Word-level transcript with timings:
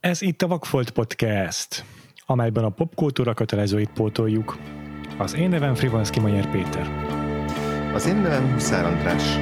Ez 0.00 0.22
itt 0.22 0.42
a 0.42 0.46
Vakfolt 0.46 0.90
Podcast, 0.90 1.84
amelyben 2.26 2.64
a 2.64 2.68
popkultúra 2.68 3.34
kötelezőit 3.34 3.90
pótoljuk. 3.90 4.58
Az 5.18 5.34
én 5.34 5.48
nevem 5.48 5.74
Frivanszki 5.74 6.20
Magyar 6.20 6.50
Péter. 6.50 6.90
Az 7.94 8.06
én 8.06 8.16
nevem 8.16 8.52
Huszár 8.52 8.84
András. 8.84 9.36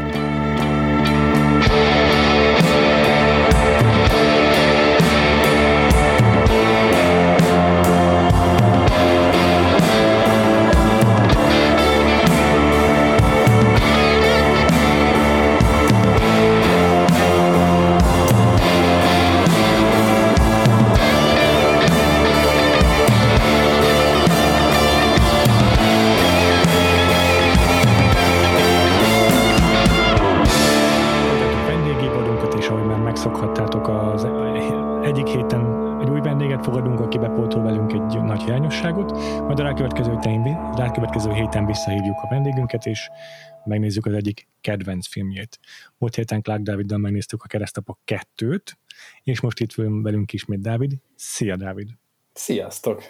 Visszahívjuk 42.19 42.23
a 42.23 42.29
vendégünket, 42.29 42.87
és 42.87 43.11
megnézzük 43.65 44.07
az 44.07 44.13
egyik 44.13 44.49
kedvenc 44.61 45.07
filmjét. 45.07 45.59
Múlt 45.99 46.15
héten 46.15 46.43
Clark 46.43 46.63
Dáviddal 46.63 46.99
megnéztük 46.99 47.43
a 47.43 47.47
Keresztapa 47.47 47.99
2-t, 48.07 48.73
és 49.23 49.41
most 49.41 49.61
itt 49.61 49.75
velünk 49.75 50.33
ismét 50.33 50.61
Dávid. 50.61 50.93
Szia, 51.15 51.57
Dávid! 51.57 51.89
Sziasztok! 52.33 53.03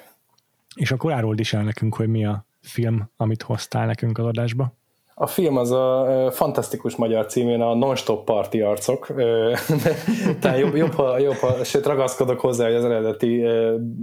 És 0.75 0.91
akkor 0.91 1.13
árold 1.13 1.41
is 1.41 1.53
el 1.53 1.63
nekünk, 1.63 1.95
hogy 1.95 2.09
mi 2.09 2.25
a 2.25 2.47
film, 2.61 3.11
amit 3.17 3.43
hoztál 3.43 3.87
nekünk 3.87 4.19
az 4.19 4.25
adásba. 4.25 4.77
A 5.21 5.27
film 5.27 5.57
az 5.57 5.71
a 5.71 6.29
fantasztikus 6.33 6.97
magyar 6.97 7.27
címén 7.27 7.61
a 7.61 7.75
Non-Stop 7.75 8.25
Party 8.25 8.61
arcok. 8.61 9.07
Tehát 10.41 10.59
jobb, 10.59 10.75
jobb, 10.75 10.93
ha, 10.93 11.19
jobb 11.19 11.35
ha, 11.35 11.65
sőt 11.65 11.87
ragaszkodok 11.87 12.41
hozzá, 12.41 12.65
hogy 12.65 12.75
az 12.75 12.85
eredeti 12.85 13.45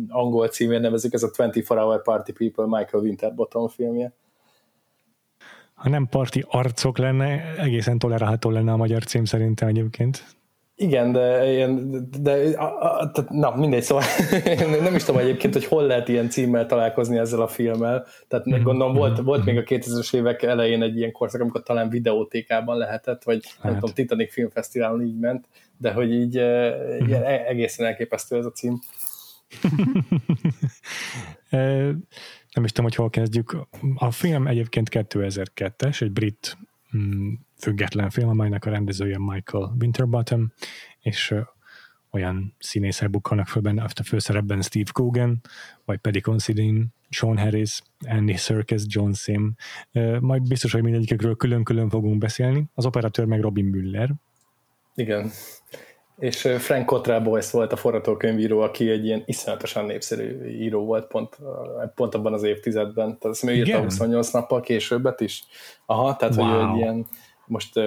angol 0.10 0.48
címén 0.48 0.82
nevezik, 0.82 1.14
ez 1.14 1.24
a 1.24 1.28
24 1.28 1.68
Hour 1.68 2.02
Party 2.02 2.32
People 2.32 2.66
Michael 2.66 3.04
Winterbottom 3.04 3.68
filmje. 3.68 4.14
Ha 5.86 5.92
nem 5.92 6.08
parti 6.08 6.46
arcok 6.48 6.98
lenne, 6.98 7.56
egészen 7.58 7.98
tolerálható 7.98 8.50
lenne 8.50 8.72
a 8.72 8.78
magyar 8.78 9.04
cím 9.04 9.26
szerintem 9.26 9.68
egyébként. 9.68 10.24
Igen, 10.76 11.12
de, 11.12 11.52
ilyen, 11.52 11.92
de 12.22 12.58
a, 12.58 13.00
a, 13.00 13.12
tehát, 13.12 13.30
na 13.30 13.56
mindegy, 13.56 13.84
szóval 13.84 14.04
nem 14.84 14.96
is 14.96 15.04
tudom 15.04 15.22
egyébként, 15.22 15.54
hogy 15.54 15.66
hol 15.66 15.84
lehet 15.84 16.08
ilyen 16.08 16.30
címmel 16.30 16.66
találkozni 16.66 17.18
ezzel 17.18 17.42
a 17.42 17.48
filmmel. 17.48 18.06
Tehát 18.28 18.50
mm-hmm. 18.50 18.64
gondolom 18.64 18.96
volt, 18.96 19.20
volt 19.20 19.46
még 19.46 19.58
a 19.58 19.64
2000-es 19.64 20.16
évek 20.16 20.44
elején 20.44 20.82
egy 20.82 20.98
ilyen 20.98 21.12
korszak, 21.12 21.42
amikor 21.42 21.64
talán 21.64 21.90
videótékában 21.90 22.78
lehetett, 22.78 23.24
vagy 23.24 23.40
Lehet. 23.44 23.64
nem 23.64 23.74
tudom, 23.74 23.94
Titanic 23.96 24.34
Filmfesztiválon 24.34 25.02
így 25.02 25.20
ment, 25.20 25.48
de 25.78 25.92
hogy 25.92 26.12
így 26.12 26.38
mm-hmm. 26.40 27.08
ilyen 27.08 27.24
egészen 27.24 27.86
elképesztő 27.86 28.38
ez 28.38 28.46
a 28.46 28.52
cím. 28.52 28.80
nem 32.56 32.64
is 32.64 32.72
tudom, 32.72 32.86
hogy 32.86 32.96
hol 32.96 33.10
kezdjük. 33.10 33.58
A 33.96 34.12
film 34.12 34.48
egyébként 34.48 34.90
2002-es, 34.92 36.02
egy 36.02 36.12
brit 36.12 36.58
mm, 36.98 37.34
független 37.58 38.10
film, 38.10 38.30
amelynek 38.30 38.66
a 38.66 38.70
rendezője 38.70 39.18
Michael 39.20 39.76
Winterbottom, 39.80 40.52
és 41.00 41.32
ö, 41.32 41.40
olyan 42.12 42.56
színészek 42.60 43.10
bukkanak 43.10 43.48
föl 43.48 43.62
benne, 43.62 43.84
a 43.84 44.04
főszerepben 44.04 44.62
Steve 44.62 44.90
Coogan, 44.92 45.42
vagy 45.86 45.98
pedig 45.98 46.22
Considine, 46.22 46.86
Sean 47.10 47.38
Harris, 47.38 47.82
Andy 48.08 48.36
Serkis, 48.36 48.82
John 48.86 49.12
Sim. 49.12 49.56
Ö, 49.92 50.20
majd 50.20 50.48
biztos, 50.48 50.72
hogy 50.72 50.84
mindegyikről 50.84 51.36
külön-külön 51.36 51.90
fogunk 51.90 52.18
beszélni. 52.18 52.66
Az 52.74 52.86
operatőr 52.86 53.26
meg 53.26 53.42
Robin 53.42 53.66
Müller. 53.66 54.14
Igen. 54.96 55.32
És 56.18 56.42
Frank 56.58 56.86
Cottrell 56.86 57.20
Boyce 57.20 57.58
volt 57.58 57.72
a 57.72 57.76
forgatókönyvíró, 57.76 58.60
aki 58.60 58.90
egy 58.90 59.06
ilyen 59.06 59.24
iszonyatosan 59.26 59.86
népszerű 59.86 60.46
író 60.46 60.86
volt 60.86 61.08
pont, 61.08 61.38
pont 61.96 62.16
abban 62.16 62.34
az 62.34 62.44
évtizedben. 62.44 63.06
Tehát 63.06 63.24
azt 63.24 63.44
ő 63.44 63.54
írta 63.54 63.82
28 63.82 64.32
nappal 64.32 64.62
későbbet 64.62 65.22
is. 65.22 65.44
Aha, 65.86 66.16
tehát 66.16 66.36
wow. 66.36 66.48
hogy 66.48 66.70
egy 66.70 66.78
ilyen, 66.78 67.08
most 67.46 67.80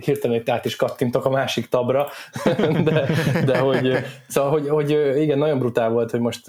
hirtelen 0.00 0.36
itt 0.36 0.48
át 0.48 0.64
is 0.64 0.76
kattintok 0.76 1.24
a 1.24 1.30
másik 1.30 1.66
tabra, 1.66 2.08
de, 2.84 3.08
de 3.44 3.58
hogy, 3.58 3.96
szóval, 4.28 4.50
hogy, 4.50 4.68
hogy 4.68 4.90
igen, 5.20 5.38
nagyon 5.38 5.58
brutál 5.58 5.90
volt, 5.90 6.10
hogy 6.10 6.20
most 6.20 6.44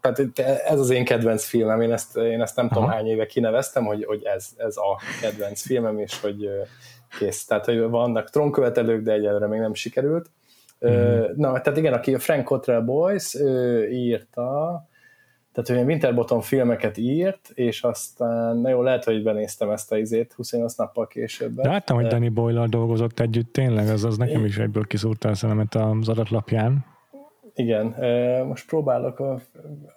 tehát 0.00 0.38
ez 0.66 0.80
az 0.80 0.90
én 0.90 1.04
kedvenc 1.04 1.44
filmem, 1.44 1.80
én 1.80 1.92
ezt, 1.92 2.16
én 2.16 2.42
ezt 2.42 2.56
nem 2.56 2.64
Aha. 2.64 2.74
tudom 2.74 2.90
hány 2.90 3.06
éve 3.06 3.26
kineveztem, 3.26 3.84
hogy, 3.84 4.04
hogy 4.04 4.22
ez, 4.24 4.48
ez 4.56 4.76
a 4.76 5.00
kedvenc 5.20 5.62
filmem, 5.62 5.98
és 5.98 6.20
hogy 6.20 6.48
kész. 7.18 7.44
Tehát, 7.44 7.64
hogy 7.64 7.80
vannak 7.80 8.30
trónkövetelők, 8.30 9.02
de 9.02 9.12
egyelőre 9.12 9.46
még 9.46 9.60
nem 9.60 9.74
sikerült. 9.74 10.30
Mm. 10.88 11.20
Na, 11.36 11.60
tehát 11.60 11.78
igen, 11.78 11.92
aki 11.92 12.14
a 12.14 12.18
Frank 12.18 12.44
Cottrell 12.44 12.80
Boys 12.80 13.34
ő 13.34 13.88
írta, 13.90 14.88
tehát 15.52 15.82
ő 15.82 15.86
Winterbottom 15.86 16.40
filmeket 16.40 16.96
írt, 16.96 17.50
és 17.54 17.82
aztán, 17.82 18.56
na 18.56 18.68
jó, 18.68 18.82
lehet, 18.82 19.04
hogy 19.04 19.22
benéztem 19.22 19.70
ezt 19.70 19.92
a 19.92 19.98
izét 19.98 20.32
28 20.32 20.74
nappal 20.74 21.06
később. 21.06 21.64
Láttam, 21.64 21.96
hogy 21.96 22.06
Danny 22.06 22.32
boyle 22.32 22.66
dolgozott 22.66 23.20
együtt, 23.20 23.52
tényleg, 23.52 23.88
az, 23.88 24.04
az 24.04 24.16
nekem 24.16 24.44
is 24.44 24.58
egyből 24.58 24.86
kiszúrta 24.86 25.28
a 25.28 25.34
szememet 25.34 25.74
az 25.74 26.08
adatlapján. 26.08 26.84
Igen, 27.54 27.94
most 28.46 28.66
próbálok 28.66 29.18
a... 29.18 29.40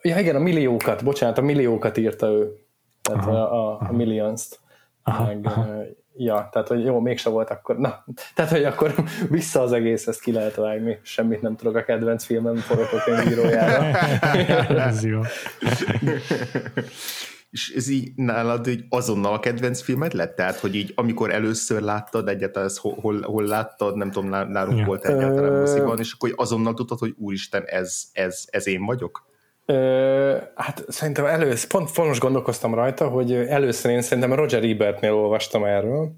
Ja, 0.01 0.19
igen, 0.19 0.35
a 0.35 0.39
milliókat, 0.39 1.03
bocsánat, 1.03 1.37
a 1.37 1.41
milliókat 1.41 1.97
írta 1.97 2.27
ő. 2.27 2.57
Tehát 3.01 3.25
aha, 3.25 3.37
a, 3.37 3.71
a, 3.71 3.87
a 3.89 3.91
millions-t. 3.91 4.59
Aha, 5.03 5.25
meg, 5.25 5.39
aha. 5.43 5.67
Ja, 6.15 6.49
tehát, 6.51 6.67
hogy 6.67 6.83
jó, 6.85 6.99
mégse 6.99 7.29
volt 7.29 7.49
akkor, 7.49 7.77
na, 7.77 8.05
tehát, 8.35 8.51
hogy 8.51 8.63
akkor 8.63 8.93
vissza 9.29 9.61
az 9.61 9.71
egész, 9.71 10.07
ezt 10.07 10.21
ki 10.21 10.31
lehet 10.31 10.55
vágni, 10.55 10.99
semmit 11.01 11.41
nem 11.41 11.55
tudok 11.55 11.75
a 11.75 11.83
kedvenc 11.83 12.23
filmem 12.23 12.55
forgatókönyvírójára. 12.55 13.97
Ez 14.89 15.05
jó. 15.05 15.21
És 17.49 17.73
ez 17.75 17.87
így 17.87 18.11
nálad 18.15 18.65
hogy 18.65 18.85
azonnal 18.89 19.33
a 19.33 19.39
kedvenc 19.39 19.81
filmed 19.81 20.13
lett? 20.13 20.35
Tehát, 20.35 20.55
hogy 20.55 20.75
így 20.75 20.91
amikor 20.95 21.31
először 21.31 21.81
láttad 21.81 22.27
egyáltalán, 22.27 22.67
ezt 22.67 22.77
hol, 22.77 22.95
hol, 23.01 23.21
hol 23.21 23.43
láttad, 23.43 23.95
nem 23.95 24.11
tudom, 24.11 24.29
nálunk 24.29 24.79
ja. 24.79 24.85
volt 24.85 25.05
egyáltalán 25.05 25.59
moziban, 25.59 25.99
és 25.99 26.13
akkor 26.13 26.33
azonnal 26.35 26.73
tudtad, 26.73 26.99
hogy 26.99 27.13
úristen, 27.17 27.63
ez, 27.65 28.03
ez, 28.13 28.43
ez 28.49 28.67
én 28.67 28.85
vagyok? 28.85 29.25
Ö, 29.65 30.37
hát 30.55 30.83
szerintem 30.87 31.25
először, 31.25 31.69
pont, 31.69 31.97
most 31.97 32.19
gondolkoztam 32.19 32.73
rajta, 32.73 33.07
hogy 33.07 33.33
először 33.33 33.91
én 33.91 34.01
szerintem 34.01 34.33
Roger 34.33 34.63
Ebertnél 34.63 35.13
olvastam 35.13 35.63
erről, 35.63 36.11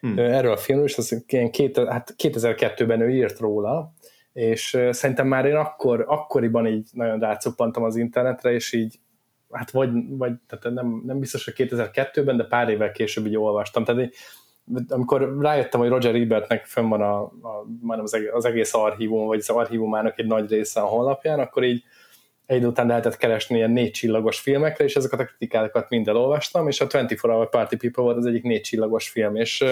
hmm. 0.00 0.18
erről 0.18 0.52
a 0.52 0.56
filmről, 0.56 0.88
és 0.88 0.98
az 0.98 1.24
ilyen 1.26 1.50
két, 1.50 1.78
hát 1.78 2.14
2002-ben 2.18 3.00
ő 3.00 3.10
írt 3.10 3.38
róla, 3.38 3.92
és 4.32 4.78
szerintem 4.90 5.26
már 5.26 5.44
én 5.44 5.56
akkor, 5.56 6.04
akkoriban 6.08 6.66
így 6.66 6.88
nagyon 6.92 7.18
rácuppantam 7.18 7.82
az 7.82 7.96
internetre, 7.96 8.52
és 8.52 8.72
így 8.72 8.98
hát 9.50 9.70
vagy, 9.70 9.90
vagy 10.08 10.32
tehát 10.48 10.74
nem, 10.74 11.02
nem 11.06 11.18
biztos, 11.18 11.44
hogy 11.44 11.54
2002-ben, 11.56 12.36
de 12.36 12.44
pár 12.44 12.68
évvel 12.68 12.92
később 12.92 13.26
így 13.26 13.36
olvastam. 13.36 13.84
Tehát 13.84 14.02
így, 14.02 14.14
amikor 14.88 15.36
rájöttem, 15.40 15.80
hogy 15.80 15.88
Roger 15.88 16.14
Ebertnek 16.14 16.64
fönn 16.64 16.88
van 16.88 17.00
a, 17.00 17.20
a, 17.22 17.66
az, 17.86 18.14
egész, 18.14 18.30
az 18.32 18.44
egész 18.44 18.74
archívum, 18.74 19.26
vagy 19.26 19.38
az 19.38 19.48
archívumának 19.48 20.18
egy 20.18 20.26
nagy 20.26 20.50
része 20.50 20.80
a 20.80 20.86
honlapján, 20.86 21.38
akkor 21.38 21.64
így 21.64 21.84
egy 22.50 22.64
után 22.64 22.86
lehetett 22.86 23.16
keresni 23.16 23.56
ilyen 23.56 23.70
négy 23.70 23.90
csillagos 23.90 24.40
filmekre, 24.40 24.84
és 24.84 24.96
ezeket 24.96 25.20
a 25.20 25.24
kritikákat 25.24 25.88
mind 25.88 26.08
elolvastam, 26.08 26.68
és 26.68 26.80
a 26.80 26.84
24 26.84 27.20
Hour 27.20 27.48
Party 27.48 27.76
People 27.76 28.02
volt 28.02 28.16
az 28.16 28.26
egyik 28.26 28.42
négy 28.42 28.60
csillagos 28.60 29.08
film, 29.08 29.36
és, 29.36 29.64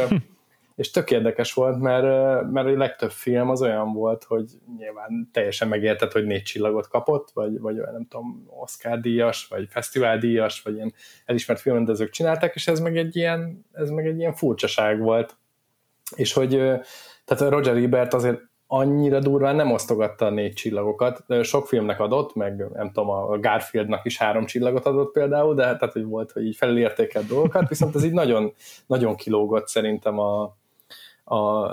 és 0.76 0.90
tök 0.90 1.10
érdekes 1.10 1.52
volt, 1.52 1.80
mert, 1.80 2.04
mert 2.50 2.66
a 2.66 2.76
legtöbb 2.76 3.10
film 3.10 3.50
az 3.50 3.62
olyan 3.62 3.92
volt, 3.92 4.24
hogy 4.24 4.50
nyilván 4.78 5.28
teljesen 5.32 5.68
megértett, 5.68 6.12
hogy 6.12 6.24
négy 6.24 6.42
csillagot 6.42 6.88
kapott, 6.88 7.30
vagy, 7.34 7.60
vagy 7.60 7.78
olyan 7.78 7.92
nem 7.92 8.06
tudom, 8.08 8.46
Oscar 8.60 9.00
díjas, 9.00 9.46
vagy 9.46 9.66
fesztivál 9.70 10.18
díjas, 10.18 10.62
vagy 10.62 10.74
ilyen 10.74 10.92
elismert 11.24 11.60
filmrendezők 11.60 12.10
csinálták, 12.10 12.54
és 12.54 12.68
ez 12.68 12.80
meg 12.80 12.96
egy 12.96 13.16
ilyen, 13.16 13.66
ez 13.72 13.90
meg 13.90 14.06
egy 14.06 14.18
ilyen 14.18 14.34
furcsaság 14.34 15.00
volt. 15.00 15.36
És 16.14 16.32
hogy 16.32 16.50
tehát 17.24 17.52
Roger 17.52 17.76
Ebert 17.76 18.14
azért 18.14 18.40
annyira 18.70 19.18
durván 19.18 19.56
nem 19.56 19.72
osztogatta 19.72 20.26
a 20.26 20.30
négy 20.30 20.52
csillagokat. 20.52 21.24
Sok 21.42 21.66
filmnek 21.66 22.00
adott, 22.00 22.34
meg 22.34 22.66
nem 22.72 22.90
tudom, 22.92 23.10
a 23.10 23.38
Garfieldnak 23.38 24.04
is 24.04 24.18
három 24.18 24.46
csillagot 24.46 24.86
adott 24.86 25.12
például, 25.12 25.54
de 25.54 25.62
tehát, 25.62 25.92
hogy 25.92 26.04
volt, 26.04 26.32
hogy 26.32 26.46
így 26.46 26.56
felértékelt 26.56 27.26
dolgokat, 27.26 27.68
viszont 27.68 27.94
ez 27.94 28.04
így 28.04 28.12
nagyon, 28.12 28.52
nagyon 28.86 29.16
kilógott 29.16 29.68
szerintem 29.68 30.18
a, 30.18 30.56
a, 31.24 31.66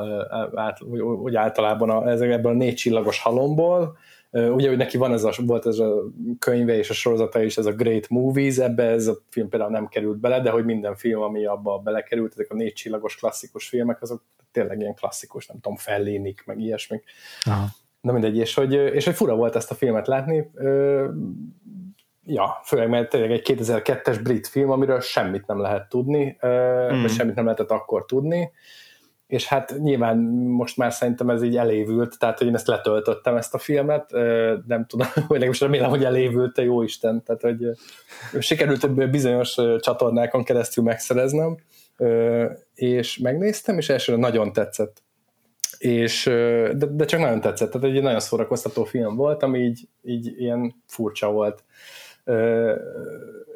át, 0.56 0.82
úgy 1.22 1.36
általában 1.36 1.90
a, 1.90 2.10
ebben 2.10 2.54
a 2.54 2.58
négy 2.58 2.76
csillagos 2.76 3.22
halomból, 3.22 3.98
ugye, 4.36 4.68
hogy 4.68 4.78
neki 4.78 4.98
van 4.98 5.14
ez 5.14 5.24
a, 5.24 5.34
volt 5.46 5.66
ez 5.66 5.80
a 5.80 6.04
könyve 6.40 6.78
és 6.78 6.90
a 6.90 6.94
sorozata 6.94 7.44
is, 7.44 7.58
ez 7.58 7.66
a 7.66 7.74
Great 7.74 8.10
Movies, 8.10 8.58
ebbe 8.58 8.84
ez 8.84 9.08
a 9.08 9.18
film 9.30 9.50
például 9.50 9.72
nem 9.72 9.88
került 9.88 10.18
bele, 10.18 10.42
de 10.42 10.50
hogy 10.50 10.66
minden 10.66 10.96
film, 10.96 11.22
ami 11.22 11.46
abba 11.46 11.78
belekerült, 11.78 12.32
ezek 12.32 12.52
a 12.52 12.56
négy 12.56 12.74
csillagos 12.74 13.16
klasszikus 13.16 13.68
filmek, 13.68 14.02
azok 14.02 14.24
tényleg 14.52 14.80
ilyen 14.80 14.94
klasszikus, 14.94 15.48
nem 15.48 15.60
tudom, 15.60 15.78
fellénik, 15.78 16.44
meg 16.46 16.60
ilyesmik. 16.60 17.04
Aha. 17.44 17.66
Na 18.02 18.12
mindegy, 18.12 18.38
és 18.38 18.54
hogy, 18.54 18.74
és 18.74 19.06
hogy 19.06 19.16
fura 19.16 19.36
volt 19.36 19.56
ezt 19.56 19.72
a 19.72 19.76
filmet 19.76 20.08
látni, 20.08 20.52
ja, 22.26 22.62
főleg 22.64 22.90
mert 22.90 23.10
tényleg 23.10 23.32
egy 23.32 23.44
2002-es 23.46 24.20
brit 24.24 24.48
film, 24.48 24.70
amiről 24.70 25.00
semmit 25.00 25.48
nem 25.48 25.60
lehet 25.60 25.90
tudni, 25.90 26.38
mm. 26.48 27.02
vagy 27.02 27.12
semmit 27.12 27.36
nem 27.36 27.44
lehetett 27.44 27.72
akkor 27.72 28.06
tudni, 28.06 28.52
és 29.36 29.48
hát 29.48 29.76
nyilván 29.78 30.18
most 30.48 30.78
már 30.78 30.94
szerintem 30.94 31.30
ez 31.30 31.44
így 31.44 31.58
elévült, 31.58 32.20
tehát 32.20 32.38
hogy 32.38 32.48
én 32.48 32.56
ezt 32.56 32.68
letöltöttem 32.68 33.36
ezt 33.36 33.54
a 33.54 33.58
filmet, 33.58 34.12
nem 34.68 34.86
tudom, 34.88 35.08
vagy 35.28 35.46
most 35.46 35.62
remélem, 35.62 35.90
hogy 35.90 36.04
elévült, 36.04 36.54
te 36.54 36.64
jó 36.64 36.82
Isten, 36.82 37.24
tehát 37.24 37.42
hogy 37.42 37.70
sikerült 38.40 39.10
bizonyos 39.10 39.56
csatornákon 39.80 40.44
keresztül 40.44 40.84
megszereznem, 40.84 41.58
és 42.74 43.18
megnéztem, 43.18 43.78
és 43.78 43.90
elsőre 43.90 44.18
nagyon 44.18 44.54
tetszett. 44.54 45.04
És, 45.78 46.24
de, 46.74 46.86
de 46.92 47.06
csak 47.06 47.20
nagyon 47.20 47.42
tetszett, 47.42 47.72
tehát 47.72 47.88
egy 47.96 48.02
nagyon 48.02 48.20
szórakoztató 48.20 48.84
film 48.84 49.16
volt, 49.16 49.44
ami 49.44 49.60
így, 49.60 49.88
így 50.02 50.34
ilyen 50.38 50.76
furcsa 50.88 51.32
volt 51.32 51.64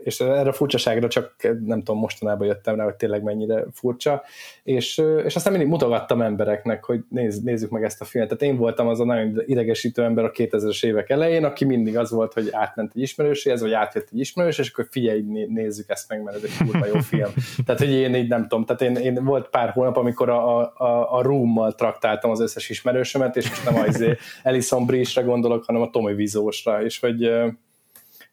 és 0.04 0.20
erre 0.20 0.50
a 0.50 0.54
furcsaságra 0.54 1.08
csak 1.08 1.36
nem 1.66 1.84
tudom, 1.84 2.00
mostanában 2.00 2.48
jöttem 2.48 2.76
rá, 2.76 2.84
hogy 2.84 2.96
tényleg 2.96 3.24
mennyire 3.24 3.66
furcsa, 3.74 4.24
és, 4.64 5.02
és 5.26 5.36
aztán 5.36 5.52
mindig 5.52 5.70
mutogattam 5.70 6.22
embereknek, 6.22 6.84
hogy 6.84 7.04
nézz, 7.10 7.40
nézzük 7.40 7.70
meg 7.70 7.84
ezt 7.84 8.02
a 8.02 8.06
filmet. 8.06 8.30
Tehát 8.30 8.54
én 8.54 8.60
voltam 8.60 8.88
az 8.88 9.00
a 9.00 9.06
nagyon 9.06 9.42
idegesítő 9.46 10.04
ember 10.04 10.24
a 10.24 10.32
2000-es 10.32 10.86
évek 10.86 11.10
elején, 11.10 11.44
aki 11.44 11.66
mindig 11.66 11.98
az 11.98 12.12
volt, 12.12 12.34
hogy 12.34 12.50
átment 12.52 12.92
egy 12.96 13.02
ismerőséhez, 13.02 13.62
vagy 13.62 13.74
átjött 13.74 14.10
egy 14.12 14.20
ismerős, 14.20 14.58
és 14.58 14.70
akkor 14.70 14.88
figyelj, 14.92 15.22
nézzük 15.48 15.90
ezt 15.90 16.10
meg, 16.10 16.24
mert 16.24 16.38
ez 16.38 16.44
egy 16.44 16.68
kurva 16.68 16.86
jó 16.86 17.00
film. 17.00 17.32
Tehát, 17.66 17.82
hogy 17.82 17.92
én 17.92 18.16
így 18.16 18.30
nem 18.30 18.48
tudom, 18.48 18.66
tehát 18.66 18.82
én, 18.82 18.96
én 18.96 19.24
volt 19.24 19.50
pár 19.50 19.70
hónap, 19.70 19.98
amikor 19.98 20.30
a, 20.30 20.60
a, 20.60 21.18
a 21.18 21.22
Room-mal 21.22 21.76
traktáltam 21.76 22.32
az 22.32 22.40
összes 22.40 22.70
ismerősömet, 22.70 23.38
és 23.38 23.50
most 23.50 23.70
nem 23.70 23.84
az 23.88 24.06
Alison 24.44 24.86
Brie-sre 24.86 25.22
gondolok, 25.22 25.66
hanem 25.66 25.82
a 25.82 25.90
Tommy 25.90 26.14
Vizósra, 26.14 26.84
és 26.84 27.00
hogy 27.00 27.32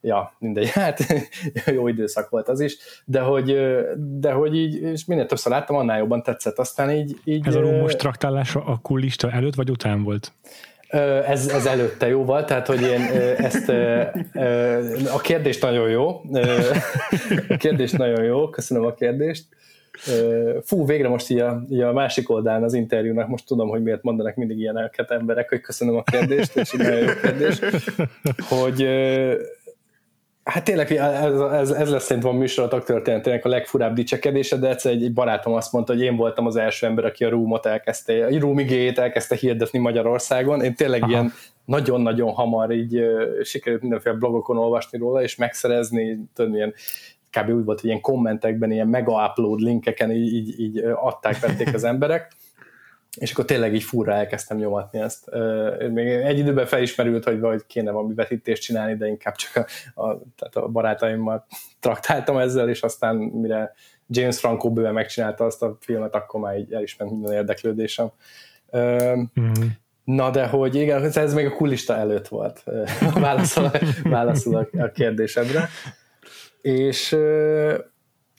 ja, 0.06 0.32
mindegy, 0.38 0.70
hát 0.81 1.06
jó 1.67 1.88
időszak 1.88 2.29
volt 2.29 2.49
az 2.49 2.61
is, 2.61 2.76
de 3.05 3.20
hogy, 3.20 3.56
de 3.97 4.32
hogy 4.32 4.56
így, 4.56 4.81
és 4.81 5.05
minél 5.05 5.26
többször 5.26 5.53
láttam, 5.53 5.76
annál 5.76 5.99
jobban 5.99 6.23
tetszett, 6.23 6.58
aztán 6.58 6.91
így... 6.91 7.17
így 7.25 7.47
Ez 7.47 7.55
a 7.55 7.61
rumos 7.61 7.97
traktálása 7.97 8.64
a 8.64 8.79
kullista 8.82 9.31
előtt 9.31 9.55
vagy 9.55 9.70
után 9.70 10.03
volt? 10.03 10.32
Ez, 11.26 11.49
ez 11.49 11.67
előtte 11.67 12.08
jó 12.08 12.25
volt, 12.25 12.47
tehát 12.47 12.67
hogy 12.67 12.81
én 12.81 13.00
ezt 13.37 13.69
a 15.14 15.20
kérdés 15.23 15.58
nagyon 15.58 15.88
jó, 15.88 16.09
a 17.49 17.56
kérdés 17.56 17.91
nagyon 17.91 18.25
jó, 18.25 18.50
köszönöm 18.50 18.85
a 18.85 18.94
kérdést. 18.94 19.44
Fú, 20.62 20.87
végre 20.87 21.09
most 21.09 21.31
így 21.31 21.38
a, 21.38 21.62
így 21.70 21.81
a 21.81 21.93
másik 21.93 22.31
oldalán 22.31 22.62
az 22.62 22.75
interjúnak 22.75 23.29
most 23.29 23.47
tudom, 23.47 23.69
hogy 23.69 23.82
miért 23.82 24.02
mondanak 24.02 24.35
mindig 24.35 24.59
ilyeneket 24.59 25.11
emberek, 25.11 25.49
hogy 25.49 25.61
köszönöm 25.61 25.97
a 25.97 26.02
kérdést, 26.02 26.56
és 26.56 26.70
nagyon 26.70 26.99
jó 26.99 27.12
kérdés, 27.23 27.59
hogy 28.49 28.88
Hát 30.47 30.65
tényleg 30.65 30.93
ez, 30.93 31.41
ez, 31.41 31.71
ez 31.71 31.91
lesz 31.91 32.05
szerintem 32.05 32.31
a 32.33 32.39
műsorotok 32.39 32.85
történetének 32.85 33.45
a 33.45 33.49
legfurább 33.49 33.95
dicsekedése, 33.95 34.57
de 34.57 34.69
egyszer 34.69 34.93
egy, 34.93 35.03
egy 35.03 35.13
barátom 35.13 35.53
azt 35.55 35.73
mondta, 35.73 35.93
hogy 35.93 36.03
én 36.03 36.17
voltam 36.17 36.47
az 36.47 36.57
első 36.57 36.87
ember, 36.87 37.05
aki 37.05 37.25
a 37.25 37.29
Roomot 37.29 37.67
elkezdte, 37.67 38.27
a 38.27 38.39
Room 38.39 38.59
igéjét 38.59 38.99
elkezdte 38.99 39.35
hirdetni 39.35 39.79
Magyarországon. 39.79 40.63
Én 40.63 40.75
tényleg 40.75 41.03
Aha. 41.03 41.11
ilyen 41.11 41.33
nagyon-nagyon 41.65 42.33
hamar 42.33 42.71
így 42.71 43.05
sikerült 43.43 43.83
mindenféle 43.83 44.15
blogokon 44.15 44.59
olvasni 44.59 44.99
róla, 44.99 45.23
és 45.23 45.37
megszerezni, 45.37 46.19
tudod, 46.35 46.55
ilyen 46.55 46.75
kb. 47.31 47.51
úgy 47.51 47.65
volt, 47.65 47.81
hogy 47.81 47.89
ilyen 47.89 48.01
kommentekben, 48.01 48.71
ilyen 48.71 48.89
mega 48.89 49.27
upload 49.31 49.61
linkeken 49.61 50.11
így, 50.11 50.35
így, 50.35 50.61
így 50.61 50.79
adták, 50.79 51.41
vették 51.41 51.75
az 51.75 51.85
emberek 51.85 52.33
és 53.17 53.33
akkor 53.33 53.45
tényleg 53.45 53.75
így 53.75 53.83
furra 53.83 54.13
elkezdtem 54.13 54.57
nyomatni 54.57 54.99
ezt. 54.99 55.31
Még 55.91 56.07
egy 56.09 56.39
időben 56.39 56.67
felismerült, 56.67 57.25
hogy 57.25 57.41
vagy 57.41 57.67
kéne 57.67 57.91
valami 57.91 58.15
vetítést 58.15 58.63
csinálni, 58.63 58.97
de 58.97 59.07
inkább 59.07 59.35
csak 59.35 59.67
a, 59.95 60.03
a, 60.03 60.23
tehát 60.37 60.57
a 60.57 60.69
barátaimmal 60.69 61.47
traktáltam 61.81 62.37
ezzel, 62.37 62.69
és 62.69 62.83
aztán 62.83 63.17
mire 63.17 63.75
James 64.09 64.39
Franco 64.39 64.73
bőven 64.73 64.93
megcsinálta 64.93 65.45
azt 65.45 65.63
a 65.63 65.77
filmet, 65.81 66.15
akkor 66.15 66.41
már 66.41 66.59
így 66.59 66.73
el 66.73 66.83
is 66.83 66.97
ment 66.97 67.11
minden 67.11 67.33
érdeklődésem. 67.33 68.11
Mm-hmm. 68.77 69.67
Na 70.05 70.31
de 70.31 70.47
hogy 70.47 70.75
igen, 70.75 71.11
ez 71.15 71.35
még 71.35 71.47
a 71.47 71.53
kulista 71.53 71.97
előtt 71.97 72.29
volt, 72.29 72.65
válaszol, 73.15 73.73
válaszol 74.03 74.57
a, 74.57 74.83
a 74.83 74.91
kérdésedre. 74.91 75.69
És 76.61 77.17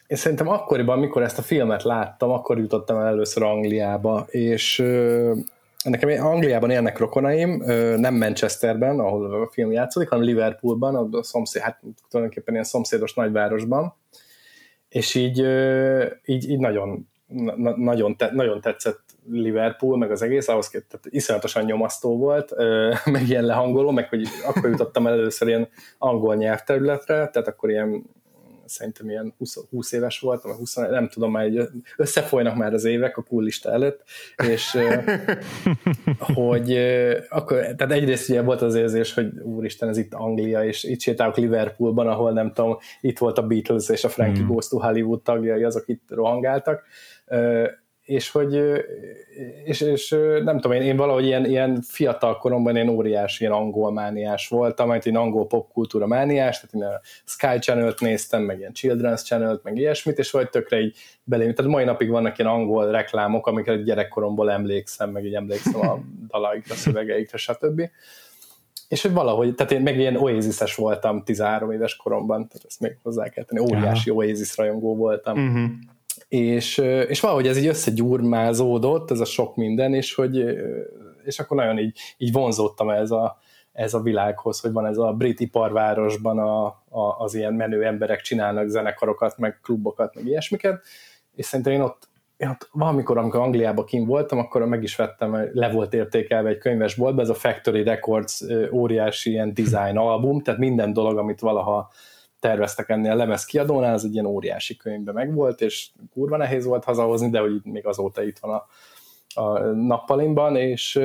én 0.08 0.16
szerintem 0.16 0.48
akkoriban, 0.48 0.96
amikor 0.96 1.22
ezt 1.22 1.38
a 1.38 1.42
filmet 1.42 1.82
láttam, 1.82 2.30
akkor 2.30 2.58
jutottam 2.58 2.98
el 2.98 3.06
először 3.06 3.42
Angliába, 3.42 4.26
és 4.28 4.84
nekem 5.84 6.26
Angliában 6.26 6.70
élnek 6.70 6.98
rokonaim, 6.98 7.62
nem 7.96 8.14
Manchesterben, 8.14 8.98
ahol 8.98 9.42
a 9.42 9.48
film 9.52 9.72
játszódik, 9.72 10.08
hanem 10.08 10.24
Liverpoolban, 10.24 11.14
a 11.14 11.22
szomszéd, 11.22 11.62
hát 11.62 11.80
tulajdonképpen 12.10 12.54
ilyen 12.54 12.66
szomszédos 12.66 13.14
nagyvárosban, 13.14 13.94
és 14.88 15.14
így, 15.14 15.38
így, 16.24 16.50
így 16.50 16.58
nagyon, 16.58 17.08
na, 17.56 17.76
nagyon, 17.76 18.16
te, 18.16 18.30
nagyon 18.32 18.60
tetszett 18.60 19.00
Liverpool, 19.30 19.98
meg 19.98 20.10
az 20.10 20.22
egész, 20.22 20.48
ahhoz 20.48 20.68
tehát 20.68 21.00
iszonyatosan 21.02 21.64
nyomasztó 21.64 22.16
volt, 22.16 22.54
meg 23.04 23.28
ilyen 23.28 23.44
lehangoló, 23.44 23.90
meg 23.90 24.08
hogy 24.08 24.26
akkor 24.46 24.70
jutottam 24.70 25.06
először 25.06 25.48
ilyen 25.48 25.68
angol 25.98 26.34
nyelvterületre, 26.34 27.14
tehát 27.14 27.48
akkor 27.48 27.70
ilyen 27.70 28.04
szerintem 28.68 29.10
ilyen 29.10 29.34
20, 29.38 29.56
20 29.70 29.92
éves 29.92 30.18
voltam, 30.18 30.52
20, 30.52 30.74
nem 30.74 31.08
tudom, 31.08 31.30
már 31.30 31.50
összefolynak 31.96 32.56
már 32.56 32.74
az 32.74 32.84
évek 32.84 33.16
a 33.16 33.22
kullista 33.22 33.72
előtt, 33.72 34.02
és 34.48 34.76
hogy 36.34 36.78
akkor, 37.28 37.58
tehát 37.60 37.92
egyrészt 37.92 38.28
ugye 38.28 38.42
volt 38.42 38.62
az 38.62 38.74
érzés, 38.74 39.14
hogy 39.14 39.38
úristen, 39.42 39.88
ez 39.88 39.96
itt 39.96 40.14
Anglia, 40.14 40.64
és 40.64 40.84
itt 40.84 41.00
sétálok 41.00 41.36
Liverpoolban, 41.36 42.08
ahol 42.08 42.32
nem 42.32 42.52
tudom, 42.52 42.76
itt 43.00 43.18
volt 43.18 43.38
a 43.38 43.46
Beatles 43.46 43.88
és 43.88 44.04
a 44.04 44.08
Frankie 44.08 44.42
mm. 44.42 44.46
Goes 44.46 44.68
to 44.68 44.78
Hollywood 44.78 45.22
tagjai, 45.22 45.62
azok 45.62 45.88
itt 45.88 46.04
rohangáltak, 46.08 46.82
és 48.08 48.30
hogy 48.30 48.62
és, 49.64 49.80
és 49.80 50.16
nem 50.44 50.60
tudom, 50.60 50.72
én, 50.72 50.82
én 50.82 50.96
valahogy 50.96 51.24
ilyen, 51.24 51.44
ilyen 51.44 51.82
fiatal 51.82 52.36
koromban 52.36 52.76
én 52.76 52.88
óriási 52.88 53.40
ilyen 53.40 53.52
angol 53.52 53.92
mániás 53.92 54.48
voltam, 54.48 54.86
majd 54.86 55.06
én 55.06 55.16
angol 55.16 55.46
popkultúra 55.46 56.06
mániás, 56.06 56.60
tehát 56.60 56.74
én 56.74 56.94
a 56.94 57.00
Sky 57.24 57.58
Channel-t 57.58 58.00
néztem, 58.00 58.42
meg 58.42 58.58
ilyen 58.58 58.72
Children's 58.74 59.24
Channel-t, 59.24 59.62
meg 59.62 59.76
ilyesmit, 59.76 60.18
és 60.18 60.30
vagy 60.30 60.50
tökre 60.50 60.80
így 60.80 60.96
belém. 61.24 61.54
Tehát 61.54 61.70
mai 61.70 61.84
napig 61.84 62.08
vannak 62.08 62.38
ilyen 62.38 62.50
angol 62.50 62.90
reklámok, 62.90 63.46
amikre 63.46 63.76
gyerekkoromból 63.76 64.50
emlékszem, 64.50 65.10
meg 65.10 65.24
így 65.24 65.34
emlékszem 65.34 65.80
a 65.80 65.98
dalaikra, 66.30 66.74
szövegeikre, 66.74 67.38
stb. 67.38 67.82
És 68.88 69.02
hogy 69.02 69.12
valahogy, 69.12 69.54
tehát 69.54 69.72
én 69.72 69.80
meg 69.80 69.98
ilyen 69.98 70.16
oasis 70.16 70.74
voltam 70.74 71.24
13 71.24 71.70
éves 71.70 71.96
koromban, 71.96 72.48
tehát 72.48 72.64
ezt 72.66 72.80
még 72.80 72.96
hozzá 73.02 73.28
kell 73.28 73.44
tenni, 73.44 73.60
óriási 73.60 74.10
Oasis 74.10 74.56
rajongó 74.56 74.96
voltam. 74.96 75.46
Uh-huh 75.46 75.70
és, 76.28 76.78
és 77.08 77.20
valahogy 77.20 77.46
ez 77.46 77.56
így 77.56 77.66
összegyurmázódott, 77.66 79.10
ez 79.10 79.20
a 79.20 79.24
sok 79.24 79.56
minden, 79.56 79.94
és 79.94 80.14
hogy 80.14 80.44
és 81.28 81.38
akkor 81.38 81.56
nagyon 81.56 81.78
így, 81.78 81.98
így 82.16 82.32
vonzódtam 82.32 82.90
ez 82.90 83.10
a, 83.10 83.38
ez 83.72 83.94
a 83.94 84.00
világhoz, 84.00 84.60
hogy 84.60 84.72
van 84.72 84.86
ez 84.86 84.96
a 84.96 85.12
brit 85.12 85.40
iparvárosban 85.40 86.38
a, 86.38 86.64
a, 86.88 87.16
az 87.18 87.34
ilyen 87.34 87.54
menő 87.54 87.84
emberek 87.84 88.20
csinálnak 88.20 88.68
zenekarokat, 88.68 89.38
meg 89.38 89.60
klubokat, 89.62 90.14
meg 90.14 90.26
ilyesmiket, 90.26 90.82
és 91.34 91.46
szerintem 91.46 91.72
én 91.72 91.80
ott, 91.80 92.08
én 92.36 92.48
ott 92.48 92.68
valamikor, 92.72 93.18
amikor 93.18 93.40
Angliában 93.40 93.84
kim 93.84 94.06
voltam, 94.06 94.38
akkor 94.38 94.66
meg 94.66 94.82
is 94.82 94.96
vettem, 94.96 95.48
le 95.52 95.70
volt 95.70 95.94
értékelve 95.94 96.48
egy 96.48 96.58
könyvesboltba, 96.58 97.22
ez 97.22 97.28
a 97.28 97.34
Factory 97.34 97.82
Records 97.82 98.44
óriási 98.72 99.30
ilyen 99.30 99.54
design 99.54 99.96
album, 99.96 100.40
tehát 100.40 100.60
minden 100.60 100.92
dolog, 100.92 101.18
amit 101.18 101.40
valaha 101.40 101.90
terveztek 102.40 102.88
ennél 102.88 103.10
a 103.10 103.14
lemez 103.14 103.44
kiadónál, 103.44 103.94
ez 103.94 104.04
egy 104.04 104.12
ilyen 104.12 104.26
óriási 104.26 104.76
könyvben 104.76 105.14
megvolt, 105.14 105.60
és 105.60 105.88
kurva 106.12 106.36
nehéz 106.36 106.64
volt 106.64 106.84
hazahozni, 106.84 107.30
de 107.30 107.40
hogy 107.40 107.60
még 107.62 107.86
azóta 107.86 108.22
itt 108.22 108.38
van 108.38 108.54
a, 108.54 108.66
a 109.40 109.58
nappalimban, 109.72 110.56
és, 110.56 111.00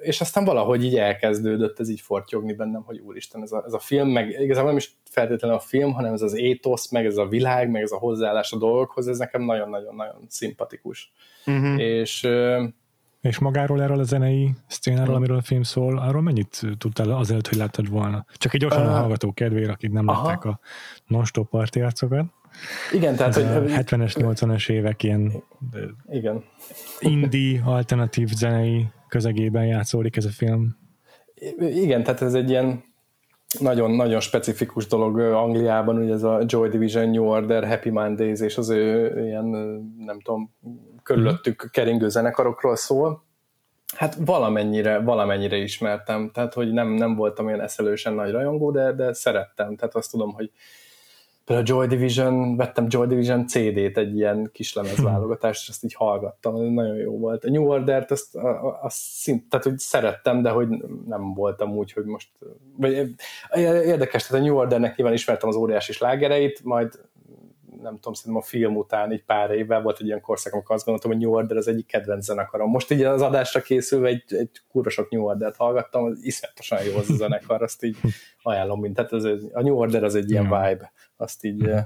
és 0.00 0.20
aztán 0.20 0.44
valahogy 0.44 0.84
így 0.84 0.96
elkezdődött 0.96 1.80
ez 1.80 1.88
így 1.88 2.00
fortyogni 2.00 2.52
bennem, 2.52 2.82
hogy 2.82 2.98
úristen, 2.98 3.42
ez 3.42 3.52
a, 3.52 3.62
ez 3.66 3.72
a 3.72 3.78
film, 3.78 4.08
meg 4.08 4.28
igazából 4.40 4.68
nem 4.68 4.78
is 4.78 4.96
feltétlenül 5.10 5.56
a 5.56 5.60
film, 5.60 5.92
hanem 5.92 6.12
ez 6.12 6.22
az 6.22 6.34
étosz, 6.34 6.90
meg 6.90 7.06
ez 7.06 7.16
a 7.16 7.26
világ, 7.26 7.70
meg 7.70 7.82
ez 7.82 7.92
a 7.92 7.98
hozzáállás 7.98 8.52
a 8.52 8.58
dolgokhoz, 8.58 9.08
ez 9.08 9.18
nekem 9.18 9.42
nagyon-nagyon-nagyon 9.42 10.24
szimpatikus. 10.28 11.12
Uh-huh. 11.46 11.80
És 11.80 12.28
és 13.20 13.38
magáról 13.38 13.82
erről 13.82 13.98
a 13.98 14.02
zenei 14.02 14.54
szcénáról, 14.66 15.14
amiről 15.14 15.36
a 15.36 15.42
film 15.42 15.62
szól, 15.62 15.98
arról 15.98 16.22
mennyit 16.22 16.60
tudtál 16.78 17.10
azelőtt, 17.10 17.48
hogy 17.48 17.58
láttad 17.58 17.88
volna? 17.88 18.24
Csak 18.34 18.54
egy 18.54 18.60
gyorsan 18.60 18.82
uh, 18.82 18.94
a 18.94 18.98
hallgató 18.98 19.32
kedvére, 19.32 19.72
akik 19.72 19.90
nem 19.90 20.08
aha. 20.08 20.22
látták 20.26 20.44
a 20.44 20.60
non-stop 21.06 21.48
partiarcokat. 21.48 22.24
Igen, 22.92 23.16
tehát, 23.16 23.34
hogy... 23.34 23.44
70-es, 23.44 24.14
80-es 24.18 24.70
évek 24.70 25.02
ilyen 25.02 25.32
igen. 26.08 26.44
indie, 26.98 27.62
alternatív 27.64 28.28
zenei 28.28 28.86
közegében 29.08 29.66
játszódik 29.66 30.16
ez 30.16 30.24
a 30.24 30.30
film. 30.30 30.76
Igen, 31.58 32.02
tehát 32.02 32.22
ez 32.22 32.34
egy 32.34 32.50
ilyen 32.50 32.82
nagyon-nagyon 33.60 34.20
specifikus 34.20 34.86
dolog 34.86 35.18
Angliában, 35.18 35.98
ugye 35.98 36.12
ez 36.12 36.22
a 36.22 36.42
Joy 36.46 36.68
Division, 36.68 37.10
New 37.10 37.24
Order, 37.24 37.68
Happy 37.68 37.90
Mondays, 37.90 38.40
és 38.40 38.56
az 38.56 38.68
ő 38.68 39.12
ilyen, 39.24 39.44
nem 39.98 40.20
tudom, 40.20 40.54
körülöttük 41.08 41.68
keringő 41.72 42.08
zenekarokról 42.08 42.76
szól, 42.76 43.26
Hát 43.96 44.14
valamennyire, 44.14 44.98
valamennyire 44.98 45.56
ismertem, 45.56 46.30
tehát 46.30 46.54
hogy 46.54 46.72
nem, 46.72 46.88
nem 46.88 47.14
voltam 47.14 47.46
olyan 47.46 47.60
eszelősen 47.60 48.14
nagy 48.14 48.30
rajongó, 48.30 48.70
de, 48.70 48.92
de 48.92 49.12
szerettem, 49.12 49.76
tehát 49.76 49.94
azt 49.94 50.10
tudom, 50.10 50.32
hogy 50.32 50.50
például 51.44 51.66
a 51.66 51.72
Joy 51.72 51.86
Division, 51.86 52.56
vettem 52.56 52.86
Joy 52.88 53.06
Division 53.06 53.46
CD-t, 53.46 53.98
egy 53.98 54.16
ilyen 54.16 54.50
kis 54.52 54.74
lemezválogatást, 54.74 55.62
és 55.62 55.68
azt 55.68 55.84
így 55.84 55.94
hallgattam, 55.94 56.72
nagyon 56.72 56.96
jó 56.96 57.18
volt. 57.18 57.44
A 57.44 57.50
New 57.50 57.68
Order-t 57.68 58.10
azt, 58.10 58.36
azt 58.82 58.96
szint, 58.96 59.48
tehát 59.48 59.64
hogy 59.64 59.78
szerettem, 59.78 60.42
de 60.42 60.50
hogy 60.50 60.68
nem 61.06 61.34
voltam 61.34 61.76
úgy, 61.76 61.92
hogy 61.92 62.04
most, 62.04 62.28
vagy 62.76 62.92
érdekes, 63.84 64.26
tehát 64.26 64.42
a 64.42 64.46
New 64.46 64.56
Ordernek 64.56 64.96
nyilván 64.96 65.14
ismertem 65.14 65.48
az 65.48 65.56
óriási 65.56 65.92
slágereit, 65.92 66.60
majd 66.64 67.00
nem 67.82 67.94
tudom, 67.94 68.12
szerintem 68.12 68.42
a 68.42 68.46
film 68.46 68.76
után 68.76 69.12
így 69.12 69.24
pár 69.24 69.50
évvel 69.50 69.82
volt 69.82 70.00
egy 70.00 70.06
ilyen 70.06 70.20
korszak, 70.20 70.52
amikor 70.52 70.74
azt 70.74 70.84
gondoltam, 70.84 71.12
hogy 71.12 71.20
New 71.20 71.32
Order 71.32 71.56
az 71.56 71.68
egyik 71.68 71.86
kedvenc 71.86 72.24
zenekarom. 72.24 72.70
Most 72.70 72.90
így 72.90 73.02
az 73.02 73.22
adásra 73.22 73.60
készülve 73.60 74.08
egy, 74.08 74.22
egy 74.28 74.50
kurva 74.68 74.90
sok 74.90 75.10
New 75.10 75.24
Order-t 75.24 75.56
hallgattam, 75.56 76.04
az 76.04 76.24
iszonyatosan 76.24 76.82
jó 76.82 76.96
az 76.96 77.10
a 77.10 77.14
zenekar, 77.14 77.62
azt 77.62 77.84
így 77.84 77.96
ajánlom, 78.42 78.80
mint 78.80 78.94
tehát 78.94 79.12
ez, 79.12 79.24
a 79.52 79.62
New 79.62 79.76
Order 79.76 80.04
az 80.04 80.14
egy 80.14 80.30
ilyen 80.30 80.44
vibe, 80.44 80.92
azt 81.16 81.44
így, 81.44 81.62
mhm. 81.62 81.78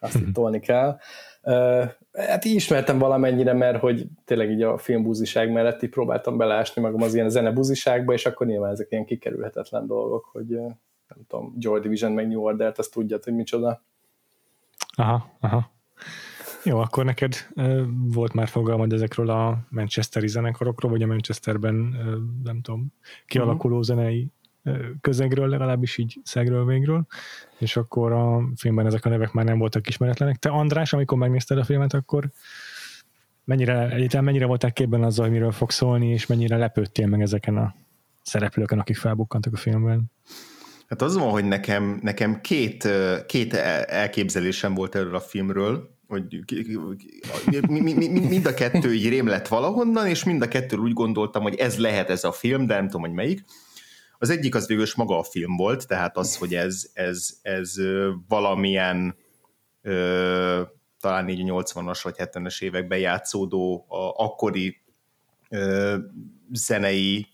azt 0.00 0.16
így 0.16 0.32
tolni 0.32 0.60
kell. 0.60 0.98
Uh, 1.42 1.84
hát 2.12 2.44
így 2.44 2.54
ismertem 2.54 2.98
valamennyire, 2.98 3.52
mert 3.52 3.80
hogy 3.80 4.06
tényleg 4.24 4.50
így 4.50 4.62
a 4.62 4.78
filmbúziság 4.78 5.52
mellett 5.52 5.82
így 5.82 5.90
próbáltam 5.90 6.36
beleásni 6.36 6.82
magam 6.82 7.02
az 7.02 7.14
ilyen 7.14 7.28
zenebúziságba, 7.28 8.12
és 8.12 8.26
akkor 8.26 8.46
nyilván 8.46 8.70
ezek 8.70 8.86
ilyen 8.90 9.04
kikerülhetetlen 9.04 9.86
dolgok, 9.86 10.24
hogy 10.32 10.46
nem 11.08 11.24
tudom, 11.28 11.54
Joy 11.58 11.80
Division 11.80 12.12
meg 12.12 12.28
New 12.28 12.42
Order-t, 12.42 12.78
azt 12.78 12.92
tudjad, 12.92 13.24
hogy 13.24 13.34
micsoda. 13.34 13.82
Aha, 14.94 15.36
aha. 15.40 15.72
Jó, 16.64 16.78
akkor 16.78 17.04
neked 17.04 17.34
volt 17.90 18.32
már 18.32 18.48
fogalmad 18.48 18.92
ezekről 18.92 19.30
a 19.30 19.58
Manchesteri 19.68 20.28
zenekarokról, 20.28 20.90
vagy 20.90 21.02
a 21.02 21.06
Manchesterben, 21.06 21.76
nem 22.44 22.60
tudom, 22.60 22.92
kialakuló 23.26 23.78
uh-huh. 23.78 23.86
zenei 23.86 24.30
közegről, 25.00 25.48
legalábbis 25.48 25.98
így 25.98 26.20
szegről 26.22 26.64
végről, 26.64 27.06
és 27.58 27.76
akkor 27.76 28.12
a 28.12 28.48
filmben 28.56 28.86
ezek 28.86 29.04
a 29.04 29.08
nevek 29.08 29.32
már 29.32 29.44
nem 29.44 29.58
voltak 29.58 29.88
ismeretlenek. 29.88 30.36
Te 30.36 30.48
András, 30.48 30.92
amikor 30.92 31.18
megnézted 31.18 31.58
a 31.58 31.64
filmet, 31.64 31.92
akkor 31.92 32.30
mennyire, 33.44 33.90
egyáltalán 33.90 34.24
mennyire 34.24 34.46
voltál 34.46 34.72
képben 34.72 35.02
azzal, 35.02 35.28
miről 35.28 35.52
fog 35.52 35.70
szólni, 35.70 36.08
és 36.08 36.26
mennyire 36.26 36.56
lepődtél 36.56 37.06
meg 37.06 37.20
ezeken 37.20 37.56
a 37.56 37.74
szereplőken, 38.22 38.78
akik 38.78 38.96
felbukkantak 38.96 39.52
a 39.52 39.56
filmben? 39.56 40.12
Hát 40.86 41.02
az 41.02 41.16
van, 41.16 41.30
hogy 41.30 41.44
nekem, 41.44 41.98
nekem 42.02 42.40
két, 42.40 42.88
két 43.26 43.54
elképzelésem 43.54 44.74
volt 44.74 44.94
erről 44.94 45.14
a 45.14 45.20
filmről, 45.20 45.94
hogy 46.08 46.44
mind 48.28 48.46
a 48.46 48.54
kettő 48.54 48.94
így 48.94 49.08
rém 49.08 49.26
lett 49.26 49.48
valahonnan, 49.48 50.06
és 50.06 50.24
mind 50.24 50.42
a 50.42 50.48
kettő 50.48 50.76
úgy 50.76 50.92
gondoltam, 50.92 51.42
hogy 51.42 51.54
ez 51.54 51.78
lehet 51.78 52.10
ez 52.10 52.24
a 52.24 52.32
film, 52.32 52.66
de 52.66 52.74
nem 52.74 52.84
tudom, 52.84 53.00
hogy 53.00 53.12
melyik. 53.12 53.44
Az 54.18 54.30
egyik 54.30 54.54
az 54.54 54.66
végül 54.66 54.86
maga 54.96 55.18
a 55.18 55.24
film 55.24 55.56
volt, 55.56 55.86
tehát 55.86 56.16
az, 56.16 56.36
hogy 56.36 56.54
ez, 56.54 56.86
ez, 56.92 57.28
ez 57.42 57.74
valamilyen 58.28 59.16
talán 61.00 61.28
így 61.28 61.42
80-as 61.44 62.00
vagy 62.02 62.14
70-es 62.18 62.62
években 62.62 62.98
játszódó 62.98 63.86
a 63.88 64.24
akkori 64.24 64.82
zenei 66.52 67.26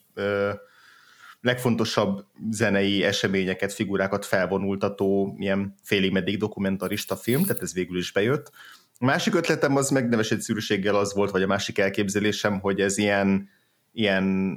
legfontosabb 1.41 2.25
zenei 2.51 3.05
eseményeket, 3.05 3.73
figurákat 3.73 4.25
felvonultató 4.25 5.37
ilyen 5.39 5.75
félig 5.83 6.13
meddig 6.13 6.39
dokumentarista 6.39 7.17
film, 7.17 7.43
tehát 7.43 7.63
ez 7.63 7.75
végül 7.75 7.99
is 7.99 8.13
bejött. 8.13 8.51
A 8.99 9.05
másik 9.05 9.35
ötletem 9.35 9.77
az 9.77 9.91
meg 9.91 10.09
neves 10.09 10.31
egyszerűséggel 10.31 10.95
az 10.95 11.15
volt, 11.15 11.31
vagy 11.31 11.43
a 11.43 11.47
másik 11.47 11.79
elképzelésem, 11.79 12.61
hogy 12.61 12.81
ez 12.81 12.99
ilyen, 12.99 13.49
ilyen 13.93 14.57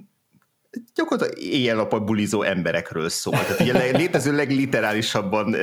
gyakorlatilag 0.95 1.43
éjjel-nappal 1.43 1.99
bulizó 1.99 2.41
emberekről 2.41 3.09
szól. 3.09 3.33
Tehát 3.33 3.59
ugye 3.59 3.97
létező 3.97 4.35
legliterálisabban 4.35 5.55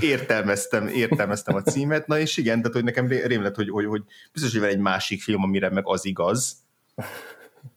értelmeztem, 0.00 0.86
értelmeztem 0.86 1.54
a 1.54 1.62
címet. 1.62 2.06
Na 2.06 2.18
és 2.18 2.36
igen, 2.36 2.58
tehát 2.58 2.72
hogy 2.72 2.84
nekem 2.84 3.08
rém 3.08 3.42
lett, 3.42 3.54
hogy, 3.54 3.68
hogy, 3.68 3.84
hogy 3.84 4.02
biztos, 4.32 4.52
hogy 4.52 4.60
van 4.60 4.70
egy 4.70 4.78
másik 4.78 5.22
film, 5.22 5.42
amire 5.42 5.70
meg 5.70 5.82
az 5.86 6.04
igaz, 6.04 6.56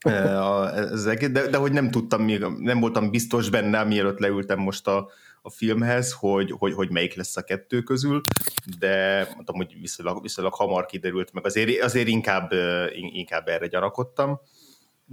ezek, 0.01 1.27
de, 1.27 1.47
de 1.47 1.57
hogy 1.57 1.71
nem 1.71 1.91
tudtam 1.91 2.23
még, 2.23 2.45
nem 2.57 2.79
voltam 2.79 3.11
biztos 3.11 3.49
benne, 3.49 3.83
mielőtt 3.83 4.19
leültem 4.19 4.59
most 4.59 4.87
a, 4.87 5.09
a 5.41 5.49
filmhez, 5.49 6.11
hogy, 6.11 6.53
hogy, 6.57 6.73
hogy 6.73 6.91
melyik 6.91 7.15
lesz 7.15 7.37
a 7.37 7.41
kettő 7.41 7.81
közül, 7.81 8.21
de 8.79 9.27
mondtam, 9.33 9.55
hogy 9.55 9.75
viszonylag, 9.79 10.21
viszonylag 10.21 10.53
hamar 10.53 10.85
kiderült, 10.85 11.33
meg 11.33 11.45
azért, 11.45 11.83
azért 11.83 12.07
inkább, 12.07 12.51
inkább 12.93 13.47
erre 13.47 13.67
gyanakodtam. 13.67 14.39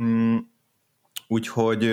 Mm, 0.02 0.36
úgyhogy, 1.28 1.90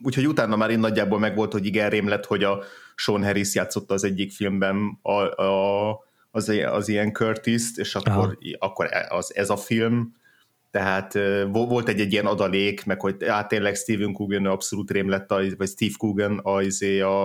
úgyhogy 0.00 0.26
utána 0.26 0.56
már 0.56 0.70
én 0.70 0.78
nagyjából 0.78 1.18
meg 1.18 1.36
volt, 1.36 1.52
hogy 1.52 1.66
igen, 1.66 1.90
rém 1.90 2.08
lett, 2.08 2.26
hogy 2.26 2.44
a 2.44 2.62
Sean 2.94 3.24
Harris 3.24 3.54
játszotta 3.54 3.94
az 3.94 4.04
egyik 4.04 4.32
filmben 4.32 4.98
a, 5.02 5.42
a, 5.42 6.04
az, 6.30 6.48
az 6.48 6.88
ilyen 6.88 7.12
Curtis-t, 7.12 7.78
és 7.78 7.94
akkor, 7.94 8.38
akkor 8.58 8.88
az, 9.08 9.34
ez 9.34 9.50
a 9.50 9.56
film, 9.56 10.12
tehát 10.70 11.18
volt 11.50 11.88
egy, 11.88 12.00
egy 12.00 12.12
ilyen 12.12 12.26
adalék, 12.26 12.84
meg 12.84 13.00
hogy 13.00 13.16
hát 13.26 13.48
tényleg 13.48 13.74
Steven 13.74 14.12
Coogan 14.12 14.46
abszolút 14.46 14.90
rém 14.90 15.08
lett, 15.08 15.28
vagy 15.56 15.68
Steve 15.68 15.94
Coogan 15.98 16.40
az 16.42 16.82
a, 16.82 17.24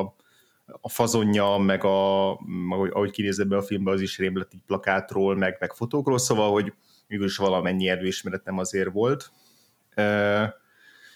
a 0.81 0.89
fazonja, 0.89 1.57
meg 1.57 1.83
a, 1.83 2.29
ahogy, 2.69 2.89
ahogy 2.93 3.12
kinézett 3.12 3.51
a 3.51 3.62
filmbe, 3.62 3.91
az 3.91 4.01
is 4.01 4.17
rém 4.17 4.38
lett 4.38 4.53
így 4.53 4.63
plakátról, 4.67 5.36
meg, 5.36 5.57
meg 5.60 5.74
fotókról, 5.74 6.17
szóval, 6.17 6.51
hogy 6.51 6.74
mégis 7.07 7.38
valamennyi 7.38 7.88
előismeretem 7.88 8.57
azért 8.57 8.91
volt. 8.91 9.31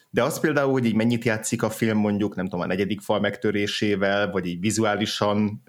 De 0.10 0.24
az 0.24 0.40
például, 0.40 0.72
hogy 0.72 0.86
így 0.86 0.96
mennyit 0.96 1.24
játszik 1.24 1.64
a 1.64 1.70
film 1.70 1.98
mondjuk, 1.98 2.36
nem 2.36 2.46
tudom, 2.46 2.60
a 2.60 2.68
negyedik 2.68 3.02
fal 3.02 3.20
megtörésével, 3.20 4.32
vagy 4.32 4.46
így 4.46 4.60
vizuálisan 4.60 5.64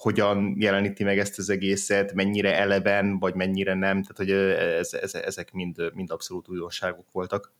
hogyan 0.00 0.54
jeleníti 0.58 1.04
meg 1.04 1.18
ezt 1.18 1.38
az 1.38 1.50
egészet, 1.50 2.12
mennyire 2.12 2.58
eleven, 2.58 3.18
vagy 3.18 3.34
mennyire 3.34 3.74
nem, 3.74 4.02
tehát 4.02 4.16
hogy 4.16 4.30
ez, 4.78 4.92
ez, 4.92 5.14
ezek 5.14 5.52
mind, 5.52 5.90
mind 5.94 6.10
abszolút 6.10 6.48
újdonságok 6.48 7.06
voltak. 7.12 7.52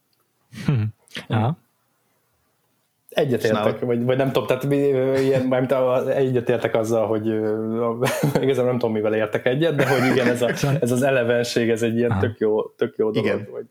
Hm. 0.67 0.83
Aha. 1.29 1.59
Egyetértek, 3.09 3.81
vagy, 3.81 4.05
vagy 4.05 4.17
nem 4.17 4.33
tudom, 4.33 4.47
tehát 4.47 4.65
ilyen, 5.21 5.47
mert 5.47 6.09
egyetértek 6.09 6.75
azzal, 6.75 7.07
hogy 7.07 7.27
igazából 8.45 8.71
nem 8.71 8.79
tudom, 8.79 8.93
mivel 8.93 9.15
értek 9.15 9.47
egyet, 9.47 9.75
de 9.75 9.89
hogy 9.89 10.11
igen, 10.11 10.27
ez, 10.27 10.43
a, 10.43 10.49
ez 10.85 10.91
az 10.91 11.03
elevenség, 11.03 11.71
ez 11.71 11.83
egy 11.83 11.97
ilyen 11.97 12.19
tök 12.19 12.39
jó, 12.39 12.63
tök 12.63 12.97
jó 12.97 13.11
dolog. 13.11 13.27
Igen. 13.27 13.49
Vagy, 13.51 13.67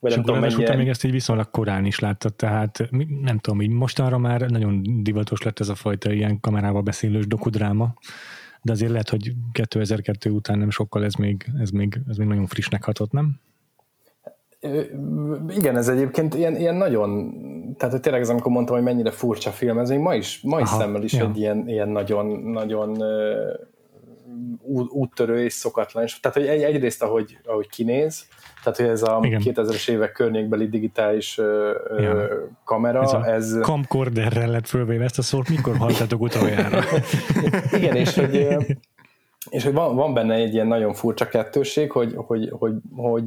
vagy 0.00 0.10
és 0.10 0.16
nem 0.16 0.24
tudom, 0.24 0.40
mennyire... 0.40 0.76
még 0.76 0.88
ezt 0.88 1.04
így 1.04 1.10
viszonylag 1.10 1.50
korán 1.50 1.84
is 1.84 1.98
láttad, 1.98 2.34
tehát 2.34 2.88
nem 3.22 3.38
tudom, 3.38 3.60
így 3.60 3.70
mostanra 3.70 4.18
már 4.18 4.40
nagyon 4.40 5.02
divatos 5.02 5.42
lett 5.42 5.60
ez 5.60 5.68
a 5.68 5.74
fajta 5.74 6.12
ilyen 6.12 6.40
kamerával 6.40 6.82
beszélős 6.82 7.26
dokudráma, 7.26 7.94
de 8.62 8.72
azért 8.72 8.90
lehet, 8.90 9.08
hogy 9.08 9.32
2002 9.52 10.26
után 10.26 10.58
nem 10.58 10.70
sokkal 10.70 11.04
ez 11.04 11.14
még, 11.14 11.46
ez 11.60 11.70
még, 11.70 12.00
ez 12.08 12.16
még 12.16 12.28
nagyon 12.28 12.46
frissnek 12.46 12.84
hatott, 12.84 13.12
nem? 13.12 13.40
Igen, 15.48 15.76
ez 15.76 15.88
egyébként 15.88 16.34
ilyen, 16.34 16.56
ilyen 16.56 16.74
nagyon, 16.74 17.34
tehát 17.76 17.94
hogy 17.94 18.02
tényleg 18.02 18.20
ez, 18.20 18.28
amikor 18.28 18.52
mondtam, 18.52 18.74
hogy 18.74 18.84
mennyire 18.84 19.10
furcsa 19.10 19.50
film, 19.50 19.78
ez 19.78 19.88
még 19.88 19.98
ma 19.98 20.14
is, 20.14 20.40
ma 20.42 20.60
is 20.60 20.68
Aha, 20.68 20.78
szemmel 20.80 21.02
is 21.02 21.12
ja. 21.12 21.28
egy 21.28 21.38
ilyen, 21.38 21.68
ilyen 21.68 21.88
nagyon, 21.88 22.26
nagyon 22.26 23.02
úttörő 24.88 25.44
és 25.44 25.52
szokatlan. 25.52 26.06
Tehát, 26.20 26.36
hogy 26.36 26.46
egy, 26.46 26.62
egyrészt, 26.62 27.02
ahogy, 27.02 27.38
ahogy 27.44 27.68
kinéz, 27.68 28.26
tehát, 28.62 28.78
hogy 28.78 28.88
ez 28.88 29.02
a 29.02 29.18
Igen. 29.22 29.40
2000-es 29.44 29.88
évek 29.88 30.12
környékbeli 30.12 30.68
digitális 30.68 31.36
ja. 31.98 32.28
kamera, 32.64 33.02
ez... 33.02 33.12
A 33.12 33.26
ez... 33.26 33.58
camcorderrel 33.60 34.50
lett 34.50 34.66
fölvéve 34.66 35.04
ezt 35.04 35.18
a 35.18 35.22
szót, 35.22 35.48
mikor 35.48 35.76
halltatok 35.76 36.20
utoljára? 36.20 36.82
Igen, 37.76 37.96
és 37.96 38.14
hogy, 38.14 38.56
és 39.50 39.64
hogy 39.64 39.72
van, 39.72 39.94
van 39.94 40.14
benne 40.14 40.34
egy 40.34 40.54
ilyen 40.54 40.66
nagyon 40.66 40.92
furcsa 40.92 41.28
kettőség, 41.28 41.90
hogy, 41.90 42.12
hogy, 42.16 42.48
hogy, 42.58 42.72
hogy 42.96 43.26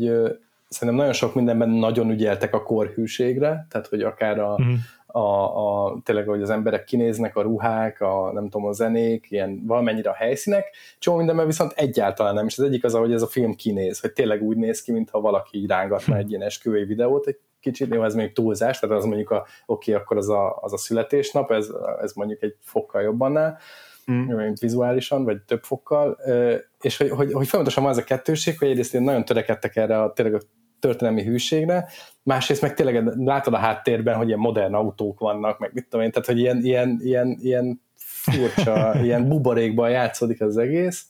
szerintem 0.67 0.97
nagyon 0.97 1.13
sok 1.13 1.35
mindenben 1.35 1.69
nagyon 1.69 2.09
ügyeltek 2.09 2.53
a 2.53 2.63
korhűségre, 2.63 3.67
tehát 3.69 3.87
hogy 3.87 4.01
akár 4.01 4.39
a, 4.39 4.51
uh-huh 4.51 4.73
a, 5.15 5.85
a, 5.85 5.97
tényleg, 6.03 6.27
hogy 6.27 6.41
az 6.41 6.49
emberek 6.49 6.83
kinéznek, 6.83 7.35
a 7.35 7.41
ruhák, 7.41 8.01
a 8.01 8.31
nem 8.33 8.49
tudom, 8.49 8.67
a 8.67 8.71
zenék, 8.71 9.25
ilyen 9.29 9.63
valamennyire 9.65 10.09
a 10.09 10.13
helyszínek, 10.13 10.75
csomó 10.99 11.17
mindenben 11.17 11.45
viszont 11.45 11.71
egyáltalán 11.75 12.33
nem, 12.33 12.45
és 12.45 12.57
az 12.57 12.65
egyik 12.65 12.83
az, 12.83 12.93
hogy 12.93 13.13
ez 13.13 13.21
a 13.21 13.27
film 13.27 13.55
kinéz, 13.55 13.99
hogy 13.99 14.13
tényleg 14.13 14.41
úgy 14.41 14.57
néz 14.57 14.81
ki, 14.81 14.91
mintha 14.91 15.21
valaki 15.21 15.57
így 15.57 15.67
rángatna 15.67 16.17
egy 16.17 16.29
ilyen 16.29 16.41
esküvői 16.41 16.85
videót, 16.85 17.27
egy 17.27 17.39
kicsit, 17.59 17.93
jó, 17.93 18.03
ez 18.03 18.15
még 18.15 18.33
túlzás, 18.33 18.79
tehát 18.79 18.97
az 18.97 19.05
mondjuk 19.05 19.29
a, 19.29 19.45
oké, 19.65 19.91
okay, 19.91 20.03
akkor 20.03 20.17
az 20.17 20.29
a, 20.29 20.57
az 20.61 20.73
a 20.73 20.77
születésnap, 20.77 21.51
ez, 21.51 21.69
ez 22.01 22.13
mondjuk 22.13 22.41
egy 22.41 22.55
fokkal 22.61 23.01
jobban 23.01 23.37
áll, 23.37 23.57
mm. 24.11 24.53
vizuálisan, 24.59 25.23
vagy 25.23 25.41
több 25.41 25.63
fokkal, 25.63 26.19
és 26.81 26.97
hogy, 26.97 27.09
hogy, 27.09 27.33
hogy 27.33 27.47
folyamatosan 27.47 27.83
van 27.83 27.91
ez 27.91 27.97
a 27.97 28.03
kettőség, 28.03 28.59
hogy 28.59 28.67
egyrészt 28.67 28.99
nagyon 28.99 29.25
törekedtek 29.25 29.75
erre 29.75 30.01
a, 30.01 30.13
tényleg 30.13 30.35
a 30.35 30.39
történelmi 30.83 31.23
hűségre, 31.23 31.87
másrészt 32.23 32.61
meg 32.61 32.73
tényleg 32.73 33.17
látod 33.17 33.53
a 33.53 33.57
háttérben, 33.57 34.15
hogy 34.15 34.27
ilyen 34.27 34.39
modern 34.39 34.73
autók 34.73 35.19
vannak, 35.19 35.59
meg 35.59 35.71
mit 35.73 35.87
tudom 35.89 36.05
én, 36.05 36.11
tehát 36.11 36.27
hogy 36.27 36.39
ilyen, 36.39 36.63
ilyen, 36.63 36.99
ilyen, 37.01 37.37
ilyen 37.41 37.81
furcsa, 37.95 38.93
ilyen 39.05 39.27
buborékban 39.27 39.89
játszódik 39.89 40.41
az 40.41 40.57
egész, 40.57 41.05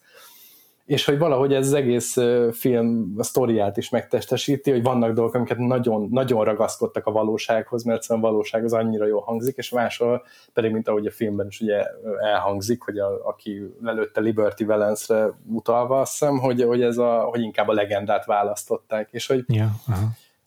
és 0.85 1.05
hogy 1.05 1.17
valahogy 1.17 1.53
ez 1.53 1.67
az 1.67 1.73
egész 1.73 2.15
film 2.51 3.13
a 3.17 3.23
sztoriát 3.23 3.77
is 3.77 3.89
megtestesíti, 3.89 4.71
hogy 4.71 4.83
vannak 4.83 5.13
dolgok, 5.13 5.33
amiket 5.33 5.57
nagyon, 5.57 6.07
nagyon 6.11 6.43
ragaszkodtak 6.43 7.05
a 7.05 7.11
valósághoz, 7.11 7.83
mert 7.83 8.05
a 8.07 8.17
valóság 8.17 8.63
az 8.63 8.73
annyira 8.73 9.05
jól 9.05 9.21
hangzik, 9.21 9.57
és 9.57 9.69
máshol 9.69 10.25
pedig, 10.53 10.71
mint 10.71 10.87
ahogy 10.87 11.05
a 11.05 11.11
filmben 11.11 11.47
is 11.47 11.61
ugye 11.61 11.85
elhangzik, 12.21 12.81
hogy 12.81 12.97
a, 12.97 13.27
aki 13.27 13.61
lelőtte 13.81 14.21
Liberty 14.21 14.63
Valance-re 14.63 15.33
utalva, 15.45 15.99
azt 15.99 16.11
hiszem, 16.11 16.39
hogy, 16.39 16.63
hogy, 16.63 16.81
ez 16.81 16.97
a, 16.97 17.21
hogy 17.21 17.41
inkább 17.41 17.67
a 17.67 17.73
legendát 17.73 18.25
választották, 18.25 19.09
és 19.11 19.27
hogy 19.27 19.43
ja, 19.47 19.69
aha. 19.87 20.05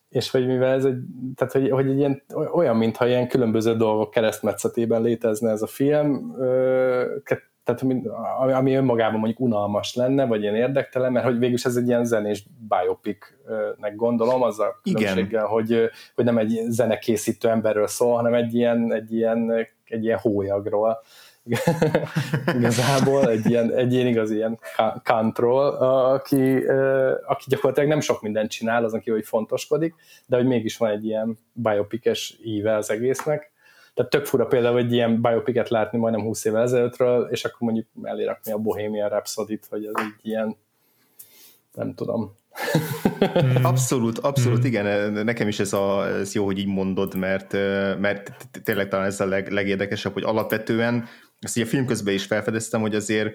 és 0.09 0.31
hogy 0.31 0.47
mivel 0.47 0.73
ez 0.73 0.85
egy, 0.85 0.99
tehát 1.35 1.53
hogy, 1.53 1.71
hogy 1.71 1.89
egy 1.89 1.99
ilyen, 1.99 2.23
olyan, 2.53 2.77
mintha 2.77 3.07
ilyen 3.07 3.29
különböző 3.29 3.77
dolgok 3.77 4.11
keresztmetszetében 4.11 5.03
létezne 5.03 5.51
ez 5.51 5.63
a 5.63 5.67
film, 5.67 6.37
tehát 7.67 8.03
ami 8.57 8.75
önmagában 8.75 9.19
mondjuk 9.19 9.41
unalmas 9.41 9.95
lenne, 9.95 10.27
vagy 10.27 10.43
ilyen 10.43 10.55
érdektelen, 10.55 11.13
mert 11.13 11.25
hogy 11.25 11.39
végülis 11.39 11.65
ez 11.65 11.77
egy 11.77 11.87
ilyen 11.87 12.05
zenés 12.05 12.45
biopicnek 12.69 13.95
gondolom, 13.97 14.43
az 14.43 14.61
a 14.61 14.81
különbséggel, 14.83 15.47
hogy, 15.47 15.91
hogy 16.15 16.25
nem 16.25 16.39
egy 16.39 16.63
zenekészítő 16.69 17.49
emberről 17.49 17.87
szól, 17.87 18.17
hanem 18.17 18.35
egy 18.35 18.55
ilyen, 18.55 18.93
egy 18.93 19.15
ilyen, 19.15 19.67
egy 19.85 20.05
ilyen 20.05 20.19
hólyagról. 20.19 21.03
igazából 22.59 23.29
egy 23.31 23.47
ilyen, 23.47 23.73
egy 23.75 23.93
ilyen 23.93 24.07
igaz 24.07 24.31
ilyen 24.31 24.59
kantról, 25.05 25.67
aki, 26.15 26.57
aki 27.27 27.45
gyakorlatilag 27.47 27.89
nem 27.89 28.01
sok 28.01 28.23
mindent 28.23 28.51
csinál, 28.51 28.85
azon 28.85 29.01
kívül, 29.01 29.19
hogy 29.19 29.29
fontoskodik, 29.29 29.95
de 30.27 30.37
hogy 30.37 30.47
mégis 30.47 30.77
van 30.77 30.91
egy 30.91 31.05
ilyen 31.05 31.39
biopikes 31.53 32.39
íve 32.45 32.77
az 32.77 32.91
egésznek, 32.91 33.55
tehát 33.97 34.11
tök 34.11 34.25
fura 34.27 34.47
például 34.47 34.79
egy 34.79 34.93
ilyen 34.93 35.21
biopiket 35.21 35.69
látni 35.69 35.99
majdnem 35.99 36.25
20 36.25 36.45
évvel 36.45 36.63
ezelőttről, 36.63 37.29
és 37.31 37.45
akkor 37.45 37.59
mondjuk 37.61 37.87
elérakni 38.03 38.53
a 38.53 38.59
Bohemian 38.59 39.09
rhapsody 39.09 39.59
hogy 39.69 39.85
ez 39.85 39.93
egy 39.97 40.31
ilyen, 40.31 40.57
nem 41.75 41.95
tudom. 41.95 42.37
abszolút, 43.63 44.19
abszolút, 44.19 44.63
mm. 44.63 44.65
igen, 44.65 45.13
nekem 45.13 45.49
is 45.49 45.61
ez, 45.61 45.73
a, 45.73 46.07
ez 46.07 46.35
jó, 46.35 46.45
hogy 46.45 46.59
így 46.59 46.67
mondod, 46.67 47.15
mert, 47.15 47.53
mert 47.99 48.49
tényleg 48.65 48.89
talán 48.89 49.07
ez 49.07 49.21
a 49.21 49.27
leg, 49.27 49.51
legérdekesebb, 49.51 50.13
hogy 50.13 50.23
alapvetően, 50.23 51.05
ezt 51.41 51.57
így 51.57 51.65
a 51.65 51.67
film 51.67 51.87
közben 51.87 52.15
is 52.15 52.25
felfedeztem, 52.25 52.81
hogy 52.81 52.95
azért 52.95 53.35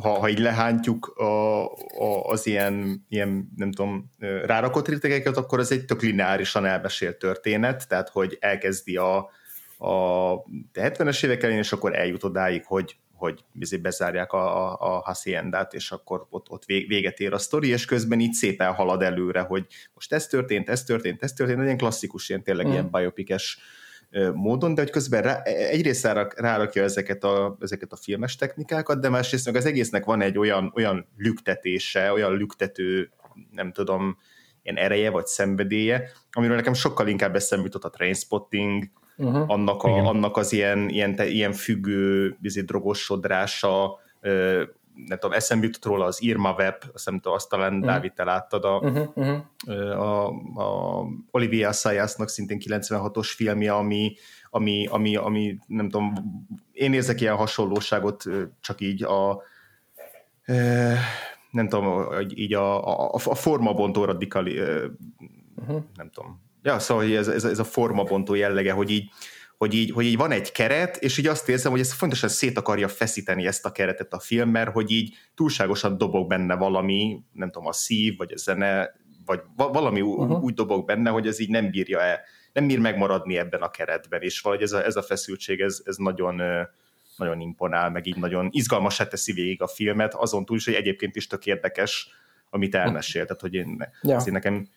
ha, 0.00 0.18
ha 0.18 0.28
így 0.28 0.38
lehántjuk 0.38 1.06
a, 1.06 1.64
a, 1.64 2.24
az 2.24 2.46
ilyen, 2.46 3.04
ilyen, 3.08 3.52
nem 3.56 3.72
tudom, 3.72 4.10
rárakott 4.44 4.88
rétegeket, 4.88 5.36
akkor 5.36 5.58
az 5.58 5.72
egy 5.72 5.84
tök 5.84 6.02
lineárisan 6.02 6.64
elmesélt 6.64 7.16
történet, 7.16 7.88
tehát 7.88 8.08
hogy 8.08 8.36
elkezdi 8.40 8.96
a, 8.96 9.16
a 9.78 10.42
70-es 10.74 11.24
évek 11.24 11.42
elején, 11.42 11.60
és 11.60 11.72
akkor 11.72 11.96
eljut 11.96 12.24
odáig, 12.24 12.64
hogy, 12.64 12.96
hogy 13.14 13.44
bezárják 13.80 14.32
a, 14.32 14.66
a, 14.66 14.76
a 14.80 15.00
haciendát, 15.00 15.74
és 15.74 15.90
akkor 15.90 16.26
ott, 16.30 16.50
ott 16.50 16.64
véget 16.64 17.18
ér 17.20 17.32
a 17.32 17.38
sztori, 17.38 17.68
és 17.68 17.84
közben 17.84 18.20
így 18.20 18.32
szépen 18.32 18.72
halad 18.72 19.02
előre, 19.02 19.40
hogy 19.40 19.66
most 19.94 20.12
ez 20.12 20.26
történt, 20.26 20.68
ez 20.68 20.84
történt, 20.84 21.22
ez 21.22 21.32
történt, 21.32 21.62
ilyen 21.62 21.76
klasszikus, 21.76 22.28
ilyen 22.28 22.42
tényleg 22.42 22.66
mm. 22.66 22.70
ilyen 22.70 22.90
biopikes 22.90 23.58
módon, 24.34 24.74
de 24.74 24.80
hogy 24.80 24.90
közben 24.90 25.22
rá, 25.22 25.42
egyrészt 25.42 26.08
rárakja 26.36 26.82
ezeket 26.82 27.24
a, 27.24 27.56
ezeket 27.60 27.92
a 27.92 27.96
filmes 27.96 28.36
technikákat, 28.36 29.00
de 29.00 29.08
másrészt 29.08 29.46
meg 29.46 29.56
az 29.56 29.66
egésznek 29.66 30.04
van 30.04 30.20
egy 30.20 30.38
olyan, 30.38 30.72
olyan 30.74 31.08
lüktetése, 31.16 32.12
olyan 32.12 32.36
lüktető, 32.36 33.10
nem 33.50 33.72
tudom, 33.72 34.18
ilyen 34.62 34.76
ereje 34.76 35.10
vagy 35.10 35.26
szenvedélye, 35.26 36.10
amiről 36.32 36.56
nekem 36.56 36.74
sokkal 36.74 37.08
inkább 37.08 37.34
eszembe 37.34 37.64
jutott 37.64 37.84
a 37.84 37.90
Trainspotting, 37.90 38.90
uh-huh. 39.16 39.50
annak, 39.50 39.82
a, 39.82 40.06
annak 40.06 40.36
az 40.36 40.52
ilyen, 40.52 40.88
ilyen, 40.88 41.18
ilyen 41.18 41.52
függő 41.52 42.36
izé, 42.42 42.60
drogosodrása, 42.60 43.98
nem 45.06 45.18
tudom, 45.18 45.36
eszembe 45.36 45.66
jutott 45.66 45.84
róla 45.84 46.04
az 46.04 46.22
Irma 46.22 46.52
Web, 46.52 46.74
azt 46.92 47.04
nem 47.04 47.14
tudom, 47.14 47.32
azt 47.32 47.48
talán 47.48 47.72
uh-huh. 47.72 47.86
Dávid, 47.86 48.12
te 48.12 48.24
láttad 48.24 48.64
a, 48.64 48.78
uh-huh, 48.78 49.08
uh-huh. 49.14 50.00
a, 50.00 50.26
a 50.54 51.04
Olivia 51.30 51.72
Sayasnak 51.72 52.28
szintén 52.28 52.60
96-os 52.64 53.32
filmje, 53.34 53.74
ami, 53.74 54.14
ami, 54.50 54.86
ami, 54.86 55.16
ami, 55.16 55.58
nem 55.66 55.88
tudom, 55.88 56.12
én 56.72 56.92
érzek 56.92 57.20
ilyen 57.20 57.36
hasonlóságot, 57.36 58.24
csak 58.60 58.80
így 58.80 59.02
a 59.02 59.42
nem 61.50 61.68
tudom, 61.68 62.06
így 62.34 62.54
a, 62.54 62.86
a, 62.86 63.14
a 63.24 63.34
formabontó 63.34 64.04
radikali, 64.04 64.60
uh-huh. 64.60 65.82
nem 65.94 66.10
tudom. 66.10 66.46
Ja, 66.62 66.78
szóval 66.78 67.16
ez, 67.16 67.28
ez, 67.28 67.44
ez 67.44 67.58
a 67.58 67.64
formabontó 67.64 68.34
jellege, 68.34 68.72
hogy 68.72 68.90
így 68.90 69.10
hogy 69.58 69.74
így, 69.74 69.90
hogy 69.90 70.04
így 70.04 70.16
van 70.16 70.30
egy 70.30 70.52
keret, 70.52 70.96
és 70.96 71.18
így 71.18 71.26
azt 71.26 71.48
érzem, 71.48 71.70
hogy 71.70 71.80
ez 71.80 71.92
fontosan 71.92 72.28
szét 72.28 72.58
akarja 72.58 72.88
feszíteni 72.88 73.46
ezt 73.46 73.64
a 73.64 73.72
keretet 73.72 74.12
a 74.12 74.20
film, 74.20 74.50
mert 74.50 74.72
hogy 74.72 74.90
így 74.90 75.14
túlságosan 75.34 75.98
dobog 75.98 76.28
benne 76.28 76.54
valami, 76.56 77.22
nem 77.32 77.50
tudom, 77.50 77.68
a 77.68 77.72
szív, 77.72 78.16
vagy 78.16 78.32
a 78.32 78.36
zene, 78.36 78.90
vagy 79.24 79.40
valami 79.56 80.00
uh-huh. 80.00 80.42
úgy 80.42 80.54
dobog 80.54 80.86
benne, 80.86 81.10
hogy 81.10 81.26
ez 81.26 81.40
így 81.40 81.48
nem 81.48 81.70
bírja 81.70 82.00
el, 82.00 82.20
nem 82.52 82.66
bír 82.66 82.78
megmaradni 82.78 83.38
ebben 83.38 83.60
a 83.60 83.70
keretben, 83.70 84.22
és 84.22 84.40
valahogy 84.40 84.64
ez 84.64 84.72
a, 84.72 84.84
ez 84.84 84.96
a 84.96 85.02
feszültség, 85.02 85.60
ez, 85.60 85.80
ez 85.84 85.96
nagyon, 85.96 86.42
nagyon 87.16 87.40
imponál, 87.40 87.90
meg 87.90 88.06
így 88.06 88.16
nagyon 88.16 88.48
izgalmasá 88.50 89.06
teszi 89.06 89.32
végig 89.32 89.62
a 89.62 89.66
filmet, 89.66 90.14
azon 90.14 90.44
túl 90.44 90.56
is, 90.56 90.64
hogy 90.64 90.74
egyébként 90.74 91.16
is 91.16 91.26
tök 91.26 91.46
érdekes, 91.46 92.08
amit 92.50 92.74
elmesélt, 92.74 93.26
tehát 93.26 93.42
hogy 93.42 93.54
én, 93.54 93.88
ja. 94.02 94.22
nekem 94.24 94.68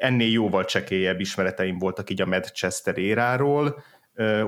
ennél 0.00 0.30
jóval 0.30 0.64
csekélyebb 0.64 1.20
ismereteim 1.20 1.78
voltak 1.78 2.10
így 2.10 2.20
a 2.20 2.26
Manchester 2.26 2.98
éráról, 2.98 3.82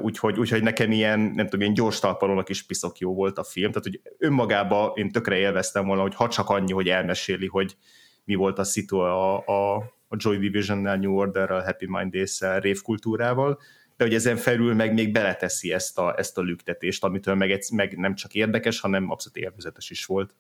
úgyhogy, 0.01 0.39
úgyhogy 0.39 0.63
nekem 0.63 0.93
ilyen, 0.93 1.21
nem 1.21 1.45
tudom, 1.45 1.61
ilyen 1.61 1.75
gyors 1.75 1.99
talpalónak 1.99 2.49
is 2.49 2.63
piszok 2.63 2.99
jó 2.99 3.15
volt 3.15 3.39
a 3.39 3.45
film, 3.45 3.73
tehát 3.73 3.89
hogy 3.89 4.01
önmagába 4.19 4.93
én 4.95 5.11
tökre 5.11 5.37
élveztem 5.37 5.87
volna, 5.87 6.03
hogy 6.03 6.15
ha 6.15 6.29
csak 6.29 6.49
annyi, 6.49 6.73
hogy 6.73 6.89
elmeséli, 6.89 7.47
hogy 7.47 7.77
mi 8.25 8.35
volt 8.35 8.59
a 8.59 8.65
szitu 8.65 8.99
a, 8.99 9.47
a, 9.47 9.77
a 10.09 10.17
Joy 10.17 10.39
Division-nel, 10.39 10.97
New 10.97 11.17
Order-rel, 11.17 11.65
Happy 11.65 11.87
Mind 11.89 12.13
Days-szel, 12.13 12.61
révkultúrával, 12.61 13.61
de 13.97 14.05
hogy 14.05 14.15
ezen 14.15 14.37
felül 14.37 14.75
meg 14.75 14.95
még 14.95 15.13
beleteszi 15.13 15.73
ezt 15.73 15.99
a, 15.99 16.15
ezt 16.19 16.39
a 16.39 16.43
lüktetést, 16.43 17.05
amitől 17.05 17.35
meg, 17.35 17.51
egy, 17.51 17.67
meg 17.73 17.97
nem 17.99 18.15
csak 18.15 18.35
érdekes, 18.35 18.81
hanem 18.81 19.11
abszolút 19.11 19.37
élvezetes 19.37 19.91
is 19.91 20.05
volt. 20.05 20.35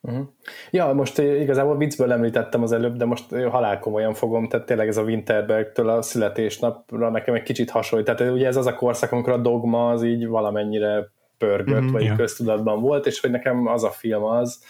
Uh-huh. 0.00 0.26
Ja, 0.70 0.92
most 0.92 1.18
igazából 1.18 1.76
viccből 1.76 2.12
említettem 2.12 2.62
az 2.62 2.72
előbb, 2.72 2.96
de 2.96 3.04
most 3.04 3.30
halál 3.30 3.78
komolyan 3.78 4.14
fogom, 4.14 4.48
tehát 4.48 4.66
tényleg 4.66 4.88
ez 4.88 4.96
a 4.96 5.02
Winterbergtől 5.02 5.88
a 5.88 6.02
születésnapra 6.02 7.10
nekem 7.10 7.34
egy 7.34 7.42
kicsit 7.42 7.70
hasonlít. 7.70 8.14
Tehát 8.14 8.32
ugye 8.32 8.46
ez 8.46 8.56
az 8.56 8.66
a 8.66 8.74
korszak, 8.74 9.12
amikor 9.12 9.32
a 9.32 9.38
dogma 9.38 9.90
az 9.90 10.02
így 10.02 10.26
valamennyire 10.26 11.10
pörgött, 11.38 11.76
uh-huh, 11.76 11.92
vagy 11.92 12.02
yeah. 12.02 12.16
köztudatban 12.16 12.80
volt, 12.80 13.06
és 13.06 13.20
hogy 13.20 13.30
nekem 13.30 13.66
az 13.66 13.84
a 13.84 13.90
film 13.90 14.24
az, 14.24 14.62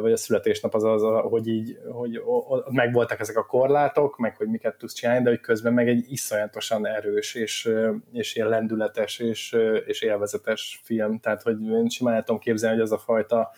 vagy 0.00 0.12
a 0.12 0.16
születésnap 0.16 0.74
az 0.74 0.84
az, 0.84 1.02
hogy 1.22 1.48
így, 1.48 1.78
hogy 1.92 2.22
megvoltak 2.70 3.20
ezek 3.20 3.36
a 3.36 3.46
korlátok, 3.46 4.18
meg 4.18 4.36
hogy 4.36 4.48
miket 4.48 4.78
tudsz 4.78 4.94
csinálni, 4.94 5.22
de 5.22 5.30
hogy 5.30 5.40
közben 5.40 5.72
meg 5.72 5.88
egy 5.88 6.04
iszonyatosan 6.08 6.86
erős, 6.86 7.34
és, 7.34 7.70
és 8.12 8.36
ilyen 8.36 8.48
lendületes, 8.48 9.18
és, 9.18 9.56
és 9.86 10.02
élvezetes 10.02 10.80
film, 10.82 11.18
tehát 11.18 11.42
hogy 11.42 11.56
én 11.62 11.88
simán 11.88 12.24
tudom 12.24 12.40
képzelni, 12.40 12.76
hogy 12.76 12.84
az 12.84 12.92
a 12.92 12.98
fajta 12.98 13.50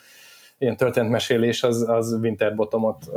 ilyen 0.58 0.76
történetmesélés, 0.76 1.62
az, 1.62 1.88
az 1.88 2.12
Winterbottomot 2.12 3.10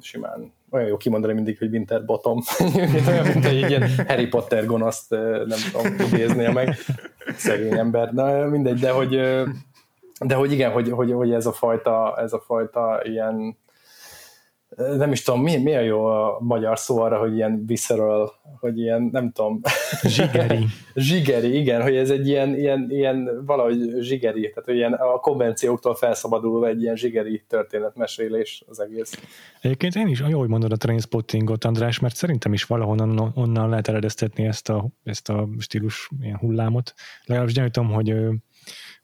simán 0.00 0.52
olyan 0.70 0.88
jó 0.88 0.96
kimondani 0.96 1.32
mindig, 1.32 1.58
hogy 1.58 1.72
Winterbottom. 1.72 2.42
olyan, 3.08 3.26
mint 3.26 3.44
egy 3.44 3.68
ilyen 3.68 3.88
Harry 4.06 4.26
Potter 4.26 4.66
gonoszt, 4.66 5.10
nem 5.10 5.58
tudom, 5.72 5.96
idéznie 6.12 6.52
meg. 6.52 6.74
Szegény 7.36 7.78
ember. 7.78 8.12
Na, 8.12 8.46
mindegy, 8.46 8.78
de 8.78 8.90
hogy, 8.90 9.20
de 10.26 10.34
hogy 10.34 10.52
igen, 10.52 10.70
hogy, 10.70 10.90
hogy, 10.90 11.12
hogy 11.12 11.32
ez 11.32 11.46
a 11.46 11.52
fajta, 11.52 12.16
ez 12.18 12.32
a 12.32 12.40
fajta 12.40 13.00
ilyen 13.04 13.56
nem 14.76 15.12
is 15.12 15.22
tudom, 15.22 15.42
mi, 15.42 15.56
mi 15.56 15.74
a 15.74 15.80
jó 15.80 16.04
a 16.04 16.38
magyar 16.40 16.78
szó 16.78 17.00
arra, 17.00 17.18
hogy 17.18 17.34
ilyen 17.34 17.66
visceral, 17.66 18.32
hogy 18.60 18.78
ilyen, 18.78 19.08
nem 19.12 19.32
tudom. 19.32 19.60
Zsigeri. 20.02 20.64
zsigeri, 20.94 21.58
igen, 21.58 21.82
hogy 21.82 21.96
ez 21.96 22.10
egy 22.10 22.28
ilyen, 22.28 22.54
ilyen, 22.54 22.86
ilyen 22.90 23.44
valahogy 23.46 24.00
zsigeri, 24.00 24.40
tehát 24.40 24.64
hogy 24.64 24.74
ilyen 24.74 24.92
a 24.92 25.18
konvencióktól 25.18 25.94
felszabadulva 25.94 26.68
egy 26.68 26.82
ilyen 26.82 26.96
zsigeri 26.96 27.44
történetmesélés 27.48 28.64
az 28.66 28.80
egész. 28.80 29.20
Egyébként 29.60 29.94
én 29.94 30.06
is, 30.06 30.22
jó, 30.28 30.38
hogy 30.38 30.48
mondod 30.48 30.72
a 30.72 30.76
trainspottingot, 30.76 31.64
András, 31.64 31.98
mert 31.98 32.16
szerintem 32.16 32.52
is 32.52 32.64
valahonnan 32.64 33.32
onnan 33.34 33.68
lehet 33.68 33.88
eredeztetni 33.88 34.46
ezt 34.46 34.68
a, 34.68 34.88
ezt 35.04 35.28
a 35.28 35.48
stílus 35.58 36.10
ilyen 36.20 36.36
hullámot. 36.36 36.94
Legalábbis 37.24 37.54
gyanítom, 37.54 37.92
hogy 37.92 38.14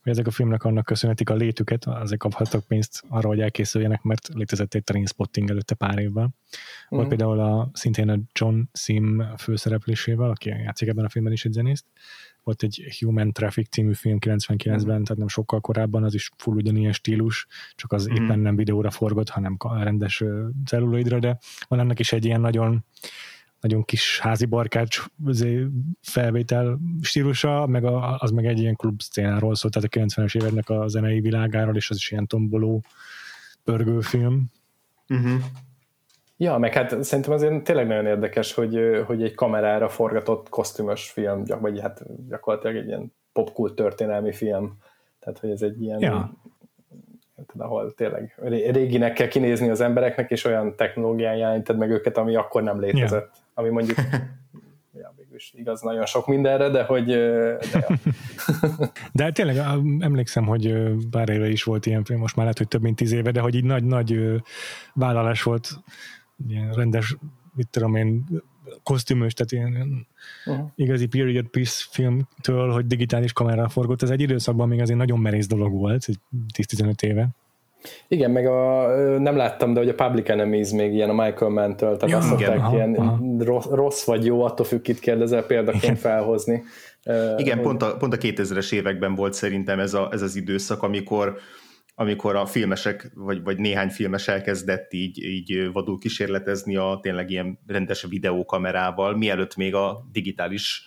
hogy 0.03 0.13
ezek 0.13 0.27
a 0.27 0.31
filmnek 0.31 0.65
annak 0.65 0.85
köszönhetik 0.85 1.31
a 1.31 1.35
létüket, 1.35 1.87
azért 1.87 2.21
kaphattak 2.21 2.67
pénzt 2.67 3.03
arra, 3.09 3.29
hogy 3.29 3.41
elkészüljenek, 3.41 4.03
mert 4.03 4.29
létezett 4.35 4.75
egy 4.75 4.85
Trainspotting 4.85 5.51
előtte 5.51 5.75
pár 5.75 5.99
évvel. 5.99 6.25
Mm. 6.25 6.97
Volt 6.97 7.09
például 7.09 7.41
a, 7.41 7.71
szintén 7.73 8.09
a 8.09 8.19
John 8.33 8.61
Sim 8.73 9.25
főszereplésével, 9.39 10.31
aki 10.31 10.49
játszik 10.49 10.89
ebben 10.89 11.05
a 11.05 11.09
filmben 11.09 11.33
is 11.33 11.45
egy 11.45 11.53
zenészt. 11.53 11.85
Volt 12.43 12.63
egy 12.63 12.97
Human 13.01 13.33
Traffic 13.33 13.69
című 13.71 13.95
film 13.95 14.19
99-ben, 14.21 14.77
mm. 14.79 15.03
tehát 15.03 15.17
nem 15.17 15.29
sokkal 15.29 15.61
korábban, 15.61 16.05
az 16.05 16.15
is 16.15 16.31
full 16.37 16.55
ugyanilyen 16.55 16.93
stílus, 16.93 17.47
csak 17.75 17.93
az 17.93 18.09
mm. 18.09 18.15
éppen 18.15 18.39
nem 18.39 18.57
videóra 18.57 18.91
forgott, 18.91 19.29
hanem 19.29 19.57
rendes 19.83 20.25
celluloidra, 20.65 21.19
de 21.19 21.39
van 21.69 21.81
ennek 21.81 21.99
is 21.99 22.13
egy 22.13 22.25
ilyen 22.25 22.41
nagyon 22.41 22.85
nagyon 23.63 23.85
kis 23.85 24.21
házi 24.21 24.45
barkács 24.45 25.05
felvétel 26.01 26.79
stílusa, 27.01 27.67
meg 27.67 27.85
a, 27.85 28.17
az 28.19 28.31
meg 28.31 28.47
egy 28.47 28.59
ilyen 28.59 28.77
klub 28.77 29.03
szcénáról 29.03 29.55
szólt, 29.55 29.75
tehát 29.75 29.89
a 29.95 30.21
90-es 30.21 30.37
éveknek 30.37 30.69
a 30.69 30.89
zenei 30.89 31.21
világáról, 31.21 31.77
és 31.77 31.91
az 31.91 31.97
is 31.97 32.11
ilyen 32.11 32.27
tomboló 32.27 32.85
pörgőfilm. 33.65 34.45
Uh-huh. 35.09 35.43
Ja, 36.37 36.59
meg 36.59 36.73
hát 36.73 37.03
szerintem 37.03 37.33
azért 37.33 37.65
tényleg 37.65 37.87
nagyon 37.87 38.07
érdekes, 38.07 38.55
hogy, 38.55 39.03
hogy 39.07 39.23
egy 39.23 39.35
kamerára 39.35 39.89
forgatott 39.89 40.49
kosztümös 40.49 41.11
film, 41.11 41.45
vagy 41.61 41.81
hát 41.81 42.03
gyakorlatilag 42.29 42.77
egy 42.77 42.87
ilyen 42.87 43.13
popkult 43.33 43.75
történelmi 43.75 44.33
film. 44.33 44.79
Tehát, 45.19 45.39
hogy 45.39 45.51
ez 45.51 45.63
egy 45.63 45.83
ilyen 45.83 46.01
ja 46.01 46.33
ahol 47.57 47.95
tényleg 47.95 48.35
réginek 48.71 49.13
kell 49.13 49.29
kinézni 49.29 49.69
az 49.69 49.81
embereknek, 49.81 50.31
és 50.31 50.45
olyan 50.45 50.77
technológián 50.77 51.37
jelented 51.37 51.79
meg 51.79 51.91
őket, 51.91 52.17
ami 52.17 52.37
akkor 52.37 52.63
nem 52.63 52.81
létezett. 52.81 53.11
Yeah. 53.11 53.45
Ami 53.55 53.69
mondjuk 53.69 53.99
ja, 55.01 55.13
végülis 55.17 55.53
igaz 55.57 55.81
nagyon 55.81 56.07
sok 56.07 56.27
mindenre, 56.27 56.69
de 56.69 56.83
hogy 56.83 57.07
de, 57.07 57.59
ja. 57.73 57.87
de 59.13 59.23
hát 59.23 59.35
tényleg 59.35 59.57
emlékszem, 60.01 60.47
hogy 60.47 60.95
bár 61.11 61.29
éve 61.29 61.49
is 61.49 61.63
volt 61.63 61.87
ilyen 61.87 62.05
film, 62.05 62.21
most 62.21 62.37
már 62.37 62.45
lehet, 62.45 62.59
hogy 62.59 62.69
több 62.69 62.83
mint 62.83 62.97
tíz 62.97 63.13
éve, 63.13 63.31
de 63.31 63.41
hogy 63.41 63.55
így 63.55 63.65
nagy-nagy 63.65 64.43
vállalás 64.95 65.43
volt 65.43 65.71
ilyen 66.49 66.73
rendes, 66.73 67.17
mit 67.55 67.69
tudom 67.69 67.95
én, 67.95 68.25
kosztümös, 68.83 69.35
tehát 69.35 69.53
ilyen 69.53 70.07
uh-huh. 70.45 70.67
igazi 70.75 71.07
period 71.07 71.47
piece 71.47 71.85
filmtől, 71.91 72.71
hogy 72.71 72.87
digitális 72.87 73.33
kamerával 73.33 73.69
forgott, 73.69 74.03
ez 74.03 74.11
egy 74.11 74.21
időszakban 74.21 74.69
még 74.69 74.81
azért 74.81 74.99
nagyon 74.99 75.19
merész 75.19 75.47
dolog 75.47 75.73
volt, 75.73 76.07
10-15 76.57 77.03
éve. 77.03 77.29
Igen, 78.09 78.31
meg 78.31 78.47
a, 78.47 78.89
nem 79.19 79.37
láttam, 79.37 79.73
de 79.73 79.81
hogy 79.81 79.89
a 79.89 79.95
Public 79.95 80.29
Enemies 80.29 80.71
még 80.71 80.95
ilyen 80.95 81.11
a 81.11 81.25
Michael 81.25 81.51
Mann-től, 81.51 81.97
tehát 81.97 82.11
ja, 82.11 82.17
azt 82.17 82.29
mondták, 82.29 82.59
aha, 82.59 82.75
ilyen 82.75 82.95
aha. 82.95 83.19
Rossz, 83.71 84.05
vagy 84.05 84.25
jó, 84.25 84.43
attól 84.43 84.67
függ, 84.67 84.83
kit 84.83 84.99
kérdezel 84.99 85.43
példaként 85.43 85.83
igen. 85.83 85.97
felhozni. 85.97 86.63
Igen, 87.37 87.59
uh, 87.59 87.65
pont 87.65 87.83
a, 87.83 87.97
pont 87.97 88.13
a 88.13 88.17
2000-es 88.17 88.73
években 88.73 89.15
volt 89.15 89.33
szerintem 89.33 89.81
ez, 89.81 89.95
a, 89.95 90.09
ez 90.13 90.23
az 90.23 90.37
időszak, 90.37 90.83
amikor 90.83 91.39
amikor 92.03 92.37
a 92.37 92.47
filmesek, 92.47 93.11
vagy, 93.15 93.43
vagy 93.43 93.59
néhány 93.59 93.89
filmes 93.89 94.29
elkezdett 94.29 94.93
így, 94.93 95.25
így 95.25 95.73
vadul 95.73 95.99
kísérletezni 95.99 96.77
a 96.77 96.99
tényleg 97.03 97.31
ilyen 97.31 97.59
rendes 97.67 98.03
videókamerával, 98.03 99.17
mielőtt 99.17 99.57
még 99.57 99.75
a 99.75 100.09
digitális 100.13 100.87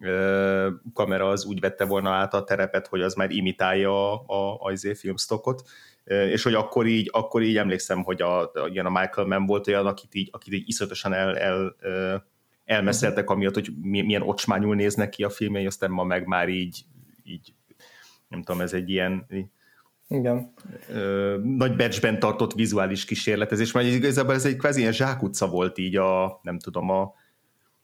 ö, 0.00 0.68
kamera 0.94 1.28
az 1.28 1.44
úgy 1.44 1.60
vette 1.60 1.84
volna 1.84 2.10
át 2.10 2.34
a 2.34 2.44
terepet, 2.44 2.86
hogy 2.86 3.00
az 3.02 3.14
már 3.14 3.30
imitálja 3.30 4.12
a, 4.12 4.24
a, 4.26 4.58
a 4.60 4.72
izé 4.72 4.94
filmstockot, 4.94 5.62
és 6.04 6.42
hogy 6.42 6.54
akkor 6.54 6.86
így, 6.86 7.08
akkor 7.12 7.42
így 7.42 7.56
emlékszem, 7.56 8.02
hogy 8.02 8.22
a, 8.22 8.40
a, 8.42 8.68
ilyen 8.72 8.86
a 8.86 9.00
Michael 9.00 9.26
Mann 9.26 9.46
volt 9.46 9.66
olyan, 9.66 9.86
akit 9.86 10.14
így, 10.14 10.28
akit 10.32 10.54
így 10.54 10.68
iszonyatosan 10.68 11.12
el, 11.12 11.36
el, 11.38 11.76
elmeszeltek 12.64 13.30
amiatt, 13.30 13.54
hogy 13.54 13.70
milyen 13.82 14.22
ocsmányul 14.22 14.74
néznek 14.74 15.08
ki 15.08 15.24
a 15.24 15.30
filmjei, 15.30 15.66
aztán 15.66 15.90
ma 15.90 16.04
meg 16.04 16.26
már 16.26 16.48
így, 16.48 16.84
így 17.24 17.52
nem 18.28 18.42
tudom, 18.42 18.60
ez 18.60 18.72
egy 18.72 18.90
ilyen 18.90 19.26
igen. 20.10 20.52
Ö, 20.88 21.36
nagy 21.42 21.76
becsben 21.76 22.18
tartott 22.18 22.52
vizuális 22.52 23.04
kísérletezés, 23.04 23.72
mert 23.72 23.86
igazából 23.86 24.34
ez 24.34 24.44
egy 24.44 24.56
kvázi 24.56 24.80
ilyen 24.80 24.92
zsákutca 24.92 25.48
volt 25.48 25.78
így 25.78 25.96
a, 25.96 26.40
nem 26.42 26.58
tudom, 26.58 26.90
a, 26.90 27.00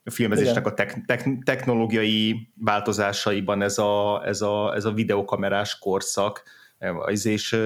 a 0.04 0.10
filmezésnek 0.10 0.56
Igen. 0.56 0.72
a 0.72 0.74
tek, 0.74 1.04
tek, 1.06 1.42
technológiai 1.44 2.48
változásaiban 2.54 3.62
ez 3.62 3.78
a, 3.78 4.22
ez 4.26 4.40
a, 4.40 4.74
ez 4.74 4.84
a 4.84 4.92
videokamerás 4.92 5.78
korszak, 5.78 6.42
az 6.78 7.26
és 7.26 7.56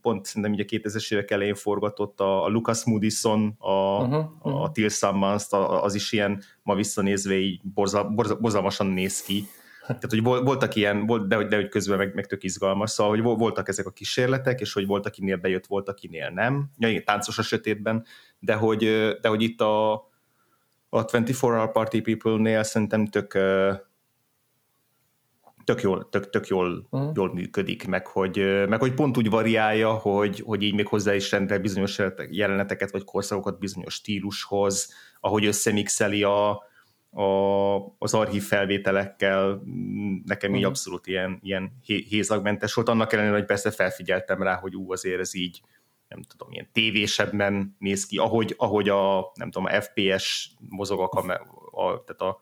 pont 0.00 0.24
szerintem 0.24 0.52
ugye 0.52 0.64
2000-es 0.68 1.12
évek 1.12 1.30
elején 1.30 1.54
forgatott 1.54 2.20
a, 2.20 2.44
a 2.44 2.48
Lucas 2.48 2.84
Moodysson, 2.84 3.54
a, 3.58 3.72
uh-huh, 3.72 4.24
uh-huh. 4.42 4.62
a 4.62 4.70
Till 4.70 4.88
Summons, 4.88 5.46
az 5.50 5.94
is 5.94 6.12
ilyen 6.12 6.42
ma 6.62 6.74
visszanézve 6.74 7.38
így 7.38 7.60
borza, 7.62 8.08
borza, 8.08 8.36
borzalmasan 8.36 8.86
néz 8.86 9.22
ki, 9.22 9.46
tehát, 9.88 10.10
hogy 10.10 10.22
voltak 10.22 10.74
ilyen, 10.74 11.06
volt, 11.06 11.26
de, 11.26 11.36
hogy, 11.36 11.46
de 11.46 11.56
hogy 11.56 11.68
közben 11.68 11.98
meg, 11.98 12.14
meg 12.14 12.26
tök 12.26 12.44
izgalmas, 12.44 12.90
szóval, 12.90 13.12
hogy 13.12 13.22
voltak 13.22 13.68
ezek 13.68 13.86
a 13.86 13.90
kísérletek, 13.90 14.60
és 14.60 14.72
hogy 14.72 14.86
volt, 14.86 15.06
akinél 15.06 15.36
bejött, 15.36 15.66
volt, 15.66 15.88
akinél 15.88 16.30
nem. 16.30 16.70
Ja, 16.78 16.88
igen, 16.88 17.04
táncos 17.04 17.38
a 17.38 17.42
sötétben, 17.42 18.04
de 18.38 18.54
hogy, 18.54 18.78
de 19.20 19.28
hogy 19.28 19.42
itt 19.42 19.60
a, 19.60 19.92
a 20.88 21.00
24 21.00 21.38
Hour 21.38 21.72
Party 21.72 22.00
People-nél 22.00 22.62
szerintem 22.62 23.06
tök, 23.06 23.38
tök 25.64 25.82
jól, 25.82 26.08
tök, 26.08 26.30
tök 26.30 26.46
jól, 26.46 26.86
uh-huh. 26.90 27.12
jól 27.14 27.32
működik, 27.34 27.86
meg 27.86 28.06
hogy, 28.06 28.64
meg 28.68 28.80
hogy 28.80 28.94
pont 28.94 29.16
úgy 29.16 29.30
variálja, 29.30 29.92
hogy, 29.92 30.40
hogy 30.40 30.62
így 30.62 30.74
még 30.74 30.86
hozzá 30.86 31.14
is 31.14 31.30
rendel 31.30 31.58
bizonyos 31.58 32.00
jeleneteket, 32.30 32.90
vagy 32.90 33.04
korszakokat 33.04 33.58
bizonyos 33.58 33.94
stílushoz, 33.94 34.92
ahogy 35.20 35.44
összemixeli 35.44 36.22
a, 36.22 36.62
a, 37.10 37.76
az 37.98 38.14
archív 38.14 38.42
felvételekkel 38.42 39.62
nekem 40.24 40.54
így 40.54 40.60
mhm. 40.60 40.68
abszolút 40.68 41.06
ilyen, 41.06 41.38
ilyen 41.42 41.72
hézagmentes 41.84 42.74
volt, 42.74 42.88
annak 42.88 43.12
ellenére, 43.12 43.34
hogy 43.34 43.44
persze 43.44 43.70
felfigyeltem 43.70 44.42
rá, 44.42 44.54
hogy 44.54 44.76
ú, 44.76 44.92
azért 44.92 45.20
ez 45.20 45.34
így 45.34 45.60
nem 46.08 46.22
tudom, 46.22 46.52
ilyen 46.52 46.68
tévésebben 46.72 47.76
néz 47.78 48.06
ki, 48.06 48.16
ahogy, 48.16 48.54
ahogy 48.56 48.88
a, 48.88 49.32
nem 49.34 49.50
tudom, 49.50 49.64
a 49.64 49.80
FPS 49.80 50.50
mozog 50.68 51.00
a, 51.00 51.08
kamer, 51.08 51.40
a, 51.70 52.04
tehát 52.04 52.20
a, 52.20 52.40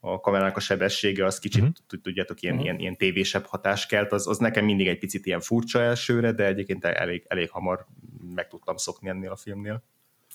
a 0.00 0.20
kamerának 0.20 0.56
a 0.56 0.60
sebessége, 0.60 1.24
az 1.24 1.38
kicsit, 1.38 1.62
uh-huh. 1.62 2.00
tudjátok, 2.02 2.42
ilyen, 2.42 2.54
uh-huh. 2.54 2.68
ilyen, 2.68 2.80
ilyen 2.80 2.96
tévésebb 2.96 3.44
hatás 3.44 3.86
kelt, 3.86 4.12
az, 4.12 4.26
az 4.26 4.38
nekem 4.38 4.64
mindig 4.64 4.86
egy 4.86 4.98
picit 4.98 5.26
ilyen 5.26 5.40
furcsa 5.40 5.80
elsőre, 5.80 6.32
de 6.32 6.46
egyébként 6.46 6.84
elég, 6.84 7.24
elég 7.28 7.50
hamar 7.50 7.86
meg 8.34 8.48
tudtam 8.48 8.76
szokni 8.76 9.08
ennél 9.08 9.30
a 9.30 9.36
filmnél. 9.36 9.82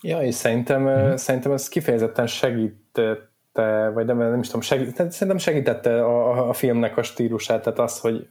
Ja, 0.01 0.21
és 0.21 0.35
szerintem, 0.35 0.85
uh-huh. 0.85 1.15
szerintem 1.15 1.51
ez 1.51 1.67
kifejezetten 1.67 2.27
segített 2.27 3.31
segítette, 3.59 3.89
vagy 3.89 4.05
nem, 4.05 4.17
nem 4.17 4.39
is 4.39 4.45
tudom, 4.45 4.61
segít, 4.61 4.95
szerintem 4.95 5.37
segítette 5.37 6.05
a, 6.05 6.49
a 6.49 6.53
filmnek 6.53 6.97
a 6.97 7.03
stílusát, 7.03 7.63
tehát 7.63 7.79
az, 7.79 7.99
hogy 7.99 8.27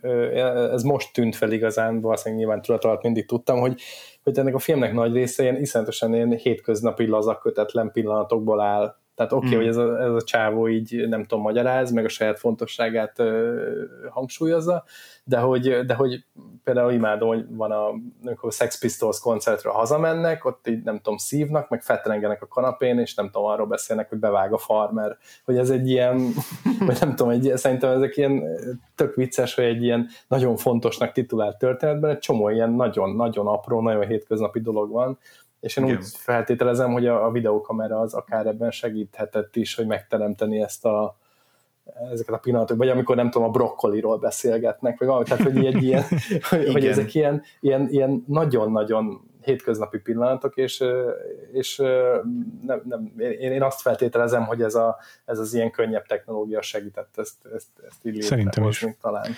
ez 0.73 0.83
most 0.83 1.13
tűnt 1.13 1.37
fel 1.37 1.53
igazán, 1.53 2.01
valószínűleg 2.01 2.45
nyilván 2.45 2.63
tudat 2.63 2.85
alatt 2.85 3.03
mindig 3.03 3.27
tudtam, 3.27 3.59
hogy, 3.59 3.81
hogy 4.23 4.39
ennek 4.39 4.55
a 4.55 4.59
filmnek 4.59 4.93
nagy 4.93 5.13
része 5.13 5.43
ilyen 5.43 5.61
iszonyatosan 5.61 6.15
ilyen 6.15 6.33
hétköznapi 6.33 7.07
lazak 7.07 7.41
kötetlen 7.41 7.93
pillanatokból 7.93 8.61
áll, 8.61 8.97
tehát 9.19 9.33
oké, 9.33 9.47
okay, 9.47 9.59
hmm. 9.59 9.59
hogy 9.59 9.69
ez 9.69 9.77
a, 9.77 10.03
ez 10.03 10.23
a 10.23 10.23
csávó 10.23 10.69
így 10.69 11.09
nem 11.09 11.25
tudom, 11.25 11.43
magyaráz, 11.43 11.91
meg 11.91 12.05
a 12.05 12.09
saját 12.09 12.39
fontosságát 12.39 13.19
ö, 13.19 13.63
hangsúlyozza, 14.11 14.85
de 15.25 15.39
hogy, 15.39 15.85
de 15.87 15.95
hogy 15.95 16.25
például 16.65 16.93
imádom, 16.93 17.29
hogy 17.29 17.45
van 17.49 17.71
a, 17.71 17.87
amikor 18.23 18.49
a 18.49 18.51
Sex 18.51 18.79
Pistols 18.79 19.21
koncertre 19.21 19.71
hazamennek, 19.71 20.45
ott 20.45 20.69
így 20.69 20.83
nem 20.83 20.97
tudom, 20.97 21.17
szívnak, 21.17 21.69
meg 21.69 21.83
fetrengenek 21.83 22.43
a 22.43 22.47
kanapén, 22.47 22.99
és 22.99 23.15
nem 23.15 23.27
tudom, 23.31 23.49
arról 23.49 23.67
beszélnek, 23.67 24.09
hogy 24.09 24.19
bevág 24.19 24.53
a 24.53 24.59
farmer, 24.59 25.17
hogy 25.45 25.57
ez 25.57 25.71
egy 25.71 25.89
ilyen, 25.89 26.21
vagy 26.87 26.97
nem 27.01 27.15
tudom, 27.15 27.33
egy, 27.33 27.53
szerintem 27.55 27.91
ezek 27.91 28.17
ilyen 28.17 28.43
tök 28.95 29.15
vicces, 29.15 29.55
hogy 29.55 29.65
egy 29.65 29.83
ilyen 29.83 30.09
nagyon 30.29 30.57
fontosnak 30.57 31.13
titulált 31.13 31.59
történetben 31.59 32.11
egy 32.11 32.19
csomó 32.19 32.49
ilyen 32.49 32.71
nagyon-nagyon 32.71 33.47
apró, 33.47 33.81
nagyon 33.81 34.07
hétköznapi 34.07 34.61
dolog 34.61 34.91
van, 34.91 35.19
és 35.61 35.77
én 35.77 35.85
Igen. 35.85 35.97
úgy 35.97 36.07
feltételezem, 36.07 36.93
hogy 36.93 37.07
a, 37.07 37.27
a 37.27 37.31
videókamera 37.31 38.01
az 38.01 38.15
akár 38.15 38.47
ebben 38.47 38.71
segíthetett 38.71 39.57
is, 39.57 39.75
hogy 39.75 39.87
megteremteni 39.87 40.61
ezt 40.61 40.85
a, 40.85 41.19
ezeket 42.13 42.35
a 42.35 42.39
pillanatokat, 42.39 42.79
vagy 42.79 42.89
amikor 42.89 43.17
nem 43.17 43.31
tudom, 43.31 43.49
a 43.49 43.51
brokkoliról 43.51 44.19
beszélgetnek, 44.19 44.99
vagy 44.99 45.09
valami, 45.09 45.25
tehát 45.25 45.43
hogy 45.43 45.67
egy 45.67 45.83
ilyen, 45.83 46.03
hogy, 46.51 46.73
hogy 46.73 46.87
ezek 46.87 47.15
ilyen, 47.15 47.43
ilyen, 47.61 47.89
ilyen 47.89 48.25
nagyon-nagyon 48.27 49.27
hétköznapi 49.41 49.99
pillanatok, 49.99 50.57
és, 50.57 50.85
és 51.53 51.77
nem, 52.67 52.83
nem, 52.85 53.13
én, 53.19 53.53
én 53.53 53.63
azt 53.63 53.81
feltételezem, 53.81 54.45
hogy 54.45 54.63
ez, 54.63 54.75
a, 54.75 54.99
ez 55.25 55.39
az 55.39 55.55
ilyen 55.55 55.71
könnyebb 55.71 56.07
technológia 56.07 56.63
segített 56.63 57.19
ezt, 57.19 57.47
ezt, 57.55 57.69
ezt 57.87 57.99
így 58.03 58.23
Szerintem 58.23 58.65
is. 58.65 58.87
talán. 59.01 59.31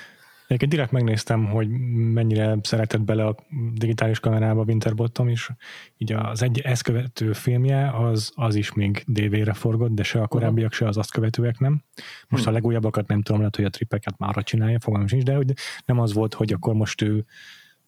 Egyébként 0.50 0.72
direkt 0.72 0.92
megnéztem, 0.92 1.46
hogy 1.46 1.68
mennyire 2.12 2.58
szeretett 2.62 3.00
bele 3.00 3.26
a 3.26 3.36
digitális 3.74 4.20
kamerába 4.20 4.62
Winterbottom 4.62 5.28
is. 5.28 5.50
Így 5.96 6.12
az 6.12 6.42
egy 6.42 6.60
ezt 6.60 6.82
követő 6.82 7.32
filmje, 7.32 7.90
az, 7.90 8.32
az 8.34 8.54
is 8.54 8.72
még 8.72 9.04
DV-re 9.06 9.52
forgott, 9.52 9.90
de 9.90 10.02
se 10.02 10.20
a 10.20 10.26
korábbiak, 10.26 10.72
se 10.72 10.86
az 10.86 10.96
azt 10.96 11.12
követőek 11.12 11.58
nem. 11.58 11.82
Most 12.28 12.42
hmm. 12.42 12.52
a 12.52 12.54
legújabbakat 12.54 13.08
nem 13.08 13.22
tudom, 13.22 13.38
lehet, 13.38 13.56
hogy 13.56 13.64
a 13.64 13.70
tripeket 13.70 14.18
már 14.18 14.30
arra 14.30 14.42
csinálja, 14.42 14.80
fogalmam 14.80 15.08
sincs, 15.08 15.22
de 15.22 15.34
hogy 15.34 15.52
nem 15.84 16.00
az 16.00 16.12
volt, 16.12 16.34
hogy 16.34 16.52
akkor 16.52 16.74
most 16.74 17.02
ő 17.02 17.24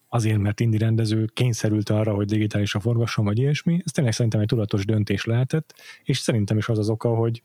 azért, 0.07 0.37
mert 0.37 0.59
indi 0.59 0.77
rendező 0.77 1.25
kényszerült 1.33 1.89
arra, 1.89 2.13
hogy 2.13 2.25
digitálisra 2.25 2.79
forgasson, 2.79 3.25
vagy 3.25 3.39
ilyesmi. 3.39 3.81
Ez 3.85 3.91
tényleg 3.91 4.13
szerintem 4.13 4.41
egy 4.41 4.47
tudatos 4.47 4.85
döntés 4.85 5.25
lehetett, 5.25 5.73
és 6.03 6.17
szerintem 6.17 6.57
is 6.57 6.69
az 6.69 6.77
az 6.77 6.89
oka, 6.89 7.09
hogy 7.09 7.43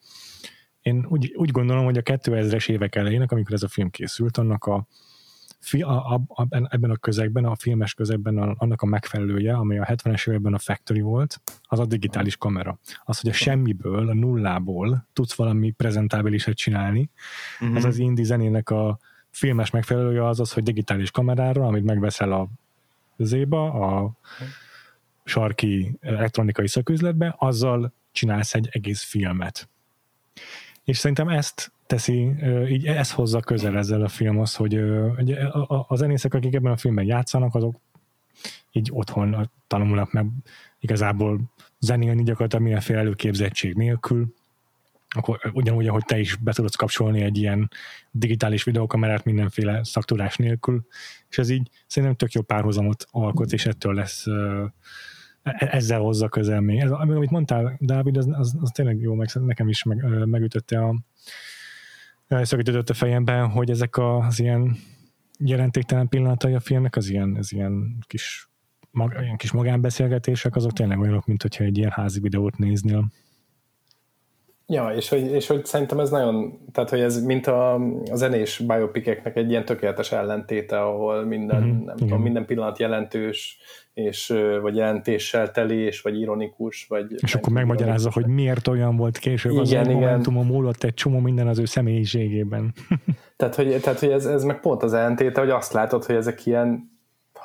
én 0.81 1.07
úgy, 1.09 1.33
úgy 1.37 1.51
gondolom, 1.51 1.85
hogy 1.85 1.99
a 1.99 2.03
2000-es 2.03 2.71
évek 2.71 2.97
elejének, 2.97 3.33
amikor 3.33 3.55
ez 3.55 3.63
a 3.63 3.69
film 3.69 3.91
készült, 3.91 4.37
annak 4.37 4.65
a, 4.65 4.87
a, 5.81 6.15
a, 6.15 6.21
a, 6.29 6.47
ebben 6.51 6.91
a 6.91 6.97
közegben, 6.97 7.45
a 7.45 7.57
filmes 7.57 7.95
közegben 7.95 8.39
a, 8.39 8.55
annak 8.59 8.83
a 8.83 8.87
megfelelője, 8.87 9.55
ami 9.55 9.79
a 9.79 9.85
70-es 9.85 10.29
években 10.29 10.55
a 10.55 10.59
Factory 10.59 11.01
volt, 11.01 11.41
az 11.63 11.79
a 11.79 11.87
digitális 11.87 12.37
kamera. 12.37 12.79
Az, 13.05 13.21
hogy 13.21 13.31
a 13.31 13.35
semmiből, 13.35 14.09
a 14.09 14.15
nullából 14.15 15.07
tudsz 15.13 15.35
valami 15.35 15.71
prezentábilisat 15.71 16.55
csinálni, 16.55 17.11
uh-huh. 17.61 17.77
ez 17.77 17.85
az 17.85 17.99
indie 17.99 18.25
zenének 18.25 18.71
a 18.71 18.99
filmes 19.31 19.71
megfelelője 19.71 20.27
az 20.27 20.41
az, 20.41 20.53
hogy 20.53 20.63
digitális 20.63 21.11
kamerára, 21.11 21.67
amit 21.67 21.85
megveszel 21.85 22.33
a 22.33 22.49
zéba, 23.17 23.73
a 23.73 24.13
sarki 25.25 25.99
elektronikai 26.01 26.69
szaküzletbe, 26.69 27.35
azzal 27.39 27.93
csinálsz 28.13 28.55
egy 28.55 28.69
egész 28.71 29.03
filmet. 29.03 29.69
És 30.85 30.99
szerintem 30.99 31.29
ezt 31.29 31.73
teszi, 31.89 32.35
így 32.69 32.87
ezt 32.87 33.13
hozza 33.13 33.41
közel 33.41 33.77
ezzel 33.77 34.03
a 34.03 34.09
filmhoz, 34.09 34.55
hogy 34.55 34.75
a 35.89 35.97
zenészek, 35.97 36.35
akik 36.35 36.55
ebben 36.55 36.73
a 36.73 36.77
filmben 36.77 37.05
játszanak, 37.05 37.55
azok 37.55 37.77
így 38.73 38.89
otthon 38.93 39.51
tanulnak 39.67 40.13
meg 40.13 40.27
igazából 40.81 41.41
zenélni 41.79 42.23
gyakorlatilag 42.23 42.65
mindenféle 42.65 42.99
előképzettség 42.99 43.75
nélkül, 43.75 44.35
akkor 45.09 45.41
ugyanúgy, 45.53 45.89
ahogy 45.89 46.05
te 46.05 46.19
is 46.19 46.35
be 46.35 46.53
tudod 46.53 46.77
kapcsolni 46.77 47.21
egy 47.21 47.39
ilyen 47.39 47.71
digitális 48.11 48.65
videókamerát 48.65 49.25
mindenféle 49.25 49.85
szaktudás 49.85 50.37
nélkül, 50.37 50.87
és 51.29 51.39
ez 51.39 51.49
így 51.49 51.71
szerintem 51.87 52.17
tök 52.17 52.33
jó 52.33 52.43
párhuzamot 52.43 53.07
alkot, 53.11 53.53
és 53.53 53.67
ettől 53.67 53.95
lesz 53.95 54.27
e, 54.27 54.73
ezzel 55.71 56.01
hozza 56.01 56.29
közel 56.29 56.61
még. 56.61 56.79
Ez, 56.79 56.91
amit 56.91 57.31
mondtál, 57.31 57.77
Dávid, 57.81 58.17
az, 58.17 58.29
az, 58.33 58.57
az 58.61 58.71
tényleg 58.71 59.01
jó, 59.01 59.15
meg 59.15 59.29
nekem 59.35 59.69
is 59.69 59.83
meg, 59.83 60.27
megütötte 60.27 60.85
a 60.85 60.95
szögítetett 62.29 62.91
a 62.91 62.95
fejemben, 62.95 63.49
hogy 63.49 63.71
ezek 63.71 63.97
az 63.99 64.41
ilyen 64.41 64.77
jelentéktelen 65.39 66.09
pillanatai 66.09 66.55
a 66.55 66.61
filmnek, 66.61 66.97
az 66.97 67.09
ilyen, 67.09 67.37
az 67.37 67.53
ilyen 67.53 68.05
kis, 68.07 68.49
mag, 68.91 69.17
ilyen 69.21 69.37
kis 69.37 69.53
magánbeszélgetések, 69.53 70.57
azok 70.57 70.73
tényleg 70.73 70.99
olyanok, 70.99 71.27
mint 71.27 71.43
hogyha 71.43 71.65
egy 71.65 71.79
ilyen 71.79 71.91
házi 71.91 72.21
videót 72.21 72.59
néznél. 72.59 73.07
Ja, 74.71 74.89
és 74.89 75.09
hogy, 75.09 75.33
és 75.33 75.47
hogy 75.47 75.65
szerintem 75.65 75.99
ez 75.99 76.11
nagyon, 76.11 76.59
tehát 76.73 76.91
hogy 76.91 77.01
ez 77.01 77.25
mint 77.25 77.47
a, 77.47 77.75
a 78.11 78.15
zenés 78.15 78.59
biopikeknek 78.59 79.37
egy 79.37 79.51
ilyen 79.51 79.65
tökéletes 79.65 80.13
ellentéte, 80.13 80.81
ahol 80.81 81.25
minden, 81.25 81.63
mm-hmm, 81.63 81.85
nem 81.85 81.97
tudom, 81.97 82.23
minden 82.23 82.47
pillanat 82.47 82.79
jelentős, 82.79 83.59
és 83.95 84.35
vagy 84.61 84.77
jelentéssel 84.77 85.51
teli, 85.51 85.77
és 85.77 86.01
vagy 86.01 86.21
ironikus, 86.21 86.87
vagy... 86.89 87.15
És 87.17 87.35
akkor 87.35 87.53
megmagyarázza, 87.53 88.11
hogy 88.13 88.27
miért 88.27 88.69
olyan 88.69 88.97
volt 88.97 89.19
később 89.19 89.53
igen, 89.53 89.63
az 89.63 89.71
igen. 89.71 89.93
momentumon 89.93 90.47
múlott 90.47 90.85
egy 90.85 90.95
csomó 90.95 91.19
minden 91.19 91.47
az 91.49 91.59
ő 91.59 91.65
személyiségében. 91.65 92.75
tehát, 93.37 93.55
hogy, 93.55 93.81
tehát, 93.81 93.99
hogy 93.99 94.11
ez, 94.11 94.27
ez 94.27 94.45
meg 94.45 94.61
pont 94.61 94.83
az 94.83 94.93
ellentéte, 94.93 95.41
hogy 95.41 95.51
azt 95.51 95.73
látod, 95.73 96.05
hogy 96.05 96.17
ezek 96.17 96.47
ilyen 96.47 96.99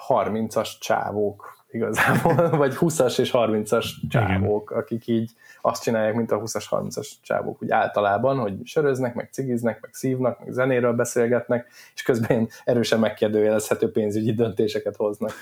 30-as 0.08 0.70
csávók 0.80 1.53
igazából, 1.74 2.50
vagy 2.64 2.74
20-as 2.80 3.20
és 3.20 3.32
30-as 3.34 3.86
csávók, 4.10 4.70
Igen. 4.72 4.84
akik 4.84 5.08
így 5.08 5.32
azt 5.62 5.84
csinálják, 5.84 6.16
mint 6.16 6.32
a 6.32 6.40
20-as, 6.42 6.66
30-as 6.70 7.08
csávók, 7.22 7.62
úgy 7.62 7.72
általában, 7.72 8.38
hogy 8.38 8.54
söröznek, 8.64 9.16
meg 9.16 9.30
cigiznek, 9.32 9.82
meg 9.82 9.94
szívnak, 9.94 10.40
meg 10.40 10.52
zenéről 10.52 10.94
beszélgetnek, 10.94 11.68
és 11.96 12.02
közben 12.02 12.50
erősen 12.64 13.00
megkérdőjelezhető 13.00 13.92
pénzügyi 13.92 14.34
döntéseket 14.34 14.96
hoznak. 14.96 15.32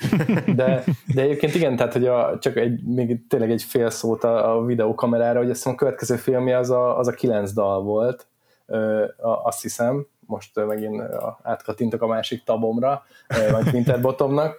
De, 0.55 0.83
de 1.13 1.21
egyébként 1.21 1.55
igen, 1.55 1.75
tehát 1.75 1.93
hogy 1.93 2.07
a, 2.07 2.37
csak 2.39 2.55
egy, 2.55 2.83
még 2.83 3.27
tényleg 3.27 3.51
egy 3.51 3.63
fél 3.63 3.89
szót 3.89 4.23
a, 4.23 4.55
a 4.57 4.65
videókamerára, 4.65 5.39
hogy 5.39 5.49
azt 5.49 5.67
a 5.67 5.75
következő 5.75 6.15
filmje 6.15 6.57
az 6.57 6.69
a, 6.69 6.97
az 6.97 7.07
a 7.07 7.11
kilenc 7.11 7.51
dal 7.53 7.81
volt, 7.81 8.27
ö, 8.65 9.05
azt 9.43 9.61
hiszem, 9.61 10.05
most 10.31 10.65
megint 10.65 11.01
átkatintok 11.41 12.01
a 12.01 12.07
másik 12.07 12.43
tabomra, 12.43 13.05
vagy 13.51 13.73
Winterbottomnak, 13.73 14.55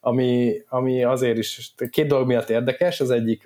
ami, 0.00 0.62
ami 0.68 1.04
azért 1.04 1.38
is 1.38 1.74
két 1.90 2.06
dolog 2.06 2.26
miatt 2.26 2.50
érdekes, 2.50 3.00
az 3.00 3.10
egyik 3.10 3.42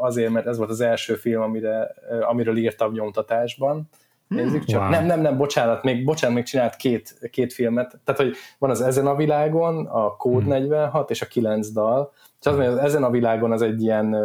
azért, 0.00 0.30
mert 0.30 0.46
ez 0.46 0.58
volt 0.58 0.70
az 0.70 0.80
első 0.80 1.14
film, 1.14 1.42
amire, 1.42 1.94
amiről 2.20 2.56
írtam 2.56 2.92
nyomtatásban, 2.92 3.88
Nézzük 4.28 4.64
csak. 4.64 4.80
Wow. 4.80 4.90
Nem, 4.90 5.06
nem, 5.06 5.20
nem, 5.20 5.36
bocsánat, 5.36 5.82
még, 5.82 6.04
bocsánat, 6.04 6.36
még 6.36 6.44
csinált 6.44 6.76
két, 6.76 7.28
két 7.30 7.52
filmet. 7.52 8.00
Tehát, 8.04 8.20
hogy 8.20 8.36
van 8.58 8.70
az 8.70 8.80
Ezen 8.80 9.06
a 9.06 9.16
világon, 9.16 9.86
a 9.86 10.16
Code 10.16 10.38
hmm. 10.38 10.48
46 10.48 11.10
és 11.10 11.22
a 11.22 11.26
9 11.26 11.70
dal, 11.70 12.12
és 12.40 12.46
az, 12.46 12.56
hogy 12.56 12.64
ezen 12.64 13.04
a 13.04 13.10
világon 13.10 13.52
az 13.52 13.62
egy 13.62 13.82
ilyen, 13.82 14.16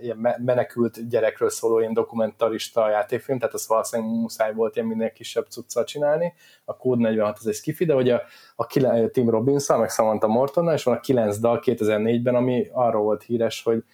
ilyen 0.00 0.36
menekült 0.44 1.08
gyerekről 1.08 1.50
szóló 1.50 1.78
ilyen 1.78 1.92
dokumentarista 1.92 2.88
játékfilm, 2.88 3.38
tehát 3.38 3.54
az 3.54 3.68
valószínűleg 3.68 4.12
muszáj 4.12 4.54
volt 4.54 4.76
ilyen 4.76 4.88
minél 4.88 5.12
kisebb 5.12 5.46
cuccal 5.48 5.84
csinálni. 5.84 6.32
A 6.64 6.76
Code 6.76 7.02
46 7.02 7.38
az 7.38 7.46
egy 7.46 7.54
skifi, 7.54 7.84
de 7.84 7.92
hogy 7.92 8.10
a, 8.10 8.22
a 8.56 8.66
Tim 9.12 9.30
Robinson, 9.30 9.78
meg 9.78 9.90
Samantha 9.90 10.28
Mortonnal, 10.28 10.74
és 10.74 10.82
van 10.82 10.94
a 10.94 11.00
9 11.00 11.38
dal 11.38 11.60
2004-ben, 11.64 12.34
ami 12.34 12.66
arról 12.72 13.02
volt 13.02 13.22
híres, 13.22 13.62
hogy 13.62 13.84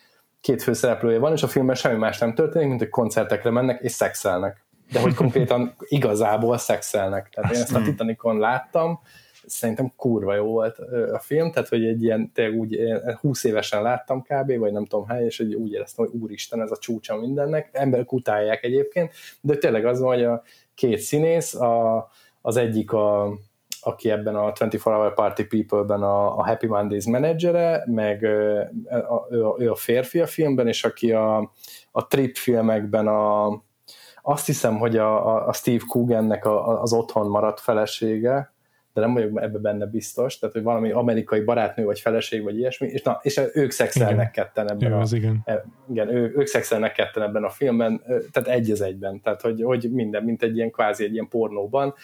két 0.40 0.62
főszereplője 0.62 1.18
van, 1.18 1.33
és 1.33 1.42
a 1.42 1.49
filmben 1.49 1.75
semmi 1.75 1.99
más 1.99 2.18
nem 2.18 2.35
történik, 2.35 2.68
mint 2.68 2.81
hogy 2.81 2.88
koncertekre 2.88 3.51
mennek 3.51 3.83
és 3.83 3.92
szexelnek. 3.92 4.63
De 4.92 5.01
hogy 5.01 5.14
konkrétan 5.14 5.75
igazából 5.79 6.59
szexelnek. 6.59 7.29
Tehát 7.29 7.55
én 7.55 7.61
ezt 7.61 7.75
a 7.75 7.83
Titanicon 7.83 8.38
láttam, 8.38 9.01
szerintem 9.47 9.92
kurva 9.97 10.35
jó 10.35 10.44
volt 10.44 10.79
a 11.12 11.18
film, 11.18 11.53
tehát 11.53 11.68
hogy 11.68 11.85
egy 11.85 12.03
ilyen, 12.03 12.33
tényleg 12.33 12.59
úgy 12.59 12.79
20 13.20 13.44
évesen 13.44 13.83
láttam 13.83 14.23
kb, 14.23 14.59
vagy 14.59 14.73
nem 14.73 14.85
tudom 14.85 15.07
hány, 15.07 15.25
és 15.25 15.37
hogy 15.37 15.55
úgy 15.55 15.73
éreztem, 15.73 16.07
hogy 16.07 16.20
úristen, 16.20 16.61
ez 16.61 16.70
a 16.70 16.77
csúcsa 16.77 17.16
mindennek, 17.16 17.68
emberek 17.73 18.12
utálják 18.12 18.64
egyébként, 18.64 19.12
de 19.40 19.57
tényleg 19.57 19.87
az 19.87 20.01
van, 20.01 20.14
hogy 20.14 20.25
a 20.25 20.42
két 20.75 20.99
színész, 20.99 21.55
a, 21.55 22.09
az 22.40 22.57
egyik 22.57 22.92
a, 22.92 23.33
aki 23.81 24.11
ebben 24.11 24.35
a 24.35 24.51
24 24.51 24.83
Hour 24.83 25.14
Party 25.14 25.42
People-ben 25.42 26.03
a, 26.03 26.38
a 26.38 26.47
Happy 26.47 26.66
Mondays 26.66 27.07
menedzsere, 27.07 27.85
meg 27.87 28.25
a, 28.90 29.27
ő, 29.31 29.47
a, 29.47 29.57
ő 29.59 29.70
a 29.70 29.75
férfi 29.75 30.20
a 30.20 30.27
filmben, 30.27 30.68
és 30.68 30.85
aki 30.85 31.12
a, 31.12 31.53
a 31.92 32.07
Trip 32.07 32.37
filmekben 32.37 33.07
a, 33.07 33.47
azt 34.26 34.46
hiszem, 34.46 34.78
hogy 34.78 34.96
a, 34.96 35.46
a 35.48 35.52
Steve 35.52 35.84
Coogannek 35.88 36.44
a, 36.44 36.82
az 36.82 36.92
otthon 36.92 37.30
maradt 37.30 37.60
felesége, 37.60 38.52
de 38.92 39.00
nem 39.00 39.12
vagyok 39.12 39.42
ebbe 39.42 39.58
benne 39.58 39.87
biztos, 39.87 40.38
tehát 40.38 40.54
hogy 40.54 40.64
valami 40.64 40.90
amerikai 40.90 41.40
barátnő 41.40 41.84
vagy 41.84 42.00
feleség 42.00 42.42
vagy 42.42 42.58
ilyesmi, 42.58 42.87
és, 42.87 43.02
na, 43.02 43.18
és 43.22 43.40
ők 43.52 43.70
szexelnek 43.70 44.14
igen. 44.14 44.30
ketten 44.30 44.70
ebben 44.70 44.90
Jó, 44.90 44.96
a, 44.96 45.00
az 45.00 45.12
igen. 45.12 45.42
E, 45.44 45.64
igen 45.90 46.08
ő, 46.08 46.32
ők 46.37 46.46
szexelnek 46.46 46.92
ketten 46.92 47.22
ebben 47.22 47.44
a 47.44 47.48
filmben, 47.48 48.02
tehát 48.06 48.48
egy 48.48 48.70
az 48.70 48.80
egyben, 48.80 49.20
tehát 49.20 49.40
hogy, 49.40 49.62
hogy 49.62 49.90
minden, 49.92 50.22
mint 50.22 50.42
egy 50.42 50.56
ilyen 50.56 50.70
kvázi 50.70 51.04
egy 51.04 51.12
ilyen 51.12 51.28
pornóban, 51.28 51.94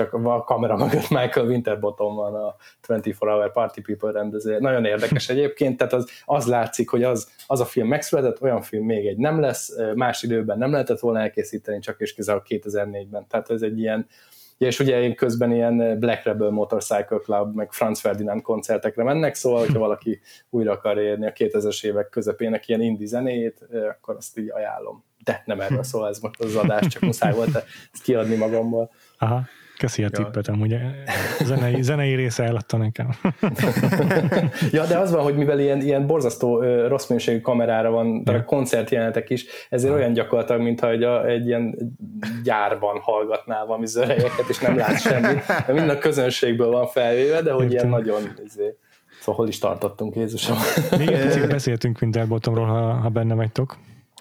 csak 0.00 0.12
a 0.12 0.44
kamera 0.44 0.76
mögött 0.76 1.08
Michael 1.08 1.46
Winterbottom 1.46 2.14
van 2.14 2.34
a 2.34 2.54
24 2.80 3.16
Hour 3.18 3.52
Party 3.52 3.80
People 3.80 4.12
rendező. 4.12 4.58
Nagyon 4.58 4.84
érdekes 4.84 5.28
egyébként, 5.28 5.76
tehát 5.76 5.92
az, 5.92 6.10
az 6.24 6.46
látszik, 6.46 6.90
hogy 6.90 7.02
az, 7.02 7.30
az 7.46 7.60
a 7.60 7.64
film 7.64 7.88
megszületett, 7.88 8.42
olyan 8.42 8.62
film 8.62 8.84
még 8.84 9.06
egy 9.06 9.16
nem 9.16 9.40
lesz, 9.40 9.76
más 9.94 10.22
időben 10.22 10.58
nem 10.58 10.70
lehetett 10.70 10.98
volna 10.98 11.20
elkészíteni, 11.20 11.78
csak 11.78 12.00
és 12.00 12.14
kizárólag 12.14 12.46
2004-ben. 12.48 13.26
Tehát 13.28 13.50
ez 13.50 13.62
egy 13.62 13.78
ilyen, 13.78 14.06
és 14.58 14.80
ugye 14.80 15.00
én 15.00 15.14
közben 15.14 15.52
ilyen 15.52 15.98
Black 15.98 16.24
Rebel 16.24 16.50
Motorcycle 16.50 17.18
Club, 17.18 17.54
meg 17.54 17.72
Franz 17.72 18.00
Ferdinand 18.00 18.42
koncertekre 18.42 19.02
mennek, 19.02 19.34
szóval, 19.34 19.58
hogyha 19.58 19.78
valaki 19.78 20.20
újra 20.50 20.72
akar 20.72 20.98
érni 20.98 21.26
a 21.26 21.32
2000-es 21.32 21.84
évek 21.84 22.08
közepének 22.08 22.68
ilyen 22.68 22.80
indie 22.80 23.06
zenét, 23.06 23.68
akkor 23.90 24.16
azt 24.16 24.38
így 24.38 24.50
ajánlom. 24.50 25.04
De 25.24 25.42
nem 25.44 25.60
erről 25.60 25.82
szól 25.82 26.08
ez 26.08 26.18
most 26.18 26.40
az 26.40 26.56
adás, 26.56 26.86
csak 26.86 27.02
muszáj 27.02 27.32
volt 27.32 27.54
ezt 27.92 28.02
kiadni 28.02 28.36
magamból. 28.36 28.90
Aha. 29.18 29.42
Köszi 29.80 30.02
a 30.04 30.08
ja. 30.12 30.24
tippet, 30.24 30.48
amúgy 30.48 30.76
zenei, 31.44 31.82
zenei 31.82 32.14
része 32.14 32.44
eladta 32.44 32.76
nekem. 32.76 33.10
ja, 34.72 34.86
de 34.86 34.98
az 34.98 35.10
van, 35.10 35.22
hogy 35.22 35.36
mivel 35.36 35.60
ilyen, 35.60 35.80
ilyen 35.80 36.06
borzasztó 36.06 36.62
rossz 36.86 37.08
minőségű 37.08 37.40
kamerára 37.40 37.90
van, 37.90 38.24
de 38.24 38.32
ja. 38.32 38.44
koncertjelenetek 38.44 39.30
is, 39.30 39.44
ezért 39.70 39.94
olyan 39.94 40.12
gyakorlatilag, 40.12 40.60
mintha 40.60 40.90
egy, 40.90 41.02
a, 41.02 41.26
egy 41.26 41.46
ilyen 41.46 41.76
gyárban 42.44 42.98
hallgatnál 42.98 43.66
valami 43.66 43.86
zörejeket, 43.86 44.48
és 44.48 44.58
nem 44.58 44.76
lát 44.76 45.00
semmit. 45.00 45.42
De 45.66 45.72
mind 45.72 45.88
a 45.88 45.98
közönségből 45.98 46.70
van 46.70 46.86
felvéve, 46.86 47.42
de 47.42 47.52
hogy 47.52 47.72
Értem. 47.72 47.88
ilyen 47.88 48.00
nagyon 48.02 48.22
izé, 48.44 48.76
Szóval 49.20 49.34
hol 49.34 49.48
is 49.48 49.58
tartottunk, 49.58 50.16
Jézusom? 50.16 50.56
Még 50.98 51.08
egy 51.10 51.46
beszéltünk 51.56 51.98
Winterbottomról, 52.02 52.66
ha, 52.66 52.92
ha 52.92 53.08
benne 53.08 53.34
vagytok. 53.34 53.76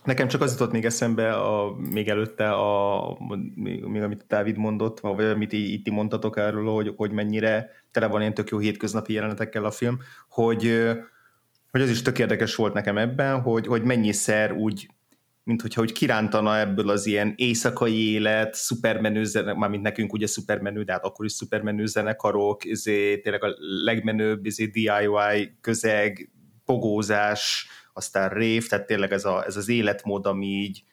Nekem 0.09 0.27
csak 0.27 0.41
az 0.41 0.51
jutott 0.51 0.71
még 0.71 0.85
eszembe, 0.85 1.33
a, 1.33 1.75
még 1.75 2.07
előtte, 2.07 2.51
a, 2.51 3.17
még, 3.55 3.83
még 3.83 4.01
amit 4.01 4.25
Dávid 4.27 4.57
mondott, 4.57 4.99
vagy 4.99 5.25
amit 5.25 5.53
itt 5.53 5.89
mondtatok 5.89 6.37
erről, 6.37 6.65
hogy, 6.65 6.93
hogy 6.95 7.11
mennyire 7.11 7.69
tele 7.91 8.07
van 8.07 8.21
ilyen 8.21 8.33
tök 8.33 8.49
jó 8.49 8.57
hétköznapi 8.57 9.13
jelenetekkel 9.13 9.65
a 9.65 9.71
film, 9.71 9.99
hogy, 10.29 10.89
hogy 11.71 11.81
az 11.81 11.89
is 11.89 12.01
tök 12.01 12.19
érdekes 12.19 12.55
volt 12.55 12.73
nekem 12.73 12.97
ebben, 12.97 13.41
hogy, 13.41 13.67
hogy 13.67 13.83
mennyiszer 13.83 14.51
úgy 14.51 14.89
mint 15.43 15.61
hogyha 15.61 15.81
úgy 15.81 15.91
kirántana 15.91 16.59
ebből 16.59 16.89
az 16.89 17.05
ilyen 17.05 17.33
éjszakai 17.35 18.11
élet, 18.11 18.53
szupermenő 18.53 19.23
zenek, 19.23 19.55
mármint 19.55 19.83
nekünk 19.83 20.13
ugye 20.13 20.27
szupermenő, 20.27 20.83
de 20.83 20.91
hát 20.91 21.05
akkor 21.05 21.25
is 21.25 21.31
szupermenő 21.31 21.85
zenekarok, 21.85 22.65
ezért 22.65 23.21
tényleg 23.21 23.43
a 23.43 23.55
legmenőbb 23.83 24.45
ezért 24.45 24.71
DIY 24.71 25.57
közeg, 25.61 26.31
pogózás, 26.65 27.67
aztán 27.99 28.29
rév, 28.29 28.67
tehát 28.67 28.85
tényleg 28.85 29.11
ez, 29.11 29.25
a, 29.25 29.45
ez 29.45 29.55
az 29.55 29.69
életmód, 29.69 30.25
ami 30.25 30.45
így, 30.45 30.83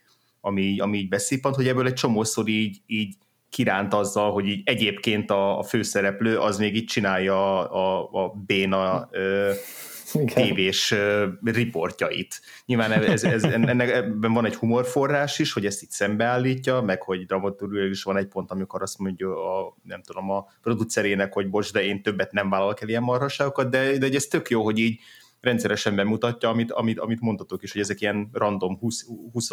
ami, 0.40 0.78
ami 0.78 0.98
így 0.98 1.08
beszippant, 1.08 1.54
hogy 1.54 1.68
ebből 1.68 1.86
egy 1.86 1.94
csomószor 1.94 2.48
így, 2.48 2.80
így 2.86 3.14
kiránt 3.50 3.94
azzal, 3.94 4.32
hogy 4.32 4.46
így 4.46 4.62
egyébként 4.64 5.30
a, 5.30 5.58
a 5.58 5.62
főszereplő 5.62 6.38
az 6.38 6.58
még 6.58 6.76
így 6.76 6.84
csinálja 6.84 7.70
a, 7.70 8.08
a 8.24 8.34
béna 8.46 9.08
ö, 9.10 9.52
tévés 10.34 10.90
ö, 10.90 11.26
riportjait. 11.44 12.40
Nyilván 12.66 12.92
ez, 12.92 13.24
ez, 13.24 13.44
ennek, 13.44 13.90
ebben 13.90 14.32
van 14.32 14.44
egy 14.44 14.54
humorforrás 14.54 15.38
is, 15.38 15.52
hogy 15.52 15.66
ezt 15.66 15.82
itt 15.82 15.90
szembeállítja, 15.90 16.80
meg 16.80 17.02
hogy 17.02 17.26
dramaturgiai 17.26 17.88
is 17.88 18.02
van 18.02 18.16
egy 18.16 18.26
pont, 18.26 18.50
amikor 18.50 18.82
azt 18.82 18.98
mondja 18.98 19.58
a, 19.58 19.76
nem 19.82 20.02
tudom, 20.02 20.30
a 20.30 20.46
producerének, 20.62 21.32
hogy 21.32 21.50
bocs, 21.50 21.72
de 21.72 21.84
én 21.84 22.02
többet 22.02 22.32
nem 22.32 22.50
vállalok 22.50 22.82
el 22.82 22.88
ilyen 22.88 23.02
marhaságokat, 23.02 23.70
de, 23.70 23.98
de 23.98 24.08
ez 24.12 24.24
tök 24.24 24.50
jó, 24.50 24.64
hogy 24.64 24.78
így 24.78 25.00
rendszeresen 25.40 25.96
bemutatja, 25.96 26.48
amit, 26.48 26.72
amit, 26.72 26.98
amit 26.98 27.20
mondtatok 27.20 27.62
is, 27.62 27.72
hogy 27.72 27.80
ezek 27.80 28.00
ilyen 28.00 28.28
random 28.32 28.78
20, 28.78 29.06
20, 29.32 29.48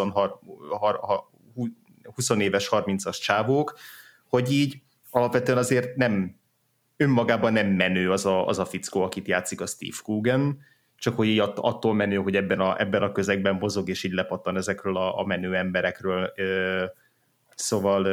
20 2.04 2.30
éves 2.30 2.67
30-as 2.72 3.19
csávók, 3.22 3.78
hogy 4.30 4.52
így 4.52 4.82
alapvetően 5.10 5.58
azért 5.58 5.96
nem 5.96 6.36
önmagában 6.98 7.54
nem 7.54 7.67
menő 7.67 8.12
az 8.12 8.26
a, 8.26 8.48
az 8.48 8.60
a 8.60 8.65
fickó, 8.65 9.02
akit 9.02 9.28
játszik 9.28 9.62
a 9.62 9.65
Steve 9.65 9.98
Coogan, 10.04 10.60
csak 10.96 11.15
hogy 11.15 11.28
így 11.28 11.39
attól 11.39 11.93
menő, 11.93 12.15
hogy 12.15 12.36
ebben 12.36 12.60
a, 12.60 12.80
ebben 12.80 13.02
a 13.02 13.12
közegben 13.12 13.56
mozog, 13.56 13.89
és 13.89 14.04
így 14.04 14.12
lepattan 14.12 14.58
ezekről 14.58 14.98
a, 14.98 15.19
a 15.19 15.26
menő 15.26 15.56
emberekről. 15.56 16.34
Szóval, 17.56 18.06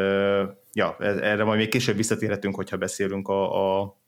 ja, 0.73 0.97
e, 0.99 1.07
erre 1.07 1.45
majd 1.45 1.59
még 1.59 1.69
később 1.69 1.97
visszatérhetünk, 1.97 2.55
hogyha 2.55 2.77
beszélünk 2.77 3.29
a, 3.29 3.81
a 3.81 4.00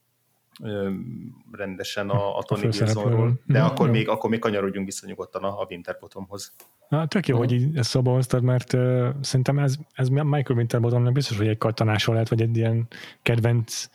rendesen 1.53 2.09
a, 2.11 2.39
a 2.39 2.43
Tony 2.43 2.69
Gilsonról, 2.69 3.41
de 3.47 3.61
mm, 3.61 3.65
akkor, 3.65 3.91
még, 3.91 4.09
akkor 4.09 4.31
még 4.31 4.39
kanyarodjunk 4.39 4.87
vissza 4.87 5.07
nyugodtan 5.07 5.45
a, 5.45 5.61
a 5.61 5.67
Winterbottomhoz. 5.71 6.53
Na, 6.89 7.07
tök 7.07 7.27
jó, 7.27 7.37
mm. 7.37 7.39
hogy 7.39 7.69
ezt 7.75 7.91
szóba 7.91 8.13
hoztad, 8.13 8.43
mert 8.43 8.73
uh, 8.73 9.09
szerintem 9.21 9.59
ez, 9.59 9.77
ez 9.93 10.09
Michael 10.09 10.59
Winterbottomnak 10.59 11.13
biztos, 11.13 11.37
hogy 11.37 11.49
egy 11.49 11.59
kattanásról 11.59 12.15
lehet, 12.15 12.31
vagy 12.31 12.41
egy 12.41 12.57
ilyen 12.57 12.89
kedvenc 13.23 13.89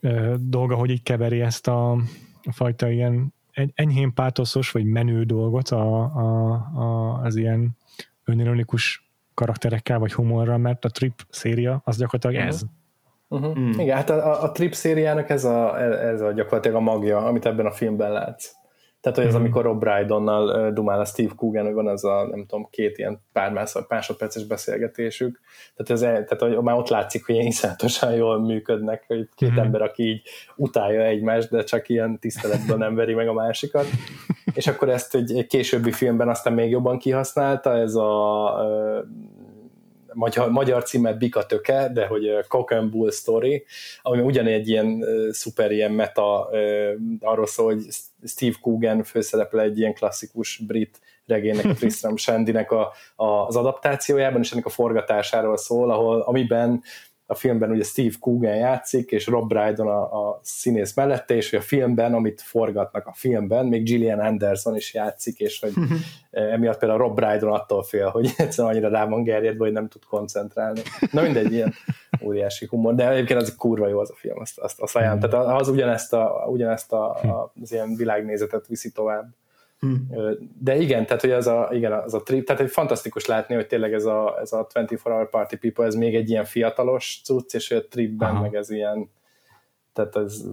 uh, 0.00 0.34
dolga, 0.34 0.74
hogy 0.74 0.90
így 0.90 1.02
keveri 1.02 1.40
ezt 1.40 1.68
a, 1.68 1.92
a 2.42 2.52
fajta 2.52 2.90
ilyen 2.90 3.34
enyhén 3.74 4.14
pátoszos, 4.14 4.70
vagy 4.70 4.84
menő 4.84 5.24
dolgot 5.24 5.68
a, 5.68 6.02
a, 6.02 6.52
a, 6.74 7.20
az 7.22 7.36
ilyen 7.36 7.76
önironikus 8.24 9.10
karakterekkel, 9.34 9.98
vagy 9.98 10.12
humorral, 10.12 10.58
mert 10.58 10.84
a 10.84 10.88
Trip 10.88 11.26
széria 11.28 11.80
az 11.84 11.96
gyakorlatilag 11.96 12.36
uh-huh. 12.36 12.54
ez. 12.54 12.66
Uh-huh. 13.28 13.58
Mm. 13.58 13.70
Igen, 13.78 13.96
hát 13.96 14.10
a, 14.10 14.42
a 14.42 14.52
Trip 14.52 14.74
szériának 14.74 15.30
ez 15.30 15.44
a, 15.44 15.80
ez 15.82 16.20
a 16.20 16.32
gyakorlatilag 16.32 16.76
a 16.76 16.80
magja, 16.80 17.18
amit 17.18 17.46
ebben 17.46 17.66
a 17.66 17.70
filmben 17.70 18.12
látsz. 18.12 18.52
Tehát, 19.00 19.18
hogy 19.18 19.28
az, 19.28 19.34
mm. 19.34 19.40
amikor 19.40 19.62
Rob 19.62 19.78
Brydonnal 19.78 20.72
dumál 20.72 21.00
a 21.00 21.04
Steve 21.04 21.32
Coogan, 21.36 21.64
hogy 21.64 21.74
van 21.74 21.88
az 21.88 22.04
a, 22.04 22.26
nem 22.30 22.46
tudom, 22.46 22.68
két 22.70 22.98
ilyen 22.98 23.22
pár 23.32 23.52
másodperces 23.88 24.44
beszélgetésük. 24.44 25.40
Tehát, 25.76 26.02
ez, 26.02 26.24
tehát 26.26 26.56
hogy 26.56 26.62
már 26.62 26.76
ott 26.76 26.88
látszik, 26.88 27.26
hogy 27.26 27.34
ilyen 27.34 27.46
iszonyatosan 27.46 28.12
jól 28.12 28.40
működnek, 28.40 29.04
hogy 29.06 29.28
két 29.34 29.52
mm. 29.52 29.58
ember, 29.58 29.82
aki 29.82 30.02
így 30.02 30.22
utálja 30.56 31.02
egymást, 31.02 31.50
de 31.50 31.62
csak 31.62 31.88
ilyen 31.88 32.18
tiszteletben 32.18 32.78
nem 32.78 32.94
veri 32.94 33.14
meg 33.14 33.28
a 33.28 33.32
másikat. 33.32 33.86
És 34.54 34.66
akkor 34.66 34.88
ezt 34.88 35.14
egy, 35.14 35.36
egy 35.36 35.46
későbbi 35.46 35.92
filmben 35.92 36.28
aztán 36.28 36.52
még 36.52 36.70
jobban 36.70 36.98
kihasználta, 36.98 37.76
ez 37.76 37.94
a 37.94 38.52
magyar, 40.16 40.50
magyar 40.50 40.82
címe 40.82 41.12
Bika 41.12 41.46
Töke, 41.46 41.90
de 41.92 42.06
hogy 42.06 42.44
Cock 42.48 42.70
and 42.70 42.90
Bull 42.90 43.10
Story, 43.10 43.64
ami 44.02 44.22
ugyanegy 44.22 44.68
ilyen 44.68 45.04
szuper 45.30 45.70
ilyen 45.70 45.92
meta, 45.92 46.48
arról 47.20 47.46
szól, 47.46 47.72
hogy 47.72 47.86
Steve 48.24 48.56
Coogan 48.60 49.02
főszereple 49.02 49.62
egy 49.62 49.78
ilyen 49.78 49.94
klasszikus 49.94 50.60
brit 50.66 51.00
regénynek, 51.26 51.74
Tristram 51.78 52.16
Shandy-nek 52.16 52.70
a, 52.70 52.92
a, 53.16 53.26
az 53.26 53.56
adaptációjában, 53.56 54.40
és 54.40 54.52
ennek 54.52 54.66
a 54.66 54.70
forgatásáról 54.70 55.56
szól, 55.56 55.90
ahol, 55.90 56.20
amiben 56.20 56.82
a 57.26 57.34
filmben 57.34 57.70
ugye 57.70 57.82
Steve 57.82 58.14
Coogan 58.20 58.56
játszik, 58.56 59.10
és 59.10 59.26
Rob 59.26 59.48
Brydon 59.48 59.86
a, 59.86 60.28
a 60.28 60.40
színész 60.42 60.94
mellette, 60.94 61.34
és 61.34 61.50
hogy 61.50 61.58
a 61.58 61.62
filmben, 61.62 62.14
amit 62.14 62.40
forgatnak 62.40 63.06
a 63.06 63.12
filmben, 63.12 63.66
még 63.66 63.82
Gillian 63.82 64.18
Anderson 64.18 64.76
is 64.76 64.94
játszik, 64.94 65.38
és 65.38 65.60
hogy 65.60 65.72
emiatt 66.30 66.78
például 66.78 67.00
Rob 67.00 67.14
Brydon 67.14 67.52
attól 67.52 67.82
fél, 67.82 68.08
hogy 68.08 68.30
egyszerűen 68.36 68.74
annyira 68.74 68.88
rá 68.88 69.06
van 69.06 69.22
gerjedve, 69.22 69.64
hogy 69.64 69.72
nem 69.72 69.88
tud 69.88 70.04
koncentrálni. 70.04 70.80
Na 71.10 71.22
mindegy, 71.22 71.52
ilyen 71.52 71.74
óriási 72.22 72.66
humor, 72.66 72.94
de 72.94 73.10
egyébként 73.10 73.40
az 73.40 73.56
kurva 73.56 73.88
jó 73.88 73.98
az 73.98 74.10
a 74.10 74.14
film, 74.14 74.40
azt, 74.40 74.58
azt, 74.58 74.80
azt 74.80 74.96
ajánlom. 74.96 75.30
Tehát 75.30 75.60
az 75.60 75.68
ugyanezt, 75.68 76.12
a, 76.12 76.46
ugyanezt 76.48 76.92
a, 76.92 77.10
a, 77.10 77.52
az 77.62 77.72
ilyen 77.72 77.94
világnézetet 77.96 78.66
viszi 78.66 78.90
tovább. 78.90 79.28
Hmm. 79.78 80.08
De 80.60 80.76
igen, 80.76 81.06
tehát 81.06 81.22
hogy 81.22 81.30
az 81.30 81.46
a, 81.46 81.68
igen, 81.72 81.92
az 81.92 82.14
a 82.14 82.22
trip, 82.22 82.46
tehát 82.46 82.62
egy 82.62 82.70
fantasztikus 82.70 83.26
látni, 83.26 83.54
hogy 83.54 83.66
tényleg 83.66 83.92
ez 83.92 84.04
a, 84.04 84.38
ez 84.40 84.52
a 84.52 84.62
24 84.62 85.00
Hour 85.02 85.30
Party 85.30 85.56
People, 85.56 85.84
ez 85.84 85.94
még 85.94 86.14
egy 86.14 86.30
ilyen 86.30 86.44
fiatalos 86.44 87.20
cucc, 87.24 87.54
és 87.54 87.70
a 87.70 87.88
tripben 87.88 88.30
Aha. 88.30 88.40
meg 88.40 88.54
ez 88.54 88.70
ilyen, 88.70 89.10
tehát 89.92 90.16
ez 90.16 90.44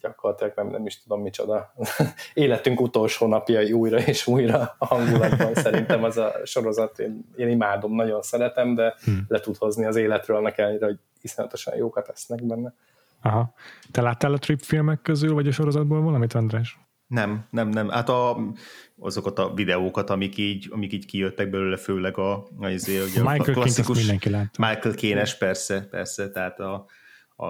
gyakorlatilag 0.00 0.52
nem, 0.56 0.66
nem 0.66 0.86
is 0.86 1.02
tudom 1.02 1.22
micsoda. 1.22 1.74
Életünk 2.34 2.80
utolsó 2.80 3.26
napjai 3.26 3.72
újra 3.72 3.98
és 3.98 4.26
újra 4.26 4.74
a 4.78 4.86
hangulatban 4.86 5.54
szerintem 5.64 6.04
az 6.04 6.16
a 6.16 6.32
sorozat, 6.44 6.98
én, 6.98 7.24
én 7.36 7.48
imádom, 7.48 7.94
nagyon 7.94 8.22
szeretem, 8.22 8.74
de 8.74 8.94
hmm. 9.04 9.24
le 9.28 9.40
tud 9.40 9.56
hozni 9.56 9.84
az 9.84 9.96
életről, 9.96 10.40
nekem 10.40 10.64
ellenére, 10.64 10.86
hogy 10.86 10.98
iszonyatosan 11.20 11.76
jókat 11.76 12.08
esznek 12.08 12.46
benne. 12.46 12.74
Aha. 13.22 13.54
Te 13.90 14.02
láttál 14.02 14.32
a 14.32 14.38
trip 14.38 14.60
filmek 14.60 15.02
közül, 15.02 15.34
vagy 15.34 15.46
a 15.46 15.52
sorozatból 15.52 16.00
valamit, 16.00 16.32
András? 16.32 16.78
Nem, 17.10 17.46
nem, 17.50 17.68
nem. 17.68 17.88
Hát 17.88 18.08
a, 18.08 18.38
azokat 18.98 19.38
a 19.38 19.54
videókat, 19.54 20.10
amik 20.10 20.36
így, 20.36 20.68
amik 20.70 20.92
így 20.92 21.06
kijöttek 21.06 21.50
belőle, 21.50 21.76
főleg 21.76 22.18
a, 22.18 22.32
a, 22.58 22.66
azért, 22.66 23.08
ugye 23.08 23.22
Michael 23.22 23.50
a 23.50 23.52
klasszikus 23.52 23.98
mindenki 23.98 24.30
látta. 24.30 24.66
Michael 24.66 24.94
Kénes, 24.94 25.38
persze, 25.38 25.86
persze, 25.90 26.30
tehát 26.30 26.60
a, 26.60 26.86
a, 27.44 27.46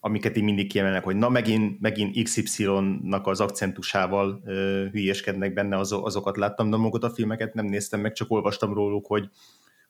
amiket 0.00 0.36
így 0.36 0.42
mindig 0.42 0.68
kiemelnek, 0.68 1.04
hogy 1.04 1.16
na 1.16 1.28
megint, 1.28 1.80
megint 1.80 2.22
XY-nak 2.22 3.26
az 3.26 3.40
akcentusával 3.40 4.42
ö, 4.44 4.86
hülyeskednek 4.92 5.52
benne, 5.52 5.76
az, 5.78 5.92
azokat 5.92 6.36
láttam, 6.36 6.70
de 6.70 6.76
magukat 6.76 7.04
a 7.04 7.14
filmeket 7.14 7.54
nem 7.54 7.66
néztem 7.66 8.00
meg, 8.00 8.12
csak 8.12 8.30
olvastam 8.30 8.74
róluk, 8.74 9.06
hogy, 9.06 9.28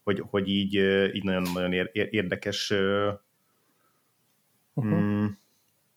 hogy, 0.02 0.22
hogy 0.30 0.48
így, 0.48 0.74
így 1.14 1.24
nagyon-nagyon 1.24 1.88
érdekes 1.92 2.70
uh-huh. 4.74 5.00
mm, 5.00 5.26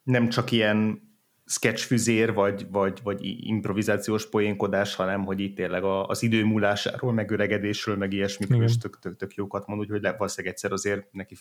nem 0.03 0.29
csak 0.29 0.51
ilyen 0.51 1.11
sketchfüzér, 1.45 2.33
vagy, 2.33 2.67
vagy, 2.71 2.99
vagy 3.03 3.19
improvizációs 3.23 4.29
poénkodás, 4.29 4.95
hanem 4.95 5.25
hogy 5.25 5.39
itt 5.39 5.55
tényleg 5.55 5.83
az 5.83 6.23
idő 6.23 6.43
múlásáról, 6.45 7.13
meg 7.13 7.31
öregedésről, 7.31 7.95
meg 7.95 8.13
ilyesmikről 8.13 8.63
is 8.63 8.77
tök, 8.77 8.99
tök, 8.99 9.15
tök 9.15 9.33
jókat 9.33 9.67
mond, 9.67 9.79
úgyhogy 9.79 10.01
valószínűleg 10.01 10.53
egyszer 10.53 10.71
azért 10.71 11.11
neki, 11.11 11.35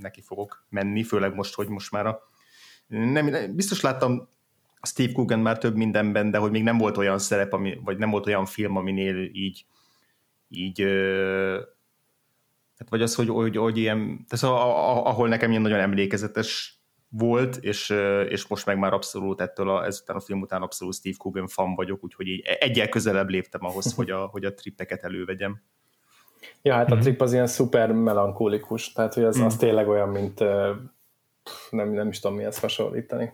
neki 0.00 0.20
fogok 0.20 0.66
menni, 0.68 1.02
főleg 1.02 1.34
most, 1.34 1.54
hogy 1.54 1.68
most 1.68 1.90
már 1.90 2.06
a 2.06 2.20
nem, 2.86 3.54
biztos 3.54 3.80
láttam 3.80 4.28
Steve 4.82 5.12
Coogan 5.12 5.38
már 5.38 5.58
több 5.58 5.76
mindenben, 5.76 6.30
de 6.30 6.38
hogy 6.38 6.50
még 6.50 6.62
nem 6.62 6.78
volt 6.78 6.96
olyan 6.96 7.18
szerep, 7.18 7.52
ami, 7.52 7.80
vagy 7.84 7.98
nem 7.98 8.10
volt 8.10 8.26
olyan 8.26 8.46
film, 8.46 8.76
aminél 8.76 9.30
így 9.32 9.66
így 10.48 10.80
hát 12.78 12.88
vagy 12.88 13.02
az, 13.02 13.14
hogy, 13.14 13.28
hogy, 13.28 13.56
hogy 13.56 13.78
ilyen, 13.78 14.26
tehát 14.28 14.56
ahol 15.06 15.28
nekem 15.28 15.50
ilyen 15.50 15.62
nagyon 15.62 15.80
emlékezetes 15.80 16.75
volt, 17.08 17.56
és, 17.56 17.90
és 18.28 18.46
most 18.46 18.66
meg 18.66 18.78
már 18.78 18.92
abszolút 18.92 19.40
ettől 19.40 19.70
a, 19.70 19.84
ezután 19.84 20.16
a 20.16 20.20
film 20.20 20.40
után 20.40 20.62
abszolút 20.62 20.94
Steve 20.94 21.14
Coogan 21.18 21.46
fan 21.46 21.74
vagyok, 21.74 22.04
úgyhogy 22.04 22.26
így 22.26 22.42
egyel 22.58 22.88
közelebb 22.88 23.28
léptem 23.28 23.64
ahhoz, 23.64 23.94
hogy 23.94 24.10
a, 24.10 24.26
hogy 24.26 24.44
a 24.44 24.54
trippeket 24.54 25.04
elővegyem. 25.04 25.62
Ja, 26.62 26.74
hát 26.74 26.90
a 26.90 26.94
mhm. 26.94 27.02
trip 27.02 27.20
az 27.20 27.32
ilyen 27.32 27.46
szuper 27.46 27.92
melankólikus, 27.92 28.92
tehát 28.92 29.14
hogy 29.14 29.24
az, 29.24 29.40
az 29.40 29.52
mhm. 29.54 29.62
tényleg 29.62 29.88
olyan, 29.88 30.08
mint 30.08 30.40
nem, 31.70 31.88
nem 31.88 32.08
is 32.08 32.20
tudom 32.20 32.36
mihez 32.36 32.58
hasonlítani. 32.58 33.32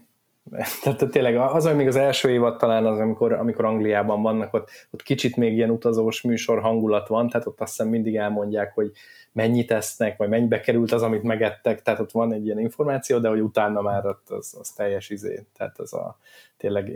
Tehát 0.82 1.10
tényleg 1.10 1.36
az, 1.36 1.66
hogy 1.66 1.76
még 1.76 1.86
az 1.86 1.96
első 1.96 2.30
évad 2.30 2.56
talán 2.56 2.86
az, 2.86 2.98
amikor, 2.98 3.32
amikor 3.32 3.64
Angliában 3.64 4.22
vannak, 4.22 4.54
ott, 4.54 4.70
ott 4.90 5.02
kicsit 5.02 5.36
még 5.36 5.52
ilyen 5.56 5.70
utazós 5.70 6.20
műsor 6.20 6.60
hangulat 6.60 7.08
van, 7.08 7.28
tehát 7.28 7.46
ott 7.46 7.60
azt 7.60 7.76
hiszem 7.76 7.90
mindig 7.90 8.16
elmondják, 8.16 8.74
hogy 8.74 8.92
mennyit 9.32 9.70
esznek, 9.70 10.16
vagy 10.16 10.28
mennyibe 10.28 10.60
került 10.60 10.92
az, 10.92 11.02
amit 11.02 11.22
megettek, 11.22 11.82
tehát 11.82 12.00
ott 12.00 12.10
van 12.10 12.32
egy 12.32 12.44
ilyen 12.44 12.58
információ, 12.58 13.18
de 13.18 13.28
hogy 13.28 13.40
utána 13.40 13.80
már 13.80 14.06
ott 14.06 14.30
az, 14.30 14.56
az 14.60 14.70
teljes 14.70 15.10
izé, 15.10 15.46
tehát 15.56 15.78
az 15.78 15.94
a 15.94 16.18
tényleg 16.56 16.88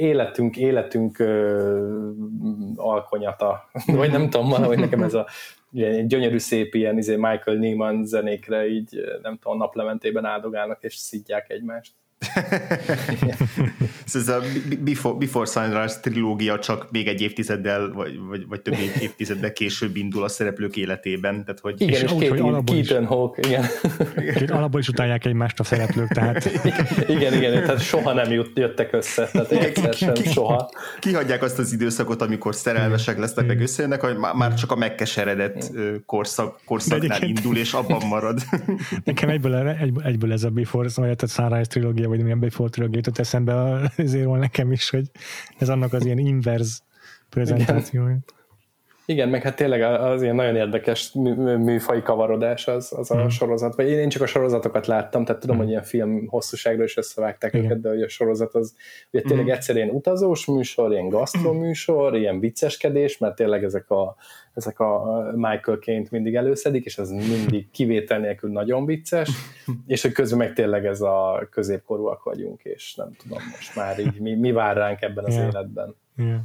életünk, 0.00 0.56
életünk 0.56 1.18
ö, 1.18 2.10
alkonyata, 2.76 3.68
vagy 3.86 4.10
nem 4.10 4.30
tudom, 4.30 4.48
valahogy 4.48 4.78
nekem 4.78 5.02
ez 5.02 5.14
a 5.14 5.26
ilyen 5.72 6.06
gyönyörű 6.06 6.38
szép 6.38 6.74
ilyen 6.74 6.98
izé 6.98 7.16
Michael 7.16 7.56
Nyman 7.56 8.06
zenékre 8.06 8.66
így 8.66 9.00
nem 9.22 9.38
tudom, 9.38 9.58
naplementében 9.58 10.24
áldogálnak 10.24 10.82
és 10.82 10.94
szidják 10.94 11.50
egymást. 11.50 11.92
ez 14.14 14.28
a 14.28 14.40
Before, 14.80 15.18
Before 15.18 15.46
Sunrise 15.46 16.00
trilógia 16.00 16.58
csak 16.58 16.90
még 16.90 17.06
egy 17.06 17.20
évtizeddel, 17.20 17.92
vagy, 17.92 18.18
vagy, 18.28 18.46
vagy 18.48 18.60
több 18.60 18.76
évtizeddel 19.00 19.52
később 19.52 19.96
indul 19.96 20.22
a 20.22 20.28
szereplők 20.28 20.76
életében. 20.76 21.44
Tehát, 21.44 21.60
hogy 21.60 21.80
igen, 21.80 21.94
és, 21.94 22.02
és 22.02 22.12
úgy, 22.12 22.28
hogy 22.28 22.40
alapból 22.40 22.76
is, 22.76 22.92
Hawk, 22.92 23.38
igen. 23.46 23.64
igen. 24.16 24.48
alapból 24.48 24.80
is 24.80 24.88
utálják 24.88 25.24
egymást 25.24 25.60
a 25.60 25.64
szereplők, 25.64 26.08
tehát... 26.08 26.44
igen, 27.16 27.34
igen, 27.34 27.52
tehát 27.52 27.80
soha 27.80 28.12
nem 28.12 28.32
jöttek 28.54 28.92
össze, 28.92 29.28
tehát 29.32 29.50
egyszer 29.50 29.94
sem, 29.94 30.14
soha. 30.14 30.70
Kihagyják 30.98 31.42
azt 31.42 31.58
az 31.58 31.72
időszakot, 31.72 32.22
amikor 32.22 32.54
szerelmesek 32.54 33.18
lesznek, 33.18 33.46
meg 33.46 33.60
összejönnek, 33.60 34.00
hogy 34.00 34.16
már 34.16 34.54
csak 34.54 34.70
a 34.70 34.76
megkeseredett 34.76 35.70
korszak, 36.06 36.60
korszaknál 36.64 37.22
indul, 37.22 37.56
és 37.56 37.72
abban 37.72 38.06
marad. 38.06 38.40
Nekem 39.04 39.28
egyből, 39.28 39.68
egyből, 39.68 40.02
egyből 40.04 40.32
ez 40.32 40.44
a 40.44 40.50
Before, 40.50 40.88
szóval 40.88 41.14
Sunrise 41.26 41.66
trilógia, 41.66 42.08
vagy 42.14 42.22
milyen 42.22 42.40
Before 42.40 42.70
trilógia 42.70 42.96
jutott 42.96 43.18
eszembe 43.18 43.52
azért 43.96 44.24
van 44.24 44.38
nekem 44.38 44.72
is, 44.72 44.90
hogy 44.90 45.10
ez 45.58 45.68
annak 45.68 45.92
az 45.92 46.04
ilyen 46.04 46.18
inverz 46.18 46.82
prezentációja. 47.28 48.08
Igen, 48.08 48.24
meg 49.06 49.42
hát 49.42 49.56
tényleg 49.56 49.82
az 49.82 50.22
ilyen 50.22 50.34
nagyon 50.34 50.56
érdekes 50.56 51.12
műfai 51.58 52.02
kavarodás 52.02 52.68
az, 52.68 52.92
az 52.96 53.10
a 53.10 53.24
mm. 53.24 53.26
sorozat. 53.26 53.74
Vagy 53.74 53.88
én 53.88 54.08
csak 54.08 54.22
a 54.22 54.26
sorozatokat 54.26 54.86
láttam, 54.86 55.24
tehát 55.24 55.40
tudom, 55.40 55.56
mm. 55.56 55.58
hogy 55.58 55.68
ilyen 55.68 55.82
film 55.82 56.26
hosszúságra 56.26 56.84
is 56.84 56.96
összevágták 56.96 57.54
Igen. 57.54 57.64
őket, 57.64 57.80
de 57.80 57.88
hogy 57.88 58.02
a 58.02 58.08
sorozat 58.08 58.54
az 58.54 58.74
ugye 59.10 59.22
tényleg 59.22 59.46
mm. 59.46 59.50
egyszer 59.50 59.76
ilyen 59.76 59.90
utazós 59.90 60.46
műsor, 60.46 60.92
ilyen 60.92 61.08
gasztroműsor, 61.08 62.16
ilyen 62.16 62.40
vicceskedés, 62.40 63.18
mert 63.18 63.34
tényleg 63.34 63.64
ezek 63.64 63.90
a, 63.90 64.16
ezek 64.54 64.80
a 64.80 65.22
Michael 65.34 65.78
Ként 65.78 66.10
mindig 66.10 66.34
előszedik, 66.34 66.84
és 66.84 66.98
az 66.98 67.10
mindig 67.10 67.70
kivétel 67.70 68.18
nélkül 68.18 68.50
nagyon 68.50 68.86
vicces, 68.86 69.30
és 69.86 70.02
hogy 70.02 70.12
közben 70.12 70.38
meg 70.38 70.52
tényleg 70.52 70.86
ez 70.86 71.00
a 71.00 71.48
középkorúak 71.50 72.22
vagyunk, 72.22 72.62
és 72.62 72.94
nem 72.94 73.10
tudom, 73.22 73.38
most 73.56 73.76
már 73.76 73.98
így 73.98 74.20
mi, 74.20 74.34
mi 74.34 74.52
vár 74.52 74.76
ránk 74.76 75.02
ebben 75.02 75.24
az 75.24 75.34
yeah. 75.34 75.46
életben. 75.46 75.94
Yeah. 76.16 76.38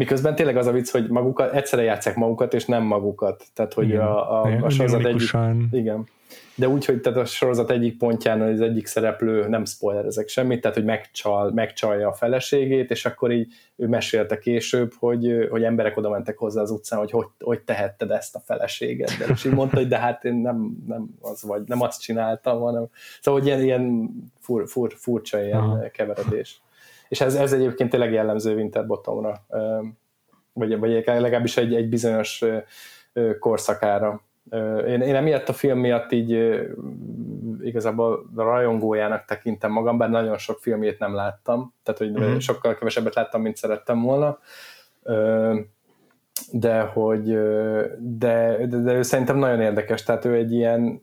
Miközben 0.00 0.34
tényleg 0.34 0.56
az 0.56 0.66
a 0.66 0.72
vicc, 0.72 0.90
hogy 0.90 1.08
magukat, 1.08 1.52
egyszerre 1.52 1.82
játszák 1.82 2.16
magukat, 2.16 2.54
és 2.54 2.64
nem 2.64 2.82
magukat. 2.82 3.44
Tehát, 3.54 3.74
hogy 3.74 3.88
igen. 3.88 4.00
a, 4.00 4.42
a, 4.42 4.58
a 4.62 4.70
sorozat 4.70 5.04
egyik... 5.04 5.30
Igen. 5.70 6.06
De 6.54 6.68
úgy, 6.68 6.84
hogy 6.84 7.00
tehát 7.00 7.18
a 7.18 7.24
sorozat 7.24 7.70
egyik 7.70 7.98
pontján 7.98 8.40
az 8.40 8.60
egyik 8.60 8.86
szereplő, 8.86 9.48
nem 9.48 9.64
spoiler 9.64 10.04
ezek 10.04 10.28
semmit, 10.28 10.60
tehát, 10.60 10.76
hogy 10.76 10.86
megcsal, 10.86 11.50
megcsalja 11.52 12.08
a 12.08 12.12
feleségét, 12.12 12.90
és 12.90 13.06
akkor 13.06 13.32
így 13.32 13.52
ő 13.76 13.86
mesélte 13.86 14.38
később, 14.38 14.92
hogy, 14.98 15.46
hogy 15.50 15.62
emberek 15.62 15.96
oda 15.96 16.10
mentek 16.10 16.38
hozzá 16.38 16.60
az 16.60 16.70
utcán, 16.70 16.98
hogy 16.98 17.10
hogy, 17.10 17.26
hogy 17.40 17.60
tehetted 17.60 18.10
ezt 18.10 18.34
a 18.34 18.40
feleséget. 18.44 19.16
De 19.18 19.24
és 19.32 19.44
így 19.44 19.54
mondta, 19.54 19.76
hogy 19.76 19.88
de 19.88 19.98
hát 19.98 20.24
én 20.24 20.34
nem, 20.34 20.76
nem 20.86 21.06
az 21.20 21.42
vagy, 21.42 21.62
nem 21.66 21.80
azt 21.80 22.00
csináltam, 22.00 22.60
hanem 22.60 22.86
szóval, 23.20 23.40
hogy 23.40 23.48
ilyen, 23.48 23.62
ilyen 23.62 24.10
fur, 24.38 24.68
fur, 24.68 24.92
furcsa 24.96 25.42
ilyen 25.42 25.58
Aha. 25.58 25.90
keveredés 25.90 26.60
és 27.10 27.20
ez, 27.20 27.34
ez 27.34 27.52
egyébként 27.52 27.90
tényleg 27.90 28.12
jellemző 28.12 28.54
Winterbottomra, 28.54 29.46
vagy, 30.52 30.78
vagy 30.78 31.02
legalábbis 31.06 31.56
egy, 31.56 31.74
egy 31.74 31.88
bizonyos 31.88 32.44
korszakára. 33.38 34.20
Én, 34.86 35.00
én 35.00 35.14
emiatt 35.14 35.48
a 35.48 35.52
film 35.52 35.78
miatt 35.78 36.12
így 36.12 36.60
igazából 37.62 38.30
rajongójának 38.36 39.24
tekintem 39.24 39.72
magam, 39.72 39.98
bár 39.98 40.10
nagyon 40.10 40.38
sok 40.38 40.58
filmjét 40.58 40.98
nem 40.98 41.14
láttam, 41.14 41.74
tehát 41.82 42.00
hogy 42.00 42.10
uh-huh. 42.10 42.38
sokkal 42.38 42.74
kevesebbet 42.74 43.14
láttam, 43.14 43.42
mint 43.42 43.56
szerettem 43.56 44.02
volna, 44.02 44.38
de 46.52 46.80
hogy 46.80 47.24
de, 47.98 48.66
de, 48.66 48.76
de 48.76 48.92
ő 48.92 49.02
szerintem 49.02 49.38
nagyon 49.38 49.60
érdekes, 49.60 50.02
tehát 50.02 50.24
ő 50.24 50.34
egy 50.34 50.52
ilyen 50.52 51.00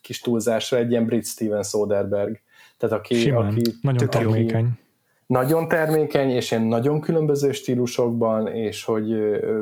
kis 0.00 0.20
túlzásra 0.20 0.76
egy 0.76 0.90
ilyen 0.90 1.06
brit 1.06 1.26
Steven 1.26 1.62
Soderbergh, 1.62 2.38
tehát 2.80 2.96
aki, 2.98 3.14
Simán. 3.14 3.46
aki 3.46 3.62
nagyon 3.80 4.10
termékeny. 4.10 4.64
Aki 4.64 4.88
nagyon 5.30 5.68
termékeny, 5.68 6.30
és 6.30 6.50
ilyen 6.50 6.64
nagyon 6.64 7.00
különböző 7.00 7.52
stílusokban, 7.52 8.46
és 8.46 8.84
hogy 8.84 9.20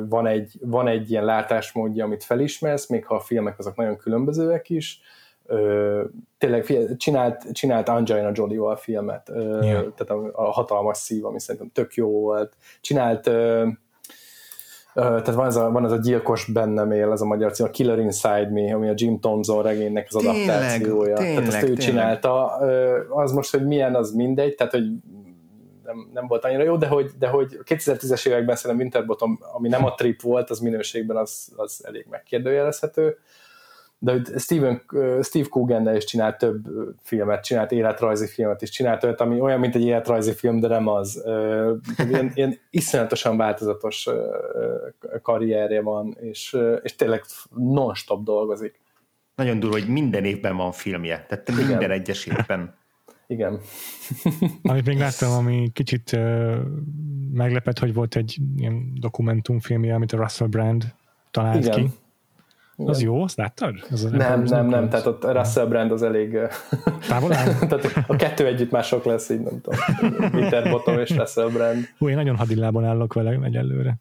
van 0.09 0.27
egy, 0.27 0.53
van 0.61 0.87
egy 0.87 1.11
ilyen 1.11 1.25
látásmódja, 1.25 2.05
amit 2.05 2.25
felismersz, 2.25 2.89
még 2.89 3.07
ha 3.07 3.15
a 3.15 3.21
filmek 3.21 3.59
azok 3.59 3.77
nagyon 3.77 3.97
különbözőek 3.97 4.71
is. 4.71 5.01
Ö, 5.47 6.05
tényleg 6.39 6.67
csinált, 6.97 7.53
csinált 7.53 7.89
Angelina 7.89 8.31
Jolie-val 8.33 8.77
filmet, 8.77 9.29
ö, 9.29 9.63
yeah. 9.63 9.87
tehát 9.97 10.11
a, 10.11 10.31
a 10.33 10.51
hatalmas 10.51 10.97
szív, 10.97 11.25
ami 11.25 11.41
szerintem 11.41 11.71
tök 11.73 11.95
jó 11.95 12.11
volt. 12.11 12.57
Csinált 12.81 13.27
ö, 13.27 13.67
tehát 14.99 15.35
van 15.35 15.47
ez, 15.47 15.57
a, 15.57 15.71
van 15.71 15.85
ez 15.85 15.93
a 15.93 15.97
gyilkos 15.97 16.45
bennem 16.45 16.93
él, 16.93 17.13
ez 17.13 17.21
a 17.21 17.25
magyar 17.25 17.53
cím, 17.53 17.67
a 17.67 17.71
Killer 17.71 17.99
Inside 17.99 18.51
Me, 18.51 18.75
ami 18.75 18.89
a 18.89 18.93
Jim 18.97 19.21
Thompson 19.21 19.63
regénynek 19.63 20.07
az 20.11 20.23
tényleg, 20.23 20.35
adaptációja. 20.35 21.17
Tényleg, 21.17 21.35
tehát 21.35 21.55
ezt 21.55 21.63
ő 21.63 21.67
tényleg. 21.67 21.85
csinálta. 21.85 22.47
Az 23.09 23.33
most, 23.33 23.51
hogy 23.51 23.67
milyen, 23.67 23.95
az 23.95 24.13
mindegy, 24.13 24.55
tehát 24.55 24.73
hogy 24.73 24.85
nem, 25.85 26.11
nem 26.13 26.27
volt 26.27 26.45
annyira 26.45 26.63
jó, 26.63 26.77
de 26.77 26.87
hogy, 26.87 27.11
de 27.19 27.29
hogy 27.29 27.59
2010-es 27.65 28.27
években 28.27 28.57
szerintem 28.57 28.87
Winterbottom, 28.87 29.39
ami 29.53 29.69
nem 29.69 29.85
a 29.85 29.95
trip 29.95 30.23
volt, 30.23 30.51
az 30.51 30.59
minőségben 30.59 31.17
az, 31.17 31.53
az 31.57 31.83
elég 31.87 32.07
megkérdőjelezhető 32.11 33.17
de 33.99 34.39
Steven, 34.39 34.83
Steve 35.23 35.49
coogan 35.49 35.97
is 35.97 36.05
csinált 36.05 36.39
több 36.39 36.67
filmet, 37.03 37.45
csinált 37.45 37.73
életrajzi 37.73 38.27
filmet 38.27 38.63
is, 38.63 38.71
csinált 38.71 39.05
olyat, 39.05 39.21
ami 39.21 39.41
olyan, 39.41 39.61
mint 39.61 39.75
egy 39.75 39.85
életrajzi 39.85 40.33
film, 40.33 40.61
de 40.61 40.69
nem 40.69 40.87
az. 40.87 41.23
Ilyen, 42.09 42.31
ilyen 42.35 42.59
iszonyatosan 42.71 43.37
változatos 43.37 44.09
karrierje 45.23 45.83
van, 45.83 46.17
és, 46.21 46.57
és 46.83 46.95
tényleg 46.95 47.25
non-stop 47.55 48.25
dolgozik. 48.25 48.81
Nagyon 49.35 49.61
durva, 49.61 49.79
hogy 49.79 49.89
minden 49.89 50.25
évben 50.25 50.57
van 50.57 50.73
filmje, 50.73 51.27
tehát 51.29 51.49
Igen. 51.49 51.67
minden 51.67 51.91
egyes 51.91 52.27
évben. 52.27 52.75
Igen. 53.27 53.61
Amit 54.63 54.87
még 54.87 54.99
láttam, 54.99 55.33
ami 55.33 55.71
kicsit 55.73 56.13
uh, 56.13 56.57
meglepett, 57.33 57.79
hogy 57.79 57.95
volt 57.95 58.17
egy 58.17 58.39
ilyen 58.57 58.93
dokumentumfilmje, 59.01 59.95
amit 59.95 60.13
a 60.13 60.17
Russell 60.17 60.47
Brand 60.49 60.95
talált 61.31 61.65
Igen. 61.65 61.85
ki 61.85 61.91
igen. 62.79 62.91
Az 62.91 63.03
jó, 63.03 63.23
azt 63.23 63.37
láttad? 63.37 63.75
Az 63.91 64.03
nem, 64.03 64.17
nem, 64.17 64.43
nem, 64.43 64.67
nem, 64.67 64.89
tehát 64.89 65.07
ott 65.07 65.25
Russell 65.25 65.67
Brand 65.67 65.93
az 65.93 66.03
elég... 66.03 66.39
Távol 67.09 67.29
tehát 67.69 68.05
a 68.07 68.17
kettő 68.17 68.47
együtt 68.47 68.71
már 68.71 68.85
sok 68.85 69.05
lesz, 69.05 69.29
így 69.29 69.41
nem 69.41 69.61
tudom. 69.61 69.81
Peter 70.31 70.71
Bottom 70.71 70.99
és 70.99 71.11
Russell 71.11 71.49
Brand. 71.49 71.85
Hú, 71.99 72.09
én 72.09 72.15
nagyon 72.15 72.37
hadillában 72.37 72.85
állok 72.85 73.15
vele 73.15 73.39
egyelőre. 73.43 73.99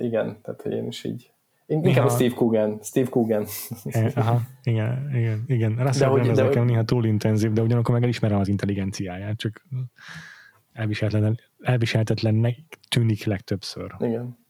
igen, 0.00 0.38
tehát 0.42 0.64
én 0.64 0.86
is 0.86 1.04
így. 1.04 1.32
Inkább 1.66 1.92
néha... 1.92 2.06
a 2.06 2.08
Steve 2.08 2.34
Coogan. 2.34 2.78
Steve 2.82 3.08
Coogan. 3.08 3.46
E, 3.84 4.10
aha, 4.14 4.40
igen, 4.62 5.10
igen, 5.14 5.44
igen. 5.46 5.76
Russell 5.78 6.10
Brand 6.10 6.30
az 6.30 6.38
nekem 6.38 6.64
néha 6.64 6.82
túl 6.82 7.04
intenzív, 7.04 7.52
de 7.52 7.62
ugyanakkor 7.62 7.94
meg 7.94 8.02
elismerem 8.02 8.38
az 8.38 8.48
intelligenciáját, 8.48 9.36
csak 9.36 9.66
elviselhetetlen, 10.72 11.38
elviselhetetlennek 11.60 12.56
tűnik 12.88 13.24
legtöbbször. 13.24 13.94
Igen 13.98 14.42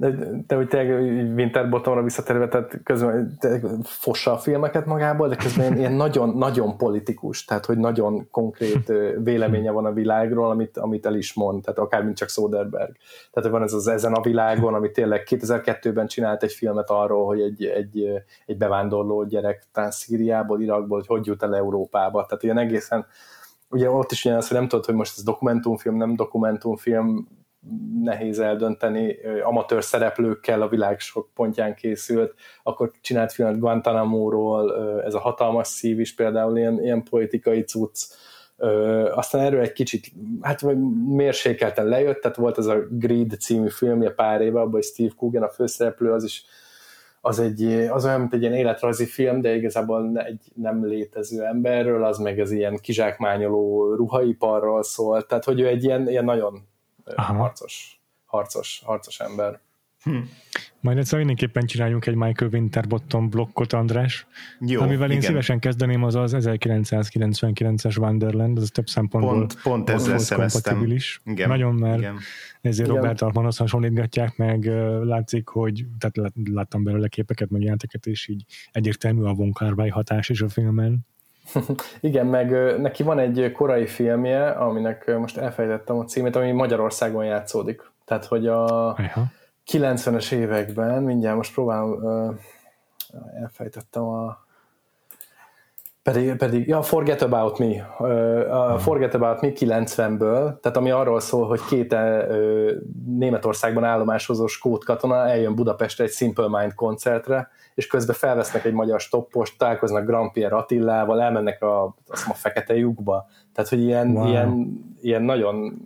de, 0.00 0.10
de 0.46 0.54
hogy 0.54 0.68
tényleg 0.68 1.02
Winterbottomra 1.36 2.02
visszatérve, 2.02 2.48
tehát 2.48 2.80
közben 2.84 3.36
fossa 3.82 4.32
a 4.32 4.38
filmeket 4.38 4.86
magából, 4.86 5.28
de 5.28 5.36
közben 5.36 5.78
ilyen 5.78 5.92
nagyon, 5.92 6.28
nagyon 6.28 6.76
politikus, 6.76 7.44
tehát 7.44 7.66
hogy 7.66 7.78
nagyon 7.78 8.28
konkrét 8.30 8.92
véleménye 9.22 9.70
van 9.70 9.84
a 9.84 9.92
világról, 9.92 10.50
amit, 10.50 10.76
amit 10.76 11.06
el 11.06 11.14
is 11.14 11.34
mond, 11.34 11.62
tehát 11.62 11.78
akár 11.78 12.02
mint 12.04 12.16
csak 12.16 12.28
Soderberg. 12.28 12.96
Tehát 13.32 13.50
van 13.50 13.62
ez 13.62 13.72
az 13.72 13.86
ezen 13.86 14.12
a 14.12 14.22
világon, 14.22 14.74
ami 14.74 14.90
tényleg 14.90 15.26
2002-ben 15.30 16.06
csinált 16.06 16.42
egy 16.42 16.52
filmet 16.52 16.90
arról, 16.90 17.26
hogy 17.26 17.40
egy, 17.40 17.64
egy, 17.64 18.08
egy 18.46 18.56
bevándorló 18.56 19.24
gyerek 19.24 19.66
talán 19.72 19.90
Szíriából, 19.90 20.60
Irakból, 20.60 20.98
hogy 20.98 21.06
hogy 21.06 21.26
jut 21.26 21.42
el 21.42 21.56
Európába. 21.56 22.26
Tehát 22.26 22.42
ilyen 22.42 22.58
egészen 22.58 23.06
ugye 23.70 23.90
ott 23.90 24.10
is 24.10 24.24
ilyen 24.24 24.36
az, 24.36 24.48
hogy 24.48 24.56
nem 24.56 24.68
tudod, 24.68 24.84
hogy 24.84 24.94
most 24.94 25.12
ez 25.16 25.22
dokumentumfilm, 25.22 25.96
nem 25.96 26.16
dokumentumfilm, 26.16 27.28
nehéz 28.02 28.38
eldönteni, 28.38 29.16
amatőr 29.42 29.84
szereplőkkel 29.84 30.62
a 30.62 30.68
világ 30.68 31.00
sok 31.00 31.28
pontján 31.34 31.74
készült, 31.74 32.34
akkor 32.62 32.90
csinált 33.00 33.32
filmet 33.32 33.58
Guantanamo-ról, 33.58 34.74
ez 35.04 35.14
a 35.14 35.20
hatalmas 35.20 35.68
szív 35.68 36.00
is 36.00 36.14
például 36.14 36.58
ilyen, 36.58 36.82
ilyen 36.82 37.02
politikai 37.02 37.62
cucc, 37.62 38.02
aztán 39.14 39.40
erről 39.40 39.60
egy 39.60 39.72
kicsit, 39.72 40.06
hát 40.40 40.62
mérsékelten 41.06 41.86
lejött, 41.86 42.20
tehát 42.20 42.36
volt 42.36 42.58
ez 42.58 42.66
a 42.66 42.78
Greed 42.90 43.30
című 43.40 43.68
filmje 43.68 44.10
pár 44.10 44.40
éve, 44.40 44.60
abban 44.60 44.82
Steve 44.82 45.12
Coogan 45.16 45.42
a 45.42 45.48
főszereplő, 45.48 46.12
az 46.12 46.24
is 46.24 46.44
az, 47.20 47.38
egy, 47.38 47.62
az 47.90 48.04
olyan, 48.04 48.20
mint 48.20 48.34
egy 48.34 48.40
ilyen 48.40 48.54
életrajzi 48.54 49.04
film, 49.04 49.40
de 49.40 49.54
igazából 49.54 50.18
egy 50.18 50.40
nem 50.54 50.86
létező 50.86 51.44
emberről, 51.44 52.04
az 52.04 52.18
meg 52.18 52.38
az 52.38 52.50
ilyen 52.50 52.76
kizsákmányoló 52.76 53.94
ruhaiparról 53.94 54.82
szól, 54.82 55.26
tehát 55.26 55.44
hogy 55.44 55.60
ő 55.60 55.66
egy 55.66 55.84
ilyen, 55.84 56.08
ilyen 56.08 56.24
nagyon 56.24 56.68
Aha. 57.16 57.34
harcos, 57.34 58.00
harcos, 58.24 58.82
harcos 58.84 59.20
ember. 59.20 59.60
Hm. 60.02 60.18
Majd 60.80 60.98
egyszer 60.98 61.18
mindenképpen 61.18 61.66
csináljunk 61.66 62.06
egy 62.06 62.14
Michael 62.14 62.50
Winterbottom 62.52 63.28
blokkot, 63.28 63.72
András. 63.72 64.26
Jó, 64.60 64.80
Amivel 64.80 65.10
én 65.10 65.16
igen. 65.16 65.28
szívesen 65.28 65.58
kezdeném, 65.58 66.02
az 66.02 66.14
az 66.14 66.34
1999-es 66.38 67.98
Wonderland, 67.98 68.58
az 68.58 68.70
több 68.72 68.88
szempontból 68.88 69.34
pont, 69.34 69.62
pont 69.62 69.90
ezzel 69.90 70.18
szemeztem. 70.18 70.96
Igen, 71.24 71.48
Nagyon, 71.48 71.74
mert 71.74 71.98
igen. 71.98 72.18
ezért 72.60 72.88
igen. 72.88 73.00
Robert 73.00 73.22
Altmanhoz 73.22 73.56
hasonlítgatják, 73.56 74.36
meg 74.36 74.64
látszik, 75.04 75.48
hogy 75.48 75.86
tehát 75.98 76.32
láttam 76.44 76.82
belőle 76.82 77.08
képeket, 77.08 77.50
meg 77.50 77.62
jelenteket, 77.62 78.06
és 78.06 78.28
így 78.28 78.44
egyértelmű 78.72 79.22
a 79.22 79.34
Von 79.34 79.52
hatás 79.90 80.28
is 80.28 80.40
a 80.40 80.48
filmen. 80.48 81.06
Igen, 82.00 82.26
meg 82.26 82.78
neki 82.78 83.02
van 83.02 83.18
egy 83.18 83.52
korai 83.52 83.86
filmje, 83.86 84.50
aminek 84.50 85.16
most 85.18 85.36
elfejtettem 85.36 85.98
a 85.98 86.04
címét, 86.04 86.36
ami 86.36 86.52
Magyarországon 86.52 87.24
játszódik. 87.24 87.90
Tehát, 88.04 88.24
hogy 88.24 88.46
a 88.46 88.88
Aha. 88.88 89.24
90-es 89.72 90.32
években, 90.32 91.02
mindjárt 91.02 91.36
most 91.36 91.54
próbálom, 91.54 92.00
elfejtettem 93.40 94.02
a 94.02 94.48
pedig, 96.02 96.36
pedig, 96.36 96.68
ja, 96.68 96.82
Forget 96.82 97.22
About 97.22 97.58
Me. 97.58 97.82
A 98.50 98.78
Forget 98.78 99.14
About 99.14 99.40
Me 99.40 99.48
90-ből, 99.54 100.60
tehát 100.60 100.76
ami 100.76 100.90
arról 100.90 101.20
szól, 101.20 101.46
hogy 101.46 101.60
két 101.68 101.96
Németországban 103.06 103.84
állomásozó 103.84 104.46
skót 104.46 104.84
katona 104.84 105.28
eljön 105.28 105.54
Budapestre 105.54 106.04
egy 106.04 106.10
Simple 106.10 106.48
Mind 106.48 106.74
koncertre, 106.74 107.48
és 107.74 107.86
közben 107.86 108.16
felvesznek 108.16 108.64
egy 108.64 108.72
magyar 108.72 109.00
stoppost, 109.00 109.58
találkoznak 109.58 110.06
Grand 110.06 110.32
Pierre 110.32 110.56
Attillával, 110.56 111.22
elmennek 111.22 111.62
a, 111.62 111.96
azt 112.08 112.28
a 112.28 112.34
fekete 112.34 112.76
lyukba. 112.76 113.26
Tehát, 113.54 113.70
hogy 113.70 113.82
ilyen, 113.82 114.10
wow. 114.10 114.28
ilyen, 114.28 114.80
ilyen 115.00 115.22
nagyon 115.22 115.82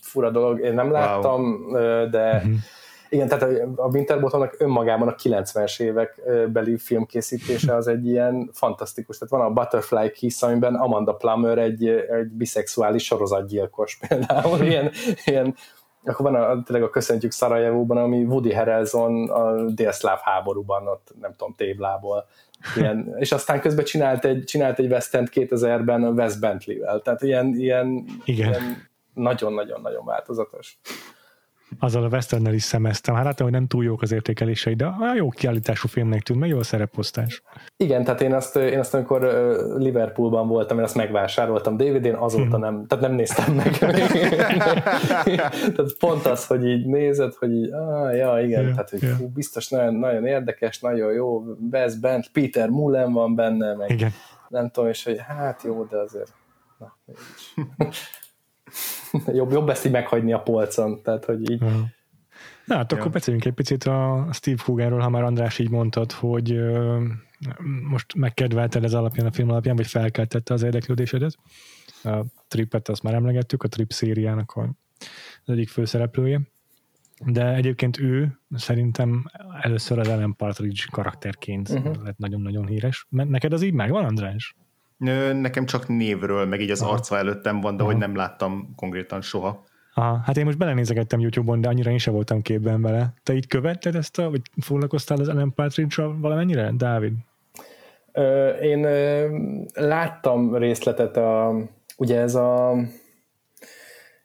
fura 0.00 0.30
dolog. 0.30 0.60
Én 0.60 0.74
nem 0.74 0.90
láttam, 0.90 1.42
wow. 1.42 2.10
de, 2.10 2.36
uh-huh. 2.36 2.52
Igen, 3.08 3.28
tehát 3.28 3.42
a 3.76 3.88
Winterbottomnak 3.92 4.54
önmagában 4.58 5.08
a 5.08 5.14
90-es 5.14 5.80
évek 5.80 6.22
beli 6.52 6.78
filmkészítése 6.78 7.74
az 7.74 7.86
egy 7.86 8.06
ilyen 8.06 8.50
fantasztikus. 8.52 9.18
Tehát 9.18 9.34
van 9.34 9.50
a 9.50 9.52
Butterfly 9.52 10.10
Kiss, 10.10 10.42
amiben 10.42 10.74
Amanda 10.74 11.14
Plummer 11.14 11.58
egy, 11.58 11.88
egy 11.88 12.28
biszexuális 12.28 13.04
sorozatgyilkos 13.04 13.98
például. 14.08 14.64
Ilyen, 14.64 14.90
ilyen 15.24 15.54
akkor 16.04 16.32
van 16.32 16.34
a, 16.34 16.62
tényleg 16.62 16.88
a 16.88 16.90
Köszöntjük 16.90 17.32
Szarajevóban, 17.32 17.96
ami 17.96 18.24
Woody 18.24 18.52
Harrelson 18.52 19.30
a 19.30 19.64
délszláv 19.70 20.18
háborúban, 20.22 20.88
ott 20.88 21.14
nem 21.20 21.30
tudom, 21.30 21.54
téblából. 21.54 22.26
Ilyen, 22.76 23.14
és 23.18 23.32
aztán 23.32 23.60
közben 23.60 23.84
csinált 23.84 24.24
egy, 24.24 24.44
csinált 24.44 24.78
egy 24.78 24.90
West 24.90 25.14
End 25.14 25.28
2000-ben 25.34 26.02
Wes 26.02 26.38
Bentley-vel. 26.38 27.00
Tehát 27.00 27.22
ilyen, 27.22 27.54
ilyen, 27.54 28.04
Igen. 28.24 28.48
ilyen 28.48 28.88
nagyon-nagyon-nagyon 29.14 30.04
változatos 30.04 30.78
azzal 31.78 32.04
a 32.04 32.08
Westernnel 32.08 32.54
is 32.54 32.62
szemeztem. 32.62 33.14
Hát 33.14 33.24
láttam, 33.24 33.46
hogy 33.46 33.54
nem 33.54 33.66
túl 33.66 33.84
jók 33.84 34.02
az 34.02 34.12
értékelései, 34.12 34.74
de 34.74 34.84
a 34.84 35.14
jó 35.14 35.28
kiállítású 35.28 35.88
filmnek 35.88 36.22
tűnt, 36.22 36.40
meg 36.40 36.48
jó 36.48 36.58
a 36.58 36.62
szereposztás. 36.62 37.42
Igen, 37.76 38.04
tehát 38.04 38.20
én 38.20 38.34
azt, 38.34 38.56
én 38.56 38.78
azt 38.78 38.94
amikor 38.94 39.22
Liverpoolban 39.76 40.48
voltam, 40.48 40.78
én 40.78 40.84
azt 40.84 40.94
megvásároltam 40.94 41.76
DVD-n, 41.76 42.14
azóta 42.14 42.56
hmm. 42.56 42.60
nem, 42.60 42.86
tehát 42.86 43.04
nem 43.04 43.14
néztem 43.14 43.54
meg. 43.54 43.78
tehát 45.74 45.96
pont 45.98 46.26
az, 46.26 46.46
hogy 46.46 46.66
így 46.66 46.86
nézed, 46.86 47.34
hogy 47.34 47.52
így, 47.52 47.72
ah, 47.72 48.16
ja, 48.16 48.38
igen, 48.38 48.62
yeah, 48.62 48.70
tehát 48.70 48.90
hogy 48.90 49.02
yeah. 49.02 49.16
fú, 49.16 49.28
biztos 49.28 49.68
nagyon, 49.68 49.94
nagyon 49.94 50.26
érdekes, 50.26 50.80
nagyon 50.80 51.12
jó, 51.12 51.44
Wes 51.70 51.98
Bent, 51.98 52.30
Peter 52.32 52.68
Mullen 52.68 53.12
van 53.12 53.34
benne, 53.34 53.74
meg 53.74 53.90
igen. 53.90 54.12
nem 54.48 54.70
tudom, 54.70 54.88
és 54.88 55.04
hogy 55.04 55.20
hát 55.26 55.62
jó, 55.62 55.84
de 55.84 55.96
azért 55.96 56.32
na, 56.78 56.96
jobb, 59.38 59.52
jobb 59.52 59.68
ezt 59.68 59.86
így 59.86 59.92
meghagyni 59.92 60.32
a 60.32 60.42
polcon, 60.42 61.02
tehát 61.02 61.24
hogy 61.24 61.50
így. 61.50 61.62
Uh-huh. 61.62 61.80
Na, 62.64 62.76
hát 62.76 62.92
akkor 62.92 63.10
beszéljünk 63.10 63.46
egy 63.46 63.52
picit 63.52 63.84
a 63.84 64.28
Steve 64.32 64.62
Hugáról, 64.64 65.00
ha 65.00 65.08
már 65.08 65.22
András 65.22 65.58
így 65.58 65.70
mondtad, 65.70 66.12
hogy 66.12 66.52
uh, 66.52 67.02
most 67.88 68.14
megkedvelted 68.14 68.84
ez 68.84 68.94
alapján, 68.94 69.26
a 69.26 69.32
film 69.32 69.50
alapján, 69.50 69.76
vagy 69.76 69.86
felkeltette 69.86 70.54
az 70.54 70.62
érdeklődésedet. 70.62 71.36
A 72.02 72.24
Tripet 72.48 72.88
azt 72.88 73.02
már 73.02 73.14
emlegettük, 73.14 73.62
a 73.62 73.68
Trip 73.68 73.92
szériának 73.92 74.52
a, 74.52 74.60
az 75.44 75.52
egyik 75.52 75.68
főszereplője. 75.68 76.40
De 77.24 77.54
egyébként 77.54 77.98
ő 77.98 78.40
szerintem 78.50 79.24
először 79.60 79.98
az 79.98 80.08
Ellen 80.08 80.36
Partridge 80.36 80.82
karakterként 80.90 81.68
uh-huh. 81.68 82.02
lett 82.04 82.18
nagyon-nagyon 82.18 82.66
híres. 82.66 83.06
Neked 83.08 83.52
az 83.52 83.62
így 83.62 83.72
megvan, 83.72 84.04
András? 84.04 84.56
Nekem 85.34 85.66
csak 85.66 85.88
névről, 85.88 86.46
meg 86.46 86.60
így 86.60 86.70
az 86.70 86.82
Aha. 86.82 86.92
arca 86.92 87.16
előttem 87.16 87.60
van, 87.60 87.76
de 87.76 87.82
Aha. 87.82 87.92
hogy 87.92 88.00
nem 88.00 88.16
láttam 88.16 88.72
konkrétan 88.76 89.20
soha. 89.20 89.64
Aha, 89.94 90.20
hát 90.24 90.36
én 90.36 90.44
most 90.44 90.58
belenézegettem 90.58 91.20
YouTube-on, 91.20 91.60
de 91.60 91.68
annyira 91.68 91.90
én 91.90 91.98
sem 91.98 92.14
voltam 92.14 92.42
képben 92.42 92.82
vele. 92.82 93.12
Te 93.22 93.34
így 93.34 93.46
követted 93.46 93.94
ezt 93.94 94.18
a, 94.18 94.30
vagy 94.30 94.40
foglalkoztál 94.60 95.18
az 95.18 95.28
Ellen 95.28 95.52
partridge 95.54 96.02
valamennyire, 96.04 96.70
Dávid? 96.76 97.12
Ö, 98.12 98.48
én 98.48 98.84
ö, 98.84 99.26
láttam 99.74 100.56
részletet 100.56 101.16
a, 101.16 101.56
ugye 101.96 102.20
ez 102.20 102.34
a 102.34 102.74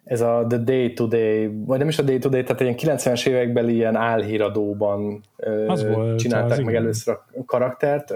ez 0.03 0.21
a 0.21 0.45
The 0.47 0.57
Day 0.57 0.93
to 0.93 1.05
Day, 1.05 1.51
vagy 1.65 1.79
nem 1.79 1.87
is 1.87 1.99
a 1.99 2.01
Day 2.01 2.17
to 2.17 2.29
Day, 2.29 2.43
tehát 2.43 2.61
ilyen 2.61 2.97
90-es 2.97 3.27
évekbeli 3.27 3.73
ilyen 3.73 3.95
álhíradóban 3.95 5.21
az 5.67 5.87
volt, 5.87 6.19
csinálták 6.19 6.51
az 6.51 6.57
meg 6.57 6.67
igen. 6.67 6.81
először 6.81 7.13
a 7.13 7.43
karaktert. 7.45 8.13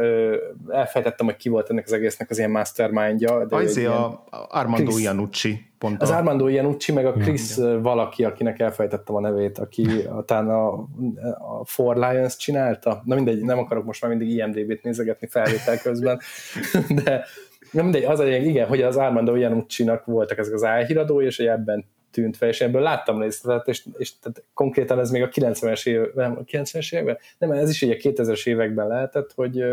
Elfejtettem, 0.69 1.25
hogy 1.25 1.35
ki 1.35 1.49
volt 1.49 1.69
ennek 1.69 1.85
az 1.85 1.93
egésznek 1.93 2.29
az 2.29 2.37
ilyen 2.37 2.51
mastermindja. 2.51 3.45
De 3.45 3.55
az 3.55 3.77
a 3.77 4.23
Armando 4.49 4.91
Chris, 4.91 5.03
Iannucci. 5.03 5.59
Pont 5.77 6.01
az 6.01 6.09
a... 6.09 6.15
Armando 6.15 6.47
Iannucci, 6.47 6.91
meg 6.91 7.05
a 7.05 7.11
Chris 7.11 7.57
igen. 7.57 7.81
valaki, 7.81 8.23
akinek 8.23 8.59
elfejtettem 8.59 9.15
a 9.15 9.19
nevét, 9.19 9.57
aki 9.57 9.87
talán 10.25 10.49
a, 10.49 10.73
a 11.59 11.65
Four 11.65 11.95
Lions 11.95 12.35
csinálta. 12.35 13.01
Na 13.05 13.15
mindegy, 13.15 13.41
nem 13.41 13.57
akarok 13.57 13.85
most 13.85 14.01
már 14.01 14.15
mindig 14.15 14.29
IMDB-t 14.29 14.83
nézegetni 14.83 15.27
felvétel 15.27 15.77
közben, 15.77 16.19
de 17.03 17.25
nem 17.75 17.83
mindegy, 17.83 18.03
az 18.03 18.19
a 18.19 18.23
lényeg, 18.23 18.45
igen, 18.45 18.67
hogy 18.67 18.81
az 18.81 18.97
Armando 18.97 19.35
Iannucci-nak 19.35 20.05
voltak 20.05 20.37
ezek 20.37 20.53
az 20.53 20.63
álhíradói, 20.63 21.25
és 21.25 21.39
ebben 21.39 21.85
tűnt 22.11 22.37
fel, 22.37 22.49
és 22.49 22.61
ebből 22.61 22.81
láttam 22.81 23.21
részletet, 23.21 23.67
és, 23.67 23.85
és 23.97 24.19
tehát 24.19 24.43
konkrétan 24.53 24.99
ez 24.99 25.11
még 25.11 25.21
a 25.21 25.29
90-es 25.29 25.87
években, 25.87 26.31
a 26.31 26.43
90-es 26.43 26.93
években? 26.93 27.17
Nem, 27.37 27.51
ez 27.51 27.69
is 27.69 27.81
ugye 27.81 27.93
a 27.93 27.97
2000-es 27.97 28.47
években 28.47 28.87
lehetett, 28.87 29.33
hogy 29.33 29.63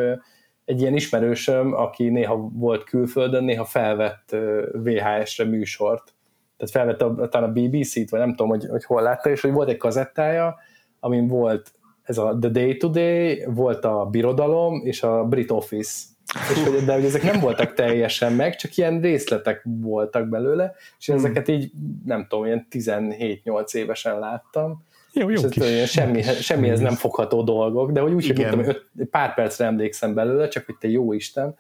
egy 0.65 0.81
ilyen 0.81 0.95
ismerősöm, 0.95 1.75
aki 1.75 2.09
néha 2.09 2.37
volt 2.53 2.85
külföldön, 2.85 3.45
néha 3.45 3.65
felvett 3.65 4.37
VHS-re 4.73 5.45
műsort, 5.45 6.15
tehát 6.57 6.73
felvett 6.73 7.03
a, 7.03 7.29
talán 7.29 7.49
a 7.49 7.53
BBC-t, 7.53 8.11
vagy 8.11 8.21
nem 8.21 8.31
tudom, 8.31 8.49
hogy, 8.49 8.67
hogy 8.71 8.85
hol 8.85 9.03
látta, 9.03 9.31
és 9.31 9.41
hogy 9.41 9.53
volt 9.53 9.69
egy 9.69 9.77
kazettája, 9.77 10.57
amin 11.01 11.27
volt 11.27 11.73
ez 12.03 12.19
a 12.19 12.37
The 12.41 12.51
Day 12.51 12.77
to 12.77 12.89
Day, 12.89 13.45
volt 13.49 13.85
a 13.85 14.07
Birodalom, 14.11 14.81
és 14.85 15.03
a 15.03 15.25
Brit 15.25 15.51
Office, 15.51 16.05
és 16.51 16.63
hogy, 16.63 16.85
de 16.85 16.93
hogy 16.93 17.05
ezek 17.05 17.23
nem 17.23 17.41
voltak 17.41 17.75
teljesen 17.75 18.33
meg, 18.33 18.57
csak 18.57 18.77
ilyen 18.77 19.01
részletek 19.01 19.63
voltak 19.65 20.29
belőle, 20.29 20.75
és 20.99 21.07
hmm. 21.07 21.17
ezeket 21.17 21.49
így, 21.49 21.71
nem 22.05 22.27
tudom, 22.29 22.45
ilyen 22.45 22.67
17-8 22.71 23.75
évesen 23.75 24.19
láttam, 24.19 24.85
jó, 25.15 25.29
jó 25.29 25.41
és 25.41 25.57
ez 25.57 25.91
semmi, 25.91 26.23
semmihez 26.23 26.81
nem 26.81 26.95
fogható 26.95 27.43
dolgok, 27.43 27.91
de 27.91 28.01
hogy 28.01 28.13
úgy, 28.13 28.27
hogy 28.27 28.47
tudom, 28.47 28.65
öt, 28.65 28.87
pár 29.11 29.35
percre 29.35 29.65
emlékszem 29.65 30.15
belőle, 30.15 30.49
csak 30.49 30.67
hogy 30.67 30.77
te 30.77 30.89
jó 30.89 31.13
Isten, 31.13 31.57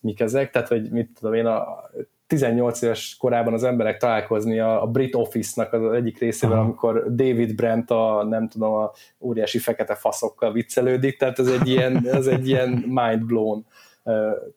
mik 0.00 0.20
ezek, 0.20 0.50
tehát 0.50 0.68
hogy 0.68 0.90
mit 0.90 1.10
tudom 1.18 1.34
én, 1.34 1.46
a 1.46 1.90
18 2.26 2.82
éves 2.82 3.16
korában 3.18 3.52
az 3.52 3.64
emberek 3.64 3.96
találkozni 3.96 4.58
a, 4.58 4.82
a 4.82 4.86
Brit 4.86 5.14
Office-nak 5.14 5.72
az 5.72 5.92
egyik 5.92 6.18
részével, 6.18 6.56
Aha. 6.56 6.64
amikor 6.64 7.14
David 7.14 7.54
Brent 7.54 7.90
a, 7.90 8.26
nem 8.28 8.48
tudom, 8.48 8.72
a 8.72 8.92
óriási 9.18 9.58
fekete 9.58 9.94
faszokkal 9.94 10.52
viccelődik, 10.52 11.16
tehát 11.16 11.38
ez 11.38 11.46
egy 11.46 11.68
ilyen, 11.68 12.08
ez 12.12 12.26
egy 12.26 12.48
ilyen 12.48 12.68
mind 12.70 13.24
blown 13.24 13.66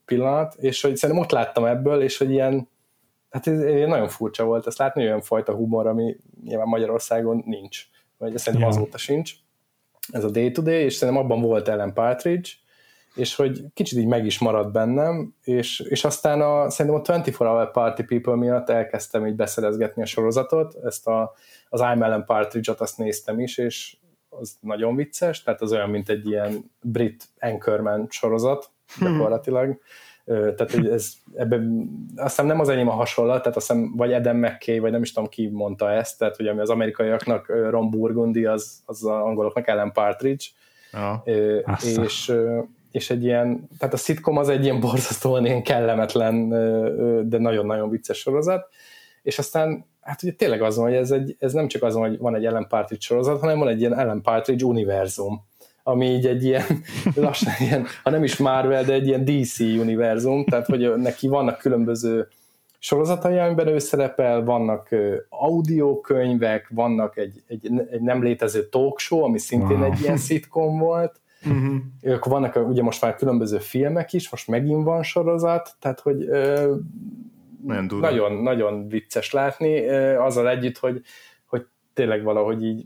pillanat, 0.06 0.56
és 0.56 0.82
hogy 0.82 0.96
szerintem 0.96 1.26
ott 1.26 1.32
láttam 1.32 1.66
ebből, 1.66 2.02
és 2.02 2.18
hogy 2.18 2.32
ilyen, 2.32 2.70
hát 3.30 3.48
ez, 3.48 3.60
ez 3.60 3.88
nagyon 3.88 4.08
furcsa 4.08 4.44
volt 4.44 4.68
ezt 4.68 4.78
látni, 4.78 5.04
olyan 5.04 5.22
fajta 5.22 5.54
humor, 5.54 5.88
ami 5.88 6.18
nyilván 6.44 6.68
Magyarországon 6.68 7.44
nincs, 7.46 7.86
vagy 8.18 8.38
szerintem 8.38 8.70
yeah. 8.70 8.78
azóta 8.78 8.98
sincs. 8.98 9.34
Ez 10.12 10.24
a 10.24 10.30
day-to-day, 10.30 10.84
és 10.84 10.94
szerintem 10.94 11.24
abban 11.24 11.42
volt 11.42 11.68
Ellen 11.68 11.94
Partridge, 11.94 12.50
és 13.16 13.36
hogy 13.36 13.62
kicsit 13.74 14.00
így 14.00 14.08
meg 14.08 14.26
is 14.26 14.40
maradt 14.40 14.72
bennem, 14.72 15.36
és, 15.44 15.80
és 15.80 16.04
aztán 16.04 16.42
a, 16.42 16.70
szerintem 16.70 17.02
a 17.02 17.06
24 17.08 17.36
Hour 17.36 17.72
Party 17.72 18.04
People 18.04 18.36
miatt 18.36 18.70
elkezdtem 18.70 19.28
így 19.28 19.36
beszerezgetni 19.36 20.02
a 20.02 20.06
sorozatot, 20.06 20.76
ezt 20.84 21.08
a, 21.08 21.34
az 21.70 21.80
I'm 21.84 22.04
Ellen 22.04 22.26
Partridge-ot 22.26 22.80
azt 22.80 22.98
néztem 22.98 23.40
is, 23.40 23.58
és 23.58 23.98
az 24.30 24.58
nagyon 24.60 24.96
vicces, 24.96 25.44
tehát 25.44 25.62
az 25.62 25.72
olyan, 25.72 25.90
mint 25.90 26.10
egy 26.10 26.28
ilyen 26.28 26.72
brit 26.82 27.26
Anchorman 27.40 28.08
sorozat, 28.10 28.72
gyakorlatilag. 29.00 29.78
Tehát 30.26 30.72
hogy 30.72 30.88
ez, 30.88 31.14
ebben, 31.36 31.90
aztán 32.16 32.46
nem 32.46 32.60
az 32.60 32.70
enyém 32.70 32.88
a 32.88 32.94
hasonlat, 32.94 33.42
tehát 33.42 33.58
azt 33.58 33.68
hiszem, 33.68 33.94
vagy 33.96 34.14
Adam 34.14 34.38
McKay, 34.38 34.80
vagy 34.80 34.92
nem 34.92 35.02
is 35.02 35.14
tudom 35.14 35.30
ki 35.30 35.48
mondta 35.48 35.92
ezt, 35.92 36.18
tehát 36.18 36.36
hogy 36.36 36.48
ami 36.48 36.60
az 36.60 36.70
amerikaiaknak 36.70 37.48
Ron 37.70 37.90
Burgundy, 37.90 38.46
az, 38.46 38.82
az 38.86 39.04
az 39.04 39.10
angoloknak 39.10 39.68
Ellen 39.68 39.92
Partridge, 39.92 40.46
ja. 40.94 41.24
és, 42.04 42.34
és 42.92 43.10
egy 43.10 43.24
ilyen, 43.24 43.68
tehát 43.78 43.94
a 43.94 43.98
sitcom 43.98 44.38
az 44.38 44.50
egy 44.50 44.64
ilyen 44.64 44.80
borzasztóan 44.80 45.46
ilyen 45.46 45.64
kellemetlen, 45.64 46.50
de 47.30 47.38
nagyon-nagyon 47.38 47.90
vicces 47.90 48.18
sorozat, 48.18 48.70
és 49.24 49.40
aztán 49.40 49.86
hát 50.02 50.24
ugye 50.24 50.32
tényleg 50.32 50.62
az 50.62 50.76
van, 50.76 50.86
hogy 50.86 50.96
ez, 50.96 51.12
egy, 51.12 51.36
ez 51.40 51.54
nem 51.54 51.68
csak 51.68 51.84
az 51.84 51.94
van, 51.94 52.10
hogy 52.10 52.18
van 52.18 52.36
egy 52.36 52.46
Ellen 52.46 52.68
Partridge 52.68 53.06
sorozat, 53.06 53.40
hanem 53.40 53.60
van 53.60 53.68
egy 53.68 53.80
ilyen 53.80 54.00
Ellen 54.00 54.22
Partridge 54.22 54.66
univerzum 54.66 55.46
ami 55.84 56.06
így 56.06 56.26
egy 56.26 56.44
ilyen, 56.44 56.64
lassan 57.16 57.54
ilyen, 57.60 57.86
ha 58.04 58.10
nem 58.10 58.24
is 58.24 58.38
Marvel, 58.38 58.84
de 58.84 58.94
egy 58.94 59.08
ilyen 59.08 59.26
DC 59.26 59.60
univerzum, 59.60 60.46
tehát 60.46 60.66
hogy 60.66 60.94
neki 60.96 61.28
vannak 61.28 61.58
különböző 61.58 62.28
sorozatai, 62.80 63.38
amiben 63.38 63.68
ő 63.68 63.78
szerepel, 63.78 64.44
vannak 64.44 64.90
audiokönyvek, 65.30 66.70
vannak 66.74 67.18
egy, 67.18 67.44
egy, 67.48 67.72
egy 67.92 68.02
nem 68.02 68.24
létező 68.24 68.70
talk 68.70 69.00
show, 69.00 69.24
ami 69.24 69.40
szintén 69.40 69.78
wow. 69.78 69.92
egy 69.92 70.02
ilyen 70.02 70.18
sitcom 70.18 70.78
volt, 70.80 71.22
uh-huh. 71.46 71.76
Akkor 72.16 72.32
vannak 72.32 72.68
ugye 72.68 72.82
most 72.82 73.02
már 73.02 73.16
különböző 73.16 73.58
filmek 73.58 74.14
is, 74.14 74.30
most 74.30 74.48
megint 74.48 74.84
van 74.84 75.04
sorozat, 75.04 75.76
tehát 75.80 76.00
hogy 76.00 76.24
ö, 76.24 76.76
nagyon, 78.00 78.34
nagyon 78.34 78.88
vicces 78.88 79.32
látni, 79.32 79.86
ö, 79.86 80.20
azzal 80.20 80.50
együtt, 80.50 80.78
hogy, 80.78 81.02
hogy 81.46 81.66
tényleg 81.94 82.24
valahogy 82.24 82.66
így, 82.66 82.86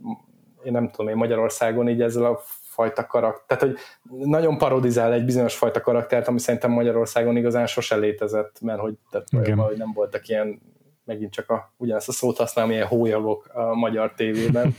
én 0.64 0.72
nem 0.72 0.90
tudom, 0.90 1.08
én 1.08 1.16
Magyarországon 1.16 1.90
így 1.90 2.02
ezzel 2.02 2.26
a 2.26 2.40
fajta 2.78 3.06
karakter, 3.06 3.58
tehát 3.58 3.64
hogy 3.64 3.78
nagyon 4.28 4.58
parodizál 4.58 5.14
egy 5.14 5.26
bizonyos 5.26 5.56
fajta 5.56 5.82
karaktert, 5.82 6.28
ami 6.28 6.40
szerintem 6.40 6.72
Magyarországon 6.72 7.38
igazán 7.38 7.68
sose 7.68 7.96
létezett, 7.96 8.62
mert 8.62 8.80
hogy, 8.80 8.98
tehát 9.10 9.58
hogy 9.58 9.78
nem 9.78 9.92
voltak 9.94 10.28
ilyen, 10.28 10.62
megint 11.06 11.32
csak 11.32 11.50
a, 11.50 11.74
ugyanazt 11.78 12.08
a 12.08 12.12
szót 12.12 12.38
használom, 12.38 12.72
ilyen 12.72 12.88
hólyagok 12.88 13.50
a 13.54 13.76
magyar 13.76 14.14
tévében, 14.14 14.76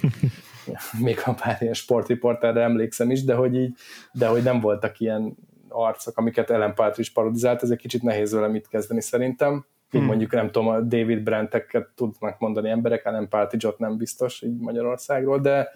még 1.05 1.23
a 1.25 1.33
pár 1.33 1.57
ilyen 1.61 1.75
sportriporterre 1.75 2.63
emlékszem 2.63 3.11
is, 3.11 3.25
de 3.25 3.35
hogy 3.35 3.57
így, 3.57 3.75
de 4.13 4.27
hogy 4.27 4.43
nem 4.43 4.61
voltak 4.61 5.01
ilyen 5.01 5.37
arcok, 5.69 6.19
amiket 6.19 6.51
Ellen 6.51 6.75
Partridge 6.75 7.11
parodizált, 7.15 7.63
ez 7.63 7.71
egy 7.71 7.79
kicsit 7.79 8.03
nehéz 8.03 8.33
vele 8.33 8.49
mit 8.49 8.69
kezdeni 8.69 9.01
szerintem. 9.01 9.53
Mint 9.91 10.05
hmm. 10.05 10.05
mondjuk 10.05 10.33
nem 10.33 10.51
tudom, 10.51 10.69
a 10.69 10.81
David 10.81 11.23
Brenteket 11.23 11.89
tudnak 11.95 12.39
mondani 12.39 12.71
emberek, 12.71 13.05
Ellen 13.05 13.29
Partridge-ot 13.29 13.79
nem 13.79 13.97
biztos 13.97 14.43
így 14.43 14.59
Magyarországról, 14.59 15.39
de 15.39 15.73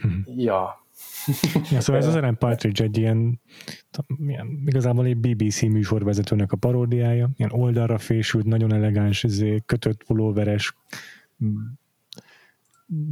hmm. 0.00 0.24
ja, 0.36 0.84
Ja, 1.70 1.80
szóval 1.80 2.02
ez 2.02 2.06
az 2.06 2.14
Ellen 2.14 2.38
Partridge 2.38 2.84
egy 2.84 2.98
ilyen, 2.98 3.40
ilyen 4.26 4.62
igazából 4.66 5.04
egy 5.06 5.16
BBC 5.16 5.60
műsorvezetőnek 5.62 6.52
a 6.52 6.56
paródiája, 6.56 7.30
ilyen 7.36 7.52
oldalra 7.52 7.98
fésült, 7.98 8.44
nagyon 8.44 8.72
elegáns, 8.72 9.22
izé, 9.22 9.62
kötött 9.66 10.04
pulóveres, 10.04 10.74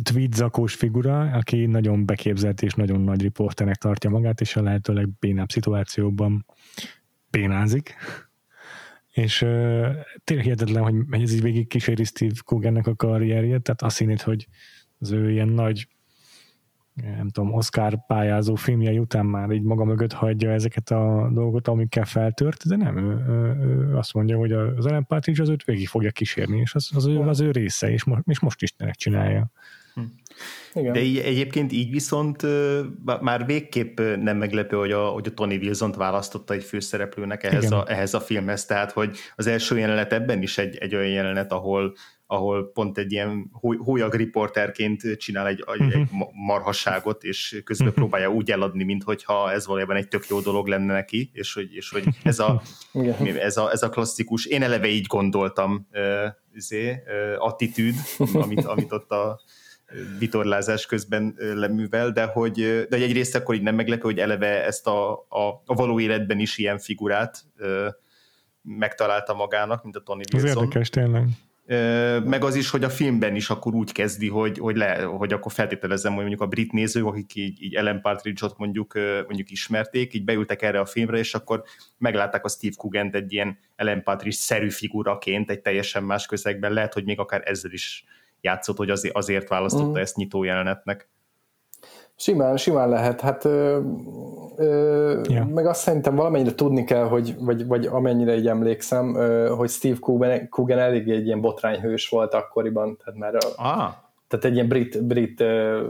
tweedzakós 0.02 0.74
figura, 0.74 1.20
aki 1.20 1.66
nagyon 1.66 2.06
beképzelt 2.06 2.62
és 2.62 2.74
nagyon 2.74 3.00
nagy 3.00 3.22
riporternek 3.22 3.76
tartja 3.76 4.10
magát, 4.10 4.40
és 4.40 4.56
a 4.56 4.62
lehető 4.62 4.92
legbénább 4.92 5.50
szituációban 5.50 6.46
bénázik. 7.30 7.94
És 9.12 9.42
uh, 9.42 9.86
tényleg 10.24 10.44
hihetetlen, 10.44 10.82
hogy 10.82 11.22
ez 11.22 11.32
így 11.32 11.42
végig 11.42 11.68
kíséri 11.68 12.04
Steve 12.04 12.34
Coogannek 12.44 12.86
a 12.86 12.96
karrierjét, 12.96 13.62
tehát 13.62 13.82
azt 13.82 13.98
hinnéd, 13.98 14.20
hogy 14.20 14.48
az 14.98 15.10
ő 15.10 15.30
ilyen 15.30 15.48
nagy 15.48 15.88
nem 17.02 17.28
tudom, 17.28 17.52
Oscar 17.52 18.06
pályázó 18.06 18.54
filmjei 18.54 18.98
után 18.98 19.26
már 19.26 19.50
így 19.50 19.62
maga 19.62 19.84
mögött 19.84 20.12
hagyja 20.12 20.50
ezeket 20.50 20.90
a 20.90 21.30
dolgokat, 21.32 21.68
amikkel 21.68 22.04
feltört, 22.04 22.66
de 22.68 22.76
nem, 22.76 22.96
ő, 22.96 23.24
ő, 23.28 23.56
ő 23.62 23.96
azt 23.96 24.14
mondja, 24.14 24.36
hogy 24.36 24.52
az 24.52 24.86
Ellen 24.86 25.06
Partridge 25.06 25.42
az 25.42 25.48
őt 25.48 25.64
végig 25.64 25.88
fogja 25.88 26.10
kísérni, 26.10 26.58
és 26.58 26.74
az, 26.74 26.90
az, 26.94 27.06
ő, 27.06 27.20
az 27.20 27.40
ő 27.40 27.50
része, 27.50 27.90
és, 27.90 28.04
most, 28.04 28.22
és 28.26 28.40
most 28.40 28.62
is 28.62 28.74
csinálja. 28.92 29.50
Hm. 29.94 30.00
Igen. 30.74 30.92
De 30.92 31.00
így, 31.00 31.18
egyébként 31.18 31.72
így 31.72 31.90
viszont 31.90 32.42
már 33.20 33.46
végképp 33.46 34.00
nem 34.00 34.36
meglepő, 34.36 34.76
hogy 34.76 34.92
a, 34.92 35.06
hogy 35.08 35.26
a 35.26 35.34
Tony 35.34 35.56
Wilson-t 35.56 35.96
választotta 35.96 36.54
egy 36.54 36.64
főszereplőnek 36.64 37.42
ehhez 37.42 37.70
a, 37.70 37.84
ehhez 37.88 38.14
a 38.14 38.20
filmhez, 38.20 38.64
tehát 38.64 38.92
hogy 38.92 39.16
az 39.36 39.46
első 39.46 39.78
jelenet 39.78 40.12
ebben 40.12 40.42
is 40.42 40.58
egy, 40.58 40.76
egy 40.76 40.94
olyan 40.94 41.10
jelenet, 41.10 41.52
ahol 41.52 41.94
ahol 42.30 42.70
pont 42.72 42.98
egy 42.98 43.12
ilyen 43.12 43.50
hólyag 43.60 44.14
riporterként 44.14 45.16
csinál 45.16 45.46
egy, 45.46 45.64
uh-huh. 45.66 45.94
egy 45.94 46.08
marhasságot, 46.32 47.24
és 47.24 47.60
közben 47.64 47.86
uh-huh. 47.86 48.02
próbálja 48.02 48.30
úgy 48.30 48.50
eladni, 48.50 48.84
mintha 48.84 49.52
ez 49.52 49.66
valójában 49.66 49.96
egy 49.96 50.08
tök 50.08 50.26
jó 50.28 50.40
dolog 50.40 50.66
lenne 50.66 50.92
neki, 50.92 51.30
és 51.32 51.54
hogy, 51.54 51.74
és 51.74 51.90
hogy 51.90 52.04
ez, 52.22 52.38
a, 52.38 52.62
ez, 53.38 53.56
a, 53.56 53.70
ez 53.70 53.82
a 53.82 53.88
klasszikus, 53.88 54.46
én 54.46 54.62
eleve 54.62 54.86
így 54.86 55.06
gondoltam 55.06 55.88
uh, 55.92 56.00
izé, 56.54 56.90
uh, 56.90 57.46
attitűd, 57.46 57.94
amit, 58.32 58.64
amit 58.64 58.92
ott 58.92 59.10
a 59.10 59.40
vitorlázás 60.18 60.86
közben 60.86 61.34
leművel, 61.38 62.10
de 62.10 62.24
hogy, 62.24 62.86
de 62.88 62.96
egyrészt 62.96 63.34
akkor 63.34 63.54
így 63.54 63.62
nem 63.62 63.74
meglepő, 63.74 64.02
hogy 64.02 64.18
eleve 64.18 64.64
ezt 64.64 64.86
a, 64.86 65.12
a, 65.12 65.62
a 65.66 65.74
való 65.74 66.00
életben 66.00 66.38
is 66.38 66.58
ilyen 66.58 66.78
figurát 66.78 67.44
uh, 67.58 67.86
megtalálta 68.62 69.34
magának, 69.34 69.82
mint 69.82 69.96
a 69.96 70.00
Tony 70.00 70.20
Wilson. 70.32 70.50
Ez 70.50 70.56
érdekes 70.56 70.90
tényleg 70.90 71.28
meg 72.24 72.44
az 72.44 72.54
is, 72.54 72.70
hogy 72.70 72.84
a 72.84 72.88
filmben 72.88 73.34
is 73.34 73.50
akkor 73.50 73.74
úgy 73.74 73.92
kezdi, 73.92 74.28
hogy, 74.28 74.58
hogy, 74.58 74.76
le, 74.76 75.02
hogy 75.02 75.32
akkor 75.32 75.52
feltételezem, 75.52 76.10
hogy 76.10 76.20
mondjuk 76.20 76.40
a 76.40 76.46
brit 76.46 76.72
nézők, 76.72 77.04
akik 77.04 77.34
így, 77.34 77.62
így 77.62 77.74
Ellen 77.74 78.00
Partridge-ot 78.00 78.58
mondjuk, 78.58 78.94
mondjuk 79.26 79.50
ismerték, 79.50 80.14
így 80.14 80.24
beültek 80.24 80.62
erre 80.62 80.80
a 80.80 80.86
filmre, 80.86 81.18
és 81.18 81.34
akkor 81.34 81.62
meglátták 81.98 82.44
a 82.44 82.48
Steve 82.48 82.74
Coogan-t 82.76 83.14
egy 83.14 83.32
ilyen 83.32 83.58
Ellen 83.76 84.02
Partridge-szerű 84.02 84.70
figuraként, 84.70 85.50
egy 85.50 85.60
teljesen 85.60 86.04
más 86.04 86.26
közegben, 86.26 86.72
lehet, 86.72 86.94
hogy 86.94 87.04
még 87.04 87.18
akár 87.18 87.42
ezzel 87.44 87.72
is 87.72 88.04
játszott, 88.40 88.76
hogy 88.76 88.90
azért, 88.90 89.16
azért 89.16 89.48
választotta 89.48 89.98
mm. 89.98 90.02
ezt 90.02 90.16
nyitó 90.16 90.44
jelenetnek. 90.44 91.08
Simán, 92.20 92.56
simán 92.56 92.88
lehet. 92.88 93.20
Hát 93.20 93.44
ö, 93.44 93.80
ö, 94.56 95.20
yeah. 95.28 95.48
meg 95.48 95.66
azt 95.66 95.80
szerintem 95.80 96.14
valamennyire 96.14 96.54
tudni 96.54 96.84
kell, 96.84 97.04
hogy, 97.04 97.34
vagy, 97.38 97.66
vagy 97.66 97.86
amennyire 97.86 98.36
így 98.36 98.46
emlékszem, 98.46 99.14
ö, 99.14 99.48
hogy 99.48 99.68
Steve 99.68 99.96
Coogan, 100.00 100.48
Coogan 100.48 100.78
elég 100.78 101.08
egy 101.08 101.26
ilyen 101.26 101.40
botrányhős 101.40 102.08
volt 102.08 102.34
akkoriban, 102.34 102.96
tehát 102.96 103.20
már 103.20 103.34
a, 103.34 103.62
ah. 103.62 103.92
tehát 104.28 104.44
egy 104.44 104.54
ilyen 104.54 104.68
brit, 104.68 105.04
brit 105.04 105.40
ö, 105.40 105.86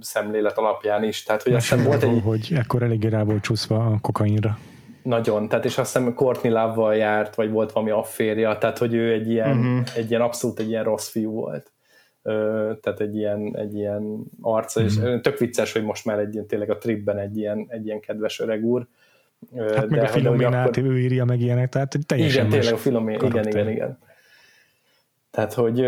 szemlélet 0.00 0.58
alapján 0.58 1.04
is. 1.04 1.22
Tehát, 1.22 1.42
hogy 1.42 1.54
azt 1.54 1.68
hiszem 1.68 1.84
volt 1.84 2.02
egy... 2.02 2.22
hogy 2.24 2.52
ekkor 2.56 2.82
eléggé 2.82 3.08
rá 3.08 3.22
volt 3.22 3.42
csúszva 3.42 3.76
a 3.76 3.98
kokainra. 4.00 4.58
Nagyon, 5.02 5.48
tehát 5.48 5.64
és 5.64 5.78
azt 5.78 5.96
hiszem 5.96 6.14
Courtney 6.14 6.52
love 6.52 6.96
járt, 6.96 7.34
vagy 7.34 7.50
volt 7.50 7.72
valami 7.72 7.90
afférja, 7.90 8.58
tehát 8.58 8.78
hogy 8.78 8.94
ő 8.94 9.12
egy 9.12 9.30
ilyen, 9.30 9.58
uh-huh. 9.58 9.96
egy 9.96 10.10
ilyen 10.10 10.22
abszolút 10.22 10.58
egy 10.58 10.68
ilyen 10.68 10.84
rossz 10.84 11.08
fiú 11.08 11.30
volt 11.30 11.73
tehát 12.80 13.00
egy 13.00 13.16
ilyen, 13.16 13.56
egy 13.56 13.74
ilyen 13.74 14.24
arca, 14.40 14.80
mm. 14.80 14.84
és 14.84 14.94
tök 15.22 15.38
vicces, 15.38 15.72
hogy 15.72 15.84
most 15.84 16.04
már 16.04 16.18
egy 16.18 16.34
ilyen, 16.34 16.46
tényleg 16.46 16.70
a 16.70 16.78
tripben 16.78 17.18
egy 17.18 17.36
ilyen, 17.36 17.66
egy 17.68 17.86
ilyen 17.86 18.00
kedves 18.00 18.40
öreg 18.40 18.64
úr. 18.64 18.86
Hát 19.56 19.88
de 19.88 19.96
meg 19.96 20.02
a 20.02 20.08
Filoménát 20.08 20.76
akkor... 20.76 20.90
ő 20.90 20.98
írja 20.98 21.24
meg 21.24 21.40
ilyenek, 21.40 21.68
tehát 21.68 21.96
teljesen 22.06 22.46
Igen, 22.46 22.58
tényleg 22.58 22.74
a 22.74 22.76
Filomén, 22.76 23.20
igen, 23.22 23.48
igen, 23.48 23.68
igen. 23.68 23.98
Tehát, 25.30 25.52
hogy, 25.52 25.80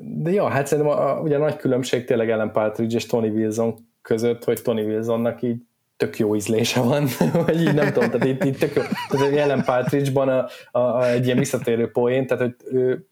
de 0.00 0.30
ja, 0.30 0.48
hát 0.48 0.66
szerintem 0.66 0.94
a, 0.94 1.10
a, 1.10 1.20
ugye 1.20 1.36
a 1.36 1.38
nagy 1.38 1.56
különbség 1.56 2.04
tényleg 2.04 2.30
Ellen 2.30 2.52
Partridge 2.52 2.96
és 2.96 3.06
Tony 3.06 3.30
Wilson 3.30 3.74
között, 4.02 4.44
hogy 4.44 4.62
Tony 4.62 4.84
Wilsonnak 4.84 5.42
így 5.42 5.62
tök 5.96 6.18
jó 6.18 6.36
ízlése 6.36 6.80
van, 6.80 7.06
vagy 7.46 7.60
így 7.60 7.74
nem 7.74 7.92
tudom, 7.92 8.10
tehát 8.10 8.26
itt, 8.26 8.44
itt 8.44 8.58
tök 8.58 8.74
jó, 8.74 8.82
tehát 9.08 9.34
Ellen 9.34 9.64
Partridge-ban 9.64 10.28
a, 10.28 10.46
a, 10.70 10.78
a, 10.78 11.08
egy 11.08 11.24
ilyen 11.24 11.38
visszatérő 11.38 11.90
poén, 11.90 12.26
tehát 12.26 12.42
hogy 12.42 12.54
ő 12.72 13.08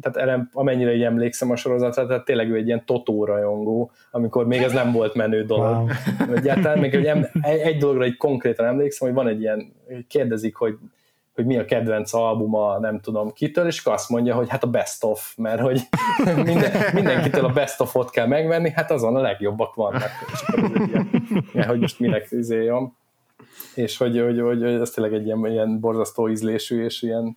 tehát 0.00 0.16
erre, 0.28 0.48
amennyire 0.52 0.94
így 0.94 1.02
emlékszem 1.02 1.50
a 1.50 1.56
sorozatra, 1.56 2.06
tehát 2.06 2.24
tényleg 2.24 2.50
ő 2.50 2.54
egy 2.54 2.66
ilyen 2.66 2.84
totó 2.84 3.24
rajongó, 3.24 3.90
amikor 4.10 4.46
még 4.46 4.62
ez 4.62 4.72
nem 4.72 4.92
volt 4.92 5.14
menő 5.14 5.44
dolog. 5.44 5.90
Wow. 6.18 6.34
Egyáltalán 6.34 6.78
még 6.78 6.94
hogy 6.94 7.06
em, 7.06 7.26
egy 7.42 7.76
dologra 7.76 8.04
egy 8.04 8.16
konkrétan 8.16 8.66
emlékszem, 8.66 9.08
hogy 9.08 9.16
van 9.16 9.28
egy 9.28 9.40
ilyen, 9.40 9.72
kérdezik, 10.08 10.54
hogy 10.54 10.78
hogy 11.34 11.48
mi 11.48 11.58
a 11.58 11.64
kedvenc 11.64 12.12
albuma, 12.12 12.78
nem 12.78 13.00
tudom 13.00 13.32
kitől, 13.32 13.66
és 13.66 13.84
azt 13.84 14.08
mondja, 14.08 14.34
hogy 14.34 14.48
hát 14.48 14.62
a 14.62 14.66
best 14.66 15.04
of, 15.04 15.36
mert 15.36 15.60
hogy 15.60 15.80
minden, 16.44 16.72
mindenkitől 16.94 17.44
a 17.44 17.52
best 17.52 17.80
of-ot 17.80 18.10
kell 18.10 18.26
megvenni, 18.26 18.70
hát 18.70 18.90
azon 18.90 19.16
a 19.16 19.20
legjobbak 19.20 19.74
vannak. 19.74 20.10
És 20.32 20.42
ilyen, 20.88 21.10
ilyen, 21.52 21.66
hogy 21.66 21.80
most 21.80 22.00
minek 22.00 22.26
izéljam. 22.30 22.96
És 23.74 23.96
hogy, 23.96 24.20
hogy, 24.20 24.40
hogy, 24.40 24.62
hogy 24.62 24.80
ez 24.80 24.90
tényleg 24.90 25.14
egy 25.14 25.26
ilyen, 25.26 25.46
ilyen 25.46 25.80
borzasztó 25.80 26.28
ízlésű, 26.28 26.84
és 26.84 27.02
ilyen, 27.02 27.36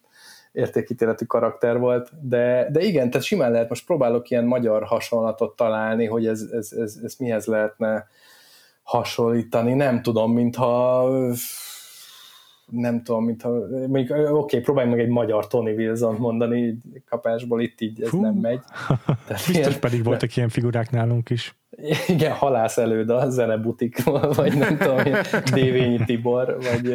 értékítéletű 0.53 1.25
karakter 1.25 1.79
volt, 1.79 2.09
de, 2.21 2.67
de 2.71 2.81
igen, 2.81 3.09
tehát 3.09 3.25
simán 3.25 3.51
lehet, 3.51 3.69
most 3.69 3.85
próbálok 3.85 4.29
ilyen 4.29 4.45
magyar 4.45 4.83
hasonlatot 4.83 5.55
találni, 5.55 6.05
hogy 6.05 6.27
ez, 6.27 6.41
ez, 6.51 6.71
ez, 6.71 6.99
ez 7.03 7.15
mihez 7.19 7.45
lehetne 7.45 8.07
hasonlítani, 8.83 9.73
nem 9.73 10.01
tudom, 10.01 10.33
mintha 10.33 11.09
nem 12.71 13.03
tudom, 13.03 13.25
mintha, 13.25 13.49
még 13.87 14.11
oké, 14.11 14.29
okay, 14.29 14.59
próbálj 14.59 14.89
meg 14.89 14.99
egy 14.99 15.07
magyar 15.07 15.47
Tony 15.47 15.75
Wilson 15.75 16.15
mondani 16.15 16.77
kapásból, 17.09 17.61
itt 17.61 17.81
így 17.81 18.01
ez 18.01 18.09
Fú. 18.09 18.21
nem 18.21 18.33
megy. 18.33 18.59
Tehát 19.05 19.27
Biztos 19.27 19.55
ilyen, 19.55 19.79
pedig 19.79 20.03
voltak 20.03 20.29
de, 20.29 20.33
ilyen 20.35 20.49
figurák 20.49 20.91
nálunk 20.91 21.29
is. 21.29 21.55
Igen, 22.07 22.31
halász 22.31 22.77
előd 22.77 23.09
a 23.09 23.29
zenebutik, 23.29 24.03
vagy 24.35 24.57
nem 24.57 24.77
tudom, 24.77 24.99
Dévényi 25.53 26.03
Tibor, 26.05 26.57
vagy 26.61 26.93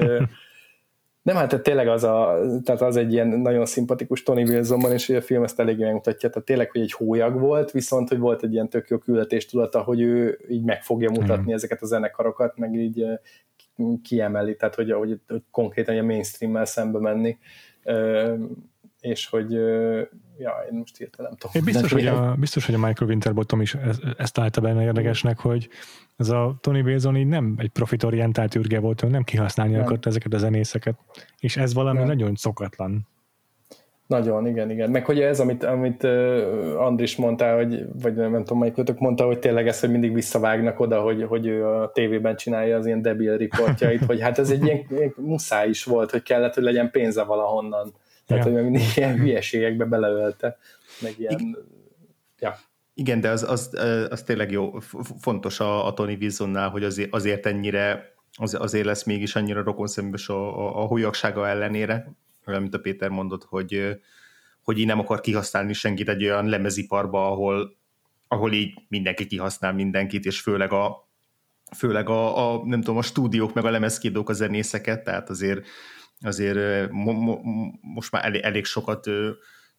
nem, 1.29 1.37
hát 1.37 1.63
tényleg 1.63 1.89
az, 1.89 2.05
a, 2.05 2.41
tehát 2.65 2.81
az 2.81 2.97
egy 2.97 3.13
ilyen 3.13 3.29
nagyon 3.29 3.67
szimpatikus 3.67 4.23
Tony 4.23 4.49
Wilsonban, 4.49 4.93
és 4.93 5.09
a 5.09 5.21
film 5.21 5.43
ezt 5.43 5.61
eléggé 5.61 5.85
megmutatja, 5.85 6.29
tehát 6.29 6.45
tényleg, 6.45 6.71
hogy 6.71 6.81
egy 6.81 6.93
hólyag 6.93 7.41
volt, 7.41 7.71
viszont, 7.71 8.09
hogy 8.09 8.19
volt 8.19 8.43
egy 8.43 8.53
ilyen 8.53 8.69
tök 8.69 8.89
jó 8.89 8.99
tudata, 9.51 9.83
hogy 9.83 10.01
ő 10.01 10.39
így 10.49 10.65
meg 10.65 10.83
fogja 10.83 11.11
mutatni 11.11 11.53
mm. 11.53 11.55
ezeket 11.55 11.83
a 11.83 11.87
zenekarokat, 11.87 12.57
meg 12.57 12.75
így 12.75 13.05
kiemeli, 14.03 14.57
tehát 14.57 14.75
hogy, 14.75 14.93
hogy, 14.93 15.21
hogy 15.27 15.43
konkrétan 15.51 15.99
a 15.99 16.03
mainstream-mel 16.03 16.65
szembe 16.65 16.99
menni, 16.99 17.39
és 19.01 19.27
hogy 19.27 19.59
ja, 20.39 20.53
én 20.71 20.79
most 20.79 20.97
hirtelen 20.97 21.31
nem 21.31 21.39
tudom. 21.39 21.57
Én 21.57 21.65
biztos, 21.65 21.93
hogy 21.93 22.07
a, 22.07 22.35
biztos, 22.39 22.67
hogy 22.67 22.75
a 22.75 22.79
Michael 22.79 23.11
Winterbottom 23.11 23.61
is 23.61 23.75
ezt, 24.19 24.33
találta 24.33 24.61
benne 24.61 24.83
érdekesnek, 24.83 25.39
hogy 25.39 25.69
ez 26.17 26.29
a 26.29 26.57
Tony 26.61 26.81
Wilson 26.81 27.17
így 27.17 27.27
nem 27.27 27.55
egy 27.59 27.69
profitorientált 27.69 28.55
űrge 28.55 28.81
volt, 28.81 29.09
nem 29.09 29.23
kihasználni 29.23 29.73
nem. 29.73 29.83
akarta 29.83 30.09
ezeket 30.09 30.35
a 30.35 30.39
zenészeket, 30.39 30.99
és 31.39 31.57
ez 31.57 31.75
valami 31.75 31.99
nem. 31.99 32.07
nagyon 32.07 32.35
szokatlan. 32.35 33.07
Nagyon, 34.07 34.47
igen, 34.47 34.71
igen. 34.71 34.91
Meg 34.91 35.05
hogy 35.05 35.21
ez, 35.21 35.41
amit, 35.41 35.65
amit 35.65 36.03
uh, 36.03 36.75
Andris 36.77 37.17
mondta, 37.17 37.55
hogy, 37.55 37.85
vagy 38.03 38.15
nem, 38.15 38.31
nem 38.31 38.45
tudom, 38.45 38.59
melyik 38.59 38.99
mondta, 38.99 39.27
hogy 39.27 39.39
tényleg 39.39 39.69
ez, 39.69 39.81
hogy 39.81 39.91
mindig 39.91 40.15
visszavágnak 40.15 40.81
oda, 40.81 41.01
hogy, 41.01 41.23
hogy 41.23 41.47
ő 41.47 41.67
a 41.67 41.91
tévében 41.93 42.37
csinálja 42.37 42.77
az 42.77 42.87
ilyen 42.87 43.03
debil 43.03 43.37
riportjait, 43.37 44.05
hogy 44.05 44.21
hát 44.21 44.39
ez 44.39 44.51
egy 44.51 44.65
ilyen 44.65 44.85
muszáj 45.17 45.69
is 45.69 45.85
volt, 45.85 46.11
hogy 46.11 46.23
kellett, 46.23 46.55
hogy 46.55 46.63
legyen 46.63 46.91
pénze 46.91 47.25
valahonnan. 47.25 47.93
Tehát, 48.29 48.47
ja. 48.47 48.53
hogy 48.53 48.63
mindig 48.63 48.83
ilyen 48.97 49.19
hülyeségekbe 49.23 49.85
beleölte, 49.85 50.59
meg 51.01 51.15
ilyen... 51.19 51.57
Ja. 52.39 52.59
Igen, 52.95 53.21
de 53.21 53.31
az, 53.31 53.43
az, 53.43 53.71
az 54.11 54.23
tényleg 54.23 54.51
jó, 54.51 54.79
fontos 55.21 55.61
a, 55.61 55.87
a 55.87 55.95
Tony 55.95 56.17
Wilsonnál, 56.21 56.69
hogy 56.69 56.85
azért, 56.85 57.13
azért 57.15 57.47
ennyire, 57.47 58.15
az, 58.33 58.55
azért 58.55 58.85
lesz 58.85 59.05
mégis 59.05 59.37
annyira 59.37 59.63
rokonszembes 59.63 60.29
a, 60.29 60.59
a, 60.59 60.83
a 60.83 60.87
hólyagsága 60.87 61.49
ellenére, 61.49 62.13
olyan, 62.47 62.61
mint 62.61 62.75
a 62.75 62.79
Péter 62.79 63.09
mondott, 63.09 63.45
hogy, 63.45 64.01
hogy 64.63 64.79
így 64.79 64.87
nem 64.87 64.99
akar 64.99 65.21
kihasználni 65.21 65.73
senkit 65.73 66.09
egy 66.09 66.25
olyan 66.25 66.49
lemeziparba, 66.49 67.27
ahol, 67.27 67.77
ahol 68.29 68.53
így 68.53 68.75
mindenki 68.89 69.27
kihasznál 69.27 69.73
mindenkit, 69.73 70.25
és 70.25 70.41
főleg 70.41 70.73
a, 70.73 71.09
főleg 71.77 72.09
a, 72.09 72.53
a 72.53 72.65
nem 72.65 72.81
tudom, 72.81 72.97
a 72.97 73.03
stúdiók 73.03 73.55
meg 73.55 73.65
a 73.65 73.71
lemezkidók 73.71 74.29
a 74.29 74.33
zenészeket, 74.33 75.05
tehát 75.05 75.31
azért 75.31 75.67
azért 76.21 76.91
mo, 76.91 77.13
mo, 77.13 77.39
most 77.81 78.13
már 78.13 78.25
elég, 78.25 78.43
elég 78.43 78.65
sokat 78.65 79.07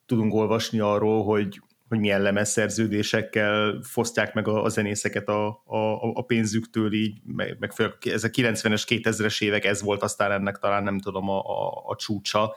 tudunk 0.05 0.33
olvasni 0.33 0.79
arról, 0.79 1.23
hogy 1.23 1.61
hogy 1.89 1.99
milyen 1.99 2.21
lemezszerződésekkel 2.21 3.79
fosztják 3.83 4.33
meg 4.33 4.47
a, 4.47 4.63
a 4.63 4.69
zenészeket 4.69 5.27
a, 5.27 5.47
a, 5.65 6.11
a 6.13 6.21
pénzüktől 6.21 6.93
így, 6.93 7.21
meg, 7.25 7.57
meg 7.59 7.73
ez 7.99 8.23
a 8.23 8.29
90-es, 8.29 8.83
2000-es 8.87 9.41
évek, 9.41 9.65
ez 9.65 9.81
volt 9.81 10.03
aztán 10.03 10.31
ennek 10.31 10.57
talán 10.57 10.83
nem 10.83 10.99
tudom 10.99 11.29
a, 11.29 11.39
a, 11.39 11.83
a 11.85 11.95
csúcsa, 11.95 12.55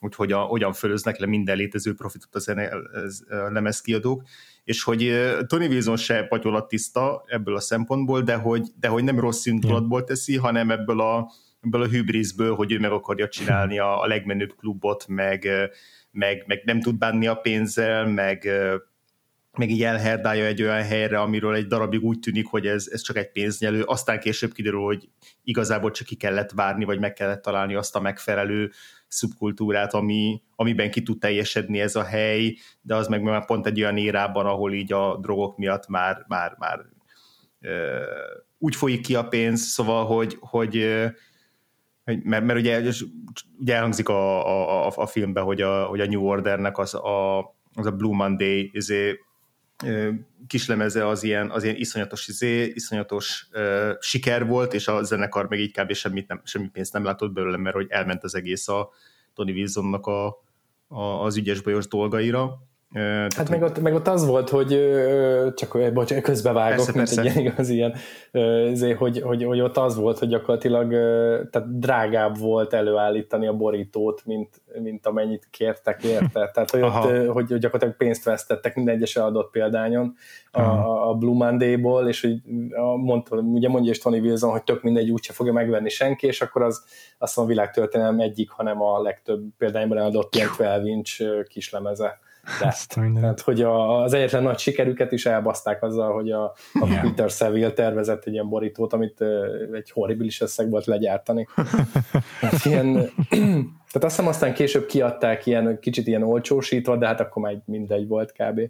úgyhogy 0.00 0.32
a, 0.32 0.38
hogyan 0.38 0.72
fölöznek 0.72 1.18
le 1.18 1.26
minden 1.26 1.56
létező 1.56 1.94
profitot 1.94 2.34
a, 2.34 2.38
zene, 2.38 2.68
a 3.28 3.50
lemezkiadók, 3.52 4.22
és 4.64 4.82
hogy 4.82 5.12
Tony 5.46 5.66
Wilson 5.66 5.96
se 5.96 6.24
patyolat 6.24 6.68
tiszta 6.68 7.24
ebből 7.26 7.56
a 7.56 7.60
szempontból, 7.60 8.22
de 8.22 8.34
hogy, 8.34 8.66
de 8.80 8.88
hogy 8.88 9.04
nem 9.04 9.20
rossz 9.20 9.46
indulatból 9.46 10.04
teszi, 10.04 10.36
hanem 10.36 10.70
ebből 10.70 11.00
a, 11.00 11.30
ebből 11.66 11.82
a 11.82 11.88
hybrisből, 11.88 12.54
hogy 12.54 12.72
ő 12.72 12.78
meg 12.78 12.90
akarja 12.90 13.28
csinálni 13.28 13.78
a, 13.78 14.00
a 14.02 14.06
legmenőbb 14.06 14.54
klubot, 14.56 15.04
meg, 15.08 15.48
meg, 16.10 16.44
meg 16.46 16.62
nem 16.64 16.80
tud 16.80 16.98
bánni 16.98 17.26
a 17.26 17.34
pénzzel, 17.34 18.06
meg, 18.06 18.48
meg 19.58 19.70
így 19.70 19.82
elherdálja 19.82 20.44
egy 20.44 20.62
olyan 20.62 20.82
helyre, 20.82 21.20
amiről 21.20 21.54
egy 21.54 21.66
darabig 21.66 22.02
úgy 22.02 22.18
tűnik, 22.18 22.46
hogy 22.46 22.66
ez, 22.66 22.88
ez 22.90 23.00
csak 23.00 23.16
egy 23.16 23.32
pénznyelő, 23.32 23.82
aztán 23.82 24.20
később 24.20 24.52
kiderül, 24.52 24.80
hogy 24.80 25.08
igazából 25.44 25.90
csak 25.90 26.06
ki 26.06 26.14
kellett 26.16 26.50
várni, 26.50 26.84
vagy 26.84 26.98
meg 26.98 27.12
kellett 27.12 27.42
találni 27.42 27.74
azt 27.74 27.96
a 27.96 28.00
megfelelő 28.00 28.70
szubkultúrát, 29.08 29.94
ami, 29.94 30.42
amiben 30.56 30.90
ki 30.90 31.02
tud 31.02 31.18
teljesedni 31.18 31.80
ez 31.80 31.96
a 31.96 32.04
hely, 32.04 32.56
de 32.80 32.94
az 32.94 33.08
meg 33.08 33.22
már 33.22 33.46
pont 33.46 33.66
egy 33.66 33.80
olyan 33.80 33.96
érában, 33.96 34.46
ahol 34.46 34.72
így 34.72 34.92
a 34.92 35.18
drogok 35.20 35.56
miatt 35.56 35.88
már, 35.88 36.24
már, 36.28 36.54
már 36.58 36.80
ö, 37.60 38.00
úgy 38.58 38.76
folyik 38.76 39.00
ki 39.00 39.14
a 39.14 39.28
pénz, 39.28 39.60
szóval, 39.60 40.06
hogy, 40.06 40.36
hogy 40.40 40.76
mert, 42.06 42.44
mert 42.44 42.58
ugye, 42.58 42.82
ugye 43.58 43.74
elhangzik 43.74 44.08
a, 44.08 44.46
a, 44.46 44.86
a, 44.86 44.92
a 44.96 45.06
filmben, 45.06 45.44
hogy 45.44 45.60
a, 45.60 45.84
hogy 45.84 46.00
a 46.00 46.06
New 46.06 46.22
Ordernek 46.22 46.78
az 46.78 46.94
a, 46.94 47.38
az 47.74 47.86
a 47.86 47.90
Blue 47.90 48.16
Monday 48.16 48.70
izé, 48.72 49.18
kislemeze 50.46 51.06
az 51.06 51.22
ilyen, 51.22 51.50
az 51.50 51.64
ilyen 51.64 51.76
iszonyatos, 51.76 52.28
izé, 52.28 52.64
iszonyatos 52.64 53.48
uh, 53.52 53.90
siker 54.00 54.46
volt, 54.46 54.74
és 54.74 54.88
a 54.88 55.02
zenekar 55.02 55.48
meg 55.48 55.58
így 55.60 55.80
kb. 55.80 55.92
Semmit 55.92 56.28
nem, 56.28 56.40
semmi 56.44 56.68
pénzt 56.68 56.92
nem 56.92 57.04
látott 57.04 57.32
belőle, 57.32 57.56
mert 57.56 57.76
hogy 57.76 57.86
elment 57.88 58.24
az 58.24 58.34
egész 58.34 58.68
a 58.68 58.90
Tony 59.34 59.50
Wilsonnak 59.50 60.06
a, 60.06 60.26
a, 60.88 61.02
az 61.02 61.36
ügyes 61.36 61.60
bajos 61.60 61.88
dolgaira. 61.88 62.58
Tehát, 62.96 63.32
hát 63.32 63.48
meg 63.48 63.62
ott, 63.62 63.80
meg 63.80 63.94
ott 63.94 64.08
az 64.08 64.26
volt, 64.26 64.48
hogy 64.48 64.68
csak 65.54 65.92
bocs, 65.92 66.14
közbevágok, 66.14 66.76
persze, 66.76 66.92
mint 66.94 67.14
persze. 67.14 67.20
egy 67.20 67.26
ilyen 67.26 67.52
igaz 67.52 67.68
ilyen, 67.68 67.94
hogy, 68.96 69.20
hogy, 69.20 69.44
hogy 69.44 69.60
ott 69.60 69.76
az 69.76 69.96
volt, 69.96 70.18
hogy 70.18 70.28
gyakorlatilag 70.28 70.90
tehát 71.50 71.78
drágább 71.78 72.38
volt 72.38 72.72
előállítani 72.72 73.46
a 73.46 73.52
borítót, 73.52 74.22
mint, 74.24 74.62
mint 74.82 75.06
amennyit 75.06 75.48
kértek 75.50 76.04
érte. 76.04 76.50
Tehát, 76.54 76.70
hogy, 76.70 76.82
ott, 76.82 77.28
hogy 77.28 77.46
gyakorlatilag 77.46 77.96
pénzt 77.96 78.24
vesztettek 78.24 78.74
minden 78.74 78.94
egyes 78.94 79.16
adott 79.16 79.50
példányon 79.50 80.14
a, 80.50 80.60
a 81.08 81.14
Blue 81.14 81.36
Monday-ból, 81.36 82.08
és 82.08 82.20
hogy 82.20 82.36
mondta, 82.96 83.36
ugye 83.36 83.68
mondja 83.68 83.90
is 83.90 83.98
Tony 83.98 84.20
Wilson, 84.20 84.50
hogy 84.50 84.64
tök 84.64 84.82
mindegy 84.82 85.10
úgyse 85.10 85.32
fogja 85.32 85.52
megvenni 85.52 85.88
senki, 85.88 86.26
és 86.26 86.40
akkor 86.40 86.62
az 86.62 86.84
azt 87.18 87.36
mondom, 87.36 87.54
a 87.54 87.58
világtörténelem 87.58 88.20
egyik, 88.20 88.50
hanem 88.50 88.82
a 88.82 89.02
legtöbb 89.02 89.42
példányban 89.58 89.98
eladott 89.98 90.34
ilyen 90.34 90.48
12 90.56 90.88
inch 90.88 91.42
kislemeze 91.48 92.18
lett. 92.60 93.14
Tehát, 93.14 93.40
hogy 93.40 93.62
a, 93.62 94.02
az 94.02 94.12
egyetlen 94.12 94.42
nagy 94.42 94.58
sikerüket 94.58 95.12
is 95.12 95.26
elbaszták 95.26 95.82
azzal, 95.82 96.12
hogy 96.12 96.30
a, 96.30 96.44
a 96.72 96.86
yeah. 96.86 97.02
Peter 97.02 97.30
Seville 97.30 97.70
tervezett 97.70 98.24
egy 98.24 98.32
ilyen 98.32 98.48
borítót, 98.48 98.92
amit 98.92 99.24
egy 99.72 99.90
horribilis 99.90 100.40
összeg 100.40 100.70
volt 100.70 100.84
legyártani. 100.86 101.48
hát 102.40 102.64
ilyen, 102.64 102.92
tehát 103.92 104.04
azt 104.04 104.16
hiszem 104.16 104.26
aztán 104.26 104.54
később 104.54 104.86
kiadták 104.86 105.46
ilyen, 105.46 105.78
kicsit 105.80 106.06
ilyen 106.06 106.22
olcsósítva, 106.22 106.96
de 106.96 107.06
hát 107.06 107.20
akkor 107.20 107.42
már 107.42 107.62
mindegy 107.64 108.08
volt 108.08 108.32
kb. 108.32 108.60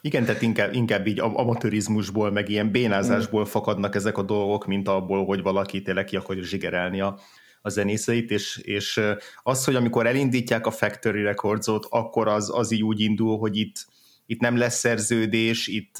Igen, 0.00 0.24
tehát 0.24 0.42
inkább, 0.42 0.74
inkább 0.74 1.06
így 1.06 1.20
amatőrizmusból, 1.20 2.30
meg 2.30 2.48
ilyen 2.48 2.70
bénázásból 2.70 3.44
fakadnak 3.44 3.94
ezek 3.94 4.18
a 4.18 4.22
dolgok, 4.22 4.66
mint 4.66 4.88
abból, 4.88 5.24
hogy 5.24 5.42
valaki 5.42 5.82
tényleg 5.82 6.04
ki 6.04 6.16
akarja 6.16 6.42
zsigerelni 6.42 7.00
a, 7.00 7.18
a 7.66 7.68
zenészeit, 7.68 8.30
és, 8.30 8.56
és 8.56 9.00
az, 9.42 9.64
hogy 9.64 9.74
amikor 9.74 10.06
elindítják 10.06 10.66
a 10.66 10.70
Factory 10.70 11.22
Recordsot, 11.22 11.86
akkor 11.90 12.28
az, 12.28 12.50
az 12.54 12.70
így 12.70 12.82
úgy 12.82 13.00
indul, 13.00 13.38
hogy 13.38 13.56
itt, 13.56 13.86
itt 14.26 14.40
nem 14.40 14.56
lesz 14.56 14.78
szerződés, 14.78 15.66
itt, 15.66 15.96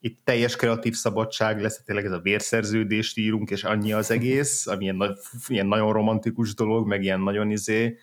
itt 0.00 0.20
teljes 0.24 0.56
kreatív 0.56 0.94
szabadság 0.94 1.60
lesz, 1.60 1.82
tényleg 1.84 2.04
ez 2.04 2.12
a 2.12 2.20
vérszerződést 2.20 3.18
írunk, 3.18 3.50
és 3.50 3.64
annyi 3.64 3.92
az 3.92 4.10
egész, 4.10 4.66
ami 4.72 4.84
ilyen, 4.84 5.18
ilyen 5.48 5.66
nagyon 5.66 5.92
romantikus 5.92 6.54
dolog, 6.54 6.86
meg 6.86 7.02
ilyen 7.02 7.20
nagyon 7.20 7.50
izé 7.50 7.98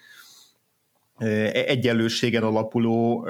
egyenlőségen 1.52 2.44
alapuló 2.44 3.28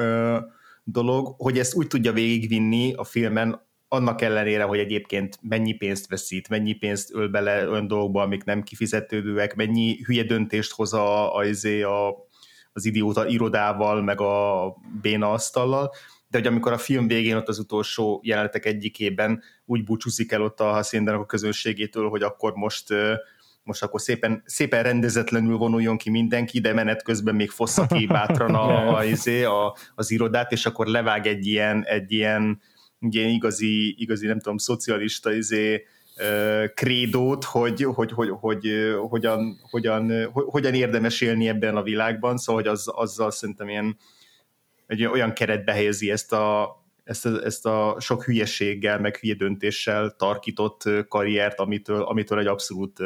dolog, 0.84 1.36
hogy 1.38 1.60
ezt 1.60 1.76
úgy 1.76 1.88
tudja 1.88 2.12
végigvinni 2.14 2.94
a 2.94 3.04
filmen, 3.04 3.68
annak 3.92 4.22
ellenére, 4.22 4.64
hogy 4.64 4.80
egyébként 4.80 5.38
mennyi 5.42 5.74
pénzt 5.74 6.08
veszít, 6.08 6.50
mennyi 6.50 6.74
pénzt 6.74 7.14
öl 7.14 7.28
bele 7.28 7.70
olyan 7.70 7.88
dolgokba, 7.88 8.22
amik 8.22 8.44
nem 8.44 8.64
kifizetődőek, 8.64 9.56
mennyi 9.56 10.04
hülye 10.04 10.24
döntést 10.24 10.72
hoz 10.72 10.94
a, 10.94 11.36
a, 11.36 11.46
izé, 11.46 11.82
a, 11.82 12.16
az 12.74 12.86
idióta 12.86 13.28
irodával, 13.28 14.04
meg 14.04 14.22
a 14.22 14.76
béna 15.02 15.32
asztallal, 15.32 15.92
de 16.28 16.38
hogy 16.38 16.48
amikor 16.48 16.72
a 16.72 16.78
film 16.78 17.08
végén 17.08 17.36
ott 17.36 17.48
az 17.48 17.60
utolsó 17.60 18.22
jelenetek 18.24 18.66
egyikében 18.66 19.42
úgy 19.66 19.84
búcsúzik 19.84 20.32
el 20.32 20.42
ott 20.42 20.60
a 20.60 20.72
Haciendának 20.72 21.22
a 21.22 21.26
közönségétől, 21.26 22.10
hogy 22.10 22.24
akkor 22.24 22.54
most 22.54 22.94
most 23.64 23.84
akkor 23.84 24.02
szépen, 24.02 24.42
szépen 24.46 24.84
rendezetlenül 24.84 25.58
vonuljon 25.58 25.98
ki 25.98 26.10
mindenki, 26.10 26.60
de 26.60 26.74
menet 26.74 27.04
közben 27.04 27.36
még 27.36 27.50
fossza 27.50 27.86
ki 27.86 28.06
bátran 28.06 28.56
a, 28.56 28.68
a, 28.98 29.04
izé, 29.04 29.44
a, 29.44 29.76
az 29.96 30.12
irodát, 30.12 30.52
és 30.52 30.66
akkor 30.66 30.88
levág 30.88 31.28
egy 31.28 31.48
ilyen, 31.48 31.84
egy 31.86 32.12
ilyen 32.12 32.62
ilyen 33.00 33.30
igazi, 33.30 34.02
igazi, 34.02 34.28
nem 34.28 34.40
tudom, 34.40 34.58
szocialista 34.58 35.34
izé, 35.34 35.86
krédót, 36.74 37.44
hogy, 37.44 37.84
hogy, 37.84 38.12
hogy, 38.12 38.30
hogy, 38.30 38.72
hogyan, 39.10 39.60
hogyan, 39.62 40.32
hogyan 40.32 40.74
érdemes 40.74 41.22
élni 41.22 41.48
ebben 41.48 41.76
a 41.76 41.84
világban, 41.84 42.38
szóval 42.38 42.62
hogy 42.62 42.72
az, 42.72 42.88
azzal 42.88 43.32
szerintem 43.32 43.70
ilyen 43.70 43.98
egy 44.88 45.06
olyan 45.06 45.34
keretbe 45.34 45.72
helyezi 45.72 46.12
ezt 46.12 46.34
a, 46.34 46.78
ezt 47.04 47.26
a, 47.26 47.44
ezt 47.44 47.66
a 47.66 47.96
sok 48.00 48.24
hülyeséggel, 48.24 49.00
meg 49.00 49.16
hülye 49.16 49.34
döntéssel 49.34 50.16
tarkított 50.18 50.84
karriert, 51.08 51.60
amitől, 51.60 52.02
amitől 52.02 52.40
egy 52.40 52.48
abszolút, 52.48 53.00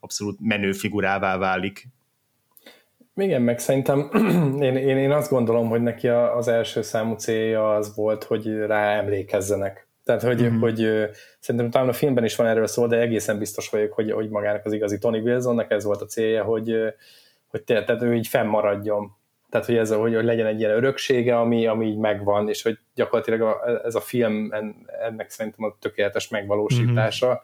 abszolút 0.00 0.38
menő 0.40 0.72
figurává 0.72 1.36
válik. 1.36 1.88
Igen, 3.16 3.42
meg 3.42 3.58
szerintem 3.58 4.10
én, 4.60 4.76
én, 4.76 4.96
én 4.96 5.12
azt 5.12 5.30
gondolom, 5.30 5.68
hogy 5.68 5.82
neki 5.82 6.08
az 6.08 6.48
első 6.48 6.82
számú 6.82 7.14
célja 7.14 7.74
az 7.74 7.94
volt, 7.94 8.24
hogy 8.24 8.56
rá 8.56 8.96
emlékezzenek. 8.96 9.88
Tehát, 10.04 10.22
hogy, 10.22 10.42
mm-hmm. 10.42 10.58
hogy 10.58 10.90
szerintem 11.38 11.70
talán 11.70 11.88
a 11.88 11.92
filmben 11.92 12.24
is 12.24 12.36
van 12.36 12.46
erről 12.46 12.66
szó, 12.66 12.86
de 12.86 13.00
egészen 13.00 13.38
biztos 13.38 13.70
vagyok, 13.70 13.92
hogy, 13.92 14.12
hogy 14.12 14.28
magának 14.28 14.64
az 14.64 14.72
igazi 14.72 14.98
Tony 14.98 15.20
Wilsonnak 15.20 15.70
ez 15.70 15.84
volt 15.84 16.00
a 16.00 16.06
célja, 16.06 16.44
hogy, 16.44 16.76
hogy 17.46 17.62
tehát 17.62 18.02
ő 18.02 18.14
így 18.14 18.26
fennmaradjon. 18.26 19.16
Tehát, 19.50 19.66
hogy 19.66 19.76
ez 19.76 19.92
hogy, 19.92 20.14
hogy 20.14 20.24
legyen 20.24 20.46
egy 20.46 20.58
ilyen 20.58 20.76
öröksége, 20.76 21.38
ami, 21.38 21.66
ami 21.66 21.86
így 21.86 21.98
megvan, 21.98 22.48
és 22.48 22.62
hogy 22.62 22.78
gyakorlatilag 22.94 23.40
a, 23.40 23.80
ez 23.84 23.94
a 23.94 24.00
film 24.00 24.52
ennek 25.02 25.30
szerintem 25.30 25.64
a 25.64 25.76
tökéletes 25.80 26.28
megvalósítása. 26.28 27.26
Mm-hmm 27.26 27.42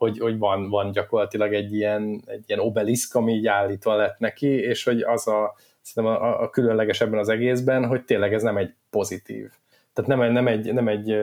hogy, 0.00 0.18
hogy 0.18 0.38
van, 0.38 0.68
van 0.68 0.92
gyakorlatilag 0.92 1.54
egy 1.54 1.74
ilyen, 1.74 2.22
egy 2.26 2.44
ilyen 2.46 2.60
obeliszk, 2.60 3.14
ami 3.14 3.32
így 3.32 3.46
állítva 3.46 3.96
lett 3.96 4.18
neki, 4.18 4.46
és 4.46 4.84
hogy 4.84 5.00
az 5.00 5.28
a, 5.28 5.54
szerintem 5.80 6.22
a, 6.22 6.42
a 6.42 6.50
különleges 6.50 7.00
ebben 7.00 7.18
az 7.18 7.28
egészben, 7.28 7.86
hogy 7.86 8.04
tényleg 8.04 8.34
ez 8.34 8.42
nem 8.42 8.56
egy 8.56 8.74
pozitív. 8.90 9.50
Tehát 9.92 10.10
nem, 10.10 10.32
nem 10.32 10.46
egy, 10.46 10.72
nem 10.72 10.88
egy 10.88 11.16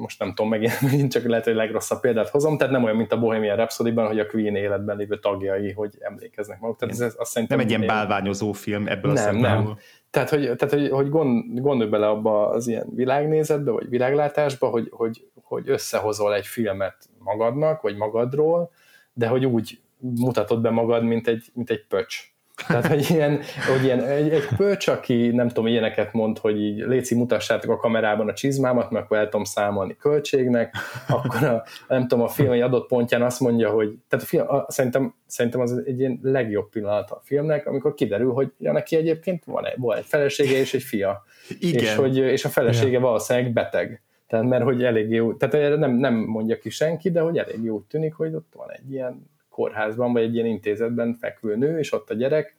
most 0.00 0.18
nem 0.18 0.34
tudom, 0.34 0.50
megint, 0.80 1.12
csak 1.12 1.24
lehet, 1.24 1.44
hogy 1.44 1.54
legrosszabb 1.54 2.00
példát 2.00 2.28
hozom, 2.28 2.58
tehát 2.58 2.72
nem 2.72 2.84
olyan, 2.84 2.96
mint 2.96 3.12
a 3.12 3.18
Bohemian 3.18 3.56
Rhapsody-ban, 3.56 4.06
hogy 4.06 4.18
a 4.18 4.26
Queen 4.26 4.56
életben 4.56 4.96
lévő 4.96 5.18
tagjai, 5.18 5.72
hogy 5.72 5.94
emlékeznek 5.98 6.60
maguk. 6.60 6.78
Tehát 6.78 6.94
ez, 6.94 7.00
ez 7.00 7.14
azt 7.18 7.48
nem 7.48 7.58
egy 7.58 7.68
ilyen 7.68 7.86
bálványozó 7.86 8.52
film 8.52 8.86
ebből 8.86 9.12
nem, 9.12 9.36
a 9.36 9.40
Nem, 9.40 9.78
Tehát, 10.10 10.28
hogy, 10.30 10.40
tehát, 10.56 10.74
hogy, 10.74 10.90
hogy 10.90 11.08
gond, 11.08 11.60
gondolj 11.60 11.90
bele 11.90 12.08
abba 12.08 12.48
az 12.48 12.66
ilyen 12.66 12.86
világnézetbe, 12.94 13.70
vagy 13.70 13.88
világlátásba, 13.88 14.68
hogy, 14.68 14.88
hogy, 14.90 15.28
hogy 15.42 15.68
összehozol 15.68 16.34
egy 16.34 16.46
filmet 16.46 16.96
magadnak, 17.18 17.82
vagy 17.82 17.96
magadról, 17.96 18.70
de 19.12 19.26
hogy 19.28 19.46
úgy 19.46 19.80
mutatod 19.98 20.60
be 20.60 20.70
magad, 20.70 21.02
mint 21.04 21.28
egy, 21.28 21.50
mint 21.54 21.70
egy 21.70 21.86
pöcs. 21.86 22.32
Tehát, 22.66 22.86
hogy 22.86 23.10
ilyen, 23.10 23.40
hogy 23.72 23.84
ilyen 23.84 24.04
egy, 24.04 24.28
egy 24.28 24.46
pöcs, 24.56 24.88
aki 24.88 25.28
nem 25.28 25.48
tudom, 25.48 25.66
ilyeneket 25.66 26.12
mond, 26.12 26.38
hogy 26.38 26.60
így 26.60 26.78
léci 26.78 27.14
mutassátok 27.14 27.70
a 27.70 27.76
kamerában 27.76 28.28
a 28.28 28.32
csizmámat, 28.32 28.90
mert 28.90 29.04
akkor 29.04 29.16
el 29.16 29.24
tudom 29.24 29.44
számolni 29.44 29.96
költségnek, 29.96 30.74
akkor 31.08 31.44
a, 31.44 31.64
nem 31.88 32.08
tudom, 32.08 32.24
a 32.24 32.28
film 32.28 32.52
egy 32.52 32.60
adott 32.60 32.88
pontján 32.88 33.22
azt 33.22 33.40
mondja, 33.40 33.70
hogy 33.70 33.94
tehát 34.08 34.24
a 34.24 34.28
film, 34.28 34.48
a, 34.48 34.64
szerintem, 34.68 35.14
szerintem 35.26 35.60
az 35.60 35.82
egy 35.86 35.98
ilyen 35.98 36.18
legjobb 36.22 36.68
pillanat 36.70 37.10
a 37.10 37.20
filmnek, 37.24 37.66
amikor 37.66 37.94
kiderül, 37.94 38.32
hogy 38.32 38.52
ja, 38.58 38.72
neki 38.72 38.96
egyébként 38.96 39.44
van 39.44 39.66
egy, 39.66 39.74
van 39.76 39.96
egy 39.96 40.04
felesége 40.04 40.56
és 40.56 40.74
egy 40.74 40.82
fia. 40.82 41.24
Igen. 41.60 41.82
És, 41.82 41.94
hogy, 41.94 42.16
és 42.16 42.44
a 42.44 42.48
felesége 42.48 42.88
Igen. 42.88 43.02
valószínűleg 43.02 43.52
beteg. 43.52 44.02
Tehát 44.28 44.46
mert 44.46 44.64
hogy 44.64 44.84
elég 44.84 45.10
jó, 45.10 45.34
tehát 45.34 45.78
nem, 45.78 45.90
nem 45.90 46.14
mondja 46.14 46.58
ki 46.58 46.70
senki, 46.70 47.10
de 47.10 47.20
hogy 47.20 47.38
elég 47.38 47.62
jó 47.62 47.80
tűnik, 47.80 48.14
hogy 48.14 48.34
ott 48.34 48.52
van 48.56 48.70
egy 48.70 48.92
ilyen 48.92 49.30
kórházban, 49.58 50.12
vagy 50.12 50.22
egy 50.22 50.34
ilyen 50.34 50.46
intézetben 50.46 51.14
fekvő 51.20 51.56
nő, 51.56 51.78
és 51.78 51.92
ott 51.92 52.10
a 52.10 52.14
gyerek, 52.14 52.56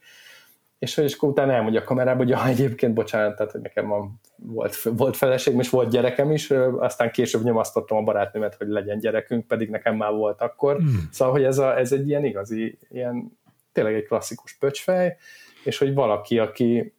és 0.79 0.97
és 0.97 1.13
akkor 1.13 1.29
utána 1.29 1.53
elmondja 1.53 1.81
a 1.81 1.83
kamerába, 1.83 2.17
hogy 2.17 2.29
ja, 2.35 2.47
egyébként 2.47 2.93
bocsánat, 2.93 3.35
tehát 3.35 3.51
hogy 3.51 3.61
nekem 3.61 3.87
van, 3.87 4.19
volt, 4.35 4.75
volt 4.81 5.17
feleségem, 5.17 5.59
és 5.59 5.69
volt 5.69 5.89
gyerekem 5.89 6.31
is, 6.31 6.51
aztán 6.77 7.11
később 7.11 7.43
nyomasztottam 7.43 7.97
a 7.97 8.01
barátnőmet, 8.01 8.55
hogy 8.55 8.67
legyen 8.67 8.99
gyerekünk, 8.99 9.47
pedig 9.47 9.69
nekem 9.69 9.95
már 9.95 10.11
volt 10.11 10.41
akkor. 10.41 10.81
Mm. 10.81 10.87
Szóval, 11.11 11.33
hogy 11.33 11.43
ez, 11.43 11.57
a, 11.57 11.77
ez 11.77 11.91
egy 11.91 12.07
ilyen 12.07 12.25
igazi, 12.25 12.77
ilyen 12.89 13.37
tényleg 13.71 13.93
egy 13.93 14.05
klasszikus 14.05 14.57
pöcsfej, 14.57 15.17
és 15.63 15.77
hogy 15.77 15.93
valaki, 15.93 16.39
aki 16.39 16.93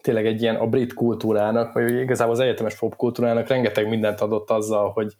tényleg 0.00 0.26
egy 0.26 0.42
ilyen 0.42 0.56
a 0.56 0.66
brit 0.66 0.94
kultúrának, 0.94 1.72
vagy 1.72 2.00
igazából 2.00 2.34
az 2.34 2.40
egyetemes 2.40 2.78
kultúrának 2.96 3.48
rengeteg 3.48 3.88
mindent 3.88 4.20
adott 4.20 4.50
azzal, 4.50 4.90
hogy, 4.90 5.16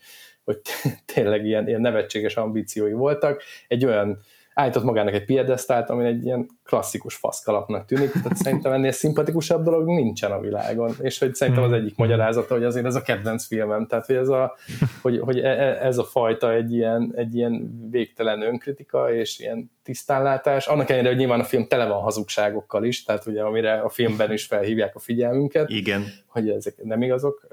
hogy 0.52 0.92
tényleg 1.14 1.46
ilyen, 1.46 1.68
ilyen 1.68 1.80
nevetséges 1.80 2.36
ambíciói 2.36 2.92
voltak, 2.92 3.42
egy 3.68 3.84
olyan 3.84 4.18
állított 4.54 4.82
magának 4.82 5.14
egy 5.14 5.24
piedesztált, 5.24 5.90
ami 5.90 6.04
egy 6.04 6.24
ilyen 6.24 6.46
klasszikus 6.64 7.14
faszkalapnak 7.14 7.86
tűnik, 7.86 8.10
tehát 8.10 8.36
szerintem 8.36 8.72
ennél 8.72 8.90
szimpatikusabb 8.90 9.64
dolog 9.64 9.86
nincsen 9.86 10.30
a 10.30 10.40
világon, 10.40 10.94
és 11.00 11.18
hogy 11.18 11.34
szerintem 11.34 11.62
az 11.62 11.72
egyik 11.72 11.96
magyarázata, 11.96 12.54
hogy 12.54 12.64
azért 12.64 12.86
ez 12.86 12.94
a 12.94 13.02
kedvenc 13.02 13.46
filmem, 13.46 13.86
tehát 13.86 14.06
hogy 14.06 14.16
ez 14.16 14.28
a, 14.28 14.56
hogy, 15.02 15.18
hogy 15.18 15.38
e, 15.38 15.48
e, 15.48 15.86
ez 15.86 15.98
a 15.98 16.04
fajta 16.04 16.52
egy 16.52 16.72
ilyen, 16.72 17.12
egy 17.16 17.34
ilyen 17.34 17.88
végtelen 17.90 18.42
önkritika, 18.42 19.14
és 19.14 19.38
ilyen 19.38 19.70
tisztánlátás, 19.82 20.66
annak 20.66 20.88
ellenére, 20.88 21.08
hogy 21.08 21.18
nyilván 21.18 21.40
a 21.40 21.44
film 21.44 21.66
tele 21.66 21.86
van 21.86 22.00
hazugságokkal 22.00 22.84
is, 22.84 23.04
tehát 23.04 23.26
ugye 23.26 23.42
amire 23.42 23.80
a 23.80 23.88
filmben 23.88 24.32
is 24.32 24.46
felhívják 24.46 24.94
a 24.94 24.98
figyelmünket, 24.98 25.68
Igen. 25.70 26.04
hogy 26.26 26.48
ezek 26.48 26.74
nem 26.82 27.02
igazok, 27.02 27.46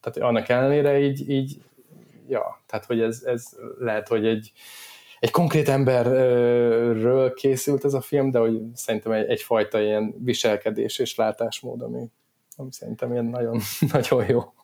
tehát 0.00 0.16
annak 0.18 0.48
ellenére 0.48 0.98
így, 0.98 1.30
így 1.30 1.56
ja, 2.30 2.62
tehát 2.66 2.84
hogy 2.84 3.00
ez, 3.00 3.22
ez 3.24 3.48
lehet, 3.78 4.08
hogy 4.08 4.26
egy 4.26 4.52
egy 5.20 5.30
konkrét 5.30 5.68
emberről 5.68 7.34
készült 7.34 7.84
ez 7.84 7.94
a 7.94 8.00
film, 8.00 8.30
de 8.30 8.38
hogy 8.38 8.60
szerintem 8.74 9.12
egy, 9.12 9.28
egyfajta 9.28 9.80
ilyen 9.80 10.14
viselkedés 10.18 10.98
és 10.98 11.14
látásmód, 11.14 11.82
ami, 11.82 12.10
ami 12.56 12.72
szerintem 12.72 13.12
ilyen 13.12 13.24
nagyon, 13.24 13.60
nagyon 13.92 14.24
jó. 14.28 14.54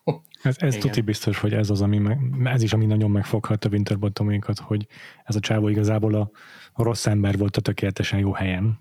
Ez, 0.43 0.55
ez 0.57 0.75
tuti 0.75 1.01
biztos, 1.01 1.39
hogy 1.39 1.53
ez 1.53 1.69
az, 1.69 1.81
ami 1.81 1.97
meg, 1.97 2.19
ez 2.43 2.63
is, 2.63 2.73
ami 2.73 2.85
nagyon 2.85 3.11
megfoghatta 3.11 3.69
Winterbottomékat, 3.69 4.59
hogy 4.59 4.87
ez 5.23 5.35
a 5.35 5.39
csávó 5.39 5.67
igazából 5.67 6.15
a, 6.15 6.29
a 6.73 6.83
rossz 6.83 7.05
ember 7.05 7.37
volt 7.37 7.57
a 7.57 7.61
tökéletesen 7.61 8.19
jó 8.19 8.31
helyen. 8.31 8.79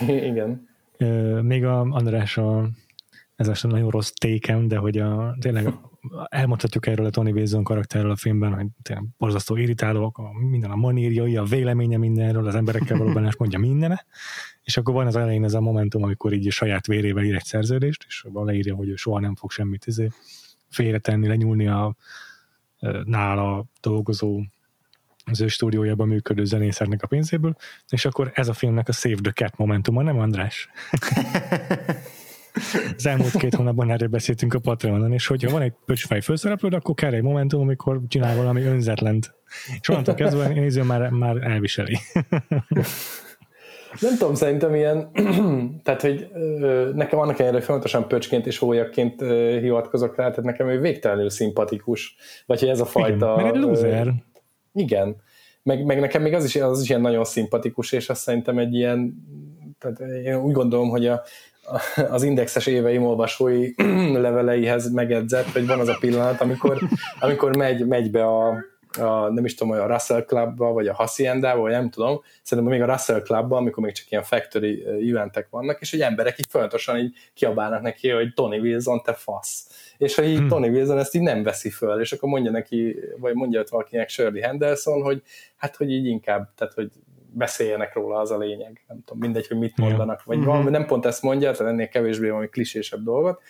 Igen. 0.30 0.68
Még 1.42 1.64
a 1.64 1.80
András 1.80 2.36
a, 2.36 2.68
ez 3.38 3.48
a 3.62 3.68
nagyon 3.68 3.90
rossz 3.90 4.10
tékem, 4.10 4.68
de 4.68 4.76
hogy 4.76 4.98
a, 4.98 5.36
tényleg 5.40 5.74
elmondhatjuk 6.28 6.86
erről 6.86 7.06
a 7.06 7.10
Tony 7.10 7.32
Wilson 7.32 7.62
karakterről 7.64 8.10
a 8.10 8.16
filmben, 8.16 8.54
hogy 8.54 8.66
tényleg 8.82 9.04
borzasztó 9.18 9.56
irritálók, 9.56 10.18
a, 10.18 10.32
minden 10.50 10.70
a 10.70 10.76
manírjai, 10.76 11.36
a 11.36 11.42
véleménye 11.42 11.96
mindenről, 11.96 12.46
az 12.46 12.54
emberekkel 12.54 12.98
való 12.98 13.20
mondja 13.38 13.58
mindene, 13.58 14.06
és 14.62 14.76
akkor 14.76 14.94
van 14.94 15.06
az 15.06 15.16
elején 15.16 15.44
ez 15.44 15.54
a 15.54 15.60
momentum, 15.60 16.02
amikor 16.02 16.32
így 16.32 16.46
a 16.46 16.50
saját 16.50 16.86
vérével 16.86 17.24
ír 17.24 17.34
egy 17.34 17.44
szerződést, 17.44 18.04
és 18.08 18.24
abban 18.24 18.44
leírja, 18.44 18.74
hogy 18.74 18.88
ő 18.88 18.94
soha 18.96 19.20
nem 19.20 19.34
fog 19.34 19.50
semmit 19.50 19.86
izé, 19.86 20.10
félretenni, 20.68 21.28
lenyúlni 21.28 21.68
a 21.68 21.96
nála 23.04 23.64
dolgozó 23.80 24.42
az 25.24 25.40
ő 25.40 25.48
stúdiójában 25.48 26.08
működő 26.08 26.44
zenészernek 26.44 27.02
a 27.02 27.06
pénzéből, 27.06 27.56
és 27.88 28.04
akkor 28.04 28.30
ez 28.34 28.48
a 28.48 28.52
filmnek 28.52 28.88
a 28.88 28.92
Save 28.92 29.20
the 29.22 29.32
Cat 29.32 29.56
momentuma, 29.56 30.02
nem 30.02 30.18
András? 30.18 30.68
Az 32.96 33.06
elmúlt 33.06 33.36
két 33.36 33.54
hónapban 33.54 33.90
erről 33.90 34.08
beszéltünk 34.08 34.54
a 34.54 34.58
Patreonon, 34.58 35.12
és 35.12 35.26
hogyha 35.26 35.50
van 35.50 35.62
egy 35.62 35.72
pöcsfej 35.84 36.20
főszereplőd, 36.20 36.74
akkor 36.74 36.94
kell 36.94 37.12
egy 37.12 37.22
momentum, 37.22 37.60
amikor 37.60 38.00
csinál 38.08 38.36
valami 38.36 38.62
önzetlent. 38.62 39.34
És 39.80 39.88
onnantól 39.88 40.14
kezdve 40.14 40.44
a 40.44 40.48
néző 40.48 40.82
már, 40.82 41.10
már 41.10 41.36
elviseli. 41.36 41.98
Nem 44.00 44.16
tudom, 44.18 44.34
szerintem 44.34 44.74
ilyen, 44.74 45.10
tehát, 45.84 46.00
hogy 46.00 46.28
nekem 46.94 47.18
annak 47.18 47.38
ellenére 47.38 47.62
folyamatosan 47.62 48.08
pöcsként 48.08 48.46
és 48.46 48.58
hólyakként 48.58 49.20
hivatkozok 49.60 50.16
rá, 50.16 50.28
tehát 50.28 50.44
nekem 50.44 50.68
ő 50.68 50.80
végtelenül 50.80 51.30
szimpatikus. 51.30 52.16
Vagy 52.46 52.60
hogy 52.60 52.68
ez 52.68 52.80
a 52.80 52.84
fajta... 52.84 53.32
Igen, 53.32 53.42
mert 53.42 53.56
egy 53.56 53.62
loser. 53.62 54.12
Igen. 54.74 55.16
Meg, 55.62 55.84
meg 55.84 56.00
nekem 56.00 56.22
még 56.22 56.32
az 56.32 56.44
is, 56.44 56.56
az 56.56 56.82
is 56.82 56.88
ilyen 56.88 57.00
nagyon 57.00 57.24
szimpatikus, 57.24 57.92
és 57.92 58.08
azt 58.08 58.20
szerintem 58.20 58.58
egy 58.58 58.74
ilyen, 58.74 59.14
tehát 59.78 60.00
én 60.24 60.36
úgy 60.36 60.52
gondolom, 60.52 60.88
hogy 60.88 61.06
a, 61.06 61.22
az 62.16 62.22
indexes 62.22 62.66
éveim 62.66 63.04
olvasói 63.04 63.72
leveleihez 64.24 64.92
megedzett, 64.92 65.50
hogy 65.50 65.66
van 65.66 65.80
az 65.80 65.88
a 65.88 65.96
pillanat, 66.00 66.40
amikor, 66.40 66.78
amikor 67.20 67.56
megy, 67.56 67.86
megy 67.86 68.10
be 68.10 68.24
a, 68.24 68.48
a, 68.98 69.32
nem 69.32 69.44
is 69.44 69.54
tudom, 69.54 69.72
a 69.72 69.86
Russell 69.86 70.24
Clubba, 70.24 70.72
vagy 70.72 70.86
a 70.86 70.94
Hacienda, 70.94 71.56
vagy 71.56 71.72
nem 71.72 71.90
tudom, 71.90 72.20
szerintem 72.42 72.72
még 72.72 72.82
a 72.82 72.92
Russell 72.92 73.22
Clubba, 73.22 73.56
amikor 73.56 73.84
még 73.84 73.92
csak 73.92 74.10
ilyen 74.10 74.22
factory 74.22 74.84
eventek 75.10 75.46
vannak, 75.50 75.80
és 75.80 75.90
hogy 75.90 76.00
emberek 76.00 76.38
így 76.38 76.46
folyamatosan 76.48 76.98
így 76.98 77.14
kiabálnak 77.34 77.82
neki, 77.82 78.10
hogy 78.10 78.32
Tony 78.34 78.60
Wilson, 78.60 79.02
te 79.02 79.12
fasz. 79.12 79.66
És 79.98 80.14
hogy 80.14 80.28
így 80.28 80.38
hmm. 80.38 80.48
Tony 80.48 80.70
Wilson 80.70 80.98
ezt 80.98 81.14
így 81.14 81.22
nem 81.22 81.42
veszi 81.42 81.70
föl, 81.70 82.00
és 82.00 82.12
akkor 82.12 82.28
mondja 82.28 82.50
neki, 82.50 82.96
vagy 83.18 83.34
mondja 83.34 83.60
ott 83.60 83.68
valakinek 83.68 84.08
Shirley 84.08 84.42
Henderson, 84.42 85.02
hogy 85.02 85.22
hát, 85.56 85.76
hogy 85.76 85.90
így 85.90 86.06
inkább, 86.06 86.48
tehát, 86.54 86.74
hogy 86.74 86.90
beszéljenek 87.32 87.94
róla, 87.94 88.18
az 88.18 88.30
a 88.30 88.38
lényeg. 88.38 88.84
Nem 88.88 89.02
tudom, 89.04 89.22
mindegy, 89.22 89.46
hogy 89.46 89.58
mit 89.58 89.76
mondanak, 89.76 90.24
vagy 90.24 90.36
uh-huh. 90.36 90.52
valami, 90.52 90.70
nem 90.70 90.86
pont 90.86 91.06
ezt 91.06 91.22
mondja, 91.22 91.52
tehát 91.52 91.72
ennél 91.72 91.88
kevésbé 91.88 92.28
valami 92.28 92.48
klisésebb 92.48 93.02
dolgot, 93.02 93.42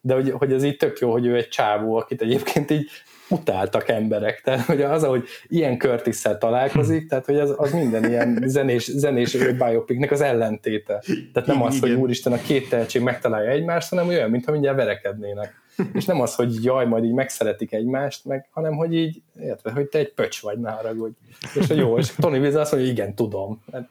de 0.00 0.14
hogy, 0.14 0.30
hogy 0.30 0.52
ez 0.52 0.62
így 0.62 0.76
tök 0.76 0.98
jó, 0.98 1.10
hogy 1.10 1.26
ő 1.26 1.36
egy 1.36 1.48
csávó, 1.48 1.96
akit 1.96 2.22
egyébként 2.22 2.70
így 2.70 2.90
utáltak 3.30 3.88
emberek. 3.88 4.40
Tehát 4.40 4.66
hogy 4.66 4.82
az, 4.82 5.02
ahogy 5.02 5.24
ilyen 5.46 5.78
curtis 5.78 6.22
találkozik, 6.38 7.08
tehát 7.08 7.24
hogy 7.24 7.38
az, 7.38 7.54
az 7.56 7.72
minden 7.72 8.04
ilyen 8.04 8.42
zenés, 8.46 8.84
zenés 8.84 9.36
biopiknek 9.36 10.10
az 10.10 10.20
ellentéte. 10.20 11.02
Tehát 11.32 11.48
nem 11.48 11.62
az, 11.62 11.80
hogy 11.80 11.92
úristen 11.92 12.32
a 12.32 12.36
két 12.36 12.68
tehetség 12.68 13.02
megtalálja 13.02 13.50
egymást, 13.50 13.88
hanem 13.88 14.08
olyan, 14.08 14.30
mintha 14.30 14.52
mindjárt 14.52 14.76
verekednének. 14.76 15.59
És 15.92 16.04
nem 16.04 16.20
az, 16.20 16.34
hogy 16.34 16.64
jaj, 16.64 16.86
majd 16.86 17.04
így 17.04 17.12
megszeretik 17.12 17.72
egymást, 17.72 18.24
meg, 18.24 18.48
hanem 18.50 18.76
hogy 18.76 18.94
így, 18.94 19.22
érted, 19.40 19.72
hogy 19.72 19.86
te 19.86 19.98
egy 19.98 20.12
pöcs 20.12 20.40
vagy, 20.40 20.58
ne 20.58 20.70
haragudj. 20.70 21.14
És 21.54 21.66
hogy 21.66 21.76
jó, 21.76 21.98
és 21.98 22.14
Tony 22.14 22.40
Wiz 22.40 22.54
azt 22.54 22.72
mondja, 22.72 22.90
hogy 22.90 22.98
igen, 22.98 23.14
tudom. 23.14 23.62
Hát, 23.72 23.88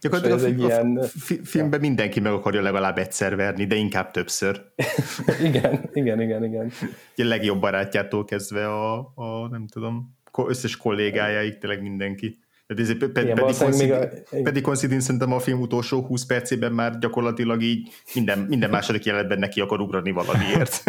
Gyakorlatilag 0.00 0.42
a, 0.42 0.44
egy 0.44 0.62
a 0.62 0.66
ilyen... 0.66 1.00
filmben 1.44 1.80
mindenki 1.80 2.20
meg 2.20 2.32
akarja 2.32 2.62
legalább 2.62 2.98
egyszer 2.98 3.36
verni, 3.36 3.66
de 3.66 3.74
inkább 3.74 4.10
többször. 4.10 4.64
igen, 5.48 5.90
igen, 5.92 6.20
igen, 6.20 6.44
igen. 6.44 6.72
A 7.16 7.24
legjobb 7.24 7.60
barátjától 7.60 8.24
kezdve 8.24 8.68
a, 8.68 9.12
a 9.14 9.48
nem 9.50 9.66
tudom, 9.66 10.16
összes 10.46 10.76
kollégájáig, 10.76 11.58
tényleg 11.58 11.82
mindenki. 11.82 12.38
Tehát 12.66 12.82
ez, 12.82 13.10
pe, 13.12 13.22
Igen, 13.22 13.34
pedig, 13.34 13.56
Considine, 13.56 13.96
a... 14.30 14.42
pedig 14.42 14.62
Considine 14.62 15.00
szerintem 15.00 15.32
a 15.32 15.38
film 15.38 15.60
utolsó 15.60 16.00
20 16.00 16.24
percében 16.24 16.72
már 16.72 16.98
gyakorlatilag 16.98 17.62
így 17.62 17.88
minden, 18.14 18.38
minden 18.38 18.70
második 18.70 19.04
jelenetben 19.04 19.38
neki 19.38 19.60
akar 19.60 19.80
ugrani 19.80 20.10
valamiért. 20.10 20.82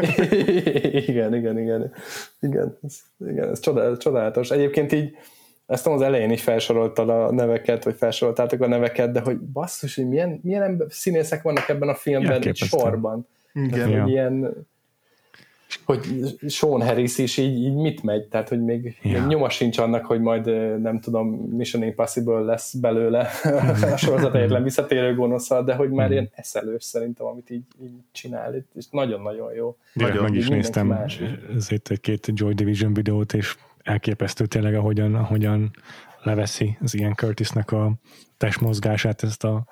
igen, 1.09 1.35
igen, 1.35 1.59
igen. 1.59 1.93
Igen, 2.39 2.77
ez, 2.83 2.99
igen, 3.29 3.49
ez 3.49 3.59
csodálatos. 3.97 4.49
Egyébként 4.49 4.91
így 4.91 5.15
ezt 5.65 5.87
az 5.87 6.01
elején 6.01 6.31
is 6.31 6.43
felsoroltad 6.43 7.09
a 7.09 7.31
neveket, 7.31 7.83
vagy 7.83 7.95
felsoroltátok 7.95 8.61
a 8.61 8.67
neveket, 8.67 9.11
de 9.11 9.19
hogy 9.19 9.37
basszus, 9.37 9.95
hogy 9.95 10.07
milyen, 10.07 10.39
milyen 10.43 10.63
ember, 10.63 10.87
színészek 10.89 11.41
vannak 11.41 11.69
ebben 11.69 11.89
a 11.89 11.95
filmben 11.95 12.41
egy 12.41 12.55
sorban. 12.55 13.27
Igen. 13.53 13.69
Tehát, 13.69 14.01
hogy 14.01 14.09
ilyen 14.09 14.67
hogy 15.85 16.05
Sean 16.47 16.81
Harris 16.81 17.17
is 17.17 17.37
így, 17.37 17.57
így 17.57 17.75
mit 17.75 18.03
megy, 18.03 18.27
tehát 18.27 18.49
hogy 18.49 18.63
még, 18.63 18.97
ja. 19.01 19.11
még 19.11 19.27
nyoma 19.27 19.49
sincs 19.49 19.77
annak, 19.77 20.05
hogy 20.05 20.21
majd 20.21 20.45
nem 20.81 20.99
tudom, 20.99 21.27
Mission 21.29 21.83
Impossible 21.83 22.39
lesz 22.39 22.73
belőle 22.73 23.29
a 23.93 23.97
sorozat 23.97 24.35
egyetlen 24.35 24.63
visszatérő 24.63 25.15
gonoszal, 25.15 25.63
de 25.63 25.75
hogy 25.75 25.89
már 25.89 26.07
mm. 26.07 26.11
ilyen 26.11 26.29
eszelős 26.33 26.83
szerintem, 26.83 27.25
amit 27.25 27.49
így, 27.49 27.63
így 27.83 27.91
csinál, 28.11 28.55
és 28.75 28.85
nagyon-nagyon 28.91 29.53
jó. 29.53 29.77
Direkt 29.93 30.21
meg 30.21 30.35
is 30.35 30.47
néztem 30.47 30.87
más. 30.87 31.21
ezért 31.55 31.91
egy-két 31.91 32.31
Joy 32.33 32.53
Division 32.53 32.93
videót, 32.93 33.33
és 33.33 33.55
elképesztő 33.83 34.45
tényleg, 34.45 34.75
ahogyan, 34.75 35.15
ahogyan 35.15 35.71
leveszi 36.23 36.77
az 36.81 36.93
ilyen 36.93 37.13
Curtisnek 37.13 37.71
a 37.71 37.93
testmozgását, 38.37 39.23
ezt 39.23 39.43
a 39.43 39.65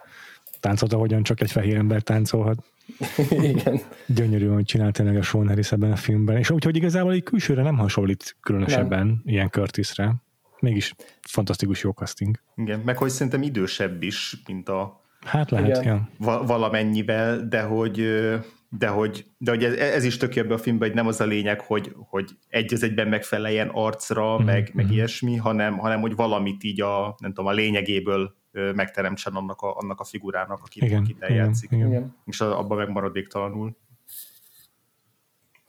táncot, 0.66 0.93
ahogyan 0.93 1.24
csak 1.24 1.41
egy 1.41 1.51
fehér 1.51 1.76
ember 1.76 2.01
táncolhat. 2.01 2.63
Igen. 3.51 3.80
Gyönyörű, 4.05 4.47
hogy 4.47 4.66
csinált 4.66 4.93
tényleg 4.93 5.18
a 5.18 5.22
Sean 5.22 5.47
Harris 5.47 5.72
ebben 5.72 5.91
a 5.91 5.95
filmben, 5.95 6.38
és 6.38 6.49
úgyhogy 6.49 6.76
igazából 6.76 7.11
egy 7.11 7.24
külsőre 7.24 7.61
nem 7.63 7.78
hasonlít 7.78 8.36
különösebben 8.41 9.07
nem. 9.07 9.22
ilyen 9.26 9.49
Curtisre. 9.49 10.16
Mégis 10.59 10.95
fantasztikus 11.22 11.82
jó 11.82 11.91
casting. 11.91 12.39
Igen, 12.55 12.80
meg 12.80 12.97
hogy 12.97 13.09
szerintem 13.09 13.41
idősebb 13.41 14.03
is, 14.03 14.36
mint 14.47 14.70
a 14.70 15.03
Hát 15.26 15.51
lehet, 15.51 15.82
igen. 15.82 16.09
Ja. 16.20 16.43
valamennyivel, 16.43 17.47
de 17.47 17.61
hogy 17.61 18.03
de 18.78 18.88
hogy, 18.88 19.26
de 19.38 19.51
hogy 19.51 19.63
ez, 19.63 19.74
ez 19.74 20.03
is 20.03 20.18
tök 20.18 20.36
ebben 20.36 20.51
a 20.51 20.57
filmben, 20.57 20.88
hogy 20.88 20.97
nem 20.97 21.07
az 21.07 21.22
a 21.22 21.26
lényeg, 21.26 21.61
hogy, 21.61 21.91
hogy 22.09 22.30
egy 22.49 22.74
az 22.74 22.84
egyben 22.84 23.07
megfeleljen 23.07 23.70
arcra, 23.74 24.36
mm-hmm. 24.36 24.45
meg, 24.45 24.72
meg 24.74 24.86
mhm. 24.86 24.93
ilyesmi, 24.93 25.36
hanem, 25.36 25.78
hanem 25.78 26.01
hogy 26.01 26.16
valamit 26.16 26.63
így 26.63 26.82
a, 26.82 27.16
nem 27.20 27.34
tudom, 27.34 27.45
a 27.45 27.53
lényegéből 27.53 28.36
megteremtsen 28.76 29.34
annak 29.34 29.62
a, 29.62 29.76
annak 29.78 29.99
a 29.99 30.03
figurának, 30.03 30.60
akit, 30.66 30.84
igen, 30.84 31.01
akit 31.01 31.22
eljátszik. 31.22 31.72
Igen, 31.72 31.88
igen. 31.88 32.16
És 32.26 32.41
abban 32.41 32.78
meg 32.78 32.89
maradéktalanul. 32.89 33.76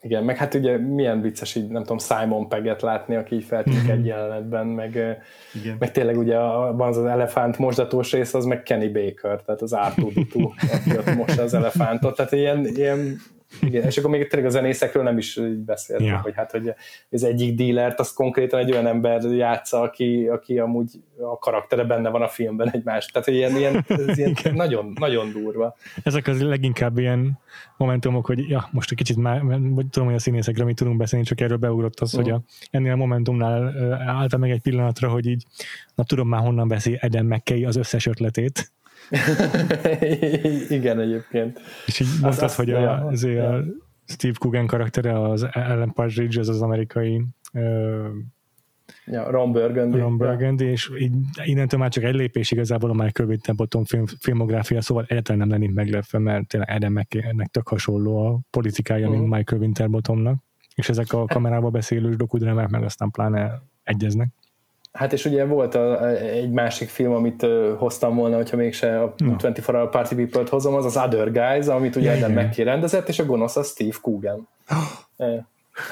Igen, 0.01 0.23
meg 0.23 0.37
hát 0.37 0.53
ugye 0.53 0.77
milyen 0.77 1.21
vicces 1.21 1.55
így, 1.55 1.67
nem 1.67 1.81
tudom, 1.81 1.97
Simon 1.97 2.47
Pegget 2.47 2.81
látni, 2.81 3.15
aki 3.15 3.35
így 3.35 3.43
feltűnik 3.43 3.81
mm-hmm. 3.81 3.91
egy 3.91 4.05
jelenetben, 4.05 4.67
meg, 4.67 4.91
Igen. 5.53 5.75
meg 5.79 5.91
tényleg 5.91 6.17
ugye 6.17 6.37
van 6.37 6.87
az, 6.87 6.97
az 6.97 7.05
elefánt 7.05 7.57
mosdatós 7.57 8.11
rész, 8.11 8.33
az 8.33 8.45
meg 8.45 8.63
Kenny 8.63 8.91
Baker, 8.91 9.41
tehát 9.41 9.61
az 9.61 9.73
ártúdító, 9.73 10.53
aki 10.73 10.97
ott 10.97 11.15
mossa 11.15 11.41
az 11.41 11.53
elefántot, 11.53 12.15
tehát 12.15 12.31
ilyen, 12.31 12.65
ilyen 12.65 13.17
igen, 13.61 13.83
és 13.83 13.97
akkor 13.97 14.09
még 14.09 14.27
tényleg 14.27 14.49
a 14.49 14.53
zenészekről 14.53 15.03
nem 15.03 15.17
is 15.17 15.39
beszéltünk, 15.65 16.09
yeah. 16.09 16.23
hogy 16.23 16.33
hát, 16.35 16.51
hogy 16.51 16.73
az 17.09 17.23
egyik 17.23 17.55
dílert, 17.55 17.99
azt 17.99 18.15
konkrétan 18.15 18.59
egy 18.59 18.71
olyan 18.71 18.87
ember 18.87 19.21
játsza, 19.23 19.81
aki, 19.81 20.27
aki 20.27 20.59
amúgy 20.59 20.91
a 21.19 21.37
karaktere 21.39 21.83
benne 21.83 22.09
van 22.09 22.21
a 22.21 22.27
filmben 22.27 22.71
egy 22.71 22.83
más. 22.83 23.05
Tehát 23.05 23.27
ilyen, 23.27 23.55
ilyen, 23.55 23.85
ez 23.87 24.17
ilyen 24.17 24.35
nagyon, 24.53 24.93
nagyon 24.99 25.31
durva. 25.31 25.75
Ezek 26.03 26.27
az 26.27 26.41
leginkább 26.41 26.97
ilyen 26.97 27.39
momentumok, 27.77 28.25
hogy 28.25 28.49
ja, 28.49 28.69
most 28.71 28.91
egy 28.91 28.97
kicsit 28.97 29.17
már, 29.17 29.41
tudom, 29.89 30.07
hogy 30.07 30.15
a 30.15 30.19
színészekről 30.19 30.65
mi 30.65 30.73
tudunk 30.73 30.97
beszélni, 30.97 31.25
csak 31.25 31.41
erről 31.41 31.57
beugrott 31.57 31.99
az, 31.99 32.13
uh. 32.13 32.21
hogy 32.21 32.31
a, 32.31 32.41
ennél 32.71 32.91
a 32.91 32.95
momentumnál 32.95 33.73
álltam 34.07 34.39
meg 34.39 34.51
egy 34.51 34.61
pillanatra, 34.61 35.09
hogy 35.09 35.25
így, 35.25 35.43
na 35.95 36.03
tudom 36.03 36.27
már 36.27 36.41
honnan 36.41 36.67
veszi 36.67 36.97
Eden 37.01 37.25
McKay 37.25 37.65
az 37.65 37.75
összes 37.75 38.05
ötletét, 38.05 38.71
Igen, 40.77 40.99
egyébként. 40.99 41.59
És 41.85 41.99
így 41.99 42.07
mondtad, 42.21 42.43
az 42.43 42.55
hogy 42.55 42.69
a, 42.69 43.05
azért 43.05 43.35
ja. 43.35 43.53
a 43.53 43.63
Steve 44.05 44.35
Coogan 44.39 44.67
karaktere, 44.67 45.21
az 45.21 45.47
Ellen 45.51 45.93
Partridge, 45.93 46.39
az 46.39 46.49
az 46.49 46.61
amerikai 46.61 47.25
ja, 49.05 49.29
Ron 49.29 49.51
Burgundy. 49.51 49.97
Ron 49.97 50.17
Burgundy, 50.17 50.65
ja. 50.65 50.71
és 50.71 50.91
így 50.99 51.13
innentől 51.43 51.79
már 51.79 51.89
csak 51.89 52.03
egy 52.03 52.15
lépés 52.15 52.51
igazából 52.51 52.89
a 52.89 52.93
Michael 52.93 53.29
Winterbottom 53.29 53.85
film, 53.85 54.05
filmográfia, 54.19 54.81
szóval 54.81 55.05
egyáltalán 55.07 55.39
nem 55.39 55.49
lennénk 55.49 55.73
meglepve, 55.73 56.19
mert 56.19 56.47
tényleg 56.47 56.69
Adam 56.69 56.93
McKay-nek 56.93 57.47
tök 57.47 57.67
hasonló 57.67 58.25
a 58.25 58.39
politikája, 58.49 59.07
uh-huh. 59.07 59.21
mint 59.21 59.35
Michael 59.35 59.61
Winterbottomnak, 59.61 60.43
és 60.75 60.89
ezek 60.89 61.13
a 61.13 61.25
kamerába 61.25 61.69
beszélős 61.69 62.15
dokudrámák 62.15 62.69
meg 62.69 62.83
aztán 62.83 63.11
pláne 63.11 63.61
egyeznek. 63.83 64.29
Hát 64.97 65.13
és 65.13 65.25
ugye 65.25 65.45
volt 65.45 65.75
a, 65.75 66.09
egy 66.19 66.51
másik 66.51 66.89
film, 66.89 67.13
amit 67.13 67.45
hoztam 67.77 68.15
volna, 68.15 68.35
hogyha 68.35 68.57
mégse 68.57 69.01
a 69.01 69.13
no. 69.17 69.31
24 69.31 69.65
Hour 69.65 69.89
Party 69.89 70.15
People-t 70.15 70.49
hozom, 70.49 70.73
az 70.73 70.85
az 70.85 70.97
Other 70.97 71.31
Guys, 71.31 71.67
amit 71.67 71.95
ugye 71.95 72.11
Eden 72.11 72.31
yeah. 72.31 72.55
rendezett, 72.55 73.07
és 73.07 73.19
a 73.19 73.25
gonosz 73.25 73.55
a 73.55 73.63
Steve 73.63 73.95
Coogan. 74.01 74.47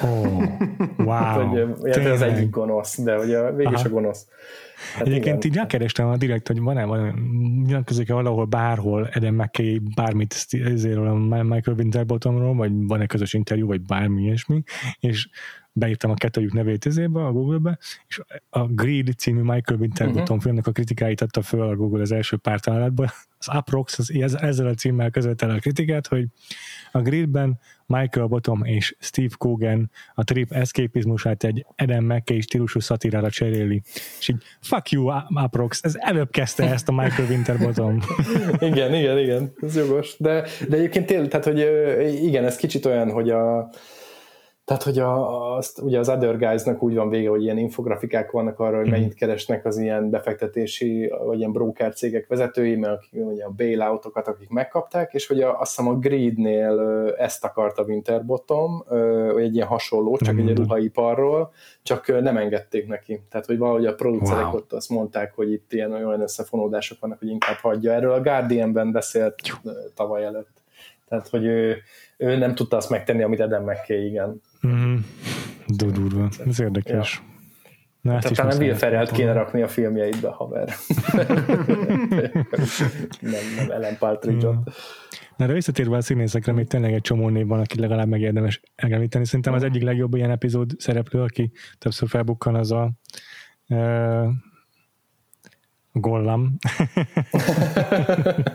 Oh, 0.02 0.42
wow. 1.06 1.08
hát, 1.08 1.36
hogy, 1.36 2.06
az 2.06 2.22
egyik 2.22 2.50
gonosz, 2.50 3.00
de 3.00 3.18
ugye 3.18 3.50
végig 3.50 3.72
is 3.72 3.84
a 3.84 3.88
gonosz. 3.88 4.26
Hát 4.94 5.06
Egyébként 5.06 5.44
igen. 5.44 5.50
így 5.50 5.54
rákerestem 5.54 6.08
a 6.08 6.16
direkt, 6.16 6.46
hogy 6.46 6.60
van-e 6.60 6.84
van 6.84 7.82
közük 7.84 8.08
valahol 8.08 8.44
bárhol 8.44 9.08
Eden 9.12 9.34
McKay 9.34 9.80
bármit 9.94 10.46
Michael 11.28 11.76
Winterbottomról, 11.78 12.54
vagy 12.54 12.86
van-e 12.86 13.06
közös 13.06 13.32
interjú, 13.32 13.66
vagy 13.66 13.80
bármi 13.80 14.22
ilyesmi, 14.22 14.62
és 15.00 15.28
beírtam 15.78 16.10
a 16.10 16.14
kettőjük 16.14 16.52
nevét 16.52 16.86
ezébe 16.86 17.24
a 17.24 17.32
Google-be, 17.32 17.78
és 18.08 18.20
a 18.50 18.66
Greed 18.66 19.08
című 19.18 19.40
Michael 19.40 19.80
Winterbottom 19.80 20.22
uh-huh. 20.22 20.40
filmnek 20.40 20.66
a 20.66 20.72
kritikáit 20.72 21.20
adta 21.20 21.42
föl 21.42 21.62
a 21.62 21.76
Google 21.76 22.00
az 22.00 22.12
első 22.12 22.36
pár 22.36 22.60
találatban. 22.60 23.10
Az 23.38 23.48
Aprox 23.48 23.98
az, 23.98 24.36
ezzel 24.40 24.66
a 24.66 24.74
címmel 24.74 25.10
között 25.10 25.42
el 25.42 25.50
a 25.50 25.58
kritikát, 25.58 26.06
hogy 26.06 26.26
a 26.92 27.00
Greedben 27.00 27.58
Michael 27.86 28.26
Bottom 28.26 28.64
és 28.64 28.96
Steve 28.98 29.34
Coogan 29.38 29.90
a 30.14 30.24
trip 30.24 30.52
eszképizmusát 30.52 31.44
egy 31.44 31.66
Adam 31.76 32.04
McKay 32.04 32.40
stílusú 32.40 32.80
szatirára 32.80 33.30
cseréli. 33.30 33.82
És 34.18 34.28
így, 34.28 34.42
fuck 34.60 34.90
you, 34.90 35.06
Aprox, 35.34 35.80
ez 35.82 35.94
előbb 35.98 36.30
kezdte 36.30 36.70
ezt 36.70 36.88
a 36.88 36.92
Michael 36.92 37.28
Winterbottom. 37.28 37.98
igen, 38.70 38.94
igen, 38.94 39.18
igen, 39.18 39.52
ez 39.60 39.76
jogos. 39.76 40.16
De, 40.18 40.46
de 40.68 40.76
egyébként 40.76 41.06
tényleg, 41.06 41.28
tehát, 41.28 41.44
hogy 41.44 41.58
igen, 42.24 42.44
ez 42.44 42.56
kicsit 42.56 42.86
olyan, 42.86 43.10
hogy 43.10 43.30
a, 43.30 43.70
tehát, 44.66 44.82
hogy 44.82 44.98
a, 44.98 45.56
azt, 45.56 45.80
ugye 45.80 45.98
az 45.98 46.08
Other 46.08 46.38
Guys-nak 46.38 46.82
úgy 46.82 46.94
van 46.94 47.08
vége, 47.08 47.28
hogy 47.28 47.42
ilyen 47.42 47.58
infografikák 47.58 48.30
vannak 48.30 48.58
arra, 48.58 48.76
hogy 48.76 48.86
mhm. 48.86 48.94
mennyit 48.94 49.14
keresnek 49.14 49.64
az 49.64 49.78
ilyen 49.78 50.10
befektetési, 50.10 51.12
vagy 51.24 51.38
ilyen 51.38 51.52
broker 51.52 51.94
cégek 51.94 52.26
vezetői, 52.26 52.76
mert 52.76 52.94
akik, 52.94 53.24
ugye 53.24 53.44
a 53.44 53.50
bailoutokat, 53.50 54.28
akik 54.28 54.48
megkapták, 54.48 55.14
és 55.14 55.26
hogy 55.26 55.40
a, 55.40 55.60
azt 55.60 55.76
hiszem 55.76 55.90
a 55.90 55.98
Greednél 55.98 56.80
ezt 57.18 57.44
akarta 57.44 57.82
Winterbottom, 57.82 58.84
vagy 59.32 59.42
egy 59.42 59.54
ilyen 59.54 59.66
hasonló, 59.66 60.16
csak 60.16 60.38
egy 60.38 60.56
ruhaiparról, 60.56 61.52
csak 61.82 62.20
nem 62.20 62.36
engedték 62.36 62.86
neki. 62.86 63.20
Tehát, 63.30 63.46
hogy 63.46 63.58
valahogy 63.58 63.86
a 63.86 63.94
producerek 63.94 64.44
wow. 64.44 64.54
ott 64.54 64.72
azt 64.72 64.88
mondták, 64.88 65.34
hogy 65.34 65.52
itt 65.52 65.72
ilyen 65.72 65.92
olyan 65.92 66.20
összefonódások 66.20 67.00
vannak, 67.00 67.18
hogy 67.18 67.28
inkább 67.28 67.58
hagyja. 67.58 67.92
Erről 67.92 68.12
a 68.12 68.20
Guardian-ben 68.20 68.92
beszélt 68.92 69.34
tavaly 69.94 70.24
előtt. 70.24 70.64
Tehát, 71.08 71.28
hogy 71.28 71.44
ő, 71.44 71.82
ő 72.16 72.36
nem 72.36 72.54
tudta 72.54 72.76
azt 72.76 72.90
megtenni, 72.90 73.22
amit 73.22 73.40
Eden 73.40 73.62
McKay, 73.62 74.06
igen. 74.06 74.40
Mm, 74.66 74.96
durva. 75.66 76.28
Ez 76.46 76.60
érdekes. 76.60 77.22
Ja. 77.24 77.34
Na, 78.00 78.18
Tehát 78.18 78.36
talán 78.36 78.58
Will 78.58 78.74
Ferrell-t 78.74 79.10
kéne 79.10 79.32
rakni 79.32 79.62
a 79.62 79.68
filmjeidbe, 79.68 80.28
haver. 80.28 80.68
nem, 83.20 83.42
nem 83.56 83.70
Ellen 83.70 83.96
Partridge-ot. 83.98 84.54
Mm. 84.54 84.62
Na, 85.36 85.46
de 85.46 85.52
visszatérve 85.52 85.96
a 85.96 86.00
színészekre, 86.00 86.52
még 86.52 86.66
tényleg 86.66 86.92
egy 86.92 87.00
csomó 87.00 87.28
név 87.28 87.46
van, 87.46 87.60
aki 87.60 87.80
legalább 87.80 88.08
megérdemes 88.08 88.60
megemlíteni. 88.82 89.24
Szerintem 89.24 89.54
az 89.54 89.62
egyik 89.62 89.82
legjobb 89.82 90.14
ilyen 90.14 90.30
epizód 90.30 90.70
szereplő, 90.78 91.22
aki 91.22 91.52
többször 91.78 92.08
felbukkan, 92.08 92.54
az 92.54 92.72
a 92.72 92.92
uh, 93.68 94.28
Gollam. 95.92 96.56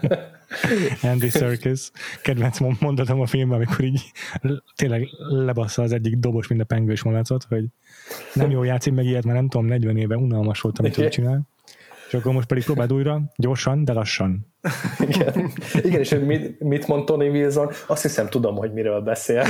Andy 1.11 1.29
Serkis. 1.29 1.91
Kedvenc 2.21 2.59
mondatom 2.79 3.21
a 3.21 3.25
filmben, 3.25 3.57
amikor 3.57 3.85
így 3.85 4.11
tényleg 4.75 5.07
lebassza 5.29 5.81
az 5.81 5.91
egyik 5.91 6.15
dobos, 6.17 6.47
mint 6.47 6.61
a 6.61 6.65
pengős 6.65 7.03
malacot, 7.03 7.43
hogy 7.43 7.65
nem 8.33 8.51
jó 8.51 8.63
játszik 8.63 8.93
meg 8.93 9.05
ilyet, 9.05 9.23
mert 9.23 9.37
nem 9.37 9.49
tudom, 9.49 9.65
40 9.65 9.97
éve 9.97 10.15
unalmas 10.15 10.61
volt, 10.61 10.79
amit 10.79 10.97
ő 10.97 11.09
csinál. 11.17 11.41
És 12.07 12.13
akkor 12.13 12.33
most 12.33 12.47
pedig 12.47 12.63
próbáld 12.63 12.93
újra, 12.93 13.21
gyorsan, 13.35 13.85
de 13.85 13.93
lassan. 13.93 14.50
Igen, 14.99 15.51
Igen 15.83 15.99
és 15.99 16.15
mit, 16.25 16.59
mit 16.59 16.87
mond 16.87 17.05
Tony 17.05 17.29
Wilson? 17.29 17.69
Azt 17.87 18.01
hiszem, 18.01 18.29
tudom, 18.29 18.55
hogy 18.55 18.73
miről 18.73 19.01
beszél. 19.01 19.43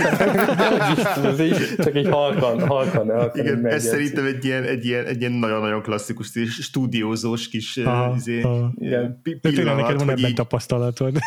De 1.38 1.46
így, 1.46 1.76
csak 1.78 1.96
így 1.96 2.08
halkan, 2.08 2.68
halkan, 2.68 3.10
halkan 3.10 3.46
Igen, 3.46 3.66
ez 3.66 3.84
szerintem 3.84 4.26
egy 4.26 4.46
ilyen, 4.46 4.64
egy 4.64 4.86
ilyen, 4.86 5.06
egy 5.06 5.20
ilyen 5.20 5.32
nagyon-nagyon 5.32 5.82
klasszikus, 5.82 6.32
stúdiózós 6.48 7.48
kis 7.48 7.78
aha, 7.78 8.14
izé, 8.16 8.42
aha. 8.42 8.72
Igen. 8.76 9.22
pillanat. 9.42 9.76
neked 9.76 9.98
van 9.98 10.10
ebben 10.10 10.30
így, 10.30 10.36
tapasztalatod. 10.36 11.18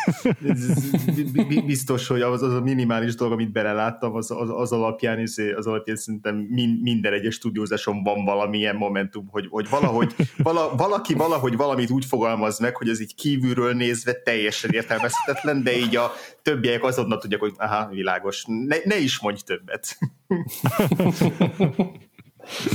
biztos, 1.65 2.07
hogy 2.07 2.21
az, 2.21 2.41
az 2.41 2.53
a 2.53 2.61
minimális 2.61 3.15
dolog, 3.15 3.33
amit 3.33 3.51
beleláttam, 3.51 4.15
az, 4.15 4.31
az, 4.31 4.49
az 4.55 4.71
alapján, 4.71 5.19
izé, 5.19 5.51
az 5.51 5.67
alapján 5.67 5.95
szerintem 5.95 6.35
minden 6.81 7.13
egyes 7.13 7.33
stúdiózáson 7.33 8.03
van 8.03 8.25
valamilyen 8.25 8.75
momentum, 8.75 9.27
hogy, 9.31 9.47
hogy 9.49 9.69
valahogy, 9.69 10.15
vala, 10.37 10.75
valaki 10.77 11.13
valahogy 11.13 11.55
valamit 11.55 11.89
úgy 11.89 12.05
fogalmaz 12.05 12.59
meg, 12.59 12.75
hogy 12.75 12.89
ez 12.89 13.01
így 13.01 13.15
kívülről 13.15 13.73
nézve 13.75 14.13
teljesen 14.13 14.71
értelmezhetetlen, 14.71 15.63
de 15.63 15.77
így 15.77 15.95
a 15.95 16.11
többiek 16.41 16.83
azonnal 16.83 17.17
tudják, 17.17 17.39
hogy 17.39 17.53
aha, 17.57 17.89
világos, 17.89 18.43
ne, 18.47 18.77
ne 18.83 18.97
is 18.97 19.19
mondj 19.19 19.41
többet. 19.45 19.97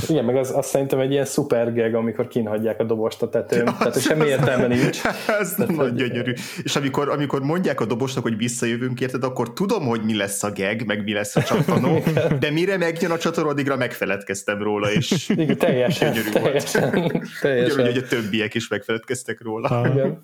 Igen, 0.07 0.25
meg 0.25 0.35
az, 0.35 0.55
az 0.55 0.65
szerintem 0.65 0.99
egy 0.99 1.11
ilyen 1.11 1.25
szuper 1.25 1.73
gag, 1.73 1.93
amikor 1.93 2.27
kinhagyják 2.27 2.79
a 2.79 2.83
dobost 2.83 3.21
a 3.21 3.29
tetőn. 3.29 3.65
Ja, 3.65 3.75
Tehát 3.79 4.01
semmi 4.01 4.25
értelme 4.25 4.67
nincs. 4.67 5.01
Ez 5.39 5.53
Tehát, 5.53 5.75
nagy 5.75 5.93
gyönyörű. 5.93 6.33
És 6.63 6.75
amikor, 6.75 7.09
amikor 7.09 7.41
mondják 7.41 7.81
a 7.81 7.85
dobosnak, 7.85 8.23
hogy 8.23 8.37
visszajövünk, 8.37 9.01
érted, 9.01 9.23
akkor 9.23 9.53
tudom, 9.53 9.85
hogy 9.85 10.01
mi 10.03 10.15
lesz 10.15 10.43
a 10.43 10.51
gag, 10.51 10.83
meg 10.85 11.03
mi 11.03 11.13
lesz 11.13 11.35
a 11.35 11.43
csattanó, 11.43 12.03
de 12.39 12.49
mire 12.49 12.77
megjön 12.77 13.11
a 13.11 13.17
csatorna, 13.17 13.49
addigra 13.49 13.75
megfeledkeztem 13.75 14.63
róla, 14.63 14.91
és 14.91 15.29
Igen, 15.29 15.57
teljesen, 15.57 16.13
gyönyörű 16.13 16.29
teljesen, 16.29 16.91
volt. 16.91 17.27
Teljesen. 17.41 17.73
Ugyanúgy, 17.73 17.93
hogy 17.93 18.03
a 18.03 18.07
többiek 18.07 18.53
is 18.53 18.67
megfeledkeztek 18.67 19.41
róla. 19.41 19.87
Igen. 19.93 20.21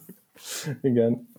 Igen. 0.81 1.29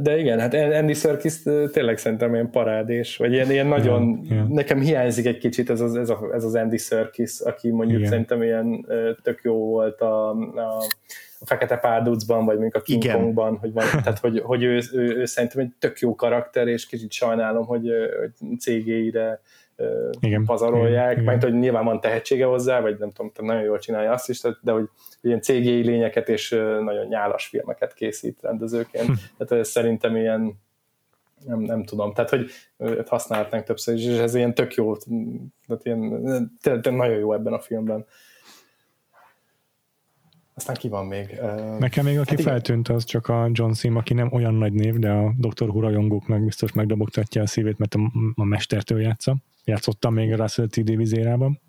De 0.00 0.18
igen, 0.18 0.40
hát 0.40 0.54
Andy 0.54 0.92
Serkis 0.92 1.42
tényleg 1.72 1.98
szerintem 1.98 2.34
ilyen 2.34 2.50
parádés, 2.50 3.16
vagy 3.16 3.32
ilyen, 3.32 3.50
ilyen 3.50 3.66
nagyon, 3.66 4.20
yeah, 4.22 4.36
yeah. 4.36 4.48
nekem 4.48 4.80
hiányzik 4.80 5.26
egy 5.26 5.38
kicsit 5.38 5.70
ez 5.70 5.80
az, 5.80 5.96
ez, 5.96 6.10
a, 6.10 6.30
ez 6.32 6.44
az 6.44 6.54
Andy 6.54 6.76
Serkis, 6.76 7.40
aki 7.40 7.70
mondjuk 7.70 7.98
igen. 7.98 8.10
szerintem 8.10 8.42
ilyen 8.42 8.86
tök 9.22 9.40
jó 9.42 9.54
volt 9.54 10.00
a, 10.00 10.30
a, 10.30 10.82
a 11.38 11.46
Fekete 11.46 11.76
Párducban, 11.76 12.44
vagy 12.44 12.54
mondjuk 12.54 12.74
a 12.74 12.80
King 12.80 13.04
igen. 13.04 13.16
Kongban, 13.16 13.56
hogy, 13.56 13.72
van, 13.72 13.84
tehát, 14.02 14.18
hogy, 14.18 14.40
hogy 14.44 14.62
ő, 14.62 14.80
ő, 14.92 15.16
ő, 15.16 15.24
szerintem 15.24 15.60
egy 15.60 15.72
tök 15.78 15.98
jó 15.98 16.14
karakter, 16.14 16.68
és 16.68 16.86
kicsit 16.86 17.12
sajnálom, 17.12 17.66
hogy, 17.66 17.90
hogy 18.18 18.58
CG-ire 18.58 19.40
igen, 20.20 20.44
pazarolják, 20.44 21.12
igen, 21.12 21.24
mert 21.24 21.42
hogy 21.42 21.54
nyilván 21.54 21.84
van 21.84 22.00
tehetsége 22.00 22.44
hozzá, 22.44 22.80
vagy 22.80 22.98
nem 22.98 23.12
tudom, 23.12 23.32
nagyon 23.36 23.62
jól 23.62 23.78
csinálja 23.78 24.12
azt 24.12 24.28
is, 24.28 24.40
de 24.60 24.72
hogy 24.72 24.88
ilyen 25.20 25.40
CGI 25.40 25.82
lényeket 25.82 26.28
és 26.28 26.50
nagyon 26.80 27.06
nyálas 27.06 27.46
filmeket 27.46 27.94
készít 27.94 28.38
rendezőként. 28.42 29.06
Hm. 29.06 29.12
Tehát 29.12 29.64
ez 29.64 29.68
szerintem 29.68 30.16
ilyen 30.16 30.64
nem, 31.44 31.60
nem 31.60 31.84
tudom, 31.84 32.12
tehát 32.12 32.30
hogy 32.30 32.50
használhatnánk 33.06 33.64
többször 33.64 33.94
is, 33.94 34.04
és 34.04 34.18
ez 34.18 34.34
ilyen 34.34 34.54
tök 34.54 34.74
jó, 34.74 34.96
tehát 35.66 35.84
ilyen, 35.84 36.58
tényleg 36.60 36.94
nagyon 36.94 37.18
jó 37.18 37.32
ebben 37.32 37.52
a 37.52 37.60
filmben. 37.60 38.06
Aztán 40.54 40.76
ki 40.76 40.88
van 40.88 41.06
még? 41.06 41.40
Nekem 41.78 42.04
még 42.04 42.18
aki 42.18 42.34
hát 42.34 42.42
feltűnt, 42.42 42.88
az 42.88 43.04
csak 43.04 43.28
a 43.28 43.48
John 43.52 43.72
Sim, 43.72 43.96
aki 43.96 44.14
nem 44.14 44.32
olyan 44.32 44.54
nagy 44.54 44.72
név, 44.72 44.94
de 44.94 45.10
a 45.10 45.32
Dr. 45.38 45.68
Who 45.68 45.80
rajongóknak 45.80 46.44
biztos 46.44 46.72
megdobogtatja 46.72 47.42
a 47.42 47.46
szívét, 47.46 47.78
mert 47.78 47.94
a, 47.94 48.12
a 48.34 48.44
mestertől 48.44 49.00
játsza. 49.00 49.36
Játszottam 49.66 50.14
még 50.14 50.32
a 50.32 50.36
Russell 50.36 50.66
T. 50.66 50.84
Davies 50.84 51.12
érában. 51.12 51.60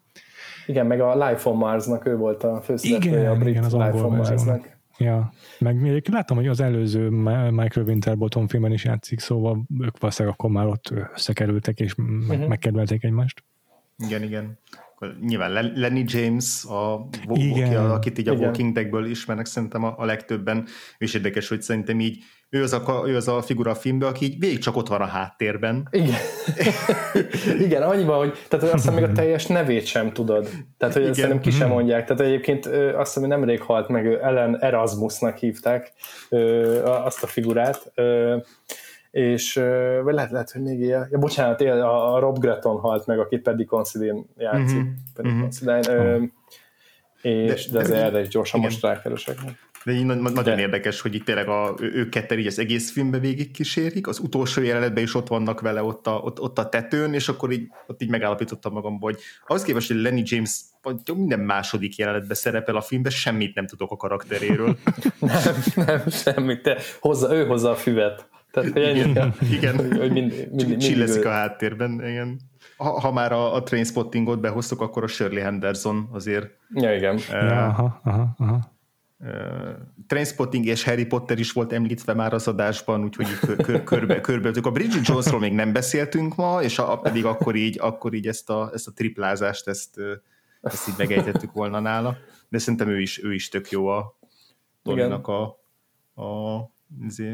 Igen, 0.65 0.85
meg 0.85 1.01
a 1.01 1.27
Life 1.27 1.49
on 1.49 1.57
Mars-nak 1.57 2.07
ő 2.07 2.17
volt 2.17 2.43
a 2.43 2.61
főszereplője, 2.61 3.29
a 3.29 3.35
brit 3.35 3.47
igen, 3.47 3.63
az 3.63 3.73
Life 3.73 4.03
on 4.03 4.15
Mars-nak. 4.15 4.75
Ja, 4.97 5.33
meg 5.59 5.81
még 5.81 6.09
láttam, 6.09 6.37
hogy 6.37 6.47
az 6.47 6.59
előző 6.59 7.09
Michael 7.49 7.85
Winterbottom 7.85 8.47
filmben 8.47 8.71
is 8.71 8.83
játszik, 8.83 9.19
szóval 9.19 9.63
ők 9.79 9.99
valószínűleg 9.99 10.37
akkor 10.37 10.49
már 10.49 10.65
ott 10.65 10.93
összekerültek 11.13 11.79
és 11.79 11.93
uh-huh. 11.93 12.47
megkedvelték 12.47 13.03
egymást. 13.03 13.43
Igen, 13.97 14.23
igen 14.23 14.57
nyilván 15.21 15.71
Lenny 15.75 16.03
James, 16.05 16.65
a, 16.65 17.07
Igen. 17.33 17.89
akit 17.89 18.17
így 18.17 18.27
a 18.27 18.31
Igen. 18.31 18.43
Walking 18.43 18.73
Deadből 18.73 19.05
ismernek 19.05 19.45
szerintem 19.45 19.83
a, 19.83 19.93
a 19.97 20.05
legtöbben, 20.05 20.65
és 20.97 21.13
érdekes, 21.13 21.47
hogy 21.47 21.61
szerintem 21.61 21.99
így 21.99 22.23
ő 22.49 22.63
az 22.63 22.73
a, 22.73 23.03
ő 23.05 23.15
az 23.15 23.27
a 23.27 23.41
figura 23.41 23.71
a 23.71 23.75
filmben, 23.75 24.09
aki 24.09 24.25
így 24.25 24.39
végig 24.39 24.59
csak 24.59 24.75
ott 24.75 24.87
van 24.87 25.01
a 25.01 25.05
háttérben. 25.05 25.87
Igen, 25.91 26.19
Igen 27.65 27.81
annyiban, 27.81 28.17
hogy 28.17 28.37
tehát 28.47 28.65
azt 28.65 28.73
hiszem 28.73 28.93
még 28.93 29.03
a 29.03 29.11
teljes 29.21 29.45
nevét 29.45 29.85
sem 29.85 30.13
tudod. 30.13 30.49
Tehát, 30.77 30.93
hogy 30.93 31.03
Igen. 31.03 31.13
szerintem 31.13 31.41
ki 31.41 31.51
sem 31.51 31.67
mhm. 31.67 31.75
mondják. 31.75 32.05
Tehát 32.05 32.21
egyébként 32.21 32.65
azt 32.65 33.13
hiszem, 33.13 33.29
hogy 33.29 33.37
nemrég 33.37 33.61
halt 33.61 33.87
meg, 33.87 34.05
Ellen 34.07 34.59
Erasmusnak 34.59 35.37
hívták 35.37 35.93
azt 36.83 37.23
a 37.23 37.27
figurát 37.27 37.91
és 39.11 39.53
vagy 40.03 40.13
lehet, 40.13 40.31
lehet, 40.31 40.51
hogy 40.51 40.61
még 40.61 40.79
él. 40.79 41.07
Ja, 41.11 41.17
bocsánat, 41.17 41.61
él, 41.61 41.81
a 41.81 42.19
Rob 42.19 42.39
Gretton 42.39 42.79
halt 42.79 43.05
meg, 43.05 43.19
akit 43.19 43.41
Paddy 43.41 43.65
Considine 43.65 44.19
játszik. 44.37 44.77
Mm-hmm. 44.77 44.91
Paddy 45.13 45.29
mm-hmm. 45.29 45.41
Considine, 45.41 45.79
oh. 45.79 46.23
és, 47.21 47.67
de, 47.67 47.81
de, 47.81 47.87
de 47.87 47.95
erre 47.95 48.19
is 48.19 48.27
gyorsan 48.27 48.59
igen. 48.59 48.71
most 48.71 48.83
rákeresek. 48.83 49.37
De 49.87 49.93
így 49.93 50.05
nagyon 50.05 50.43
de. 50.43 50.59
érdekes, 50.59 51.01
hogy 51.01 51.15
itt 51.15 51.25
tényleg 51.25 51.47
a, 51.47 51.75
ők 51.79 52.09
ketten 52.09 52.39
így 52.39 52.47
az 52.47 52.59
egész 52.59 52.91
filmbe 52.91 53.19
végig 53.19 53.51
kísérik, 53.51 54.07
az 54.07 54.19
utolsó 54.19 54.61
jelenetben 54.61 55.03
is 55.03 55.15
ott 55.15 55.27
vannak 55.27 55.61
vele 55.61 55.83
ott 55.83 56.07
a, 56.07 56.11
ott, 56.11 56.39
ott 56.41 56.59
a 56.59 56.69
tetőn, 56.69 57.13
és 57.13 57.29
akkor 57.29 57.51
így, 57.51 57.67
ott 57.87 58.01
így 58.01 58.09
megállapítottam 58.09 58.73
magam, 58.73 58.99
hogy 58.99 59.17
ahhoz 59.47 59.63
képest, 59.63 59.87
hogy 59.87 60.01
Lenny 60.01 60.21
James 60.23 60.59
minden 61.15 61.39
második 61.39 61.95
jelenetben 61.95 62.35
szerepel 62.35 62.75
a 62.75 62.81
filmben, 62.81 63.11
semmit 63.11 63.55
nem 63.55 63.67
tudok 63.67 63.91
a 63.91 63.95
karakteréről. 63.95 64.77
nem, 65.19 65.55
nem, 65.85 66.09
semmit. 66.09 66.61
Te 66.61 66.77
hozza, 66.99 67.35
ő 67.35 67.45
hozza 67.45 67.69
a 67.69 67.75
füvet. 67.75 68.29
Tehát, 68.51 68.71
hogy 68.71 68.97
igen, 68.97 69.33
igen. 69.51 69.75
Hogy, 69.75 70.11
mind, 70.11 70.47
mind, 70.51 70.77
mind 70.77 71.25
a 71.25 71.29
háttérben, 71.29 71.91
igen. 71.91 72.39
Ha, 72.77 72.99
ha 72.99 73.11
már 73.11 73.31
a, 73.31 73.53
a 73.53 73.63
Trainspottingot 73.63 74.39
behoztuk, 74.39 74.81
akkor 74.81 75.03
a 75.03 75.07
Shirley 75.07 75.43
Henderson 75.43 76.09
azért. 76.11 76.57
Ja, 76.73 76.95
igen. 76.95 77.15
Uh, 77.15 77.29
ja, 77.29 77.65
aha, 77.65 78.01
aha, 78.03 78.35
aha. 78.37 78.75
Trainspotting 80.07 80.65
és 80.65 80.83
Harry 80.83 81.05
Potter 81.05 81.39
is 81.39 81.51
volt 81.51 81.73
említve 81.73 82.13
már 82.13 82.33
az 82.33 82.47
adásban, 82.47 83.03
úgyhogy 83.03 83.27
kör, 83.39 83.83
körbe, 83.83 84.21
körbe 84.21 84.51
A 84.63 84.71
Bridget 84.71 85.07
Jonesról 85.07 85.39
még 85.39 85.53
nem 85.53 85.73
beszéltünk 85.73 86.35
ma, 86.35 86.61
és 86.61 86.79
a, 86.79 86.99
pedig 86.99 87.25
akkor 87.25 87.55
így, 87.55 87.77
akkor 87.79 88.13
így 88.13 88.27
ezt, 88.27 88.49
a, 88.49 88.69
ezt 88.73 88.87
a 88.87 88.93
triplázást, 88.93 89.67
ezt, 89.67 89.99
ezt 90.61 90.87
így 90.87 90.93
megejtettük 90.97 91.51
volna 91.51 91.79
nála. 91.79 92.17
De 92.49 92.57
szerintem 92.57 92.89
ő 92.89 93.01
is, 93.01 93.23
ő 93.23 93.33
is 93.33 93.49
tök 93.49 93.69
jó 93.69 93.87
a 93.87 94.17
Toninak 94.83 95.27
a, 95.27 95.41
a 96.21 96.59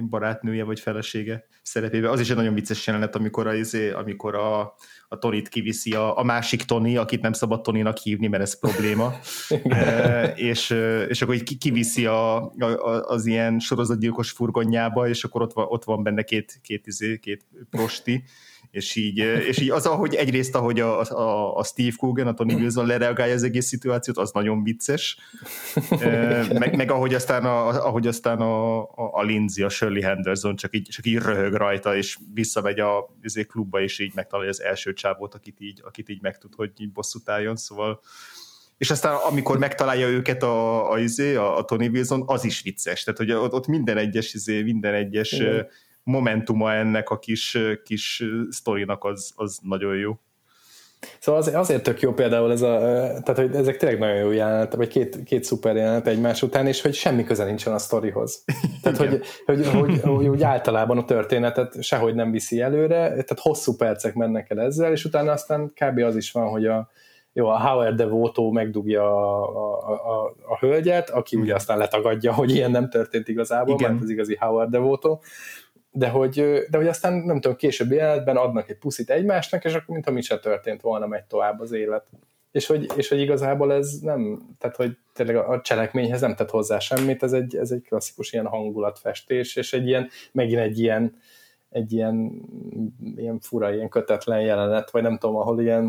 barátnője 0.10 0.64
vagy 0.64 0.80
felesége 0.80 1.48
szerepébe. 1.62 2.10
Az 2.10 2.20
is 2.20 2.30
egy 2.30 2.36
nagyon 2.36 2.54
vicces 2.54 2.88
jelenet, 2.88 3.16
amikor 3.16 3.48
a, 3.48 3.54
izé, 3.54 3.92
amikor 3.92 4.36
a, 4.36 4.76
a 5.08 5.18
Tonit 5.20 5.50
kiviszi 5.50 5.94
a, 5.94 6.18
a 6.18 6.24
másik 6.24 6.64
Toni, 6.64 6.98
akit 6.98 7.22
nem 7.22 7.34
szabad 7.34 7.62
Toninak 7.62 7.98
hívni, 7.98 8.28
mert 8.28 8.44
ez 8.44 8.60
probléma. 8.60 9.14
e, 9.64 10.24
és, 10.26 10.70
és 11.08 11.22
akkor 11.22 11.36
így 11.36 11.58
kiviszi 11.58 12.06
a, 12.06 12.36
a, 12.52 13.04
az 13.08 13.26
ilyen 13.26 13.60
sorozatgyilkos 13.60 14.32
furgonjába, 14.32 15.08
és 15.08 15.24
akkor 15.24 15.42
ott 15.42 15.54
van, 15.54 15.66
ott 15.70 15.84
van 15.84 16.04
benne 16.04 16.24
két, 16.24 16.60
két, 16.62 16.88
izé, 16.88 17.18
két 17.18 17.46
prosti, 17.70 18.24
és 18.74 18.96
így, 18.96 19.18
és 19.18 19.60
így 19.60 19.70
az, 19.70 19.86
ahogy 19.86 20.16
egyrészt, 20.16 20.56
ahogy 20.56 20.80
a, 20.80 21.00
a, 21.00 21.58
a 21.58 21.64
Steve 21.64 21.94
Coogan, 21.98 22.28
a 22.28 22.34
Tony 22.34 22.54
Wilson 22.54 22.86
lereagálja 22.86 23.34
az 23.34 23.44
egész 23.44 23.66
szituációt, 23.66 24.18
az 24.18 24.32
nagyon 24.32 24.64
vicces. 24.64 25.18
meg, 26.60 26.76
meg 26.76 26.92
ahogy 26.92 27.14
aztán, 27.14 27.46
a, 27.46 27.68
ahogy 27.68 28.08
aztán 28.08 28.40
a, 28.40 28.82
a, 28.82 28.90
a 28.96 29.24
Lindsay, 29.24 29.64
a 29.64 29.70
Shirley 29.70 30.02
Henderson 30.02 30.56
csak 30.56 30.76
így, 30.76 30.88
csak 30.90 31.06
így 31.06 31.18
röhög 31.18 31.54
rajta, 31.54 31.96
és 31.96 32.18
visszamegy 32.34 32.80
a 32.80 33.16
izé, 33.22 33.44
klubba, 33.44 33.82
és 33.82 34.00
így 34.00 34.12
megtalálja 34.16 34.52
az 34.52 34.62
első 34.62 34.94
csávót, 34.94 35.34
akit 35.34 35.60
így, 35.60 35.82
akit 35.84 36.10
így 36.10 36.22
megtud, 36.22 36.54
hogy 36.56 36.72
így 36.78 36.92
bosszút 36.92 37.30
álljon, 37.30 37.56
szóval. 37.56 38.02
És 38.78 38.92
aztán 38.92 39.16
amikor 39.16 39.58
megtalálja 39.58 40.08
őket 40.08 40.44
a, 40.44 40.92
a, 40.92 41.00
izé, 41.00 41.36
a, 41.36 41.58
a 41.58 41.64
Tony 41.64 41.88
Wilson, 41.88 42.24
az 42.26 42.46
is 42.46 42.62
vicces, 42.62 43.04
tehát 43.04 43.20
hogy 43.20 43.32
ott, 43.32 43.54
ott 43.54 43.68
minden 43.68 43.98
egyes, 43.98 44.34
izé, 44.34 44.62
minden 44.62 44.94
egyes 44.94 45.32
Igen 45.32 45.68
momentuma 46.04 46.74
ennek 46.74 47.10
a 47.10 47.20
kis, 47.20 47.58
kis 47.84 48.24
sztorinak 48.50 49.04
az, 49.04 49.34
az 49.36 49.60
nagyon 49.62 49.96
jó. 49.96 50.20
Szóval 51.20 51.42
azért, 51.42 51.58
azért 51.58 51.84
tök 51.84 52.02
jó 52.02 52.14
például 52.14 52.52
ez 52.52 52.62
a, 52.62 52.78
tehát 53.24 53.36
hogy 53.36 53.56
ezek 53.56 53.78
tényleg 53.78 54.00
nagyon 54.00 54.16
jó 54.16 54.32
jelenet, 54.32 54.74
vagy 54.74 54.88
két, 54.88 55.24
két 55.24 55.44
szuper 55.44 55.76
jelenet 55.76 56.08
egymás 56.08 56.42
után, 56.42 56.68
és 56.68 56.82
hogy 56.82 56.94
semmi 56.94 57.24
köze 57.24 57.46
nincsen 57.46 57.74
a 57.74 57.78
sztorihoz. 57.78 58.44
Tehát, 58.82 58.98
hogy, 58.98 59.22
hogy, 59.46 59.68
hogy, 59.68 60.02
hogy, 60.02 60.28
hogy, 60.28 60.44
általában 60.44 60.98
a 60.98 61.06
történetet 61.06 61.84
sehogy 61.84 62.16
nem 62.16 62.32
viszi 62.32 62.62
előre, 62.62 63.08
tehát 63.08 63.40
hosszú 63.40 63.76
percek 63.76 64.14
mennek 64.14 64.50
el 64.50 64.62
ezzel, 64.62 64.92
és 64.92 65.06
utána 65.06 65.32
aztán 65.32 65.74
kb. 65.74 65.98
az 65.98 66.16
is 66.16 66.32
van, 66.32 66.50
hogy 66.50 66.66
a, 66.66 66.90
jó, 67.34 67.48
a 67.48 67.60
Howard 67.60 67.96
Devoto 67.96 68.52
megdugja 68.52 69.04
a, 69.04 69.44
a, 69.88 69.92
a, 69.92 70.36
a 70.48 70.58
hölgyet, 70.60 71.10
aki 71.10 71.36
ugye 71.36 71.56
aztán 71.56 71.78
letagadja, 71.78 72.34
hogy 72.34 72.52
ilyen 72.56 72.72
nem 72.72 72.90
történt 72.90 73.28
igazából, 73.28 73.74
Igen. 73.74 73.92
mert 73.92 74.04
az 74.04 74.10
igazi 74.10 74.38
Howard 74.40 74.70
Devoto, 74.70 75.20
de 75.96 76.10
hogy, 76.10 76.34
de 76.70 76.78
hogy 76.78 76.88
aztán 76.88 77.14
nem 77.14 77.40
tudom, 77.40 77.58
később 77.58 77.92
életben 77.92 78.38
adnak 78.38 78.70
egy 78.70 78.78
puszit 78.78 79.10
egymásnak, 79.10 79.64
és 79.64 79.74
akkor 79.74 79.94
mintha 79.94 80.12
mi 80.12 80.22
se 80.22 80.40
történt 80.40 80.82
volna, 80.82 81.08
megy 81.08 81.24
tovább 81.24 81.60
az 81.60 81.72
élet. 81.72 82.06
És 82.52 82.66
hogy, 82.66 82.92
és 82.96 83.10
hogy 83.10 83.20
igazából 83.20 83.74
ez 83.74 84.00
nem, 84.02 84.40
tehát 84.60 84.76
hogy 84.76 84.98
tényleg 85.14 85.36
a 85.36 85.62
cselekményhez 85.62 86.22
nem 86.22 86.36
tett 86.36 86.50
hozzá 86.50 86.80
semmit, 86.80 87.24
ez 87.24 87.34
egy, 87.34 87.56
ez 87.56 87.72
egy 87.72 87.82
klasszikus 87.82 88.34
ilyen 88.34 88.48
hangulatfestés, 88.48 89.56
és 89.56 89.74
egy 89.74 89.88
ilyen, 89.88 90.10
megint 90.32 90.60
egy 90.60 90.80
ilyen, 90.80 91.16
egy 91.70 91.94
ilyen, 91.94 92.42
ilyen 93.16 93.40
fura, 93.40 93.74
ilyen 93.74 93.90
kötetlen 93.90 94.42
jelenet, 94.42 94.92
vagy 94.92 95.02
nem 95.02 95.18
tudom, 95.18 95.36
ahol 95.36 95.62
ilyen, 95.62 95.84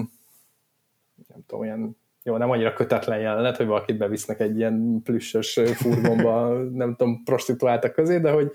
nem 1.28 1.44
tudom, 1.46 1.64
ilyen 1.64 1.96
jó, 2.22 2.36
nem 2.36 2.50
annyira 2.50 2.72
kötetlen 2.72 3.18
jelenet, 3.18 3.56
hogy 3.56 3.66
valakit 3.66 3.96
bevisznek 3.96 4.40
egy 4.40 4.56
ilyen 4.56 5.00
plüssös 5.04 5.60
furgonba, 5.74 6.48
nem 6.82 6.94
tudom, 6.96 7.22
prostituáltak 7.24 7.92
közé, 7.92 8.18
de 8.18 8.30
hogy, 8.30 8.52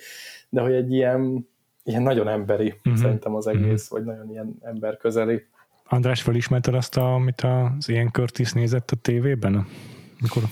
de 0.49 0.61
hogy 0.61 0.73
egy 0.73 0.91
ilyen, 0.91 1.47
ilyen 1.83 2.01
nagyon 2.01 2.27
emberi 2.27 2.73
uh-huh. 2.77 2.95
szerintem 2.95 3.35
az 3.35 3.47
egész, 3.47 3.83
uh-huh. 3.83 3.97
vagy 3.97 4.03
nagyon 4.15 4.31
ilyen 4.31 4.57
ember 4.61 4.97
közeli. 4.97 5.45
András, 5.83 6.21
felismerted 6.21 6.73
azt, 6.73 6.97
a, 6.97 7.13
amit 7.13 7.41
az 7.41 7.89
ilyen 7.89 8.11
Curtis 8.11 8.53
nézett 8.53 8.91
a 8.91 8.95
tévében, 8.95 9.67
mikor 10.21 10.43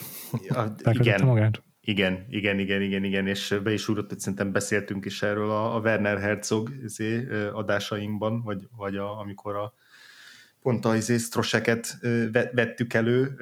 ja, 0.47 0.73
igen. 0.91 1.25
magát? 1.25 1.61
Igen, 1.81 2.25
igen, 2.29 2.59
igen, 2.59 2.81
igen, 2.81 3.03
igen, 3.03 3.27
és 3.27 3.59
be 3.63 3.73
is 3.73 3.89
úrott, 3.89 4.09
hogy 4.09 4.19
szerintem 4.19 4.51
beszéltünk 4.51 5.05
is 5.05 5.21
erről 5.21 5.49
a, 5.51 5.75
a 5.75 5.79
Werner 5.79 6.19
Herzog 6.19 6.69
izé, 6.83 7.27
adásainkban, 7.53 8.41
vagy, 8.41 8.67
vagy 8.77 8.95
a, 8.95 9.19
amikor 9.19 9.55
a 9.55 9.73
pont 10.67 10.85
a 10.85 10.95
izé, 10.95 11.17
stroseket 11.17 11.97
vettük 12.53 12.93
elő. 12.93 13.35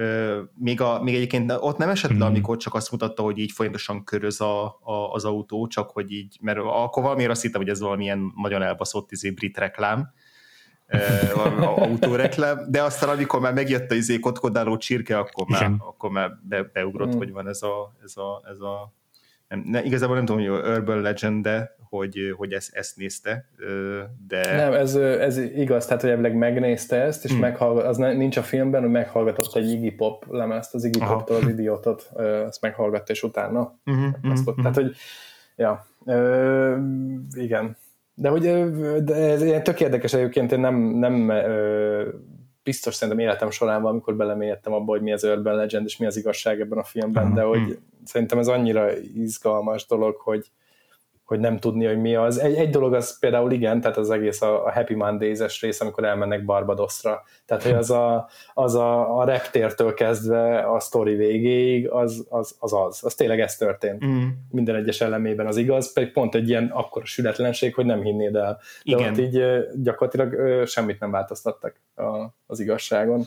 Még, 0.55 0.81
a, 0.81 1.03
még 1.03 1.15
egyébként 1.15 1.51
ott 1.59 1.77
nem 1.77 1.89
esett 1.89 2.11
le, 2.11 2.17
mhm. 2.17 2.25
amikor 2.25 2.57
csak 2.57 2.73
azt 2.73 2.91
mutatta, 2.91 3.21
hogy 3.21 3.37
így 3.37 3.51
folyamatosan 3.51 4.03
köröz 4.03 4.41
a, 4.41 4.65
a, 4.65 5.11
az 5.11 5.25
autó, 5.25 5.67
csak 5.67 5.89
hogy 5.89 6.11
így, 6.11 6.37
mert 6.41 6.57
akkor 6.57 7.03
valamiért 7.03 7.31
azt 7.31 7.41
hittem, 7.41 7.61
hogy 7.61 7.69
ez 7.69 7.79
valamilyen 7.79 8.33
nagyon 8.35 8.61
elbaszott 8.61 9.11
izé, 9.11 9.31
brit 9.31 9.57
reklám, 9.57 10.13
autóreklám, 11.57 12.65
de 12.69 12.83
aztán 12.83 13.09
amikor 13.09 13.39
már 13.39 13.53
megjött 13.53 13.91
a 13.91 13.95
izé 13.95 14.19
kotkodáló 14.19 14.77
csirke, 14.77 15.17
akkor 15.17 15.47
már, 15.47 15.71
akkor 15.77 16.09
már 16.09 16.31
be, 16.41 16.63
beugrott, 16.63 17.15
mm. 17.15 17.17
hogy 17.17 17.31
van 17.31 17.47
ez 17.47 17.61
a, 17.61 17.95
ez 18.03 18.17
a, 18.17 18.43
ez 18.49 18.59
a 18.59 18.93
nem, 19.47 19.63
ne, 19.65 19.83
igazából 19.83 20.15
nem 20.15 20.25
tudom, 20.25 20.41
hogy 20.41 20.49
Urban 20.49 21.01
Legend, 21.01 21.43
de 21.43 21.75
hogy, 21.95 22.33
hogy 22.37 22.53
ezt, 22.53 22.75
ezt 22.75 22.97
nézte, 22.97 23.49
de... 24.27 24.55
Nem, 24.55 24.73
ez, 24.73 24.95
ez 24.95 25.37
igaz, 25.37 25.85
tehát 25.85 26.01
hogy 26.01 26.11
ebből 26.11 26.33
megnézte 26.33 26.95
ezt, 26.95 27.23
és 27.23 27.31
hmm. 27.31 27.39
meghallgat, 27.39 27.85
az 27.85 27.97
nincs 27.97 28.37
a 28.37 28.43
filmben, 28.43 28.81
hogy 28.81 28.91
meghallgatott 28.91 29.55
egy 29.55 29.69
Iggy 29.71 29.95
Pop 29.95 30.25
lemezt, 30.29 30.73
az 30.73 30.83
Iggy 30.83 30.97
Poptól 30.97 31.35
az 31.35 31.47
Idiotot, 31.47 32.09
ezt 32.47 32.61
meghallgatta, 32.61 33.11
és 33.11 33.23
utána 33.23 33.79
uh-huh, 33.85 34.13
uh-huh. 34.23 34.55
Tehát, 34.55 34.75
hogy 34.75 34.95
ja, 35.55 35.85
ö, 36.05 36.75
igen. 37.33 37.77
De 38.13 38.29
hogy 38.29 38.41
de 39.03 39.15
ez 39.15 39.43
ilyen 39.43 39.63
tök 39.63 39.79
érdekes 39.79 40.13
egyébként, 40.13 40.51
én 40.51 40.59
nem, 40.59 40.75
nem 40.75 41.29
ö, 41.29 42.07
biztos 42.63 42.95
szerintem 42.95 43.25
életem 43.25 43.49
során 43.49 43.85
amikor 43.85 44.15
belemélyedtem 44.15 44.73
abba, 44.73 44.91
hogy 44.91 45.01
mi 45.01 45.11
az 45.11 45.23
Urban 45.23 45.55
Legend, 45.55 45.85
és 45.85 45.97
mi 45.97 46.05
az 46.05 46.17
igazság 46.17 46.59
ebben 46.59 46.77
a 46.77 46.83
filmben, 46.83 47.23
uh-huh. 47.23 47.37
de 47.37 47.43
hogy 47.43 47.59
uh-huh. 47.59 47.77
szerintem 48.03 48.39
ez 48.39 48.47
annyira 48.47 48.97
izgalmas 48.97 49.85
dolog, 49.85 50.15
hogy, 50.15 50.51
hogy 51.25 51.39
nem 51.39 51.57
tudni, 51.59 51.85
hogy 51.85 52.01
mi 52.01 52.15
az. 52.15 52.39
Egy, 52.39 52.55
egy 52.55 52.69
dolog 52.69 52.93
az 52.93 53.19
például 53.19 53.51
igen, 53.51 53.81
tehát 53.81 53.97
az 53.97 54.09
egész 54.09 54.41
a, 54.41 54.65
a 54.65 54.71
Happy 54.71 54.93
Mondays-es 54.93 55.61
rész, 55.61 55.81
amikor 55.81 56.03
elmennek 56.03 56.45
Barbadosra. 56.45 57.23
Tehát, 57.45 57.63
hogy 57.63 57.71
az 57.71 57.91
a, 57.91 58.29
az 58.53 58.75
a, 58.75 59.17
a 59.17 59.25
reptértől 59.25 59.93
kezdve 59.93 60.59
a 60.59 60.79
sztori 60.79 61.15
végéig, 61.15 61.89
az 61.89 62.25
az, 62.29 62.55
az, 62.59 62.73
az. 62.73 62.99
Az 63.03 63.15
tényleg 63.15 63.39
ez 63.39 63.55
történt. 63.55 64.05
Mm. 64.05 64.27
Minden 64.51 64.75
egyes 64.75 65.01
elemében 65.01 65.47
az 65.47 65.57
igaz, 65.57 65.93
pedig 65.93 66.11
pont 66.11 66.35
egy 66.35 66.49
ilyen 66.49 66.71
akkora 66.73 67.05
sületlenség, 67.05 67.75
hogy 67.75 67.85
nem 67.85 68.01
hinnéd 68.01 68.35
el. 68.35 68.59
De 68.83 68.95
igen. 68.95 69.11
ott 69.11 69.17
így 69.17 69.43
gyakorlatilag 69.83 70.65
semmit 70.65 70.99
nem 70.99 71.11
változtattak 71.11 71.75
a, 71.95 72.35
az 72.45 72.59
igazságon. 72.59 73.25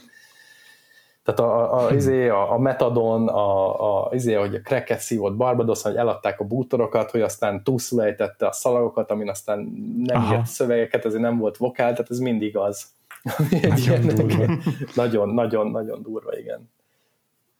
Tehát 1.28 1.52
a, 1.52 1.74
a, 1.74 1.86
a, 1.86 1.94
izé, 1.94 2.28
a, 2.28 2.52
a 2.52 2.58
metadon, 2.58 3.28
a, 3.28 4.06
a, 4.06 4.14
izé, 4.14 4.34
hogy 4.34 4.54
a 4.54 4.60
cracket 4.60 5.00
szívott 5.00 5.36
Barbados, 5.36 5.82
hogy 5.82 5.96
eladták 5.96 6.40
a 6.40 6.44
bútorokat, 6.44 7.10
hogy 7.10 7.20
aztán 7.20 7.64
túlszulejtette 7.64 8.46
a 8.46 8.52
szalagokat, 8.52 9.10
amin 9.10 9.28
aztán 9.28 9.58
nem 10.04 10.16
Aha. 10.16 10.34
írt 10.34 10.46
szövegeket, 10.46 11.04
ezért 11.04 11.22
nem 11.22 11.38
volt 11.38 11.56
vokál, 11.56 11.92
tehát 11.92 12.10
ez 12.10 12.18
mindig 12.18 12.56
az. 12.56 12.86
nagyon, 13.68 14.06
durva. 14.14 14.58
nagyon, 14.94 15.28
nagyon, 15.28 15.70
nagyon 15.70 16.02
durva, 16.02 16.38
igen. 16.38 16.70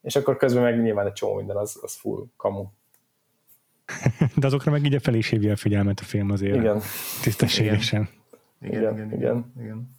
És 0.02 0.16
akkor 0.16 0.36
közben 0.36 0.62
meg 0.62 0.82
nyilván 0.82 1.06
egy 1.06 1.12
csomó 1.12 1.34
minden, 1.34 1.56
az, 1.56 1.78
az 1.82 1.94
full 1.94 2.24
kamu. 2.36 2.64
De 4.36 4.46
azokra 4.46 4.70
meg 4.70 4.84
így 4.84 5.02
fel 5.02 5.14
is 5.14 5.28
hívja 5.28 5.52
a 5.52 5.56
figyelmet 5.56 6.00
a 6.00 6.04
film 6.04 6.30
azért. 6.30 6.56
Igen. 6.56 6.80
Tisztességesen. 7.22 8.08
Igen, 8.60 8.80
igen, 8.80 8.92
igen. 8.92 9.12
igen. 9.12 9.52
igen. 9.60 9.96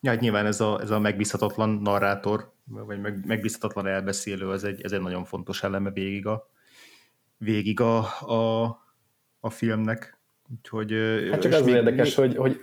Ja, 0.00 0.10
hát 0.10 0.20
nyilván 0.20 0.46
ez 0.46 0.60
a, 0.60 0.80
ez 0.80 0.90
a 0.90 0.98
megbízhatatlan 0.98 1.68
narrátor, 1.70 2.52
vagy 2.70 3.00
meg, 3.00 3.26
megbízhatatlan 3.26 3.86
elbeszélő, 3.86 4.52
ez 4.52 4.64
egy, 4.64 4.82
ez 4.82 4.92
egy 4.92 5.00
nagyon 5.00 5.24
fontos 5.24 5.62
eleme 5.62 5.90
végig 5.90 6.26
a, 6.26 6.50
végig 7.36 7.80
a, 7.80 7.98
a, 8.20 8.62
a 9.40 9.50
filmnek. 9.50 10.18
Úgyhogy, 10.50 10.92
hát 11.30 11.40
csak 11.40 11.52
az 11.52 11.64
még, 11.64 11.74
érdekes, 11.74 12.16
még... 12.16 12.26
hogy, 12.26 12.36
hogy 12.36 12.60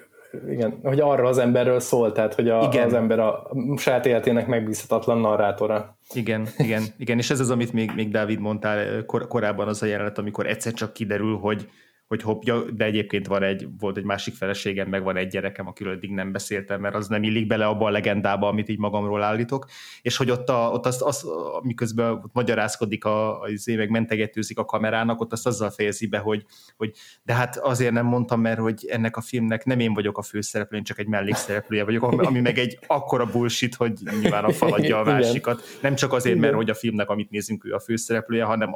igen, 0.49 0.79
hogy 0.83 0.99
arra 0.99 1.27
az 1.27 1.37
emberről 1.37 1.79
szól, 1.79 2.11
tehát 2.11 2.33
hogy 2.33 2.49
a, 2.49 2.69
igen. 2.71 2.85
az 2.85 2.93
ember 2.93 3.19
a 3.19 3.51
saját 3.75 4.05
életének 4.05 4.47
megbízhatatlan 4.47 5.17
narrátora. 5.17 5.97
Igen, 6.13 6.47
igen, 6.57 6.83
igen, 6.97 7.17
és 7.17 7.29
ez 7.29 7.39
az, 7.39 7.49
amit 7.49 7.73
még, 7.73 7.91
még 7.95 8.11
Dávid 8.11 8.39
mondtál 8.39 9.05
kor, 9.05 9.27
korábban 9.27 9.67
az 9.67 9.81
a 9.81 9.85
jelenet, 9.85 10.17
amikor 10.17 10.47
egyszer 10.47 10.73
csak 10.73 10.93
kiderül, 10.93 11.37
hogy, 11.37 11.69
hogy 12.07 12.21
hoppja, 12.21 12.61
de 12.71 12.85
egyébként 12.85 13.27
van 13.27 13.43
egy, 13.43 13.67
volt 13.79 13.97
egy 13.97 14.03
másik 14.03 14.33
feleségem, 14.33 14.89
meg 14.89 15.03
van 15.03 15.15
egy 15.15 15.27
gyerekem, 15.27 15.67
akiről 15.67 15.93
eddig 15.93 16.11
nem 16.11 16.31
beszéltem, 16.31 16.81
mert 16.81 16.95
az 16.95 17.07
nem 17.07 17.23
illik 17.23 17.47
bele 17.47 17.65
abba 17.65 17.85
a 17.85 17.89
legendába, 17.89 18.47
amit 18.47 18.69
így 18.69 18.77
magamról 18.77 19.23
állítok, 19.23 19.65
és 20.01 20.17
hogy 20.17 20.31
ott, 20.31 20.49
a, 20.49 20.69
ott 20.73 20.85
azt, 20.85 21.01
az, 21.01 21.25
miközben 21.61 22.11
ott 22.11 22.33
magyarázkodik, 22.33 23.05
a, 23.05 23.41
a, 23.41 23.47
izé, 23.49 23.75
meg 23.75 23.89
mentegetőzik 23.89 24.59
a 24.59 24.65
kamerának, 24.65 25.21
ott 25.21 25.31
azt 25.31 25.45
azzal 25.47 25.69
fejezi 25.69 26.07
be, 26.07 26.17
hogy, 26.17 26.45
hogy 26.77 26.91
de 27.23 27.33
hát 27.33 27.57
azért 27.57 27.91
nem 27.91 28.05
mondtam, 28.05 28.41
mert 28.41 28.59
hogy 28.59 28.85
ennek 28.89 29.17
a 29.17 29.21
filmnek 29.21 29.65
nem 29.65 29.79
én 29.79 29.93
vagyok 29.93 30.17
a 30.17 30.21
főszereplő, 30.21 30.77
én 30.77 30.83
csak 30.83 30.99
egy 30.99 31.07
mellékszereplője 31.07 31.83
vagyok, 31.83 32.03
ami 32.03 32.39
meg 32.39 32.57
egy 32.57 32.79
akkora 32.87 33.25
bullshit, 33.25 33.75
hogy 33.75 33.93
nyilván 34.21 34.43
a 34.43 34.51
faladja 34.51 34.99
a 34.99 35.03
másikat. 35.11 35.61
Nem 35.81 35.95
csak 35.95 36.13
azért, 36.13 36.39
mert 36.39 36.53
hogy 36.53 36.69
a 36.69 36.73
filmnek, 36.73 37.09
amit 37.09 37.29
nézünk, 37.29 37.65
ő 37.65 37.73
a 37.73 37.79
főszereplője, 37.79 38.43
hanem 38.43 38.75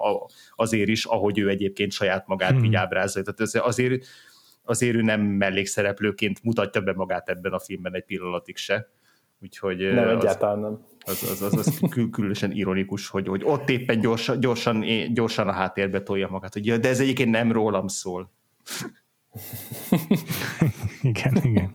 azért 0.55 0.89
is, 0.89 1.05
ahogy 1.05 1.39
ő 1.39 1.49
egyébként 1.49 1.91
saját 1.91 2.27
magát 2.27 2.51
hmm. 2.51 2.63
így 2.63 2.75
ábrázol 3.21 3.33
tehát 3.33 3.65
ez 3.65 3.67
azért, 3.67 4.05
azért 4.63 4.95
ő 4.95 5.01
nem 5.01 5.21
mellékszereplőként 5.21 6.43
mutatja 6.43 6.81
be 6.81 6.93
magát 6.93 7.29
ebben 7.29 7.51
a 7.51 7.59
filmben 7.59 7.95
egy 7.95 8.05
pillanatig 8.05 8.57
se. 8.57 8.89
Úgyhogy 9.41 9.93
nem, 9.93 10.07
az, 10.07 10.23
egyáltalán 10.23 10.59
nem. 10.59 10.85
Az, 11.05 11.23
az, 11.23 11.41
az, 11.41 11.57
az 11.57 11.79
különösen 12.11 12.51
ironikus, 12.51 13.07
hogy, 13.07 13.27
hogy 13.27 13.41
ott 13.43 13.69
éppen 13.69 13.99
gyorsan, 13.99 14.39
gyorsan, 14.39 14.83
gyorsan 15.13 15.47
a 15.47 15.51
háttérbe 15.51 16.01
tolja 16.01 16.27
magát, 16.29 16.53
hogy 16.53 16.65
ja, 16.65 16.77
de 16.77 16.89
ez 16.89 16.99
egyébként 16.99 17.31
nem 17.31 17.51
rólam 17.51 17.87
szól. 17.87 18.31
igen, 21.01 21.35
igen. 21.43 21.71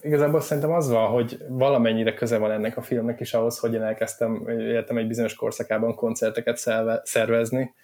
Igazából 0.00 0.40
szerintem 0.40 0.72
az 0.72 0.90
van, 0.90 1.08
hogy 1.08 1.38
valamennyire 1.48 2.14
köze 2.14 2.38
van 2.38 2.50
ennek 2.50 2.76
a 2.76 2.82
filmnek 2.82 3.20
is 3.20 3.34
ahhoz, 3.34 3.58
hogy 3.58 3.74
én 3.74 3.82
elkezdtem, 3.82 4.48
értem 4.48 4.96
egy 4.96 5.06
bizonyos 5.06 5.34
korszakában 5.34 5.94
koncerteket 5.94 6.56
szervezni. 7.04 7.74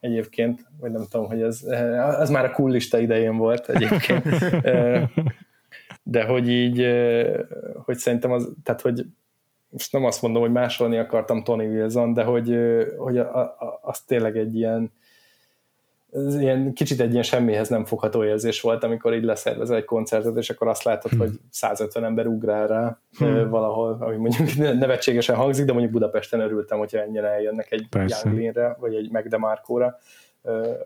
Egyébként, 0.00 0.66
vagy 0.80 0.90
nem 0.90 1.04
tudom, 1.10 1.26
hogy 1.26 1.42
ez, 1.42 1.62
az 2.18 2.30
már 2.30 2.44
a 2.44 2.50
cool 2.50 2.70
lista 2.70 2.98
idején 2.98 3.36
volt 3.36 3.68
egyébként, 3.68 4.24
de 6.02 6.24
hogy 6.24 6.48
így, 6.48 6.86
hogy 7.84 7.96
szerintem 7.96 8.32
az, 8.32 8.52
tehát 8.62 8.80
hogy 8.80 9.06
most 9.68 9.92
nem 9.92 10.04
azt 10.04 10.22
mondom, 10.22 10.42
hogy 10.42 10.52
másolni 10.52 10.98
akartam 10.98 11.42
Tony 11.42 11.66
Wilson, 11.66 12.12
de 12.12 12.22
hogy, 12.22 12.58
hogy 12.96 13.18
a, 13.18 13.38
a, 13.38 13.78
az 13.82 14.00
tényleg 14.00 14.36
egy 14.36 14.56
ilyen, 14.56 14.92
ez 16.12 16.40
ilyen 16.40 16.72
kicsit 16.72 17.00
egy 17.00 17.10
ilyen 17.10 17.22
semmihez 17.22 17.68
nem 17.68 17.84
fogható 17.84 18.24
érzés 18.24 18.60
volt, 18.60 18.84
amikor 18.84 19.14
így 19.14 19.24
leszervezel 19.24 19.76
egy 19.76 19.84
koncertet, 19.84 20.36
és 20.36 20.50
akkor 20.50 20.68
azt 20.68 20.82
látod, 20.82 21.10
hmm. 21.10 21.20
hogy 21.20 21.30
150 21.50 22.04
ember 22.04 22.26
ugrál 22.26 22.66
rá 22.66 22.98
hmm. 23.18 23.48
valahol, 23.48 23.96
ami 24.00 24.16
mondjuk 24.16 24.54
nevetségesen 24.56 25.36
hangzik, 25.36 25.64
de 25.64 25.72
mondjuk 25.72 25.92
Budapesten 25.92 26.40
örültem, 26.40 26.78
hogyha 26.78 27.00
ennyire 27.00 27.26
eljönnek 27.26 27.72
egy 27.72 27.86
Young 27.92 28.76
vagy 28.78 28.94
egy 28.94 29.10
Megdemarkóra 29.10 29.98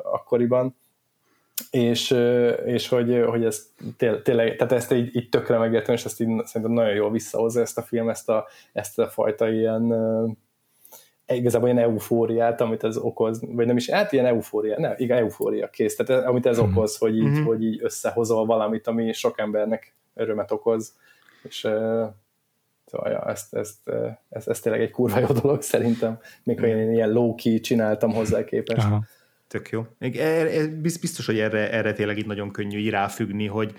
akkoriban. 0.03 0.77
És, 1.71 2.17
és 2.65 2.89
hogy, 2.89 3.25
hogy 3.27 3.45
ez 3.45 3.67
tényleg, 3.97 4.57
tehát 4.57 4.73
ezt 4.73 4.93
így, 4.93 5.17
így 5.17 5.29
tökre 5.29 5.59
megértem, 5.59 5.95
és 5.95 6.05
ezt 6.05 6.21
így 6.21 6.45
szerintem 6.45 6.73
nagyon 6.73 6.95
jól 6.95 7.11
visszahozza 7.11 7.61
ezt 7.61 7.79
a 7.79 7.83
film, 7.83 8.09
ezt 8.09 8.29
a, 8.29 8.47
ezt 8.73 8.99
a 8.99 9.09
fajta 9.09 9.51
ilyen 9.51 9.95
igazából 11.35 11.69
ilyen 11.69 11.83
eufóriát, 11.83 12.61
amit 12.61 12.85
ez 12.85 12.97
okoz, 12.97 13.41
vagy 13.47 13.67
nem 13.67 13.77
is, 13.77 13.91
hát 13.91 14.13
ilyen 14.13 14.27
eufória, 14.27 14.79
nem, 14.79 14.95
igen, 14.97 15.19
eufória 15.19 15.71
kész, 15.71 15.97
tehát 15.97 16.25
amit 16.25 16.47
ez 16.47 16.61
mm-hmm. 16.61 16.71
okoz, 16.71 16.97
hogy 16.97 17.17
így, 17.17 17.23
mm-hmm. 17.23 17.45
hogy 17.45 17.65
így 17.65 17.79
összehozol 17.83 18.47
valamit, 18.47 18.87
ami 18.87 19.13
sok 19.13 19.39
embernek 19.39 19.95
örömet 20.15 20.51
okoz, 20.51 20.97
és 21.43 21.65
uh, 21.65 22.07
szóval 22.87 23.11
ja, 23.11 23.31
ezt, 23.31 23.55
ezt, 23.55 23.91
ezt, 24.29 24.49
ezt, 24.49 24.63
tényleg 24.63 24.83
egy 24.83 24.91
kurva 24.91 25.19
jó 25.19 25.27
dolog 25.27 25.63
szerintem, 25.63 26.19
még 26.43 26.61
ha 26.61 26.67
én 26.67 26.93
ilyen 26.93 27.13
low-key 27.13 27.61
csináltam 27.61 28.13
hozzá 28.13 28.45
képest. 28.45 28.87
Aha. 28.87 29.05
Tök 29.49 29.71
jó. 29.71 29.87
Biztos, 30.81 31.27
hogy 31.27 31.39
erre, 31.39 31.71
erre 31.71 31.93
tényleg 31.93 32.19
így 32.19 32.27
nagyon 32.27 32.51
könnyű 32.51 32.91
ráfüggni, 32.91 33.47
hogy, 33.47 33.75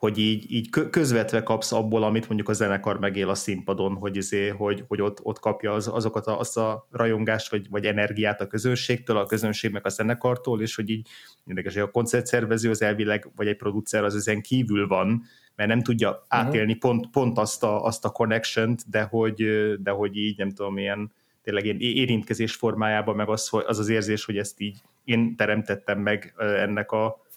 hogy 0.00 0.18
így, 0.18 0.52
így 0.52 0.68
közvetve 0.90 1.42
kapsz 1.42 1.72
abból, 1.72 2.02
amit 2.02 2.26
mondjuk 2.26 2.48
a 2.48 2.52
zenekar 2.52 2.98
megél 2.98 3.28
a 3.28 3.34
színpadon, 3.34 3.94
hogy, 3.94 4.16
izé, 4.16 4.48
hogy, 4.48 4.84
hogy 4.88 5.00
ott, 5.00 5.18
ott 5.22 5.38
kapja 5.38 5.72
az, 5.72 5.88
azokat 5.88 6.26
a, 6.26 6.38
azt 6.38 6.56
a 6.56 6.86
rajongást, 6.90 7.50
vagy, 7.50 7.70
vagy 7.70 7.84
energiát 7.84 8.40
a 8.40 8.46
közönségtől, 8.46 9.16
a 9.16 9.26
közönség 9.26 9.72
meg 9.72 9.86
a 9.86 9.88
zenekartól, 9.88 10.62
és 10.62 10.74
hogy 10.74 10.90
így 10.90 11.08
érdekes, 11.46 11.72
hogy 11.72 11.82
a 11.82 11.90
koncertszervező 11.90 12.70
az 12.70 12.82
elvileg, 12.82 13.30
vagy 13.36 13.46
egy 13.46 13.56
producer 13.56 14.04
az 14.04 14.14
ezen 14.14 14.40
kívül 14.40 14.86
van, 14.86 15.22
mert 15.56 15.68
nem 15.68 15.82
tudja 15.82 16.10
uh-huh. 16.10 16.26
átélni 16.28 16.74
pont, 16.74 17.10
pont 17.10 17.38
azt 17.38 17.62
a, 17.62 17.84
azt 17.84 18.04
a 18.04 18.10
connection 18.10 18.76
de 18.86 19.02
hogy, 19.02 19.44
de 19.82 19.90
hogy 19.90 20.16
így 20.16 20.38
nem 20.38 20.50
tudom, 20.50 20.78
ilyen 20.78 21.12
tényleg 21.42 21.64
ilyen 21.64 21.80
érintkezés 21.80 22.54
formájában, 22.54 23.16
meg 23.16 23.28
az, 23.28 23.48
az 23.66 23.78
az 23.78 23.88
érzés, 23.88 24.24
hogy 24.24 24.38
ezt 24.38 24.60
így 24.60 24.78
én 25.04 25.36
teremtettem 25.36 25.98
meg 25.98 26.34
ennek 26.36 26.92
a, 26.92 27.28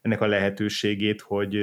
ennek 0.00 0.20
a 0.20 0.26
lehetőségét, 0.26 1.20
hogy, 1.20 1.56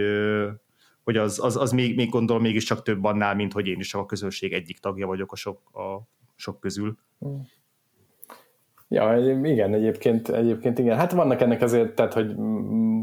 hogy 1.03 1.17
az, 1.17 1.39
az, 1.43 1.57
az 1.57 1.71
még, 1.71 1.95
még 1.95 2.09
gondolom 2.09 2.41
mégiscsak 2.41 2.81
több 2.83 3.03
annál, 3.03 3.35
mint 3.35 3.53
hogy 3.53 3.67
én 3.67 3.79
is 3.79 3.93
a 3.93 4.05
közönség 4.05 4.53
egyik 4.53 4.79
tagja 4.79 5.07
vagyok 5.07 5.31
a 5.31 5.35
sok, 5.35 5.59
a 5.73 6.07
sok 6.35 6.59
közül. 6.59 6.97
Ja, 8.89 9.17
igen, 9.43 9.73
egyébként, 9.73 10.29
egyébként 10.29 10.79
igen. 10.79 10.97
Hát 10.97 11.11
vannak 11.11 11.41
ennek 11.41 11.61
azért, 11.61 11.95
tehát, 11.95 12.13
hogy 12.13 12.35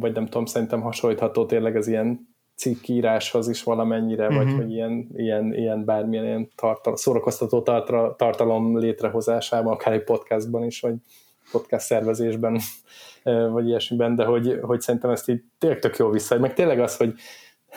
vagy 0.01 0.13
nem 0.13 0.25
tudom, 0.25 0.45
szerintem 0.45 0.81
hasonlítható 0.81 1.47
tényleg 1.47 1.77
az 1.77 1.87
ilyen 1.87 2.35
cikkíráshoz 2.55 3.49
is 3.49 3.63
valamennyire, 3.63 4.27
uh-huh. 4.27 4.43
vagy 4.43 4.53
mhm. 4.53 4.63
hogy 4.63 4.73
ilyen, 4.73 5.09
ilyen, 5.15 5.55
ilyen 5.55 5.85
bármilyen 5.85 6.25
ilyen 6.25 6.49
tartalom, 6.57 6.97
szórakoztató 6.97 7.61
tartalom 8.17 8.79
létrehozásában, 8.79 9.73
akár 9.73 9.93
egy 9.93 10.05
podcastban 10.05 10.65
is, 10.65 10.81
vagy 10.81 10.95
podcast 11.51 11.87
szervezésben, 11.87 12.61
vagy 13.51 13.67
ilyesmiben, 13.67 14.17
de 14.17 14.25
hogy, 14.25 14.59
hogy 14.63 14.81
szerintem 14.81 15.11
ezt 15.11 15.29
így 15.29 15.43
tényleg 15.59 15.79
tök 15.79 15.97
jó 15.97 16.11
vissza. 16.11 16.39
Meg 16.39 16.55
tényleg 16.55 16.81
az, 16.81 16.97
hogy 16.97 17.15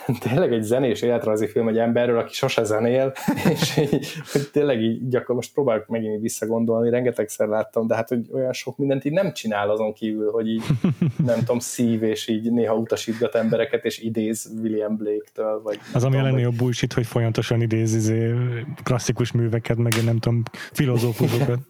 tényleg 0.30 0.53
egy 0.53 0.64
zenés 0.64 1.02
életrajzi 1.02 1.48
film 1.48 1.68
egy 1.68 1.78
emberről, 1.78 2.19
aki 2.19 2.34
sose 2.34 2.64
zenél, 2.64 3.14
és 3.53 3.78
így, 3.78 4.07
hogy 4.32 4.49
tényleg 4.52 4.82
így 4.82 5.07
gyakor, 5.07 5.36
most 5.36 5.53
próbálok 5.53 5.88
megint 5.88 6.22
visszagondolni, 6.22 6.90
rengetegszer 6.90 7.48
láttam, 7.48 7.88
de 7.88 7.95
hát, 7.95 8.10
hogy 8.10 8.30
olyan 8.34 8.53
sok 8.53 8.78
mindent 8.78 9.06
így 9.06 9.11
nem 9.11 9.34
csinál 9.34 9.69
azon 9.69 9.94
kívül, 9.94 10.32
hogy 10.32 10.48
így 10.48 10.64
nem 11.26 11.40
tudom, 11.40 11.60
szív, 11.60 12.03
és 12.03 12.28
így 12.28 12.52
néha 12.52 12.76
utasítgat 12.76 13.36
embereket, 13.36 13.86
és 13.86 13.99
idéz 13.99 14.52
William 14.61 14.95
Blake-től, 14.95 15.61
vagy 15.61 15.80
Az, 15.94 16.03
ami 16.03 16.18
a 16.18 16.22
legnagyobb 16.22 16.56
bullshit, 16.56 16.94
hogy 16.94 17.06
folyamatosan 17.06 17.61
idéz 17.61 17.95
izé, 17.95 18.34
klasszikus 18.84 19.32
műveket, 19.32 19.78
meg 19.78 19.94
nem 20.06 20.19
tudom, 20.19 20.44
filozófusokat. 20.72 21.60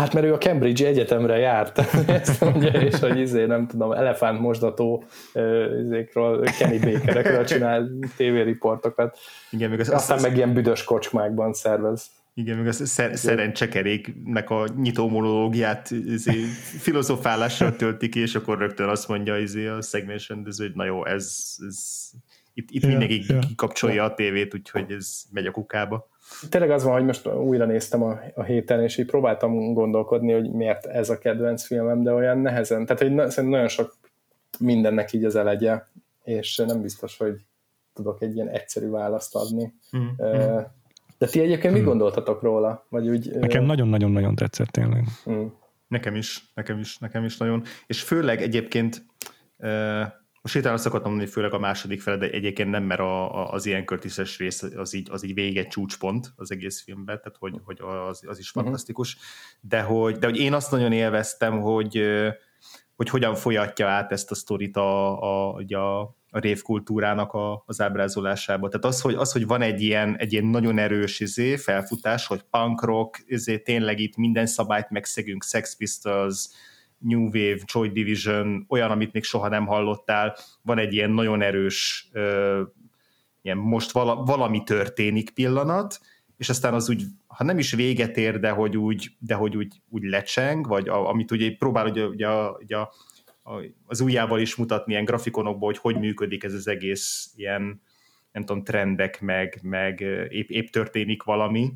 Hát 0.00 0.14
mert 0.14 0.26
ő 0.26 0.32
a 0.32 0.38
Cambridge 0.38 0.86
Egyetemre 0.86 1.38
járt, 1.38 1.78
ezt 2.08 2.40
mondja, 2.40 2.70
és 2.70 2.98
hogy 2.98 3.18
izé, 3.18 3.44
nem 3.44 3.66
tudom, 3.66 3.92
elefánt 3.92 4.40
mosdató 4.40 5.04
izékről, 5.84 6.44
Kenny 6.58 6.80
Bakerekről 6.80 7.44
csinál 7.44 7.88
tévériportokat. 8.16 9.18
Igen, 9.50 9.70
még 9.70 9.80
az 9.80 9.88
Aztán 9.88 10.16
az 10.16 10.22
meg 10.22 10.36
ilyen 10.36 10.52
büdös 10.52 10.84
kocsmákban 10.84 11.52
szervez 11.52 12.10
Igen, 12.34 12.56
meg 12.56 12.66
a 12.66 12.72
szer- 12.72 13.16
szerencsekeréknek 13.16 14.50
a 14.50 14.66
nyitó 14.76 15.08
monológiát 15.08 15.90
izé, 15.90 16.44
filozofálással 16.78 17.76
töltik 17.76 18.14
és 18.14 18.34
akkor 18.34 18.58
rögtön 18.58 18.88
azt 18.88 19.08
mondja 19.08 19.38
izé, 19.38 19.66
a 19.66 19.82
szegmens 19.82 20.28
rendező, 20.28 20.66
hogy 20.66 20.74
na 20.74 20.84
jó, 20.84 21.06
ez, 21.06 21.56
ez 21.68 22.10
itt, 22.54 22.70
itt 22.70 22.82
ja, 22.82 22.88
mindenki 22.88 23.24
ja. 23.28 23.38
kikapcsolja 23.38 24.04
a 24.04 24.14
tévét, 24.14 24.54
úgyhogy 24.54 24.92
ez 24.92 25.22
megy 25.32 25.46
a 25.46 25.50
kukába. 25.50 26.08
Tényleg 26.48 26.70
az 26.70 26.84
van, 26.84 26.92
hogy 26.92 27.04
most 27.04 27.26
újra 27.26 27.64
néztem 27.64 28.02
a, 28.02 28.20
a 28.34 28.42
héten, 28.42 28.82
és 28.82 28.98
így 28.98 29.06
próbáltam 29.06 29.72
gondolkodni, 29.72 30.32
hogy 30.32 30.50
miért 30.50 30.86
ez 30.86 31.10
a 31.10 31.18
kedvenc 31.18 31.64
filmem, 31.64 32.02
de 32.02 32.12
olyan 32.12 32.38
nehezen. 32.38 32.86
Tehát 32.86 33.02
hogy 33.02 33.08
szerintem 33.10 33.48
nagyon 33.48 33.68
sok 33.68 33.96
mindennek 34.58 35.12
így 35.12 35.24
az 35.24 35.36
elegye, 35.36 35.82
és 36.24 36.56
nem 36.56 36.82
biztos, 36.82 37.16
hogy 37.16 37.40
tudok 37.92 38.22
egy 38.22 38.34
ilyen 38.34 38.48
egyszerű 38.48 38.88
választ 38.88 39.34
adni. 39.34 39.74
Mm-hmm. 39.96 40.56
De 41.18 41.26
ti 41.26 41.40
egyébként 41.40 41.74
mit 41.74 41.82
mm. 41.82 41.86
gondoltatok 41.86 42.42
róla? 42.42 42.86
Vagy 42.88 43.08
úgy, 43.08 43.30
Nekem 43.38 43.64
nagyon-nagyon-nagyon 43.64 44.34
tetszett 44.34 44.68
tényleg. 44.68 45.04
Mm. 45.30 45.46
Nekem 45.88 46.14
is, 46.14 46.50
nekem 46.54 46.78
is, 46.78 46.98
nekem 46.98 47.24
is 47.24 47.36
nagyon. 47.36 47.62
És 47.86 48.02
főleg 48.02 48.42
egyébként 48.42 49.06
most 50.42 50.54
hirtelen 50.54 50.76
azt 50.76 50.86
akartam 50.86 51.10
mondani, 51.10 51.30
főleg 51.30 51.52
a 51.52 51.58
második 51.58 52.00
fele, 52.00 52.16
de 52.16 52.30
egyébként 52.30 52.70
nem, 52.70 52.82
mert 52.82 53.00
a, 53.00 53.34
a, 53.34 53.52
az 53.52 53.66
ilyen 53.66 53.84
körtiszes 53.84 54.38
rész 54.38 54.62
az 54.62 54.94
így, 54.94 55.08
az 55.10 55.24
így 55.24 55.34
végig 55.34 55.56
egy 55.56 55.68
csúcspont 55.68 56.32
az 56.36 56.50
egész 56.50 56.82
filmben, 56.82 57.16
tehát 57.16 57.36
hogy, 57.38 57.60
hogy 57.64 57.78
az, 58.08 58.22
az 58.26 58.38
is 58.38 58.52
mhm. 58.52 58.64
fantasztikus. 58.64 59.16
De 59.60 59.80
hogy, 59.80 60.16
de 60.16 60.26
hogy 60.26 60.38
én 60.38 60.52
azt 60.52 60.70
nagyon 60.70 60.92
élveztem, 60.92 61.60
hogy, 61.60 62.02
hogy 62.96 63.08
hogyan 63.08 63.34
folyatja 63.34 63.88
át 63.88 64.12
ezt 64.12 64.30
a 64.30 64.34
sztorit 64.34 64.76
a, 64.76 65.20
a, 65.22 65.56
a, 65.56 66.00
a 66.30 66.38
révkultúrának 66.38 67.32
a, 67.32 67.62
az 67.66 67.80
ábrázolásába. 67.80 68.68
Tehát 68.68 68.84
az, 68.84 69.00
hogy, 69.00 69.14
az, 69.14 69.32
hogy 69.32 69.46
van 69.46 69.62
egy 69.62 69.80
ilyen, 69.82 70.16
egy 70.16 70.32
ilyen 70.32 70.44
nagyon 70.44 70.78
erős 70.78 71.20
izé, 71.20 71.56
felfutás, 71.56 72.26
hogy 72.26 72.42
punk 72.50 72.84
rock, 72.84 73.22
izé, 73.26 73.58
tényleg 73.58 73.98
itt 73.98 74.16
minden 74.16 74.46
szabályt 74.46 74.90
megszegünk, 74.90 75.44
Sex 75.44 75.76
Pistols, 75.76 76.48
New 77.00 77.24
Wave, 77.24 77.58
Joy 77.64 77.88
Division, 77.88 78.64
olyan, 78.68 78.90
amit 78.90 79.12
még 79.12 79.24
soha 79.24 79.48
nem 79.48 79.66
hallottál, 79.66 80.36
van 80.62 80.78
egy 80.78 80.92
ilyen 80.92 81.10
nagyon 81.10 81.42
erős 81.42 82.08
ö, 82.12 82.62
ilyen 83.42 83.56
most 83.56 83.90
vala, 83.90 84.14
valami 84.14 84.62
történik 84.62 85.30
pillanat, 85.30 86.00
és 86.36 86.48
aztán 86.48 86.74
az 86.74 86.90
úgy, 86.90 87.02
ha 87.26 87.44
nem 87.44 87.58
is 87.58 87.72
véget 87.72 88.16
ér, 88.16 88.40
de 88.40 88.50
hogy 88.50 88.76
úgy, 88.76 89.10
de 89.18 89.34
hogy 89.34 89.56
úgy, 89.56 89.80
úgy 89.88 90.02
lecseng, 90.02 90.66
vagy 90.66 90.88
a, 90.88 91.08
amit 91.08 91.30
ugye 91.30 91.56
próbál 91.58 91.86
ugye, 91.86 92.06
ugye, 92.06 92.28
ugye 92.50 92.76
a, 92.76 92.92
a, 93.42 93.62
az 93.86 94.00
ujjával 94.00 94.40
is 94.40 94.54
mutatni 94.54 94.92
ilyen 94.92 95.04
grafikonokból, 95.04 95.68
hogy 95.68 95.78
hogy 95.78 95.98
működik 95.98 96.44
ez 96.44 96.54
az 96.54 96.68
egész 96.68 97.32
ilyen, 97.36 97.80
nem 98.32 98.44
tudom, 98.44 98.64
trendek, 98.64 99.20
meg, 99.20 99.58
meg 99.62 100.00
épp, 100.28 100.48
épp 100.48 100.66
történik 100.66 101.22
valami 101.22 101.72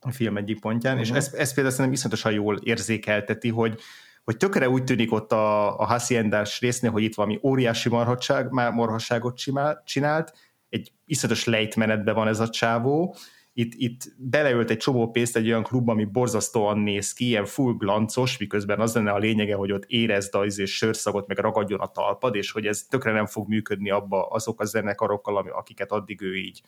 a 0.00 0.10
film 0.10 0.36
egyik 0.36 0.60
pontján, 0.60 0.98
uh-huh. 0.98 1.08
és 1.08 1.16
ez, 1.16 1.32
ez 1.34 1.54
például 1.54 1.74
szerintem 1.74 1.92
iszonyatosan 1.92 2.32
jól 2.32 2.56
érzékelteti, 2.62 3.48
hogy, 3.48 3.80
hogy 4.24 4.36
tökre 4.36 4.68
úgy 4.68 4.84
tűnik 4.84 5.12
ott 5.12 5.32
a, 5.32 5.78
a 5.78 5.84
Haciendás 5.84 6.60
résznél, 6.60 6.90
hogy 6.90 7.02
itt 7.02 7.14
valami 7.14 7.38
óriási 7.42 7.88
marhasság, 7.88 8.50
marhasságot 8.50 9.40
csinált, 9.84 10.32
egy 10.68 10.92
iszonyatos 11.04 11.44
lejtmenetben 11.44 12.14
van 12.14 12.28
ez 12.28 12.40
a 12.40 12.48
csávó, 12.48 13.16
itt, 13.54 13.72
itt 13.76 14.14
beleölt 14.16 14.70
egy 14.70 14.76
csomó 14.76 15.10
pénzt 15.10 15.36
egy 15.36 15.46
olyan 15.46 15.62
klub, 15.62 15.88
ami 15.88 16.04
borzasztóan 16.04 16.78
néz 16.78 17.12
ki, 17.12 17.26
ilyen 17.26 17.44
full 17.44 17.74
glancos, 17.78 18.38
miközben 18.38 18.80
az 18.80 18.94
lenne 18.94 19.10
a 19.10 19.18
lényege, 19.18 19.54
hogy 19.54 19.72
ott 19.72 19.84
érezd 19.86 20.34
az 20.34 20.58
és 20.58 20.76
sörszagot, 20.76 21.26
meg 21.26 21.38
ragadjon 21.38 21.80
a 21.80 21.86
talpad, 21.86 22.34
és 22.34 22.50
hogy 22.50 22.66
ez 22.66 22.82
tökre 22.82 23.12
nem 23.12 23.26
fog 23.26 23.48
működni 23.48 23.90
abba 23.90 24.26
azok 24.26 24.60
a 24.60 24.64
zenekarokkal, 24.64 25.36
akiket 25.36 25.90
addig 25.90 26.20
ő 26.20 26.36
így 26.36 26.62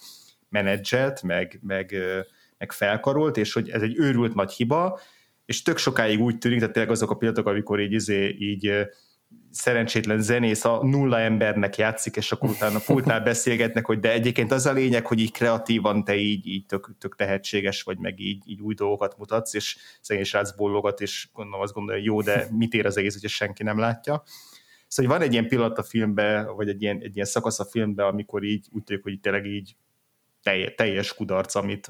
menedzselt, 0.48 1.22
meg, 1.22 1.60
meg, 1.62 1.94
meg 2.58 2.72
felkarolt, 2.72 3.36
és 3.36 3.52
hogy 3.52 3.68
ez 3.68 3.82
egy 3.82 3.98
őrült 3.98 4.34
nagy 4.34 4.52
hiba, 4.52 5.00
és 5.46 5.62
tök 5.62 5.78
sokáig 5.78 6.20
úgy 6.20 6.38
tűnik, 6.38 6.58
tehát 6.58 6.74
tényleg 6.74 6.92
azok 6.92 7.10
a 7.10 7.14
pillanatok, 7.14 7.46
amikor 7.46 7.80
így, 7.80 7.92
izé, 7.92 8.36
így 8.38 8.72
szerencsétlen 9.50 10.20
zenész 10.20 10.64
a 10.64 10.84
nulla 10.84 11.18
embernek 11.18 11.76
játszik, 11.76 12.16
és 12.16 12.32
akkor 12.32 12.50
utána 12.50 12.78
pultnál 12.86 13.20
beszélgetnek, 13.30 13.86
hogy 13.86 13.98
de 13.98 14.12
egyébként 14.12 14.52
az 14.52 14.66
a 14.66 14.72
lényeg, 14.72 15.06
hogy 15.06 15.18
így 15.18 15.32
kreatívan 15.32 16.04
te 16.04 16.16
így, 16.16 16.46
így 16.46 16.66
tök, 16.66 16.94
tök 16.98 17.16
tehetséges 17.16 17.82
vagy, 17.82 17.98
meg 17.98 18.20
így, 18.20 18.42
így 18.46 18.60
új 18.60 18.74
dolgokat 18.74 19.18
mutatsz, 19.18 19.54
és 19.54 19.76
szegény 20.00 20.24
srác 20.24 20.50
bollogat, 20.50 21.00
és 21.00 21.28
gondolom 21.32 21.60
azt 21.60 21.72
gondolja, 21.72 22.02
jó, 22.04 22.22
de 22.22 22.46
mit 22.50 22.74
ér 22.74 22.86
az 22.86 22.96
egész, 22.96 23.12
hogyha 23.12 23.28
senki 23.28 23.62
nem 23.62 23.78
látja. 23.78 24.22
Szóval 24.88 25.18
van 25.18 25.26
egy 25.26 25.32
ilyen 25.32 25.48
pillanat 25.48 25.78
a 25.78 25.82
filmben, 25.82 26.54
vagy 26.56 26.68
egy 26.68 26.82
ilyen, 26.82 27.00
egy 27.00 27.14
ilyen 27.14 27.26
szakasz 27.26 27.60
a 27.60 27.64
filmben, 27.64 28.06
amikor 28.06 28.42
így 28.42 28.66
úgy 28.72 28.82
tudjuk, 28.82 29.02
hogy 29.02 29.20
tényleg 29.20 29.46
így 29.46 29.76
teljes 30.76 31.14
kudarc, 31.14 31.54
amit 31.54 31.86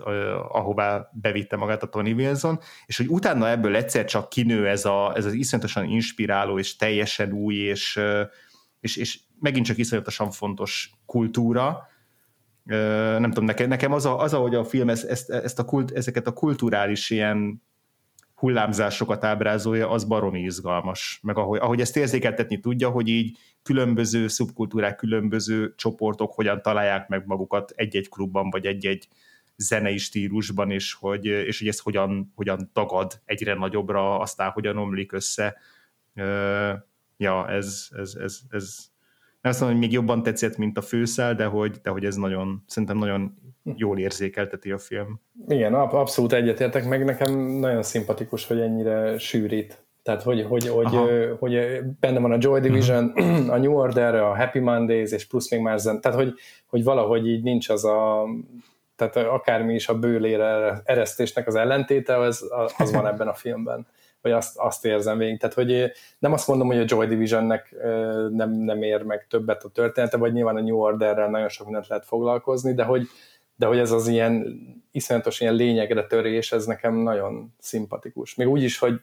ahová 0.49 1.11
bevitte 1.13 1.57
magát 1.57 1.83
a 1.83 1.89
Tony 1.89 2.13
Wilson, 2.13 2.61
és 2.87 2.97
hogy 2.97 3.07
utána 3.09 3.49
ebből 3.49 3.77
egyszer 3.77 4.05
csak 4.05 4.29
kinő 4.29 4.69
ez, 4.69 4.85
a, 4.85 5.13
ez 5.17 5.25
az 5.25 5.33
iszonyatosan 5.33 5.85
inspiráló 5.85 6.59
és 6.59 6.77
teljesen 6.77 7.33
új, 7.33 7.55
és, 7.55 8.01
és, 8.81 8.97
és 8.97 9.21
megint 9.41 9.67
csak 9.67 9.79
iszonyatosan 9.79 10.31
fontos 10.31 10.91
kultúra, 11.07 11.89
nem 13.19 13.29
tudom, 13.29 13.45
nekem, 13.45 13.69
nekem 13.69 13.93
az, 13.93 14.07
a, 14.07 14.21
az, 14.21 14.35
ahogy 14.35 14.55
a 14.55 14.65
film 14.65 14.89
ezt, 14.89 15.05
ezt, 15.05 15.31
ezt 15.31 15.59
a 15.59 15.65
kult, 15.65 15.91
ezeket 15.91 16.27
a 16.27 16.33
kulturális 16.33 17.11
ilyen 17.11 17.63
hullámzásokat 18.35 19.25
ábrázolja, 19.25 19.91
az 19.91 20.05
baromi 20.05 20.41
izgalmas. 20.41 21.21
Meg 21.23 21.39
ahogy, 21.39 21.59
ahogy 21.59 21.81
ezt 21.81 21.97
érzékeltetni 21.97 22.61
tudja, 22.61 22.89
hogy 22.89 23.09
így 23.09 23.39
különböző 23.65 24.29
szubkultúrák, 24.29 24.97
különböző 24.97 25.75
csoportok 25.77 26.33
hogyan 26.33 26.63
találják 26.63 27.09
meg 27.09 27.27
magukat 27.27 27.73
egy-egy 27.75 28.09
klubban, 28.09 28.51
vagy 28.51 28.67
egy-egy 28.67 29.09
zenei 29.57 29.99
stílusban, 29.99 30.71
és 30.71 30.93
hogy, 30.93 31.25
és 31.25 31.59
hogy 31.59 31.69
ez 31.69 31.79
hogyan, 31.79 32.33
hogyan 32.35 32.71
tagad 32.73 33.21
egyre 33.25 33.55
nagyobbra, 33.55 34.19
aztán 34.19 34.51
hogyan 34.51 34.77
omlik 34.77 35.13
össze. 35.13 35.57
Ja, 37.17 37.49
ez, 37.49 37.89
ez, 37.91 38.15
ez, 38.15 38.39
ez 38.51 38.77
nem 39.41 39.53
azt 39.53 39.61
mondom, 39.61 39.79
hogy 39.79 39.89
még 39.89 39.97
jobban 39.97 40.23
tetszett, 40.23 40.57
mint 40.57 40.79
a 40.79 40.83
főszál, 40.83 41.35
de 41.35 41.45
hogy, 41.45 41.79
de 41.83 41.91
hogy 41.91 42.05
ez 42.05 42.17
nagyon, 42.17 42.65
szerintem 42.67 42.99
nagyon 42.99 43.39
jól 43.77 43.99
érzékelteti 43.99 44.71
a 44.71 44.79
film. 44.79 45.21
Igen, 45.49 45.75
abszolút 45.75 46.33
egyetértek, 46.33 46.89
meg 46.89 47.05
nekem 47.05 47.39
nagyon 47.39 47.83
szimpatikus, 47.83 48.47
hogy 48.47 48.61
ennyire 48.61 49.19
sűrít. 49.19 49.84
Tehát, 50.05 50.23
hogy, 50.23 50.43
hogy, 50.43 50.69
hogy, 50.69 50.95
hogy 51.39 51.81
benne 52.01 52.21
van 52.21 52.33
a 52.33 52.37
Joy 52.41 52.61
Division, 52.61 53.13
uh-huh. 53.15 53.53
a 53.55 53.59
New 53.59 53.73
Order, 53.73 54.15
a 54.15 54.37
Happy 54.37 54.59
Mondays, 54.59 55.11
és 55.11 55.27
plusz 55.27 55.51
még 55.51 55.61
más 55.61 55.81
zen. 55.81 56.01
Tehát, 56.01 56.19
hogy, 56.19 56.35
hogy 56.67 56.85
valahogy 56.85 57.29
így 57.29 57.43
nincs 57.43 57.69
az 57.69 57.85
a 57.85 58.25
tehát 58.97 59.17
akármi 59.17 59.75
is 59.75 59.89
a 59.89 59.99
bőlére 59.99 60.83
eresztésnek 60.85 61.47
az 61.47 61.55
ellentéte, 61.55 62.19
az, 62.19 62.51
az 62.79 62.93
van 62.93 63.07
ebben 63.07 63.29
a 63.29 63.35
filmben 63.35 63.87
vagy 64.25 64.33
azt, 64.33 64.59
azt 64.59 64.85
érzem 64.85 65.19
végig. 65.19 65.39
Tehát, 65.39 65.55
hogy 65.55 65.93
nem 66.19 66.33
azt 66.33 66.49
mondom, 66.49 66.67
hogy 66.67 66.79
a 66.79 66.85
Joy 66.87 67.07
Divisionnek 67.07 67.75
nem, 68.31 68.51
nem 68.51 68.83
ér 68.83 69.03
meg 69.03 69.27
többet 69.27 69.65
a 69.65 69.69
története, 69.69 70.17
vagy 70.17 70.33
nyilván 70.33 70.57
a 70.57 70.61
New 70.61 70.77
Orderrel 70.77 71.31
nagyon 71.31 71.49
sok 71.49 71.67
mindent 71.67 71.89
lehet 71.89 72.07
foglalkozni, 72.07 72.75
de 72.75 72.85
hogy, 72.85 73.07
de 73.57 73.67
hogy 73.67 73.79
ez 73.79 73.91
az 73.91 74.09
ilyen 74.09 74.61
iszonyatos 74.91 75.41
ilyen 75.41 75.55
lényegre 75.55 76.07
törés, 76.07 76.53
ez 76.53 76.67
nekem 76.67 76.95
nagyon 76.95 77.55
szimpatikus. 77.59 78.35
Még 78.35 78.49
úgy 78.49 78.63
is, 78.63 78.79
hogy 78.79 79.01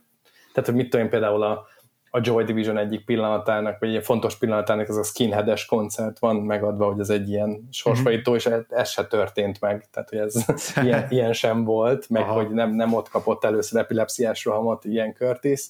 tehát, 0.54 0.70
hogy 0.70 0.78
mit 0.80 0.90
tudom 0.90 1.06
én 1.06 1.12
például 1.12 1.44
a, 1.44 1.66
a 2.14 2.20
Joy 2.22 2.44
Division 2.44 2.78
egyik 2.78 3.06
pillanatának, 3.06 3.80
vagy 3.80 3.96
egy 3.96 4.04
fontos 4.04 4.38
pillanatának 4.38 4.90
ez 4.90 4.96
a 4.96 5.04
skinheades 5.04 5.66
koncert 5.66 6.20
van 6.20 6.36
megadva, 6.36 6.86
hogy 6.86 7.00
ez 7.00 7.10
egy 7.10 7.30
ilyen 7.30 7.68
sorsfajtó, 7.72 8.36
és 8.36 8.50
ez 8.70 8.90
se 8.90 9.06
történt 9.08 9.62
meg, 9.62 9.88
tehát 9.92 10.10
hogy 10.10 10.20
ez 10.20 10.46
ilyen, 10.86 11.06
ilyen 11.10 11.34
sem 11.34 11.64
volt, 11.64 12.10
meg 12.10 12.22
Aha. 12.22 12.34
hogy 12.34 12.50
nem, 12.50 12.76
nem 12.76 12.94
ott 12.94 13.10
kapott 13.10 13.44
először 13.44 13.80
epilepsziás 13.80 14.46
rohamot 14.46 14.86
ilyen 14.86 15.14
Curtis, 15.14 15.70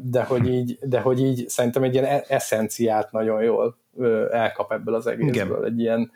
de 0.00 0.24
hogy 0.24 0.48
így, 0.48 0.78
de 0.82 1.00
hogy 1.00 1.20
így 1.20 1.48
szerintem 1.48 1.82
egy 1.82 1.92
ilyen 1.92 2.06
e-, 2.06 2.24
eszenciát 2.28 3.12
nagyon 3.12 3.42
jól 3.42 3.76
elkap 4.30 4.72
ebből 4.72 4.94
az 4.94 5.06
egészből, 5.06 5.58
Igen. 5.58 5.64
egy 5.64 5.80
ilyen 5.80 6.10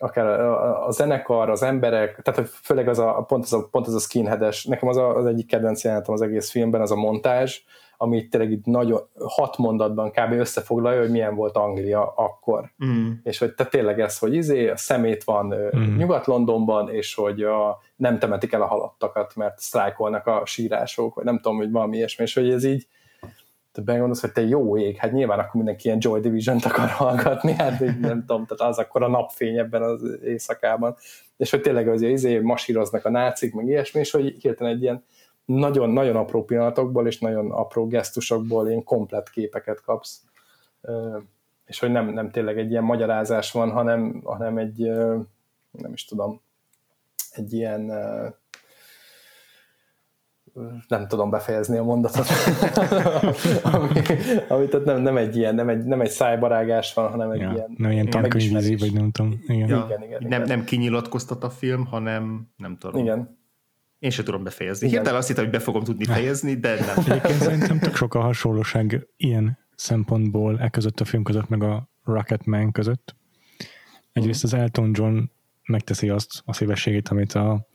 akár 0.00 0.26
a, 0.26 0.86
a 0.86 0.90
zenekar, 0.90 1.50
az 1.50 1.62
emberek, 1.62 2.20
tehát 2.22 2.40
hogy 2.40 2.50
főleg 2.62 2.88
az 2.88 2.98
a, 2.98 3.24
pont 3.28 3.44
az 3.44 3.52
a, 3.52 3.68
pont 3.70 3.86
az 3.86 3.94
a 3.94 3.98
skinheades, 3.98 4.64
nekem 4.64 4.88
az, 4.88 4.96
a, 4.96 5.16
az 5.16 5.26
egyik 5.26 5.46
kedvenc 5.46 5.84
jelenetem 5.84 6.14
az 6.14 6.22
egész 6.22 6.50
filmben, 6.50 6.80
az 6.80 6.90
a 6.90 6.96
montázs, 6.96 7.60
ami 7.96 8.28
tényleg 8.28 8.50
itt 8.50 8.64
nagyon 8.64 9.00
hat 9.24 9.56
mondatban 9.56 10.10
kb. 10.10 10.32
összefoglalja, 10.32 11.00
hogy 11.00 11.10
milyen 11.10 11.34
volt 11.34 11.56
Anglia 11.56 12.12
akkor. 12.16 12.72
Mm. 12.84 13.10
És 13.22 13.38
hogy 13.38 13.54
te 13.54 13.64
tényleg 13.64 14.00
ez, 14.00 14.18
hogy 14.18 14.34
izé, 14.34 14.68
a 14.68 14.76
szemét 14.76 15.24
van 15.24 15.54
mm. 15.76 15.96
Nyugat-Londonban, 15.96 16.90
és 16.90 17.14
hogy 17.14 17.42
a, 17.42 17.80
nem 17.96 18.18
temetik 18.18 18.52
el 18.52 18.62
a 18.62 18.66
halottakat, 18.66 19.36
mert 19.36 19.58
sztrájkolnak 19.58 20.26
a 20.26 20.42
sírások, 20.44 21.14
vagy 21.14 21.24
nem 21.24 21.36
tudom, 21.36 21.56
hogy 21.56 21.70
valami 21.70 21.96
ilyesmi, 21.96 22.24
és 22.24 22.34
hogy 22.34 22.50
ez 22.50 22.64
így 22.64 22.86
te 23.84 23.92
begondolsz, 23.92 24.20
hogy 24.20 24.32
te 24.32 24.40
jó 24.40 24.78
ég, 24.78 24.96
hát 24.96 25.12
nyilván 25.12 25.38
akkor 25.38 25.54
mindenki 25.54 25.86
ilyen 25.86 25.98
Joy 26.00 26.20
Division-t 26.20 26.64
akar 26.64 26.88
hallgatni, 26.88 27.52
hát 27.52 27.80
nem 27.80 28.24
tudom, 28.26 28.46
tehát 28.46 28.72
az 28.72 28.78
akkor 28.78 29.02
a 29.02 29.08
napfény 29.08 29.58
ebben 29.58 29.82
az 29.82 30.18
éjszakában, 30.24 30.96
és 31.36 31.50
hogy 31.50 31.60
tényleg 31.60 31.88
az 31.88 32.02
izé 32.02 32.38
masíroznak 32.38 33.04
a 33.04 33.10
nácik, 33.10 33.54
meg 33.54 33.66
ilyesmi, 33.66 34.00
és 34.00 34.10
hogy 34.10 34.36
hirtelen 34.40 34.72
egy 34.72 34.82
ilyen 34.82 35.04
nagyon-nagyon 35.44 36.16
apró 36.16 36.44
pillanatokból 36.44 37.06
és 37.06 37.18
nagyon 37.18 37.50
apró 37.50 37.86
gesztusokból 37.86 38.68
ilyen 38.68 38.84
komplet 38.84 39.30
képeket 39.30 39.80
kapsz. 39.80 40.22
És 41.64 41.78
hogy 41.78 41.90
nem, 41.90 42.08
nem 42.08 42.30
tényleg 42.30 42.58
egy 42.58 42.70
ilyen 42.70 42.84
magyarázás 42.84 43.52
van, 43.52 43.70
hanem, 43.70 44.20
hanem 44.24 44.58
egy, 44.58 44.78
nem 45.70 45.92
is 45.92 46.04
tudom, 46.04 46.40
egy 47.30 47.52
ilyen 47.52 47.92
nem 50.88 51.08
tudom 51.08 51.30
befejezni 51.30 51.78
a 51.78 51.82
mondatot, 51.82 52.26
ami, 53.74 53.88
ami 54.48 54.68
tehát 54.68 54.84
nem, 54.84 55.02
nem, 55.02 55.16
egy 55.16 55.36
ilyen, 55.36 55.54
nem 55.54 55.68
egy, 55.68 55.84
nem 55.84 56.00
egy 56.00 56.10
szájbarágás 56.10 56.94
van, 56.94 57.10
hanem 57.10 57.30
egy 57.30 57.40
ja, 57.40 57.50
ilyen 57.52 57.74
nem 57.76 57.90
ilyen 57.90 58.10
tankönyvízi, 58.10 58.76
vagy 58.76 58.92
nem 58.92 59.10
tudom. 59.10 59.40
Igen. 59.46 59.68
Ja, 59.68 59.84
igen, 59.88 60.02
igen, 60.02 60.18
nem, 60.20 60.42
igen. 60.42 60.42
nem 60.42 60.64
kinyilatkoztat 60.64 61.44
a 61.44 61.50
film, 61.50 61.86
hanem 61.86 62.48
nem 62.56 62.76
tudom. 62.76 63.02
Igen. 63.02 63.38
Én 63.98 64.10
sem 64.10 64.24
tudom 64.24 64.42
befejezni. 64.42 64.88
Hirtelen 64.88 65.18
azt 65.18 65.28
hittem, 65.28 65.44
hogy 65.44 65.52
be 65.52 65.58
fogom 65.58 65.84
tudni 65.84 66.04
fejezni, 66.04 66.54
de 66.54 66.74
nem. 66.74 67.04
Egyébként 67.06 67.38
szerintem 67.38 67.78
tök 67.78 67.96
sok 67.96 68.14
a 68.14 68.20
hasonlóság 68.20 69.08
ilyen 69.16 69.58
szempontból 69.74 70.60
e 70.60 70.68
között 70.68 71.00
a 71.00 71.04
film 71.04 71.22
között, 71.22 71.48
meg 71.48 71.62
a 71.62 71.90
Rocketman 72.04 72.72
között. 72.72 73.16
Egyrészt 74.12 74.44
az 74.44 74.54
Elton 74.54 74.90
John 74.94 75.18
megteszi 75.66 76.08
azt 76.08 76.42
a 76.44 76.52
szívességét, 76.52 77.08
amit 77.08 77.32
a 77.32 77.68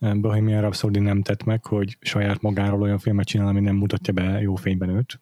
Bohemian 0.00 0.60
Rhapsody 0.60 0.98
nem 0.98 1.22
tett 1.22 1.44
meg, 1.44 1.64
hogy 1.64 1.96
saját 2.00 2.40
magáról 2.40 2.82
olyan 2.82 2.98
filmet 2.98 3.26
csinál, 3.26 3.46
ami 3.46 3.60
nem 3.60 3.76
mutatja 3.76 4.12
be 4.12 4.40
jó 4.40 4.54
fényben 4.54 4.88
őt, 4.88 5.20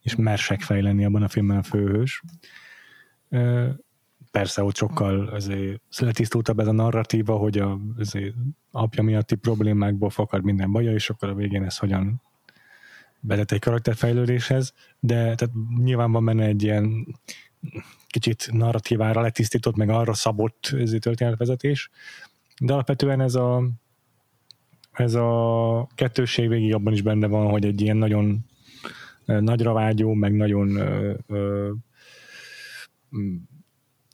és 0.00 0.16
mersek 0.16 0.60
fejleni 0.60 1.04
abban 1.04 1.22
a 1.22 1.28
filmben 1.28 1.56
a 1.56 1.62
főhős. 1.62 2.22
Persze 4.30 4.62
ott 4.62 4.76
sokkal 4.76 5.26
azért 5.26 5.80
letisztultabb 5.98 6.58
ez 6.58 6.66
a 6.66 6.72
narratíva, 6.72 7.36
hogy 7.36 7.58
a 7.58 7.78
azért 7.98 8.34
apja 8.70 9.02
miatti 9.02 9.34
problémákból 9.34 10.10
fakad 10.10 10.44
minden 10.44 10.72
baja, 10.72 10.92
és 10.92 11.10
akkor 11.10 11.28
a 11.28 11.34
végén 11.34 11.64
ez 11.64 11.78
hogyan 11.78 12.22
vezet 13.20 13.52
egy 13.52 13.60
karakterfejlődéshez, 13.60 14.74
de 15.00 15.14
tehát 15.14 15.50
nyilván 15.76 16.12
van 16.12 16.24
benne 16.24 16.44
egy 16.44 16.62
ilyen 16.62 17.06
kicsit 18.06 18.48
narratívára 18.52 19.20
letisztított, 19.20 19.76
meg 19.76 19.88
arra 19.88 20.14
szabott 20.14 20.74
történetvezetés, 20.98 21.90
de 22.60 22.72
alapvetően 22.72 23.20
ez 23.20 23.34
a 23.34 23.70
ez 24.92 25.14
a 25.14 25.86
kettősség 25.94 26.48
végig 26.48 26.74
abban 26.74 26.92
is 26.92 27.02
benne 27.02 27.26
van, 27.26 27.50
hogy 27.50 27.64
egy 27.64 27.80
ilyen 27.80 27.96
nagyon 27.96 28.44
nagyra 29.24 29.72
vágyó, 29.72 30.12
meg 30.12 30.32
nagyon 30.32 30.76
ö, 30.76 31.14
ö, 31.26 31.70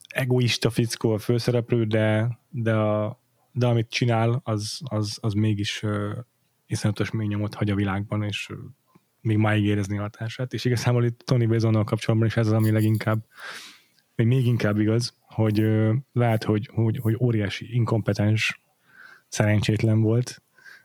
egoista 0.09 0.71
fickó 0.71 1.13
a 1.13 1.19
főszereplő, 1.19 1.85
de, 1.85 2.39
de, 2.49 2.75
a, 2.75 3.23
de 3.53 3.67
amit 3.67 3.91
csinál, 3.91 4.41
az, 4.45 4.81
az, 4.85 5.19
az 5.21 5.33
mégis 5.33 5.83
ö, 5.83 6.19
iszonyatos 6.67 7.11
mély 7.11 7.27
nyomot 7.27 7.55
hagy 7.55 7.71
a 7.71 7.75
világban, 7.75 8.23
és 8.23 8.53
még 9.21 9.37
máig 9.37 9.65
érezni 9.65 9.99
a 9.99 10.03
hatását, 10.03 10.53
és 10.53 10.65
igazából 10.65 11.05
itt 11.05 11.19
Tony 11.19 11.49
Bezonnal 11.49 11.85
kapcsolatban 11.85 12.29
is 12.29 12.37
ez 12.37 12.47
az, 12.47 12.53
ami 12.53 12.71
leginkább, 12.71 13.25
még 14.15 14.27
még 14.27 14.47
inkább 14.47 14.79
igaz, 14.79 15.17
hogy 15.37 15.61
ö, 15.61 15.93
lehet, 16.13 16.45
hogy, 16.45 16.71
hogy, 16.75 16.99
hogy 17.03 17.17
óriási 17.21 17.75
inkompetens, 17.75 18.61
szerencsétlen 19.29 20.01
volt, 20.01 20.43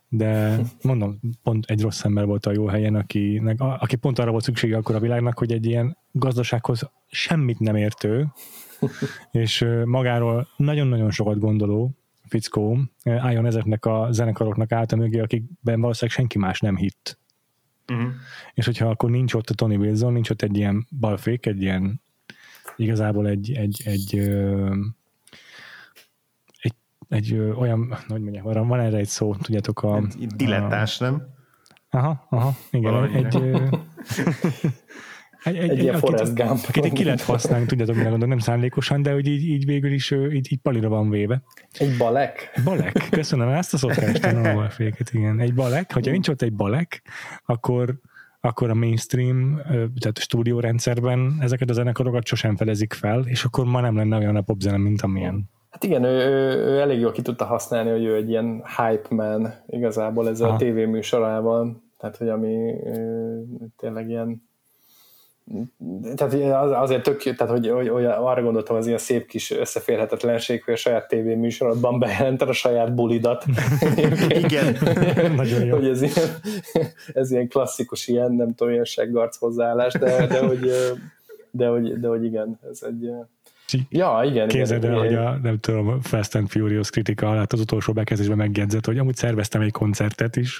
de 0.08 0.60
mondom, 0.82 1.20
pont 1.44 1.66
egy 1.66 1.82
rossz 1.82 2.04
ember 2.04 2.26
volt 2.26 2.46
a 2.46 2.52
jó 2.52 2.66
helyen, 2.68 2.96
aki, 2.96 3.42
aki 3.58 3.96
pont 3.96 4.20
arra 4.20 4.32
volt 4.32 4.44
szüksége 4.44 4.78
akkor 4.78 4.96
a 4.96 5.00
világnak, 5.00 5.38
hogy 5.38 5.52
egy 5.52 5.66
ilyen 5.66 5.98
gazdasághoz 6.12 6.90
semmit 7.08 7.60
nem 7.60 7.76
értő, 7.76 8.28
és 9.32 9.66
magáról 9.86 10.48
nagyon-nagyon 10.58 11.12
sokat 11.12 11.40
gondoló 11.40 11.92
fickó 12.28 12.80
álljon 13.04 13.46
ezeknek 13.46 13.86
a 13.86 14.08
zenekaroknak 14.12 14.72
át 14.72 14.92
a 14.92 14.96
mögé, 14.96 15.20
akikben 15.20 15.82
valószínűleg 15.82 16.18
senki 16.18 16.38
más 16.38 16.60
nem 16.60 16.76
hitt. 16.76 17.20
Uh-huh. 17.88 18.12
És 18.54 18.66
hogyha 18.66 18.90
akkor 18.90 19.10
nincs 19.10 19.34
ott 19.34 19.50
a 19.50 19.54
Tony 19.54 19.76
Wilson, 19.76 20.14
nincs 20.14 20.30
ott 20.30 20.42
egy 20.42 20.58
ilyen 20.58 20.88
balfék, 21.00 21.46
egy 21.46 21.62
ilyen 21.62 22.02
igazából 22.76 23.28
egy, 23.28 23.52
egy, 23.52 23.82
egy, 23.86 24.18
egy, 26.62 26.74
egy 27.10 27.34
olyan, 27.36 27.98
hogy 28.08 28.22
mondjam, 28.22 28.44
van, 28.44 28.68
van 28.68 28.80
erre 28.80 28.98
egy 28.98 29.08
szó, 29.08 29.36
tudjátok 29.36 29.84
a... 29.84 29.98
Egy 29.98 30.28
dilettás, 30.28 31.02
a, 31.02 31.04
nem? 31.04 31.24
Aha, 31.90 32.28
aha, 32.30 32.56
igen, 32.72 32.92
Valamire. 32.92 33.28
egy, 35.44 35.56
egy, 35.56 35.56
egy, 35.58 35.70
egy 35.70 35.84
ilyen 35.84 36.00
Gump. 36.34 36.66
Akit 36.68 36.94
ki 36.94 37.04
lehet 37.04 37.22
használni, 37.22 37.66
tudjátok, 37.66 37.96
mire 37.96 38.10
gondolok, 38.10 38.30
nem 38.30 38.40
szándékosan, 38.44 39.02
de 39.02 39.12
hogy 39.12 39.28
így, 39.28 39.44
így 39.44 39.66
végül 39.66 39.92
is 39.92 40.12
így, 40.12 40.52
így 40.52 40.60
palira 40.62 40.90
van 40.90 41.10
véve. 41.10 41.44
Egy 41.72 41.98
balek? 41.98 42.60
Balek, 42.64 43.08
köszönöm 43.10 43.50
ezt 43.50 43.74
a 43.74 43.78
szokást, 43.78 44.26
a 44.58 44.70
féket, 44.70 45.14
igen. 45.14 45.40
Egy 45.40 45.54
balek, 45.54 45.94
hogyha 45.94 46.12
nincs 46.12 46.28
ott 46.28 46.42
egy 46.42 46.54
balek, 46.54 47.02
akkor 47.46 48.00
akkor 48.42 48.70
a 48.70 48.74
mainstream, 48.74 49.62
tehát 49.74 50.18
a 50.18 50.22
stúdiórendszerben 50.22 51.38
ezeket 51.40 51.70
a 51.70 51.74
zenekarokat 51.74 52.26
sosem 52.26 52.56
felezik 52.56 52.94
fel, 52.94 53.24
és 53.26 53.44
akkor 53.44 53.66
ma 53.66 53.82
nem 53.82 53.96
lenne 53.96 54.18
olyan 54.18 54.36
a 54.36 54.42
popzene, 54.42 54.78
mint 54.78 55.02
amilyen. 55.02 55.50
Hát 55.70 55.84
igen, 55.84 56.04
ő, 56.04 56.30
ő, 56.30 56.66
ő 56.66 56.80
elég 56.80 57.00
jól 57.00 57.12
ki 57.12 57.22
tudta 57.22 57.46
használni, 57.46 57.90
hogy 57.90 58.04
ő 58.04 58.16
egy 58.16 58.30
ilyen 58.30 58.64
hype 58.78 59.16
man 59.16 59.54
igazából 59.68 60.28
ezzel 60.28 60.48
Aha. 60.48 60.56
a 60.56 60.60
tévéműsorával, 60.60 61.84
tehát 61.98 62.18
hogy 62.18 62.30
ami 62.30 62.74
tényleg 63.76 64.10
ilyen 64.10 64.50
tehát 66.16 66.34
azért 66.74 67.04
tök, 67.04 67.22
tehát 67.22 67.50
hogy, 67.50 67.70
hogy, 67.70 67.90
hogy 67.90 68.06
arra 68.06 68.42
gondoltam, 68.42 68.76
az 68.76 68.86
ilyen 68.86 68.98
szép 68.98 69.28
kis 69.28 69.52
összeférhetetlenség, 69.52 70.64
hogy 70.64 70.74
a 70.74 70.78
saját 70.78 71.08
tévéműsorodban 71.08 72.00
bejelented 72.00 72.50
a 72.50 72.54
saját 72.54 72.94
bulidat. 72.94 73.46
Igen. 74.44 74.78
Nagyon 75.36 75.66
jó. 75.66 75.76
Hogy 75.76 75.88
ez 75.88 76.02
ilyen, 76.02 76.30
ez 77.14 77.32
ilyen 77.32 77.48
klasszikus 77.48 78.08
ilyen, 78.08 78.32
nem 78.32 78.56
tudom, 78.56 78.74
ilyen 78.74 78.86
seggarc 78.86 79.38
hozzáállás, 79.38 79.94
de, 79.94 80.28
de, 80.28 80.40
hogy, 80.40 80.72
de, 81.52 81.68
hogy, 81.68 82.00
de 82.00 82.08
hogy 82.08 82.24
igen, 82.24 82.60
ez 82.72 82.84
egy 82.88 83.10
Ja, 83.90 84.22
igen. 84.26 84.48
Képzeld 84.48 84.86
el, 84.86 84.98
hogy 84.98 85.14
a, 85.14 85.40
nem 85.44 85.60
tudom, 85.60 86.02
Fast 86.02 86.36
and 86.36 86.50
Furious 86.50 86.90
kritika 86.90 87.30
alatt 87.30 87.54
az 87.54 87.60
utolsó 87.60 87.94
bekezdésben 87.94 88.38
megjegyzett, 88.38 88.86
hogy 88.86 88.98
amúgy 88.98 89.16
szerveztem 89.16 89.62
egy 89.62 89.72
koncertet 89.72 90.36
is. 90.36 90.60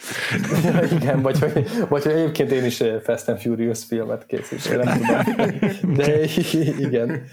Ja, 0.64 0.98
igen, 0.98 1.22
vagy 1.22 1.40
hogy, 1.40 1.66
vagy 1.90 2.04
hogy 2.04 2.12
egyébként 2.12 2.52
én 2.52 2.66
is 2.66 2.84
Fast 3.04 3.30
and 3.30 3.40
Furious 3.40 3.84
filmet 3.84 4.26
tudom. 4.26 4.86
De 5.96 6.24
igen. 6.80 7.24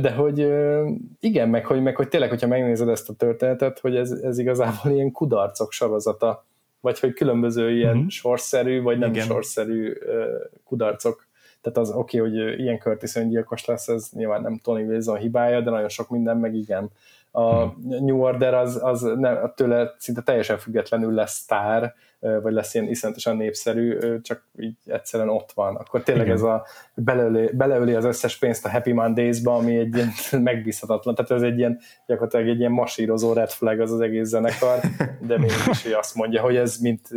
De 0.00 0.10
hogy 0.10 0.48
igen, 1.20 1.48
meg 1.48 1.66
hogy, 1.66 1.82
meg 1.82 1.96
hogy 1.96 2.08
tényleg, 2.08 2.28
hogyha 2.28 2.46
megnézed 2.46 2.88
ezt 2.88 3.08
a 3.08 3.12
történetet, 3.12 3.78
hogy 3.78 3.96
ez, 3.96 4.10
ez 4.10 4.38
igazából 4.38 4.92
ilyen 4.92 5.12
kudarcok 5.12 5.72
sorozata, 5.72 6.46
vagy 6.80 7.00
hogy 7.00 7.12
különböző 7.12 7.70
ilyen 7.70 7.96
mm-hmm. 7.96 8.06
sorszerű, 8.06 8.82
vagy 8.82 8.98
nem 8.98 9.10
igen. 9.10 9.26
sorszerű 9.26 9.92
kudarcok 10.64 11.26
tehát 11.62 11.78
az 11.78 11.90
oké, 11.90 12.18
okay, 12.20 12.30
hogy 12.30 12.60
ilyen 12.60 12.78
Curtis 12.78 13.16
öngyilkos 13.16 13.64
lesz, 13.64 13.88
ez 13.88 14.08
nyilván 14.12 14.42
nem 14.42 14.60
Tony 14.62 14.86
Wilson 14.86 15.16
hibája, 15.18 15.60
de 15.60 15.70
nagyon 15.70 15.88
sok 15.88 16.08
minden 16.08 16.36
meg 16.36 16.54
igen. 16.54 16.90
A 17.30 17.64
hmm. 17.64 18.04
New 18.04 18.20
Order 18.20 18.54
az, 18.54 18.80
az 18.82 19.00
nem, 19.00 19.52
tőle 19.56 19.94
szinte 19.98 20.20
teljesen 20.22 20.58
függetlenül 20.58 21.12
lesz 21.12 21.34
sztár, 21.34 21.94
vagy 22.42 22.52
lesz 22.52 22.74
ilyen 22.74 22.88
iszonyatosan 22.88 23.36
népszerű, 23.36 23.98
csak 24.20 24.44
így 24.58 24.76
egyszerűen 24.86 25.28
ott 25.28 25.52
van. 25.54 25.76
Akkor 25.76 26.02
tényleg 26.02 26.24
Igen. 26.24 26.36
ez 26.36 26.42
a 26.42 26.66
beleöli, 26.94 27.50
beleöli 27.52 27.94
az 27.94 28.04
összes 28.04 28.38
pénzt 28.38 28.64
a 28.64 28.70
Happy 28.70 28.92
Mondays-ba, 28.92 29.54
ami 29.54 29.76
egy 29.76 29.94
ilyen 29.94 30.10
megbízhatatlan, 30.42 31.14
tehát 31.14 31.30
ez 31.30 31.42
egy 31.42 31.58
ilyen 31.58 31.80
gyakorlatilag 32.06 32.48
egy 32.48 32.58
ilyen 32.58 32.72
masírozó 32.72 33.32
red 33.32 33.50
flag 33.50 33.80
az 33.80 33.92
az 33.92 34.00
egész 34.00 34.28
zenekar, 34.28 34.78
de 35.26 35.38
mégis 35.38 35.86
ő 35.86 35.94
azt 35.94 36.14
mondja, 36.14 36.42
hogy 36.42 36.56
ez 36.56 36.76
mint 36.76 37.08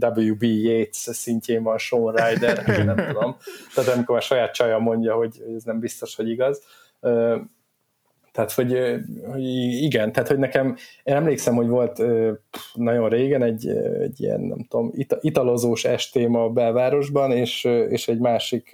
W.B. 0.00 0.42
Yates 0.42 0.96
szintjén 0.96 1.62
van 1.62 1.78
Sean 1.78 2.14
Ryder, 2.14 2.84
nem 2.84 2.96
tudom. 2.96 3.36
Tehát 3.74 3.90
amikor 3.94 4.16
a 4.16 4.20
saját 4.20 4.54
csaja 4.54 4.78
mondja, 4.78 5.14
hogy 5.14 5.42
ez 5.56 5.62
nem 5.62 5.78
biztos, 5.78 6.16
hogy 6.16 6.28
igaz 6.28 6.62
tehát, 8.32 8.52
hogy, 8.52 8.78
hogy 9.26 9.44
igen, 9.82 10.12
tehát, 10.12 10.28
hogy 10.28 10.38
nekem, 10.38 10.76
én 11.02 11.14
emlékszem, 11.14 11.54
hogy 11.54 11.66
volt 11.66 12.02
nagyon 12.74 13.08
régen 13.08 13.42
egy, 13.42 13.68
egy 14.00 14.20
ilyen, 14.20 14.40
nem 14.40 14.66
tudom, 14.68 14.92
italozós 15.20 15.84
estém 15.84 16.34
a 16.34 16.48
belvárosban, 16.48 17.32
és, 17.32 17.64
és 17.64 18.08
egy 18.08 18.18
másik 18.18 18.68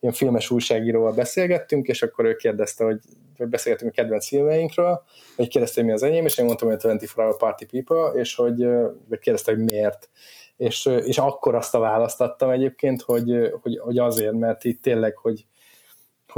ilyen 0.00 0.14
filmes 0.14 0.50
újságíróval 0.50 1.12
beszélgettünk, 1.12 1.86
és 1.86 2.02
akkor 2.02 2.24
ő 2.24 2.34
kérdezte, 2.34 2.84
hogy, 2.84 3.00
hogy 3.36 3.48
beszélgettünk 3.48 3.92
a 3.92 3.94
kedvenc 3.94 4.28
filmeinkről, 4.28 5.02
vagy 5.36 5.48
kérdezte, 5.48 5.80
hogy 5.80 5.88
mi 5.88 5.94
az 5.94 6.02
enyém, 6.02 6.24
és 6.24 6.38
én 6.38 6.44
mondtam, 6.44 6.68
hogy 6.68 6.76
a 6.76 6.80
24 6.80 7.10
Hour 7.14 7.36
Party 7.36 7.64
People, 7.64 8.20
és 8.20 8.34
hogy, 8.34 8.66
kérdezte, 9.20 9.52
hogy 9.52 9.64
miért. 9.64 10.08
És, 10.56 10.86
és 10.86 11.18
akkor 11.18 11.54
azt 11.54 11.74
a 11.74 11.78
választattam 11.78 12.50
egyébként, 12.50 13.02
hogy, 13.02 13.50
hogy, 13.62 13.78
hogy 13.78 13.98
azért, 13.98 14.32
mert 14.32 14.64
itt 14.64 14.82
tényleg, 14.82 15.16
hogy, 15.16 15.46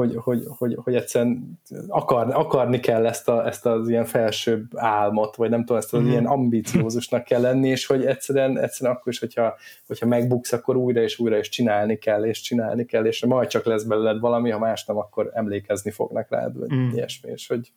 hogy, 0.00 0.16
hogy, 0.16 0.44
hogy, 0.58 0.78
hogy 0.82 0.94
egyszerűen 0.94 1.60
akar, 1.88 2.34
akarni 2.34 2.80
kell 2.80 3.06
ezt, 3.06 3.28
a, 3.28 3.46
ezt 3.46 3.66
az 3.66 3.88
ilyen 3.88 4.04
felsőbb 4.04 4.70
álmot, 4.74 5.36
vagy 5.36 5.50
nem 5.50 5.60
tudom, 5.60 5.76
ezt 5.76 5.94
az 5.94 6.00
mm. 6.00 6.08
ilyen 6.08 6.26
ambiciózusnak 6.26 7.24
kell 7.24 7.40
lenni, 7.40 7.68
és 7.68 7.86
hogy 7.86 8.04
egyszerűen, 8.04 8.58
egyszerűen 8.58 8.96
akkor 8.96 9.12
is, 9.12 9.18
hogyha, 9.18 9.54
hogyha 9.86 10.06
megbuksz, 10.06 10.52
akkor 10.52 10.76
újra 10.76 11.02
és 11.02 11.18
újra 11.18 11.38
is 11.38 11.48
csinálni 11.48 11.96
kell, 11.98 12.24
és 12.24 12.40
csinálni 12.40 12.84
kell, 12.84 13.04
és 13.04 13.24
majd 13.24 13.48
csak 13.48 13.64
lesz 13.64 13.82
belőled 13.82 14.20
valami, 14.20 14.50
ha 14.50 14.58
más 14.58 14.84
nem, 14.84 14.96
akkor 14.96 15.30
emlékezni 15.34 15.90
fognak 15.90 16.30
rád, 16.30 16.58
vagy 16.58 16.72
mm. 16.74 16.88
ilyesmi, 16.88 17.30
és 17.30 17.46
hogy 17.46 17.72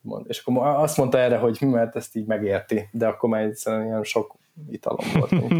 mond. 0.00 0.26
És 0.28 0.42
akkor 0.44 0.66
azt 0.66 0.96
mondta 0.96 1.18
erre, 1.18 1.36
hogy 1.36 1.58
hm, 1.58 1.66
mert 1.66 1.96
ezt 1.96 2.16
így 2.16 2.26
megérti, 2.26 2.88
de 2.92 3.06
akkor 3.06 3.28
már 3.28 3.42
egyszerűen 3.42 3.84
ilyen 3.84 4.02
sok 4.02 4.36
italom 4.70 5.06
volt. 5.14 5.30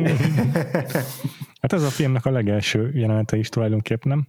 hát 1.61 1.73
ez 1.73 1.83
a 1.83 1.89
filmnek 1.89 2.27
a 2.27 2.31
legelső 2.31 2.91
jelenete 2.95 3.37
is 3.37 3.49
tulajdonképpen, 3.49 4.09
nem? 4.09 4.29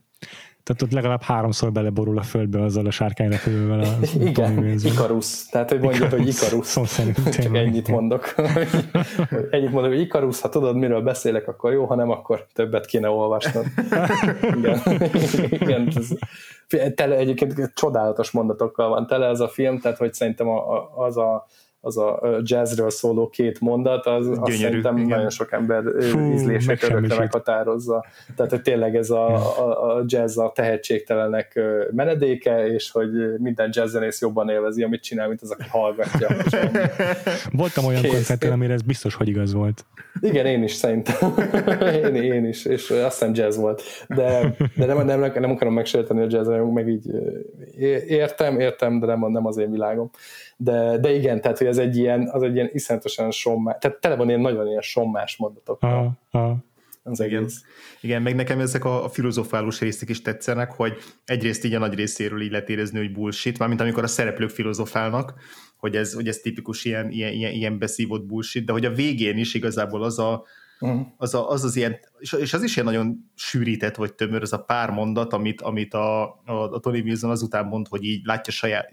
Tehát 0.66 0.82
ott 0.82 0.92
legalább 0.92 1.22
háromszor 1.22 1.72
beleborul 1.72 2.18
a 2.18 2.22
földbe 2.22 2.64
azzal 2.64 2.86
a 2.86 2.92
sárkányrepülővel. 2.92 3.80
A 3.80 3.86
Igen, 4.20 4.78
Ikarusz. 4.84 5.48
Tehát, 5.50 5.70
hogy 5.70 5.80
mondjuk, 5.80 6.10
hogy 6.10 6.28
Ikarusz. 6.28 6.68
Szó 6.68 6.86
szerint, 6.86 7.30
Csak 7.30 7.56
ennyit 7.56 7.88
mondok. 7.88 8.34
ennyit 9.52 9.72
mondok, 9.72 9.92
hogy 9.92 10.00
Ikarusz, 10.00 10.42
ha 10.42 10.50
tudod, 10.50 10.76
miről 10.76 11.02
beszélek, 11.02 11.48
akkor 11.48 11.72
jó, 11.72 11.86
ha 11.86 11.96
nem, 11.96 12.10
akkor 12.10 12.46
többet 12.54 12.86
kéne 12.86 13.10
olvasnod. 13.10 13.66
Igen. 14.58 14.82
Igen 15.50 15.90
tele, 16.96 17.16
egyébként 17.16 17.72
csodálatos 17.74 18.32
mondatokkal 18.32 18.90
van 18.90 19.08
tele 19.08 19.28
ez 19.28 19.40
a 19.40 19.48
film, 19.48 19.80
tehát 19.80 19.98
hogy 19.98 20.14
szerintem 20.14 20.48
az 20.96 21.18
a 21.18 21.46
az 21.86 21.98
a 21.98 22.40
jazzről 22.44 22.90
szóló 22.90 23.30
két 23.30 23.60
mondat, 23.60 24.06
az, 24.06 24.26
Gyönyörű, 24.26 24.42
azt 24.42 24.58
szerintem 24.58 24.98
igen. 24.98 25.10
nagyon 25.10 25.30
sok 25.30 25.52
ember 25.52 25.84
Fú, 26.00 26.32
ízlését 26.34 26.84
örökre 26.84 27.18
meghatározza. 27.18 28.06
Tehát, 28.36 28.52
hogy 28.52 28.62
tényleg 28.62 28.96
ez 28.96 29.10
a, 29.10 29.36
a, 29.36 29.96
a 29.96 30.04
jazz 30.06 30.38
a 30.38 30.52
tehetségtelenek 30.56 31.60
menedéke, 31.92 32.68
és 32.68 32.92
hogy 32.92 33.10
minden 33.38 33.70
jazzzenész 33.74 34.22
jobban 34.22 34.50
élvezi, 34.50 34.84
amit 34.84 35.04
csinál, 35.04 35.28
mint 35.28 35.42
az, 35.42 35.52
aki 35.52 35.70
hallgatja. 35.70 36.28
Voltam 37.52 37.86
olyan 37.86 38.02
koncerten, 38.08 38.52
amire 38.52 38.74
ez 38.74 38.82
biztos, 38.82 39.16
hogy 39.16 39.28
igaz 39.28 39.54
volt. 39.54 39.86
Igen, 40.22 40.46
én 40.46 40.64
is 40.64 40.74
szerintem. 40.74 41.34
én, 42.04 42.16
én 42.16 42.46
is, 42.46 42.66
és 42.66 42.90
azt 42.90 43.20
hiszem 43.20 43.34
jazz 43.34 43.58
volt. 43.58 43.82
De, 44.08 44.56
de 44.76 44.86
nem, 44.86 45.06
nem, 45.06 45.20
nem 45.20 45.52
akarom 45.52 45.74
megsérteni 45.74 46.22
a 46.22 46.28
jazz, 46.30 46.50
meg 46.74 46.88
így 46.88 47.06
értem, 48.08 48.60
értem, 48.60 49.00
de 49.00 49.06
nem, 49.06 49.32
nem 49.32 49.46
az 49.46 49.58
én 49.58 49.72
világom 49.72 50.10
de, 50.58 50.98
de 50.98 51.14
igen, 51.14 51.42
tehát 51.42 51.58
hogy 51.58 51.68
ez 51.68 51.78
egy 51.78 51.98
ilyen, 51.98 52.30
az 52.32 52.44
egy 52.44 52.56
ilyen 52.56 52.70
iszonyatosan 52.74 53.32
sommás, 53.32 53.76
tehát 53.80 54.00
tele 54.00 54.16
van 54.16 54.28
ilyen 54.28 54.40
nagyon 54.40 54.68
ilyen 54.68 54.82
sommás 54.82 55.38
mondatok. 55.38 55.84
Az 57.08 57.20
igen. 57.20 57.44
Egész. 57.44 57.64
igen, 58.02 58.22
meg 58.22 58.36
nekem 58.36 58.60
ezek 58.60 58.86
a, 58.86 59.04
a 59.04 59.10
filozofálós 59.10 59.80
részek 59.80 60.10
is 60.10 60.22
tetszenek, 60.22 60.72
hogy 60.72 60.98
egyrészt 61.26 61.64
így 61.66 61.74
a 61.74 61.80
nagy 61.80 61.94
részéről 61.94 62.42
így 62.42 62.52
lehet 62.52 62.70
érezni, 62.70 62.98
hogy 62.98 63.12
bullshit, 63.12 63.58
mármint 63.58 63.82
amikor 63.82 64.04
a 64.04 64.08
szereplők 64.08 64.50
filozofálnak, 64.50 65.34
hogy 65.78 65.96
ez, 65.96 66.14
hogy 66.14 66.28
ez 66.28 66.38
tipikus 66.38 66.86
ilyen, 66.86 67.10
ilyen, 67.10 67.34
ilyen, 67.34 67.52
ilyen 67.52 67.80
beszívott 67.80 68.26
bullshit, 68.26 68.66
de 68.66 68.72
hogy 68.72 68.86
a 68.86 68.94
végén 68.94 69.38
is 69.38 69.54
igazából 69.54 70.04
az 70.04 70.20
a, 70.20 70.46
uh-huh. 70.80 71.08
az, 71.18 71.34
a, 71.34 71.50
az 71.50 71.64
az 71.64 71.76
ilyen, 71.76 72.00
és 72.20 72.54
az 72.54 72.64
is 72.64 72.76
ilyen 72.76 72.88
nagyon 72.88 73.32
sűrített 73.36 73.96
vagy 73.96 74.14
tömör, 74.14 74.42
az 74.42 74.54
a 74.54 74.64
pár 74.64 74.90
mondat, 74.90 75.34
amit, 75.34 75.62
amit 75.62 75.94
a, 75.94 76.24
a, 76.46 76.54
a 76.54 76.80
Tony 76.80 77.02
Wilson 77.02 77.30
azután 77.30 77.66
mond, 77.66 77.88
hogy 77.88 78.04
így 78.04 78.26
látja 78.26 78.54
saját, 78.54 78.90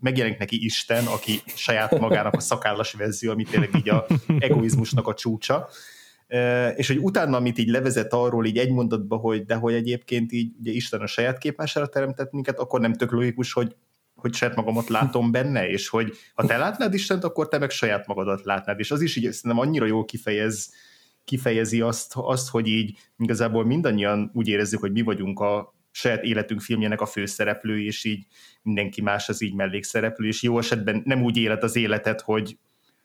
megjelenik 0.00 0.38
neki 0.38 0.64
Isten, 0.64 1.06
aki 1.06 1.40
saját 1.46 1.98
magának 1.98 2.34
a 2.34 2.40
szakállas 2.40 2.92
verzió, 2.92 3.30
ami 3.30 3.44
tényleg 3.44 3.70
így 3.76 3.88
a 3.88 4.06
egoizmusnak 4.38 5.06
a 5.06 5.14
csúcsa, 5.14 5.68
és 6.76 6.86
hogy 6.86 6.98
utána, 6.98 7.36
amit 7.36 7.58
így 7.58 7.68
levezet 7.68 8.12
arról 8.12 8.46
így 8.46 8.58
egy 8.58 8.70
mondatba, 8.70 9.16
hogy 9.16 9.44
de 9.44 9.54
hogy 9.54 9.74
egyébként 9.74 10.32
így 10.32 10.52
ugye 10.60 10.72
Isten 10.72 11.00
a 11.00 11.06
saját 11.06 11.38
képmására 11.38 11.86
teremtett 11.86 12.32
minket, 12.32 12.58
akkor 12.58 12.80
nem 12.80 12.92
tök 12.92 13.10
logikus, 13.10 13.52
hogy 13.52 13.76
hogy 14.14 14.34
saját 14.34 14.56
magamat 14.56 14.88
látom 14.88 15.30
benne, 15.30 15.68
és 15.68 15.88
hogy 15.88 16.12
ha 16.34 16.46
te 16.46 16.56
látnád 16.56 16.94
Istent, 16.94 17.24
akkor 17.24 17.48
te 17.48 17.58
meg 17.58 17.70
saját 17.70 18.06
magadat 18.06 18.44
látnád, 18.44 18.78
és 18.78 18.90
az 18.90 19.00
is 19.00 19.16
így 19.16 19.32
szerintem 19.32 19.66
annyira 19.66 19.86
jól 19.86 20.04
kifejez 20.04 20.72
kifejezi 21.24 21.80
azt, 21.80 22.12
azt, 22.16 22.48
hogy 22.48 22.66
így 22.66 22.98
igazából 23.18 23.64
mindannyian 23.64 24.30
úgy 24.34 24.48
érezzük, 24.48 24.80
hogy 24.80 24.92
mi 24.92 25.02
vagyunk 25.02 25.40
a 25.40 25.74
saját 25.90 26.22
életünk 26.22 26.60
filmjének 26.60 27.00
a 27.00 27.06
főszereplő, 27.06 27.84
és 27.84 28.04
így 28.04 28.26
mindenki 28.62 29.02
más 29.02 29.28
az 29.28 29.42
így 29.42 29.54
mellékszereplő, 29.54 30.26
és 30.26 30.42
jó 30.42 30.58
esetben 30.58 31.02
nem 31.04 31.22
úgy 31.22 31.36
élet 31.36 31.62
az 31.62 31.76
életet, 31.76 32.20
hogy, 32.20 32.58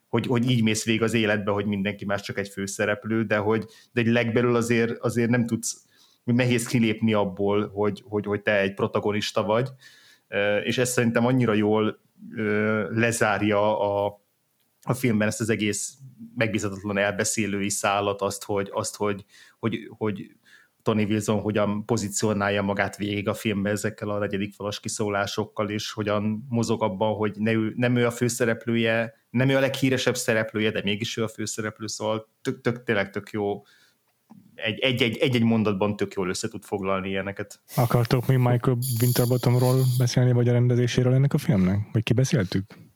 hogy, 0.08 0.26
hogy 0.26 0.50
így 0.50 0.64
mész 0.64 0.86
végig 0.86 1.02
az 1.02 1.14
életbe, 1.14 1.52
hogy 1.52 1.66
mindenki 1.66 2.06
más 2.06 2.22
csak 2.22 2.38
egy 2.38 2.50
főszereplő, 2.50 3.24
de 3.24 3.38
hogy 3.38 3.66
de 3.92 4.02
egy 4.02 4.08
legbelül 4.08 4.56
azért, 4.56 4.98
azért 4.98 5.30
nem 5.30 5.46
tudsz, 5.46 5.86
nehéz 6.24 6.68
kilépni 6.68 7.14
abból, 7.14 7.70
hogy, 7.70 8.04
hogy, 8.06 8.26
hogy 8.26 8.42
te 8.42 8.60
egy 8.60 8.74
protagonista 8.74 9.44
vagy, 9.44 9.70
és 10.64 10.78
ez 10.78 10.90
szerintem 10.90 11.26
annyira 11.26 11.54
jól 11.54 12.00
lezárja 12.90 13.80
a, 13.80 14.22
a 14.90 14.94
filmben 14.94 15.28
ezt 15.28 15.42
az 15.42 15.50
egész 15.50 15.98
megbízhatatlan 16.36 16.98
elbeszélői 16.98 17.70
szállat, 17.70 18.22
azt, 18.22 18.44
hogy, 18.44 18.70
azt, 18.72 18.96
hogy, 18.96 19.26
hogy, 19.60 19.90
hogy 19.98 20.32
Tony 20.82 21.04
Wilson 21.04 21.40
hogyan 21.40 21.86
pozícionálja 21.86 22.62
magát 22.62 22.98
végig 22.98 23.28
a 23.28 23.34
filmben 23.34 23.72
ezekkel 23.72 24.10
a 24.10 24.18
negyedik 24.18 24.54
falas 24.54 24.80
kiszólásokkal, 24.80 25.70
és 25.70 25.92
hogyan 25.92 26.46
mozog 26.50 26.84
abban, 26.84 27.16
hogy 27.16 27.34
ne 27.38 27.52
ő, 27.52 27.74
nem 27.76 27.96
ő 27.96 28.06
a 28.06 28.12
főszereplője, 28.12 29.14
nem 29.30 29.50
ő 29.50 29.56
a 29.56 29.60
leghíresebb 29.60 30.16
szereplője, 30.16 30.72
de 30.72 30.82
mégis 30.84 31.18
ő 31.18 31.24
a 31.24 31.28
főszereplő, 31.28 31.88
szóval 31.88 32.30
tök, 32.42 32.62
tök, 32.62 32.84
tényleg 32.84 33.10
tök 33.10 33.30
jó 33.32 33.62
egy-egy 34.58 35.44
mondatban 35.44 35.96
tök 35.96 36.14
jól 36.14 36.30
össze 36.30 36.48
tud 36.48 36.64
foglalni 36.64 37.10
ilyeneket. 37.10 37.60
Akartok 37.76 38.28
még 38.28 38.38
Michael 38.38 38.78
Winterbottomról 39.02 39.84
beszélni, 39.98 40.32
vagy 40.32 40.48
a 40.48 40.52
rendezéséről 40.52 41.14
ennek 41.14 41.34
a 41.34 41.38
filmnek? 41.38 41.80
Vagy 41.92 42.04
kibeszéltük? 42.04 42.87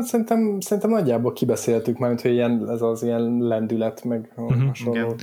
Szerintem, 0.00 0.60
szerintem 0.60 0.90
nagyjából 0.90 1.32
kibeszéltük 1.32 1.98
már, 1.98 2.20
hogy 2.20 2.32
ilyen, 2.32 2.70
ez 2.70 2.82
az 2.82 3.02
ilyen 3.02 3.38
lendület, 3.38 4.04
meg 4.04 4.32
uh-huh. 4.36 5.16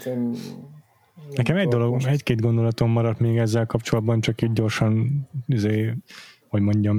Nekem 1.35 1.57
egy 1.57 1.67
dolog, 1.67 1.91
most... 1.91 2.07
egy-két 2.07 2.41
gondolatom 2.41 2.91
maradt 2.91 3.19
még 3.19 3.37
ezzel 3.37 3.65
kapcsolatban, 3.65 4.21
csak 4.21 4.41
így 4.41 4.53
gyorsan, 4.53 5.27
izé, 5.47 5.93
hogy 6.47 6.61
mondjam, 6.61 6.97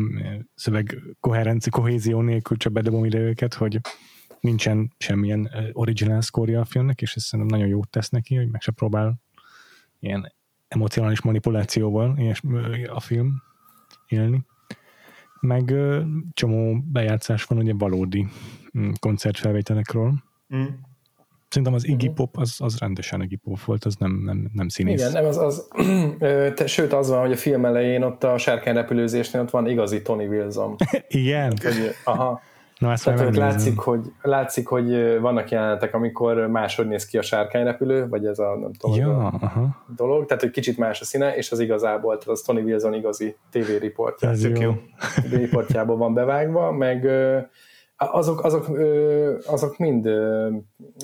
szöveg 0.54 0.96
koherenci, 1.20 1.70
kohézió 1.70 2.20
nélkül 2.20 2.56
csak 2.56 2.72
bedobom 2.72 3.04
ide 3.04 3.18
őket, 3.18 3.54
hogy 3.54 3.80
nincsen 4.40 4.92
semmilyen 4.98 5.50
original 5.72 6.20
score 6.20 6.60
a 6.60 6.64
filmnek, 6.64 7.02
és 7.02 7.14
ez 7.14 7.22
szerintem 7.22 7.58
nagyon 7.58 7.70
jót 7.70 7.90
tesz 7.90 8.08
neki, 8.08 8.34
hogy 8.34 8.50
meg 8.50 8.60
se 8.60 8.72
próbál 8.72 9.20
ilyen 9.98 10.32
emocionális 10.68 11.20
manipulációval 11.20 12.16
és 12.16 12.40
a 12.86 13.00
film 13.00 13.42
élni 14.08 14.46
meg 15.40 15.74
csomó 16.32 16.78
bejátszás 16.92 17.44
van 17.44 17.58
ugye 17.58 17.72
valódi 17.78 18.26
mm, 18.78 18.90
koncertfelvételekről. 19.00 20.12
Mm. 20.54 20.64
Szerintem 21.48 21.74
az 21.74 21.86
Iggy 21.86 22.04
mhm. 22.04 22.14
Pop 22.14 22.36
az, 22.36 22.54
az 22.58 22.78
rendesen 22.78 23.22
Iggy 23.22 23.36
Pop 23.36 23.60
volt, 23.60 23.84
az 23.84 23.96
nem, 23.96 24.20
nem, 24.24 24.50
nem 24.52 24.68
színész. 24.68 25.00
Igen, 25.00 25.12
nem, 25.12 25.24
az, 25.24 25.36
az, 25.36 25.68
te, 26.54 26.66
sőt 26.66 26.92
az 26.92 27.08
van, 27.08 27.20
hogy 27.20 27.32
a 27.32 27.36
film 27.36 27.64
elején 27.64 28.02
ott 28.02 28.24
a 28.24 28.38
sárkányrepülőzésnél 28.38 29.42
ott 29.42 29.50
van 29.50 29.68
igazi 29.68 30.02
Tony 30.02 30.26
Wilson. 30.26 30.76
Igen? 31.08 31.58
Aha. 32.04 32.40
Na, 32.78 32.92
ezt 32.92 33.04
Tehát 33.04 33.36
látszik 33.36 33.78
hogy, 33.78 34.00
látszik, 34.22 34.66
hogy 34.66 35.18
vannak 35.20 35.50
jelenetek, 35.50 35.94
amikor 35.94 36.46
máshogy 36.46 36.86
néz 36.86 37.06
ki 37.06 37.18
a 37.18 37.22
sárkányrepülő, 37.22 38.08
vagy 38.08 38.26
ez 38.26 38.38
a, 38.38 38.56
nem 38.60 38.72
tudom, 38.72 38.96
ja, 38.96 39.16
a 39.16 39.32
aha. 39.40 39.84
dolog, 39.96 40.26
tehát 40.26 40.42
hogy 40.42 40.50
kicsit 40.50 40.78
más 40.78 41.00
a 41.00 41.04
színe, 41.04 41.36
és 41.36 41.50
az 41.50 41.60
igazából, 41.60 42.18
tehát 42.18 42.28
az 42.28 42.40
Tony 42.40 42.62
Wilson 42.62 42.94
igazi 42.94 43.36
TV 43.50 43.80
riportja. 43.80 44.28
Ez 44.28 44.44
jó. 44.44 44.72
TV 45.14 45.34
riportjából 45.34 45.96
van 45.96 46.14
bevágva, 46.14 46.72
meg 46.72 47.08
azok, 47.96 48.44
azok, 48.44 48.68
azok 49.46 49.78
mind 49.78 50.08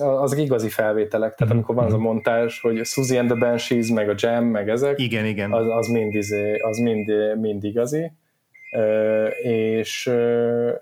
azok 0.01 0.39
igazi 0.39 0.69
felvételek, 0.69 1.35
tehát 1.35 1.53
mhm, 1.53 1.53
amikor 1.53 1.75
van 1.75 1.85
az 1.85 1.93
a 1.93 1.97
mhm. 1.97 2.05
montázs, 2.05 2.61
hogy 2.61 2.85
Suzy 2.85 3.17
and 3.17 3.29
the 3.29 3.39
Banshees, 3.39 3.89
meg 3.89 4.09
a 4.09 4.15
Jam, 4.17 4.45
meg 4.45 4.69
ezek, 4.69 4.99
igen, 4.99 5.25
igen. 5.25 5.53
Az, 5.53 5.67
az, 5.67 5.87
mind, 5.87 6.15
izé, 6.15 6.59
az 6.59 6.79
mind, 6.79 7.13
mind 7.41 7.65
igazi 7.65 8.13
és 9.43 10.13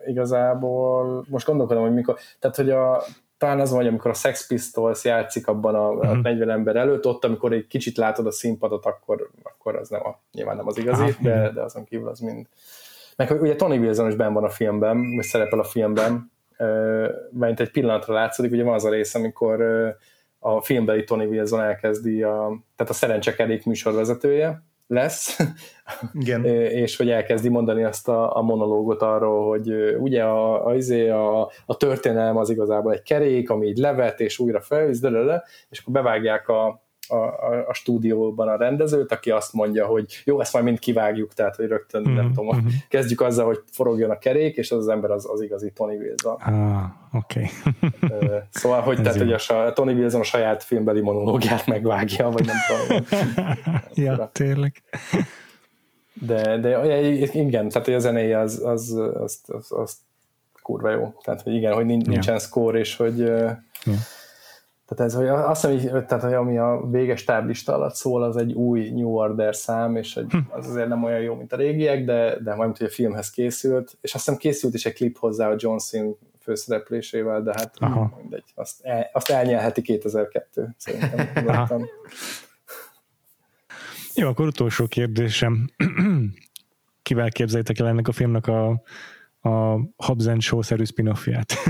igazából 0.07 1.25
most 1.29 1.47
gondolkodom, 1.47 1.83
hogy 1.83 1.95
mikor, 1.95 2.19
tehát 2.39 2.57
hogy 2.57 2.71
a, 2.71 3.03
talán 3.39 3.61
az 3.61 3.73
vagy, 3.73 3.87
amikor 3.87 4.11
a 4.11 4.15
Sex 4.15 4.47
Pistols 4.47 5.05
játszik 5.05 5.47
abban 5.47 5.75
a, 5.75 5.89
a 5.89 6.17
40 6.17 6.35
mhm. 6.35 6.51
ember 6.51 6.77
előtt, 6.77 7.07
ott, 7.07 7.25
amikor 7.25 7.53
egy 7.53 7.67
kicsit 7.67 7.97
látod 7.97 8.27
a 8.27 8.31
színpadot, 8.31 8.87
akkor, 8.87 9.31
akkor 9.43 9.77
az 9.77 9.89
nem 9.89 10.07
a, 10.07 10.21
nyilván 10.33 10.57
nem 10.57 10.67
az 10.67 10.79
igazi, 10.79 11.03
ah, 11.03 11.21
de, 11.21 11.51
de 11.51 11.61
azon 11.63 11.85
kívül 11.85 12.09
az 12.09 12.19
mind. 12.19 12.47
Meg 13.17 13.41
ugye 13.41 13.57
Tony 13.57 13.79
Wilson 13.79 14.09
is 14.09 14.15
benn 14.15 14.33
van 14.33 14.45
a 14.45 14.49
filmben, 14.49 15.15
vagy 15.15 15.25
szerepel 15.25 15.59
a 15.59 15.65
filmben, 15.65 16.33
mert 17.31 17.61
egy 17.61 17.71
pillanatra 17.71 18.15
látszik, 18.15 18.53
ugye 18.53 18.65
van 18.65 18.75
az 18.75 18.85
a 18.85 18.91
rész, 18.91 19.15
amikor 19.15 19.63
a 20.39 20.61
filmbeli 20.61 21.05
Tony 21.05 21.27
Wilson 21.27 21.61
elkezdi, 21.61 22.23
a, 22.23 22.63
tehát 22.77 22.93
a 22.93 22.97
szerencsekerék 22.97 23.67
műsorvezetője, 23.67 24.63
lesz, 24.93 25.39
Igen. 26.13 26.45
és 26.85 26.97
hogy 26.97 27.11
elkezdi 27.11 27.49
mondani 27.49 27.85
azt 27.85 28.09
a, 28.09 28.37
a 28.37 28.43
monológot 28.43 29.03
arról, 29.03 29.49
hogy 29.49 29.97
ugye 29.99 30.23
a, 30.23 30.67
a, 30.67 30.75
izé, 30.75 31.09
a, 31.09 31.51
a 31.67 31.77
történelem 31.77 32.37
az 32.37 32.51
igazából 32.51 32.93
egy 32.93 33.03
kerék, 33.03 33.51
ami 33.51 33.67
így 33.67 33.79
levet, 33.79 34.21
és 34.21 34.39
újra 34.39 34.61
felvisz, 34.61 35.01
és 35.71 35.79
akkor 35.79 35.93
bevágják 35.93 36.49
a, 36.49 36.83
a, 37.13 37.25
a, 37.25 37.65
a 37.69 37.75
stúdióban 37.75 38.49
a 38.49 38.57
rendezőt, 38.57 39.13
aki 39.13 39.31
azt 39.31 39.53
mondja, 39.53 39.87
hogy 39.87 40.23
jó, 40.25 40.41
ezt 40.41 40.53
majd 40.53 40.65
mind 40.65 40.79
kivágjuk, 40.79 41.33
tehát 41.33 41.57
hogy 41.57 41.67
rögtön, 41.67 42.01
mm-hmm. 42.01 42.15
nem 42.15 42.33
tudom, 42.33 42.57
mm-hmm. 42.57 42.67
kezdjük 42.89 43.21
azzal, 43.21 43.47
hogy 43.47 43.61
forogjon 43.73 44.11
a 44.11 44.19
kerék, 44.19 44.57
és 44.57 44.71
az 44.71 44.79
az 44.79 44.89
ember 44.89 45.11
az, 45.11 45.29
az 45.31 45.43
igazi 45.43 45.71
Tony 45.71 45.97
Wilson. 45.97 46.35
Ah, 46.35 46.83
oké. 47.13 47.51
Okay. 48.03 48.39
szóval, 48.51 48.81
hogy, 48.81 49.03
tehát, 49.03 49.19
hogy 49.19 49.33
a, 49.33 49.73
Tony 49.73 49.97
Wilson 49.97 50.21
a 50.21 50.25
saját 50.25 50.63
filmbeli 50.63 51.01
monológiát 51.01 51.67
megvágja, 51.67 52.31
vagy 52.31 52.47
nem 52.47 52.57
tudom. 52.69 53.05
ja, 54.05 54.31
tényleg. 54.33 54.83
De, 56.13 56.59
de 56.59 57.01
igen, 57.33 57.69
tehát 57.69 57.89
a 57.89 57.99
zenéje 57.99 58.39
az, 58.39 58.63
az, 58.65 58.99
az, 59.15 59.41
az, 59.47 59.73
az 59.73 59.97
kurva 60.63 60.91
jó. 60.91 61.15
Tehát, 61.23 61.43
hogy 61.43 61.55
igen, 61.55 61.73
hogy 61.73 61.87
nincsen 61.87 62.35
ja. 62.35 62.39
score, 62.41 62.79
és 62.79 62.97
hogy 62.97 63.19
ja 63.19 63.63
Tehát 64.95 65.13
ez, 65.13 65.19
hogy 65.19 65.27
azt 65.27 65.67
hiszem, 65.67 66.07
tehát, 66.07 66.25
hogy 66.25 66.33
ami 66.33 66.59
a 66.59 66.89
véges 66.91 67.25
táblista 67.25 67.75
alatt 67.75 67.95
szól, 67.95 68.23
az 68.23 68.37
egy 68.37 68.53
új 68.53 68.91
New 68.91 69.09
Order 69.09 69.57
szám, 69.57 69.97
és 69.97 70.17
egy, 70.17 70.31
hm. 70.31 70.39
az 70.49 70.69
azért 70.69 70.89
nem 70.89 71.05
olyan 71.05 71.21
jó, 71.21 71.35
mint 71.35 71.53
a 71.53 71.57
régiek, 71.57 72.05
de, 72.05 72.39
de 72.39 72.55
majd, 72.55 72.77
hogy 72.77 72.87
a 72.87 72.91
filmhez 72.91 73.31
készült, 73.31 73.97
és 74.01 74.15
azt 74.15 74.25
hiszem 74.25 74.39
készült 74.39 74.75
is 74.75 74.87
egy 74.87 74.95
klip 74.95 75.19
hozzá 75.19 75.49
a 75.49 75.55
John 75.59 75.77
Cena 75.77 76.11
főszereplésével, 76.41 77.43
de 77.43 77.53
hát 77.57 77.75
Aha. 77.79 78.19
mindegy, 78.21 78.45
azt, 78.55 78.85
el, 78.85 79.11
azt 79.13 79.31
elnyelheti 79.31 79.83
2002 79.83 80.69
szerintem. 80.77 81.89
Jó, 84.15 84.29
akkor 84.29 84.47
utolsó 84.47 84.87
kérdésem. 84.87 85.71
Kivel 87.03 87.31
képzeljétek 87.31 87.79
el 87.79 87.89
ennek 87.89 88.09
a 88.09 88.13
filmnek 88.13 88.47
a, 88.47 88.83
a 89.41 89.79
Hobbs 89.97 90.27
and 90.27 90.41
Shaw-szerű 90.41 90.85
spin-offját? 90.85 91.53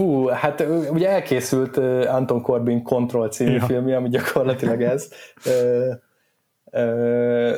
Fú, 0.00 0.26
hát 0.26 0.64
ugye 0.90 1.08
elkészült 1.08 1.76
Anton 2.06 2.42
Corbin 2.42 2.82
Control 2.82 3.28
című 3.28 3.52
ja. 3.52 3.64
filmje, 3.64 3.96
ami 3.96 4.08
gyakorlatilag 4.08 4.82
ez. 4.82 5.08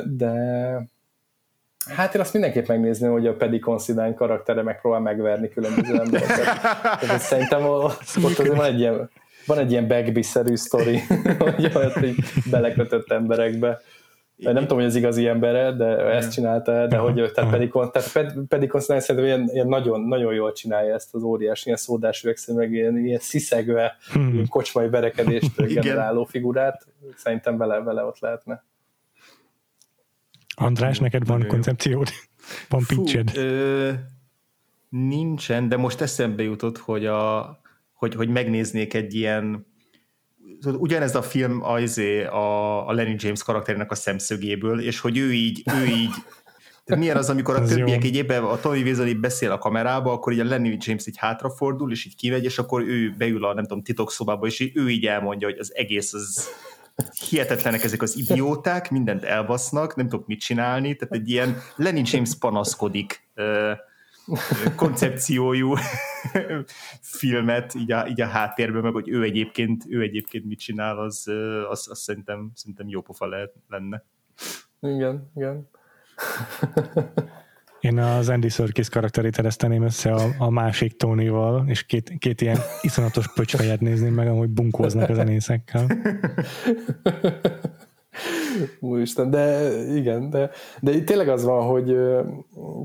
De 0.05 0.33
Hát 1.95 2.15
én 2.15 2.21
azt 2.21 2.33
mindenképp 2.33 2.67
megnézni, 2.67 3.07
hogy 3.07 3.27
a 3.27 3.35
Paddy 3.35 3.59
Considine 3.59 4.13
karaktere 4.13 4.61
megpróbál 4.61 4.99
megverni 4.99 5.49
különböző 5.49 5.99
embereket. 5.99 6.61
Tehát 6.99 7.19
szerintem 7.19 7.65
ott 7.65 8.39
azért 8.39 8.55
van 8.55 8.65
egy 8.65 8.79
ilyen, 8.79 9.09
van 9.45 9.57
egy 9.57 9.71
ilyen 9.71 9.87
Bagby-szerű 9.87 10.55
sztori, 10.55 10.99
hogy 11.39 11.71
olyat, 11.75 11.93
hogy 11.93 12.15
belekötött 12.51 13.11
emberekbe. 13.11 13.81
Nem 14.35 14.61
tudom, 14.61 14.77
hogy 14.77 14.85
az 14.85 14.95
igazi 14.95 15.27
embere, 15.27 15.71
de 15.71 15.85
ezt 15.85 16.31
csinálta, 16.31 16.87
de 16.87 16.97
hogy 16.97 17.31
tehát 17.33 17.51
Pedicon, 17.51 17.91
tehát 17.91 18.33
Pedicon 18.47 18.81
szerintem 18.81 19.25
ilyen, 19.25 19.49
ilyen 19.53 19.67
nagyon, 19.67 20.01
nagyon 20.01 20.33
jól 20.33 20.51
csinálja 20.51 20.93
ezt 20.93 21.15
az 21.15 21.23
óriás, 21.23 21.65
ilyen 21.65 21.77
szódás 21.77 22.23
üvegszerű, 22.23 22.57
meg 22.57 22.71
ilyen, 22.71 22.97
ilyen 22.97 23.19
sziszegve, 23.19 23.95
hmm. 24.11 24.33
ilyen 24.33 24.47
kocsmai 24.47 24.89
verekedést 24.89 25.61
generáló 25.73 26.23
figurát. 26.23 26.87
Szerintem 27.15 27.57
vele, 27.57 27.79
vele 27.79 28.03
ott 28.03 28.19
lehetne. 28.19 28.63
András, 30.55 30.99
neked 30.99 31.27
van 31.27 31.47
koncepciód? 31.47 32.07
Van 32.69 32.83
pitched? 32.87 33.31
nincsen, 34.89 35.69
de 35.69 35.77
most 35.77 36.01
eszembe 36.01 36.43
jutott, 36.43 36.77
hogy, 36.77 37.05
a, 37.05 37.59
hogy, 37.93 38.15
hogy 38.15 38.29
megnéznék 38.29 38.93
egy 38.93 39.13
ilyen 39.13 39.65
ugyanez 40.65 41.15
a 41.15 41.21
film 41.21 41.63
az 41.63 41.97
a, 42.31 42.87
a 42.87 42.91
Lenny 42.91 43.15
James 43.17 43.43
karakterének 43.43 43.91
a 43.91 43.95
szemszögéből, 43.95 44.81
és 44.81 44.99
hogy 44.99 45.17
ő 45.17 45.33
így, 45.33 45.63
ő 45.79 45.85
így 45.85 46.13
tehát 46.85 47.01
milyen 47.01 47.17
az, 47.17 47.29
amikor 47.29 47.55
a 47.55 47.65
többiek 47.65 48.03
így 48.03 48.15
éppen 48.15 48.43
a 48.43 48.59
Tony 48.59 48.81
Wiseau 48.81 49.19
beszél 49.19 49.51
a 49.51 49.57
kamerába, 49.57 50.11
akkor 50.11 50.33
így 50.33 50.39
a 50.39 50.43
Lenny 50.43 50.77
James 50.79 51.07
így 51.07 51.17
hátrafordul, 51.17 51.91
és 51.91 52.05
így 52.05 52.15
kimegy, 52.15 52.43
és 52.43 52.57
akkor 52.57 52.81
ő 52.81 53.15
beül 53.17 53.45
a 53.45 53.53
nem 53.53 53.63
tudom, 53.63 53.83
titokszobába, 53.83 54.47
és 54.47 54.59
így 54.59 54.71
ő 54.77 54.89
így 54.89 55.05
elmondja, 55.05 55.47
hogy 55.47 55.57
az 55.57 55.75
egész 55.75 56.13
az 56.13 56.49
hihetetlenek 57.29 57.83
ezek 57.83 58.01
az 58.01 58.17
idióták, 58.17 58.91
mindent 58.91 59.23
elbasznak, 59.23 59.95
nem 59.95 60.09
tudok 60.09 60.27
mit 60.27 60.39
csinálni, 60.39 60.95
tehát 60.95 61.13
egy 61.13 61.29
ilyen 61.29 61.57
Lenny 61.75 62.01
James 62.05 62.35
panaszkodik 62.39 63.27
koncepciójú 64.75 65.75
filmet 67.01 67.73
így 67.73 67.91
a, 67.91 68.07
így 68.07 68.21
a 68.21 68.25
háttérben, 68.25 68.81
meg 68.81 68.93
hogy 68.93 69.09
ő 69.09 69.23
egyébként, 69.23 69.83
ő 69.89 70.01
egyébként 70.01 70.45
mit 70.45 70.59
csinál, 70.59 70.99
az, 70.99 71.27
az, 71.69 71.87
az 71.89 71.99
szerintem, 71.99 72.51
szerintem 72.55 72.87
jó 72.87 73.01
pofa 73.01 73.27
lehet, 73.27 73.53
lenne. 73.69 74.03
Igen, 74.79 75.31
igen. 75.35 75.69
Én 77.79 77.97
az 77.97 78.29
Andy 78.29 78.49
Serkis 78.49 78.89
karakterét 78.89 79.37
ereszteném 79.37 79.83
össze 79.83 80.13
a, 80.13 80.29
a 80.37 80.49
másik 80.49 80.97
Tonyval, 80.97 81.63
és 81.67 81.85
két, 81.85 82.13
két 82.19 82.41
ilyen 82.41 82.57
iszonyatos 82.81 83.33
pöcsfejet 83.33 83.79
nézném 83.79 84.13
meg, 84.13 84.27
ahogy 84.27 84.49
bunkóznak 84.49 85.09
a 85.09 85.13
zenészekkel. 85.13 85.87
Úristen, 88.79 89.29
de 89.29 89.71
igen, 89.95 90.29
de, 90.29 90.49
de 90.81 91.03
tényleg 91.03 91.29
az 91.29 91.43
van, 91.43 91.63
hogy 91.63 91.97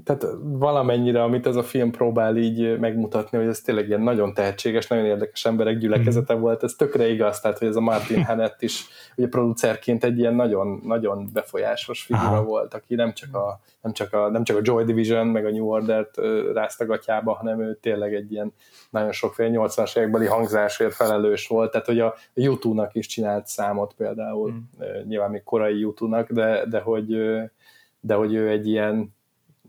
tehát 0.05 0.27
valamennyire, 0.43 1.23
amit 1.23 1.47
ez 1.47 1.57
a 1.57 1.63
film 1.63 1.91
próbál 1.91 2.37
így 2.37 2.79
megmutatni, 2.79 3.39
hogy 3.39 3.47
ez 3.47 3.61
tényleg 3.61 3.89
ilyen 3.89 4.01
nagyon 4.01 4.35
tehetséges, 4.35 4.87
nagyon 4.87 5.05
érdekes 5.05 5.45
emberek 5.45 5.79
gyülekezete 5.79 6.35
mm. 6.35 6.41
volt, 6.41 6.63
ez 6.63 6.75
tökre 6.75 7.09
igaz, 7.09 7.41
tehát 7.41 7.59
hogy 7.59 7.69
ez 7.69 7.77
a 7.77 7.81
Martin 7.81 8.25
Hannett 8.25 8.63
is 8.63 8.87
ugye 9.17 9.29
producerként 9.29 10.05
egy 10.05 10.19
ilyen 10.19 10.35
nagyon, 10.35 10.81
nagyon 10.85 11.31
befolyásos 11.33 12.03
figura 12.03 12.27
Aha. 12.27 12.45
volt, 12.45 12.75
aki 12.75 12.95
nem 12.95 13.13
csak, 13.13 13.35
a, 13.35 13.61
nem, 13.81 13.93
csak 13.93 14.13
a, 14.13 14.29
nem 14.29 14.45
csak 14.45 14.57
a 14.57 14.61
Joy 14.63 14.85
Division, 14.85 15.27
meg 15.27 15.47
a 15.47 15.51
New 15.51 15.67
Order-t 15.67 16.21
rázta 16.55 16.87
gatyába, 16.87 17.33
hanem 17.33 17.61
ő 17.61 17.79
tényleg 17.81 18.15
egy 18.15 18.33
ilyen 18.33 18.53
nagyon 18.91 19.13
sokféle 19.13 19.51
80-as 19.53 19.99
évekbeli 19.99 20.27
hangzásért 20.27 20.95
felelős 20.95 21.47
volt, 21.47 21.71
tehát 21.71 21.87
hogy 21.87 22.01
a 22.01 22.15
YouTube-nak 22.35 22.95
is 22.95 23.07
csinált 23.07 23.47
számot 23.47 23.95
például, 23.97 24.51
mm. 24.51 24.83
Nyilván 25.19 25.37
még 25.37 25.45
korai 25.45 25.79
YouTube-nak, 25.79 26.31
de, 26.31 26.67
de, 26.67 26.81
hogy, 26.81 27.17
de 28.01 28.15
hogy 28.15 28.35
ő 28.35 28.49
egy 28.49 28.67
ilyen 28.67 29.17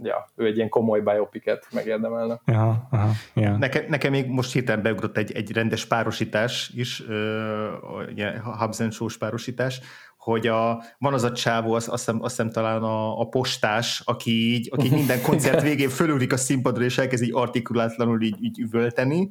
ja, 0.04 0.30
ő 0.36 0.46
egy 0.46 0.56
ilyen 0.56 0.70
komoly 0.70 1.02
biopiket 1.02 1.68
megérdemelne. 1.72 2.42
Ja, 2.46 2.88
aha, 2.92 3.10
ja. 3.34 3.58
Nekem, 3.58 3.86
nekem 3.88 4.12
még 4.12 4.28
most 4.28 4.54
hirtelen 4.54 4.82
beugrott 4.82 5.18
egy, 5.18 5.32
egy 5.32 5.52
rendes 5.52 5.86
párosítás 5.86 6.72
is, 6.76 7.00
uh, 7.00 8.34
Hubs 8.60 8.80
and 8.80 8.94
párosítás, 9.20 9.82
hogy 10.18 10.48
a, 10.48 10.84
van 10.98 11.14
az 11.14 11.24
a 11.24 11.32
csávó, 11.32 11.74
azt, 11.74 11.88
azt, 11.88 12.06
hiszem, 12.06 12.22
azt 12.24 12.36
hiszem 12.36 12.52
talán 12.52 12.84
a, 12.84 13.20
a 13.20 13.26
postás, 13.26 14.02
aki 14.06 14.32
így, 14.32 14.70
aki 14.72 14.90
minden 14.90 15.22
koncert 15.22 15.62
végén 15.62 15.90
fölülik 15.90 16.34
a 16.34 16.38
színpadra, 16.38 16.84
és 16.84 16.98
elkezd 16.98 17.24
így 17.24 17.34
artikulátlanul 17.34 18.22
így, 18.22 18.44
így 18.44 18.60
üvölteni, 18.60 19.30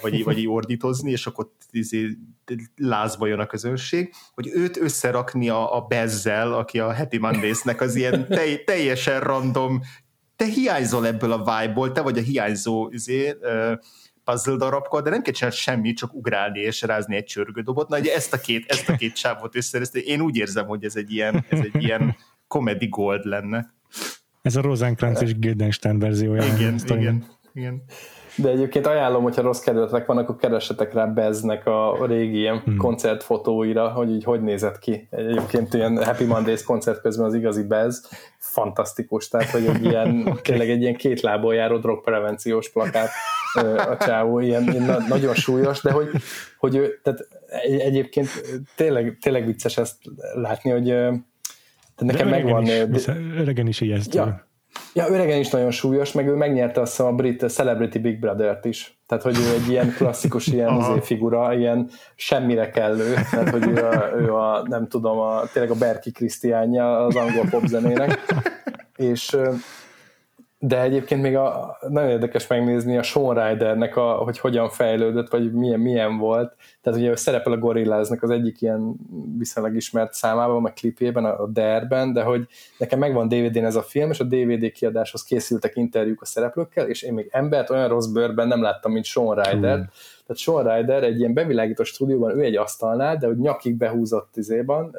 vagy, 0.00 0.24
vagy 0.24 0.38
így 0.38 0.48
ordítozni, 0.48 1.10
és 1.10 1.26
akkor 1.26 1.52
izé, 1.70 2.18
lázba 2.76 3.26
jön 3.26 3.38
a 3.38 3.46
közönség, 3.46 4.14
hogy 4.34 4.50
őt 4.54 4.76
összerakni 4.76 5.48
a, 5.48 5.76
a 5.76 5.80
Bezzel, 5.80 6.52
aki 6.52 6.78
a 6.78 6.94
Happy 6.94 7.18
Mondays-nek 7.18 7.80
az 7.80 7.94
ilyen 7.94 8.28
tej, 8.28 8.64
teljesen 8.64 9.20
random, 9.20 9.80
te 10.36 10.44
hiányzol 10.44 11.06
ebből 11.06 11.32
a 11.32 11.38
vibe-ból, 11.38 11.92
te 11.92 12.00
vagy 12.00 12.18
a 12.18 12.22
hiányzó 12.22 12.88
izé, 12.90 13.36
puzzle 14.24 14.56
darabkal, 14.56 15.02
de 15.02 15.10
nem 15.10 15.22
kell 15.22 15.32
csinálni 15.32 15.56
semmit, 15.56 15.96
csak 15.96 16.14
ugrálni 16.14 16.60
és 16.60 16.82
rázni 16.82 17.16
egy 17.16 17.24
csörgődobot. 17.24 17.88
Na, 17.88 17.98
ugye 17.98 18.14
ezt 18.14 18.32
a 18.32 18.38
két, 18.38 18.64
ezt 18.68 18.88
a 18.88 18.96
két 18.96 19.16
sávot 19.16 19.56
összerezte, 19.56 19.98
én 19.98 20.20
úgy 20.20 20.36
érzem, 20.36 20.66
hogy 20.66 20.84
ez 20.84 20.96
egy 20.96 21.12
ilyen, 21.12 21.44
ez 21.48 21.58
egy 21.72 21.82
ilyen 21.82 22.16
comedy 22.48 22.88
gold 22.88 23.24
lenne. 23.24 23.74
Ez 24.42 24.56
a 24.56 24.60
Rosencrantz 24.60 25.22
és 25.22 25.38
Guildenstern 25.38 25.98
verziója. 25.98 26.44
Igen, 26.44 26.80
igen, 26.86 27.24
igen. 27.54 27.82
De 28.36 28.48
egyébként 28.48 28.86
ajánlom, 28.86 29.22
hogyha 29.22 29.42
rossz 29.42 29.60
kedvetek 29.60 30.06
van, 30.06 30.18
akkor 30.18 30.36
keressetek 30.36 30.92
rá 30.92 31.04
Beznek 31.06 31.66
a 31.66 32.06
régi 32.06 32.38
ilyen 32.38 32.58
hmm. 32.58 32.76
koncertfotóira, 32.76 33.88
hogy 33.88 34.10
így 34.10 34.24
hogy 34.24 34.42
nézett 34.42 34.78
ki. 34.78 35.08
Egyébként 35.10 35.74
ilyen 35.74 36.04
Happy 36.04 36.24
Mondays 36.24 36.62
koncert 36.62 37.00
közben 37.00 37.26
az 37.26 37.34
igazi 37.34 37.62
Bez 37.62 38.08
fantasztikus, 38.38 39.28
tehát 39.28 39.50
hogy 39.50 39.66
egy 39.66 39.84
ilyen, 39.84 40.20
okay. 40.26 40.40
tényleg 40.42 40.70
egy 40.70 40.80
ilyen 40.80 40.96
két 40.96 41.20
lából 41.20 41.54
járó 41.54 41.78
drogprevenciós 41.78 42.70
plakát 42.70 43.10
a 43.88 43.96
csávó, 43.96 44.38
ilyen, 44.38 44.62
ilyen 44.62 45.04
nagyon 45.08 45.34
súlyos, 45.34 45.80
de 45.80 45.92
hogy, 45.92 46.08
hogy 46.58 46.76
ő, 46.76 47.00
tehát 47.02 47.28
egyébként 47.62 48.28
tényleg, 48.76 49.18
tényleg 49.20 49.46
vicces 49.46 49.78
ezt 49.78 49.96
látni, 50.34 50.70
hogy 50.70 50.84
tehát 50.84 52.14
nekem 52.14 52.28
megvan... 52.28 52.64
Is, 52.94 53.06
öregen 53.38 53.66
is 53.66 53.80
ijesztő. 53.80 54.18
Ja, 54.18 54.49
Ja, 54.94 55.08
öregen 55.08 55.38
is 55.38 55.50
nagyon 55.50 55.70
súlyos, 55.70 56.12
meg 56.12 56.28
ő 56.28 56.34
megnyerte 56.34 56.80
azt 56.80 57.00
a 57.00 57.12
brit 57.12 57.50
Celebrity 57.50 57.98
Big 57.98 58.18
Brother-t 58.18 58.64
is. 58.64 58.98
Tehát, 59.06 59.24
hogy 59.24 59.38
ő 59.38 59.54
egy 59.54 59.68
ilyen 59.68 59.92
klasszikus 59.96 60.46
ilyen 60.54 60.76
izé 60.76 61.00
figura, 61.00 61.54
ilyen 61.54 61.90
semmire 62.14 62.70
kellő, 62.70 63.14
tehát, 63.30 63.50
hogy 63.50 63.66
ő 63.66 63.86
a, 63.86 64.12
ő 64.16 64.34
a 64.34 64.62
nem 64.68 64.88
tudom, 64.88 65.18
a, 65.18 65.42
tényleg 65.52 65.70
a 65.70 65.78
Berki 65.78 66.10
Krisztiánja 66.10 67.04
az 67.04 67.16
angol 67.16 67.44
popzenének. 67.50 68.18
És 68.96 69.36
de 70.62 70.80
egyébként 70.80 71.22
még 71.22 71.36
a, 71.36 71.78
nagyon 71.88 72.10
érdekes 72.10 72.46
megnézni 72.46 72.96
a 72.96 73.02
Sean 73.02 73.34
Rydernek, 73.34 73.96
a, 73.96 74.12
hogy 74.12 74.38
hogyan 74.38 74.70
fejlődött, 74.70 75.30
vagy 75.30 75.52
milyen, 75.52 75.80
milyen 75.80 76.18
volt. 76.18 76.54
Tehát 76.82 76.98
ugye 76.98 77.16
szerepel 77.16 77.52
a 77.52 77.58
Gorillaznak 77.58 78.22
az 78.22 78.30
egyik 78.30 78.60
ilyen 78.60 78.94
viszonylag 79.38 79.76
ismert 79.76 80.12
számában, 80.12 80.62
meg 80.62 80.72
klipjében, 80.72 81.24
a 81.24 81.46
Derben, 81.46 82.12
de 82.12 82.22
hogy 82.22 82.46
nekem 82.78 82.98
megvan 82.98 83.28
DVD-n 83.28 83.64
ez 83.64 83.76
a 83.76 83.82
film, 83.82 84.10
és 84.10 84.20
a 84.20 84.24
DVD 84.24 84.72
kiadáshoz 84.72 85.22
készültek 85.22 85.76
interjúk 85.76 86.22
a 86.22 86.24
szereplőkkel, 86.24 86.88
és 86.88 87.02
én 87.02 87.12
még 87.12 87.28
embert 87.30 87.70
olyan 87.70 87.88
rossz 87.88 88.06
bőrben 88.06 88.48
nem 88.48 88.62
láttam, 88.62 88.92
mint 88.92 89.04
Sean 89.04 89.34
Ryder. 89.34 89.76
Hmm. 89.76 89.88
Tehát 90.26 90.36
Sean 90.36 90.76
Ryder 90.76 91.02
egy 91.02 91.18
ilyen 91.18 91.34
bevilágító 91.34 91.84
stúdióban, 91.84 92.38
ő 92.38 92.42
egy 92.42 92.56
asztalnál, 92.56 93.16
de 93.16 93.26
hogy 93.26 93.38
nyakig 93.38 93.76
behúzott 93.76 94.36
izéban, 94.36 94.96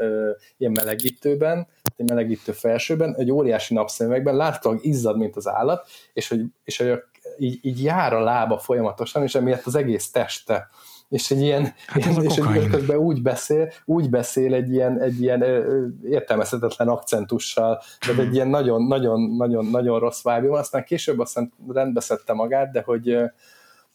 ilyen 0.57 0.71
melegítőben, 0.71 1.67
egy 2.01 2.09
melegítő 2.09 2.51
felsőben, 2.51 3.15
egy 3.17 3.31
óriási 3.31 3.73
napszemüvegben, 3.73 4.35
láthatóan 4.35 4.79
izzad, 4.81 5.17
mint 5.17 5.35
az 5.35 5.47
állat, 5.47 5.87
és 6.13 6.27
hogy, 6.27 6.41
és 6.63 6.77
hogy 6.77 7.03
így, 7.37 7.59
így 7.61 7.83
jár 7.83 8.13
a 8.13 8.23
lába 8.23 8.57
folyamatosan, 8.57 9.23
és 9.23 9.35
emiatt 9.35 9.65
az 9.65 9.75
egész 9.75 10.11
teste. 10.11 10.69
És 11.09 11.31
egy 11.31 11.41
ilyen, 11.41 11.73
hát 11.87 12.05
ilyen 12.05 12.23
és 12.23 12.37
egy 12.37 12.67
közben 12.67 12.97
úgy 12.97 13.21
beszél, 13.21 13.71
úgy 13.85 14.09
beszél 14.09 14.53
egy 14.53 14.71
ilyen, 14.71 15.01
egy 15.01 15.21
ilyen 15.21 15.43
értelmezhetetlen 16.05 16.87
akcentussal, 16.87 17.81
de 18.15 18.21
egy 18.21 18.33
ilyen 18.33 18.47
nagyon, 18.47 18.83
nagyon, 18.83 19.21
nagyon, 19.21 19.65
nagyon 19.65 19.99
rossz 19.99 20.23
vibe 20.23 20.57
aztán 20.57 20.83
később 20.83 21.19
aztán 21.19 21.53
rendbe 21.67 21.99
szedte 21.99 22.33
magát, 22.33 22.71
de 22.71 22.81
hogy 22.85 23.17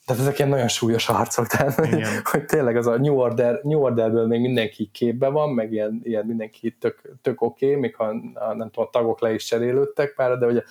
tehát 0.06 0.22
ezek 0.22 0.38
ilyen 0.38 0.50
nagyon 0.50 0.68
súlyos 0.68 1.06
harcok, 1.06 1.46
tehát 1.46 1.86
Igen. 1.86 2.10
hogy 2.30 2.44
tényleg 2.44 2.76
az 2.76 2.86
a 2.86 2.98
New, 2.98 3.14
Order, 3.14 3.60
New 3.62 3.80
Orderből 3.80 4.26
még 4.26 4.40
mindenki 4.40 4.90
képbe 4.92 5.28
van, 5.28 5.50
meg 5.50 5.72
ilyen, 5.72 6.00
ilyen 6.02 6.26
mindenki 6.26 6.76
tök, 6.80 7.12
tök 7.22 7.40
oké, 7.40 7.66
okay, 7.66 7.80
még 7.80 7.96
ha 7.96 8.12
nem 8.12 8.70
tudom, 8.70 8.84
a 8.86 8.90
tagok 8.90 9.20
le 9.20 9.34
is 9.34 9.44
cserélődtek 9.44 10.14
pár, 10.14 10.38
de 10.38 10.44
hogy 10.44 10.62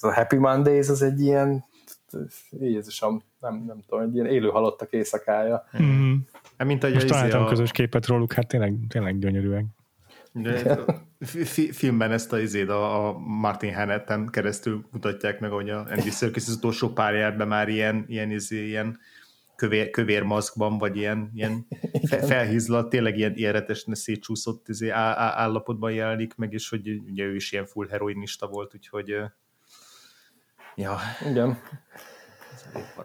a 0.00 0.14
Happy 0.14 0.36
Mondays 0.36 0.88
az 0.88 1.02
egy 1.02 1.20
ilyen 1.20 1.64
Jézusom, 2.50 3.22
nem, 3.40 3.64
nem 3.66 3.82
tudom, 3.88 4.04
egy 4.04 4.14
ilyen 4.14 4.26
élő 4.26 4.48
halottak 4.48 4.92
éjszakája. 4.92 5.64
Mm-hmm. 5.82 6.14
Hát, 6.56 6.66
mint 6.66 6.92
Most 6.92 7.06
találtam 7.06 7.42
a... 7.42 7.48
közös 7.48 7.70
képet 7.70 8.06
róluk, 8.06 8.32
hát 8.32 8.46
tényleg, 8.46 8.74
tényleg 8.88 9.18
gyönyörűek. 9.18 9.64
De 10.36 10.78
filmben 11.72 12.12
ezt 12.12 12.32
a 12.32 12.38
izéd 12.38 12.68
a, 12.68 13.08
a 13.08 13.18
Martin 13.18 13.74
Hannetten 13.74 14.28
keresztül 14.30 14.86
mutatják 14.90 15.40
meg, 15.40 15.50
hogy 15.50 15.70
a 15.70 15.86
Andy 15.90 16.10
Serkis 16.10 16.46
az 16.46 16.54
utolsó 16.54 16.88
párjában 16.88 17.48
már 17.48 17.68
ilyen, 17.68 18.04
ilyen, 18.08 18.30
izé, 18.30 18.66
ilyen 18.66 18.98
kövér, 19.56 19.90
kövér 19.90 20.22
maszkban, 20.22 20.78
vagy 20.78 20.96
ilyen, 20.96 21.30
ilyen 21.34 21.66
fe, 22.08 22.22
felhízlat, 22.26 22.88
tényleg 22.88 23.18
ilyen, 23.18 23.52
retesne 23.52 23.94
szétcsúszott 23.94 24.68
izé, 24.68 24.88
á, 24.88 25.00
á, 25.00 25.40
állapotban 25.40 25.92
jelenik 25.92 26.34
meg, 26.34 26.52
és 26.52 26.68
hogy 26.68 26.88
ugye 27.10 27.24
ő 27.24 27.34
is 27.34 27.52
ilyen 27.52 27.66
full 27.66 27.88
heroinista 27.88 28.46
volt, 28.46 28.74
úgyhogy 28.74 29.08
ja. 30.74 30.98
Igen. 31.28 31.58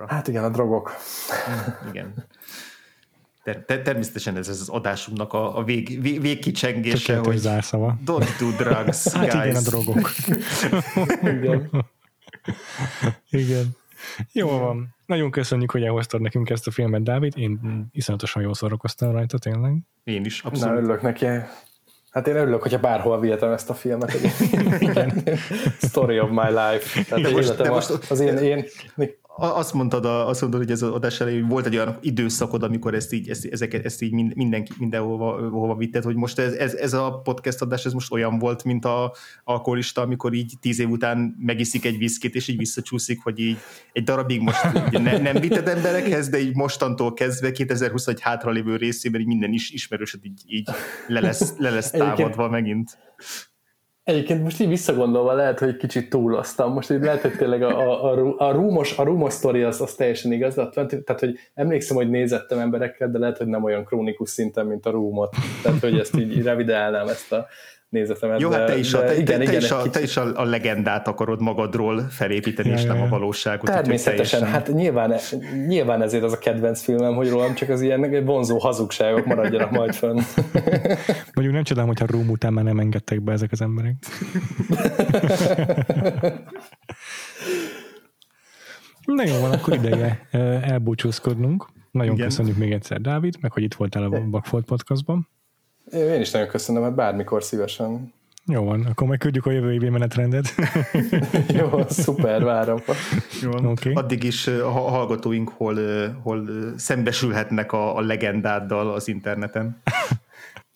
Hát 0.08 0.28
igen, 0.28 0.44
a 0.44 0.50
drogok. 0.50 0.92
Igen 1.90 2.28
ter- 3.50 3.66
ter- 3.66 3.84
természetesen 3.84 4.38
ez, 4.38 4.48
ez 4.48 4.60
az 4.60 4.70
adásunknak 4.70 5.34
a, 5.34 5.58
a 5.58 5.64
vég, 5.64 6.02
vég, 6.02 6.22
végkicsengése, 6.22 7.18
hogy 7.18 7.38
zárszava. 7.38 7.98
don't 8.06 8.28
do 8.40 8.50
drugs, 8.58 9.14
Hát 9.14 9.32
guys. 9.32 9.46
igen, 9.46 9.56
a 9.56 9.62
drogok. 9.62 10.12
igen. 11.38 11.70
igen. 13.30 13.66
Jó 14.32 14.48
van. 14.48 14.96
Nagyon 15.06 15.32
köszönjük, 15.32 15.72
hogy 15.72 15.84
elhoztad 15.84 16.22
nekünk 16.22 16.50
ezt 16.50 16.68
a 16.68 16.72
filmet, 16.72 17.04
Dávid. 17.04 17.34
Én 17.38 17.60
iszonyatosan 17.92 18.42
jól 18.42 18.54
szórakoztam 18.54 19.12
rajta, 19.12 19.38
tényleg. 19.38 19.78
Én 20.04 20.26
is, 20.26 20.42
abszolút. 20.42 20.74
Na, 20.74 20.80
örülök 20.82 21.02
neki. 21.02 21.26
Hát 22.12 22.28
én 22.28 22.36
örülök, 22.36 22.62
hogyha 22.62 22.80
bárhol 22.80 23.20
vihetem 23.20 23.52
ezt 23.52 23.70
a 23.70 23.74
filmet. 23.74 24.14
Igen. 24.80 25.24
Story 25.90 26.20
of 26.20 26.30
my 26.30 26.48
life. 26.48 27.04
Tehát 27.04 27.24
de 27.24 27.32
most, 27.32 27.56
de 27.56 27.70
most, 27.70 27.90
az 27.90 28.20
én, 28.20 28.38
én, 28.38 28.66
azt 29.40 29.74
mondtad, 29.74 30.06
a, 30.06 30.28
azt 30.28 30.42
mondod, 30.42 30.60
hogy 30.60 30.72
ez 30.72 30.82
az 30.82 30.92
adás 30.92 31.20
elején, 31.20 31.48
volt 31.48 31.66
egy 31.66 31.76
olyan 31.76 31.98
időszakod, 32.02 32.64
amikor 32.64 32.94
ezt 32.94 33.14
így, 33.14 33.30
ezt, 33.30 33.46
ezeket, 33.46 33.86
ezt 33.86 34.02
így 34.02 34.36
mindenki 34.36 34.72
mindenhova 34.78 35.50
hova 35.50 35.76
vitted, 35.76 36.04
hogy 36.04 36.16
most 36.16 36.40
ez, 36.40 36.54
ez, 36.54 36.74
ez, 36.74 36.94
a 36.94 37.22
podcast 37.24 37.62
adás, 37.62 37.86
ez 37.86 37.94
most 37.94 38.12
olyan 38.12 38.40
volt, 38.40 38.64
mint 38.64 38.86
a 38.86 39.14
alkoholista, 39.44 40.02
amikor 40.02 40.34
így 40.34 40.54
tíz 40.62 40.80
év 40.80 40.90
után 40.90 41.36
megiszik 41.40 41.86
egy 41.86 41.98
viszkit, 41.98 42.36
és 42.36 42.48
így 42.48 42.58
visszacsúszik, 42.58 43.24
hogy 43.24 43.40
így 43.40 43.58
egy 43.94 44.04
darabig 44.04 44.42
most 44.42 44.92
ne, 44.92 45.18
nem 45.18 45.36
vitted 45.36 45.68
emberekhez, 45.68 46.30
de 46.30 46.40
így 46.40 46.56
mostantól 46.56 47.14
kezdve 47.14 47.52
2021 47.52 48.22
hátralévő 48.22 48.76
részében 48.76 49.22
így 49.22 49.28
minden 49.28 49.54
is 49.54 49.70
ismerősöd 49.72 50.26
így, 50.26 50.42
így 50.48 50.70
le 51.08 51.20
lesz, 51.20 51.54
le 51.58 51.70
lesz 51.70 51.92
támadva 51.92 52.50
megint. 52.50 52.98
Egyébként 54.10 54.44
most 54.44 54.60
így 54.60 54.68
visszagondolva 54.68 55.34
lehet, 55.34 55.60
hogy 55.60 55.78
kicsit 55.78 56.10
túloztam. 56.10 56.74
Most 56.74 56.92
így 56.92 57.02
lehet, 57.02 57.22
hogy 57.22 57.36
tényleg 57.38 57.64
a, 57.64 57.80
a, 57.80 58.14
a, 58.14 58.36
a 58.38 58.52
rúmos, 58.52 58.98
a 58.98 59.04
rúmos 59.04 59.34
sztori 59.34 59.62
az, 59.62 59.82
az 59.82 59.94
teljesen 59.94 60.32
igaz. 60.32 60.54
Tehát, 60.54 61.20
hogy 61.20 61.38
emlékszem, 61.54 61.98
hogy 61.98 62.10
nézettem 62.10 62.60
emberekkel, 62.60 63.12
de 63.12 63.18
lehet, 63.18 63.38
hogy 63.38 63.48
nem 63.48 63.64
olyan 63.64 63.86
krónikus 63.86 64.30
szinten, 64.30 64.66
mint 64.66 64.86
a 64.86 64.90
rúmot. 64.90 65.36
Tehát, 65.64 65.80
hogy 65.80 66.00
ezt 66.00 66.18
így 66.18 66.44
revideálnám 66.44 67.08
ezt 67.08 67.32
a, 67.32 67.48
nézetemet. 67.90 68.40
Jó, 68.40 68.50
hát 68.50 68.66
te 68.66 68.78
is, 68.78 68.94
a, 68.94 69.04
te, 69.04 69.18
igen, 69.18 69.38
te, 69.38 69.44
igen, 69.44 69.62
is, 69.62 69.72
a, 69.72 69.90
te 69.90 70.02
is 70.02 70.18
a, 70.18 70.40
a 70.40 70.44
legendát 70.44 71.08
akarod 71.08 71.42
magadról 71.42 72.00
felépíteni, 72.10 72.70
ja, 72.70 72.76
és 72.76 72.84
nem 72.84 73.02
a 73.02 73.08
valóságot. 73.08 73.66
Természetesen, 73.66 74.44
hát 74.44 74.74
nyilván, 74.74 75.16
nyilván 75.68 76.02
ezért 76.02 76.24
az 76.24 76.34
a 76.34 76.38
kedvenc 76.38 76.82
filmem, 76.82 77.16
hogy 77.16 77.30
rólam 77.30 77.54
csak 77.54 77.70
az 77.70 77.82
ilyen 77.82 78.26
vonzó 78.26 78.58
hazugságok 78.58 79.26
maradjanak 79.26 79.72
majd 79.72 79.94
fönn. 79.94 80.20
Mondjuk 81.34 81.54
nem 81.54 81.64
csodálom, 81.64 81.90
hogyha 81.90 82.06
Room 82.06 82.30
után 82.30 82.54
már 82.54 82.64
nem 82.64 82.80
engedtek 82.80 83.22
be 83.22 83.32
ezek 83.32 83.52
az 83.52 83.62
emberek. 83.62 83.96
Na 89.06 89.24
jó 89.26 89.40
van, 89.40 89.52
akkor 89.52 89.74
ideje 89.74 90.28
elbúcsúzkodnunk. 90.62 91.68
Nagyon 91.92 92.14
Igen. 92.14 92.28
köszönjük 92.28 92.58
még 92.58 92.72
egyszer, 92.72 93.02
Dávid, 93.02 93.36
meg 93.42 93.52
hogy 93.52 93.64
itt 93.64 93.74
voltál 93.74 94.04
a 94.04 94.10
Bakfolt 94.30 94.66
podcastban. 94.66 95.28
Én 95.94 96.22
is 96.22 96.32
nagyon 96.32 96.48
köszönöm, 96.48 96.84
hát 96.84 96.96
bármikor 96.96 97.44
szívesen. 97.44 98.14
Jó 98.46 98.64
van, 98.64 98.86
akkor 98.90 99.08
majd 99.08 99.20
küldjük 99.20 99.46
a 99.46 99.52
jövő 99.52 99.74
évi 99.74 99.90
menetrendet. 99.90 100.46
Jó, 101.60 101.70
szuper, 101.88 102.44
várom. 102.44 102.80
Jó, 103.42 103.52
okay. 103.52 103.94
Addig 103.94 104.24
is 104.24 104.48
a 104.48 104.70
hallgatóink 104.70 105.50
hol, 105.50 105.76
hol 106.24 106.50
szembesülhetnek 106.78 107.72
a, 107.72 107.96
a 107.96 108.02
legendáddal 108.02 108.94
az 108.94 109.08
interneten. 109.08 109.82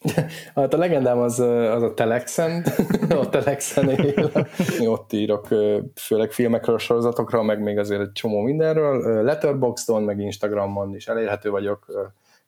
Hát 0.55 0.73
a 0.73 0.77
legendám 0.77 1.17
az, 1.17 1.39
az 1.39 1.81
a 1.81 1.93
Telexen, 1.93 2.65
a 3.09 3.29
Telexen 3.29 3.89
él. 3.89 4.31
Ott 4.79 5.13
írok 5.13 5.47
főleg 5.95 6.31
filmekről, 6.31 6.77
sorozatokról, 6.77 7.43
meg 7.43 7.61
még 7.61 7.77
azért 7.77 8.01
egy 8.01 8.11
csomó 8.11 8.41
mindenről. 8.41 9.23
Letterboxdon, 9.23 10.03
meg 10.03 10.19
Instagramon 10.19 10.95
is 10.95 11.07
elérhető 11.07 11.49
vagyok 11.49 11.85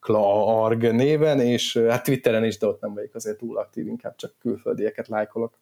Kla.arg 0.05 0.91
néven, 0.91 1.39
és 1.39 1.77
hát 1.77 2.03
Twitteren 2.03 2.43
is, 2.43 2.57
de 2.57 2.67
ott 2.67 2.81
nem 2.81 2.93
vagyok 2.93 3.15
azért 3.15 3.37
túl 3.37 3.57
aktív, 3.57 3.87
inkább 3.87 4.15
csak 4.15 4.33
külföldieket 4.39 5.07
lájkolok. 5.07 5.59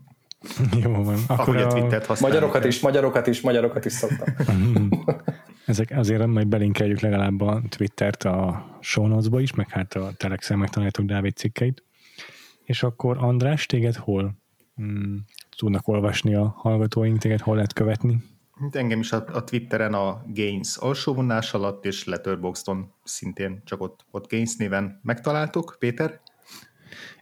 Jó 0.82 1.02
van. 1.02 1.18
Akkor 1.26 1.56
a, 1.56 1.66
a 1.66 1.72
Twittert 1.72 2.20
Magyarokat 2.20 2.64
is, 2.64 2.80
magyarokat 2.80 3.26
is, 3.26 3.40
magyarokat 3.40 3.84
is 3.84 3.92
szoktam. 3.92 4.34
Ezek 5.66 5.92
azért 5.96 6.26
majd 6.26 6.46
belinkeljük 6.46 7.00
legalább 7.00 7.40
a 7.40 7.62
Twittert 7.68 8.24
a 8.24 8.64
show 8.80 9.06
notes-ba 9.06 9.40
is, 9.40 9.54
meg 9.54 9.68
hát 9.68 9.94
a 9.94 10.12
Telexen 10.16 10.58
megtaláljátok 10.58 11.04
Dávid 11.04 11.36
cikkeit. 11.36 11.84
És 12.64 12.82
akkor 12.82 13.16
András, 13.18 13.66
téged 13.66 13.94
hol 13.94 14.34
hmm, 14.76 15.24
tudnak 15.58 15.88
olvasni 15.88 16.34
a 16.34 16.54
hallgatóink, 16.56 17.18
téged 17.18 17.40
hol 17.40 17.54
lehet 17.54 17.72
követni? 17.72 18.22
Engem 18.70 19.00
is 19.00 19.12
a, 19.12 19.24
a 19.32 19.44
Twitteren 19.44 19.94
a 19.94 20.22
Gains 20.26 20.76
alsó 20.76 21.14
vonás 21.14 21.54
alatt, 21.54 21.84
és 21.84 22.04
Letterboxdon 22.04 22.92
szintén 23.04 23.62
csak 23.64 23.80
ott, 23.80 24.04
ott 24.10 24.30
Gains 24.30 24.56
néven 24.56 25.00
megtaláltuk. 25.02 25.76
Péter? 25.78 26.20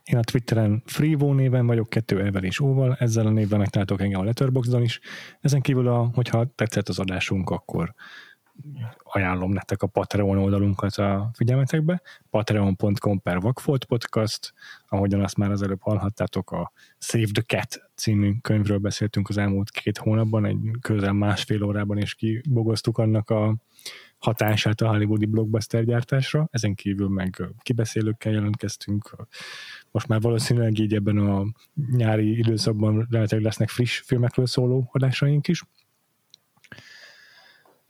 Én 0.05 0.19
a 0.19 0.23
Twitteren 0.23 0.83
Freevo 0.87 1.33
néven 1.33 1.67
vagyok, 1.67 1.89
kettő 1.89 2.21
elvel 2.21 2.45
és 2.45 2.61
óval, 2.61 2.97
ezzel 2.99 3.27
a 3.27 3.31
névvel 3.31 3.59
megtaláltok 3.59 4.01
engem 4.01 4.21
a 4.21 4.25
Letterboxdon 4.25 4.83
is. 4.83 5.01
Ezen 5.41 5.61
kívül, 5.61 5.89
a, 5.89 6.11
hogyha 6.15 6.53
tetszett 6.55 6.89
az 6.89 6.99
adásunk, 6.99 7.51
akkor 7.51 7.95
ajánlom 9.03 9.53
nektek 9.53 9.83
a 9.83 9.87
Patreon 9.87 10.39
oldalunkat 10.39 10.95
a 10.95 11.31
figyelmetekbe, 11.35 12.03
patreon.com 12.31 13.23
per 13.23 13.39
Podcast, 13.89 14.53
ahogyan 14.89 15.23
azt 15.23 15.37
már 15.37 15.51
az 15.51 15.62
előbb 15.62 15.83
hallhattátok, 15.83 16.51
a 16.51 16.73
Save 16.99 17.29
the 17.33 17.43
Cat 17.43 17.90
című 18.01 18.35
könyvről 18.40 18.78
beszéltünk 18.78 19.28
az 19.28 19.36
elmúlt 19.36 19.70
két 19.70 19.98
hónapban, 19.98 20.44
egy 20.44 20.59
közel 20.81 21.12
másfél 21.12 21.62
órában, 21.62 21.98
és 21.98 22.14
kibogoztuk 22.14 22.98
annak 22.98 23.31
a 23.31 23.56
hatását 24.18 24.81
a 24.81 24.89
hollywoodi 24.89 25.27
blockbuster 25.27 25.85
gyártásra, 25.85 26.48
ezen 26.51 26.74
kívül 26.74 27.09
meg 27.09 27.43
kibeszélőkkel 27.62 28.32
jelentkeztünk, 28.32 29.16
most 29.90 30.09
már 30.09 30.20
valószínűleg 30.20 30.78
így 30.78 30.94
ebben 30.94 31.18
a 31.18 31.44
nyári 31.97 32.39
időszakban 32.39 33.06
lehetőleg 33.10 33.44
lesznek 33.44 33.68
friss 33.68 33.98
filmekről 33.98 34.47
szóló 34.47 34.89
adásaink 34.93 35.48
is, 35.48 35.62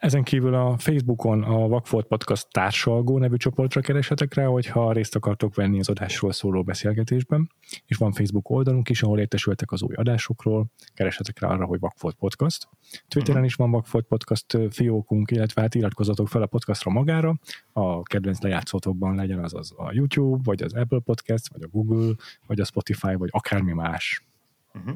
ezen 0.00 0.22
kívül 0.22 0.54
a 0.54 0.78
Facebookon 0.78 1.42
a 1.42 1.68
Vakfolt 1.68 2.06
Podcast 2.06 2.50
társalgó 2.50 3.18
nevű 3.18 3.36
csoportra 3.36 3.80
keresetek 3.80 4.34
rá, 4.34 4.44
hogyha 4.44 4.92
részt 4.92 5.16
akartok 5.16 5.54
venni 5.54 5.78
az 5.78 5.88
adásról 5.88 6.32
szóló 6.32 6.62
beszélgetésben, 6.62 7.50
és 7.86 7.96
van 7.96 8.12
Facebook 8.12 8.50
oldalunk 8.50 8.88
is, 8.88 9.02
ahol 9.02 9.18
értesültek 9.18 9.72
az 9.72 9.82
új 9.82 9.94
adásokról, 9.94 10.66
keresetek 10.94 11.40
rá 11.40 11.48
arra, 11.48 11.64
hogy 11.64 11.80
Vakfolt 11.80 12.14
Podcast. 12.14 12.68
Twitteren 13.08 13.34
uh-huh. 13.34 13.46
is 13.46 13.54
van 13.54 13.70
Vakfolt 13.70 14.06
Podcast 14.06 14.58
fiókunk, 14.70 15.30
illetve 15.30 15.60
hát 15.60 15.74
iratkozatok 15.74 16.28
fel 16.28 16.42
a 16.42 16.46
podcastra 16.46 16.90
magára, 16.90 17.38
a 17.72 18.02
kedvenc 18.02 18.40
lejátszótokban 18.40 19.14
legyen 19.14 19.44
az, 19.44 19.54
az 19.54 19.72
a 19.76 19.92
YouTube, 19.92 20.40
vagy 20.44 20.62
az 20.62 20.74
Apple 20.74 21.00
Podcast, 21.00 21.52
vagy 21.52 21.62
a 21.62 21.68
Google, 21.68 22.14
vagy 22.46 22.60
a 22.60 22.64
Spotify, 22.64 23.14
vagy 23.14 23.28
akármi 23.32 23.72
más. 23.72 24.26
Uh-huh. 24.74 24.94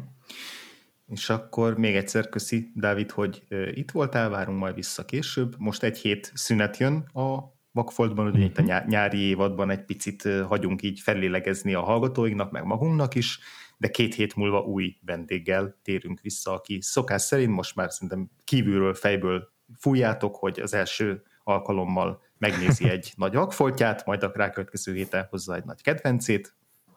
És 1.06 1.30
akkor 1.30 1.78
még 1.78 1.94
egyszer 1.94 2.28
köszi, 2.28 2.70
Dávid, 2.74 3.10
hogy 3.10 3.42
itt 3.74 3.90
voltál, 3.90 4.28
várunk 4.28 4.58
majd 4.58 4.74
vissza 4.74 5.04
később. 5.04 5.54
Most 5.58 5.82
egy 5.82 5.98
hét 5.98 6.30
szünet 6.34 6.76
jön 6.76 6.96
a 6.96 7.52
Vakfoltban, 7.72 8.26
ugye 8.26 8.44
itt 8.44 8.58
a 8.58 8.62
mhm. 8.62 8.88
nyári 8.88 9.18
évadban 9.18 9.70
egy 9.70 9.84
picit 9.84 10.28
hagyunk 10.46 10.82
így 10.82 11.00
fellélegezni 11.00 11.74
a 11.74 11.82
hallgatóinknak, 11.82 12.50
meg 12.50 12.64
magunknak 12.64 13.14
is, 13.14 13.38
de 13.76 13.88
két 13.88 14.14
hét 14.14 14.36
múlva 14.36 14.60
új 14.60 14.96
vendéggel 15.00 15.78
térünk 15.82 16.20
vissza, 16.20 16.52
aki 16.52 16.78
szokás 16.80 17.22
szerint 17.22 17.50
most 17.50 17.74
már 17.74 17.92
szerintem 17.92 18.30
kívülről, 18.44 18.94
fejből 18.94 19.52
fújjátok, 19.78 20.36
hogy 20.36 20.60
az 20.60 20.74
első 20.74 21.22
alkalommal 21.44 22.22
megnézi 22.38 22.88
egy 22.96 23.12
nagy 23.16 23.34
vakfoltját, 23.34 24.06
majd 24.06 24.22
a 24.22 24.32
rákövetkező 24.34 24.94
héten 24.94 25.26
hozza 25.30 25.54
egy 25.54 25.64
nagy 25.64 25.82
kedvencét. 25.82 26.54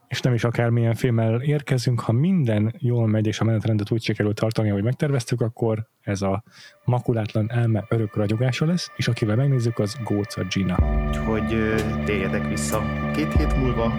És 0.07 0.21
nem 0.21 0.33
is 0.33 0.43
akármilyen 0.43 0.95
filmmel 0.95 1.41
érkezünk, 1.41 1.99
ha 1.99 2.11
minden 2.11 2.73
jól 2.77 3.07
megy, 3.07 3.27
és 3.27 3.39
a 3.39 3.43
menetrendet 3.43 3.91
úgy 3.91 4.03
sikerül 4.03 4.33
tartani, 4.33 4.69
ahogy 4.69 4.83
megterveztük, 4.83 5.41
akkor 5.41 5.87
ez 6.01 6.21
a 6.21 6.43
makulátlan 6.83 7.51
elme 7.51 7.85
örök 7.89 8.15
ragyogása 8.15 8.65
lesz, 8.65 8.91
és 8.95 9.07
akivel 9.07 9.35
megnézzük, 9.35 9.79
az 9.79 9.97
Góca 10.03 10.43
Gina. 10.43 10.77
Úgyhogy 11.07 11.75
térjetek 12.05 12.47
vissza 12.47 12.81
két 13.15 13.33
hét 13.33 13.57
múlva, 13.57 13.93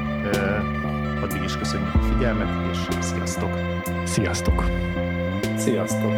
addig 1.23 1.43
is 1.43 1.57
köszönjük 1.57 1.95
a 1.95 1.99
figyelmet, 1.99 2.49
és 2.71 2.79
sziasztok! 3.01 3.51
Sziasztok! 4.05 4.65
Sziasztok! 5.57 6.13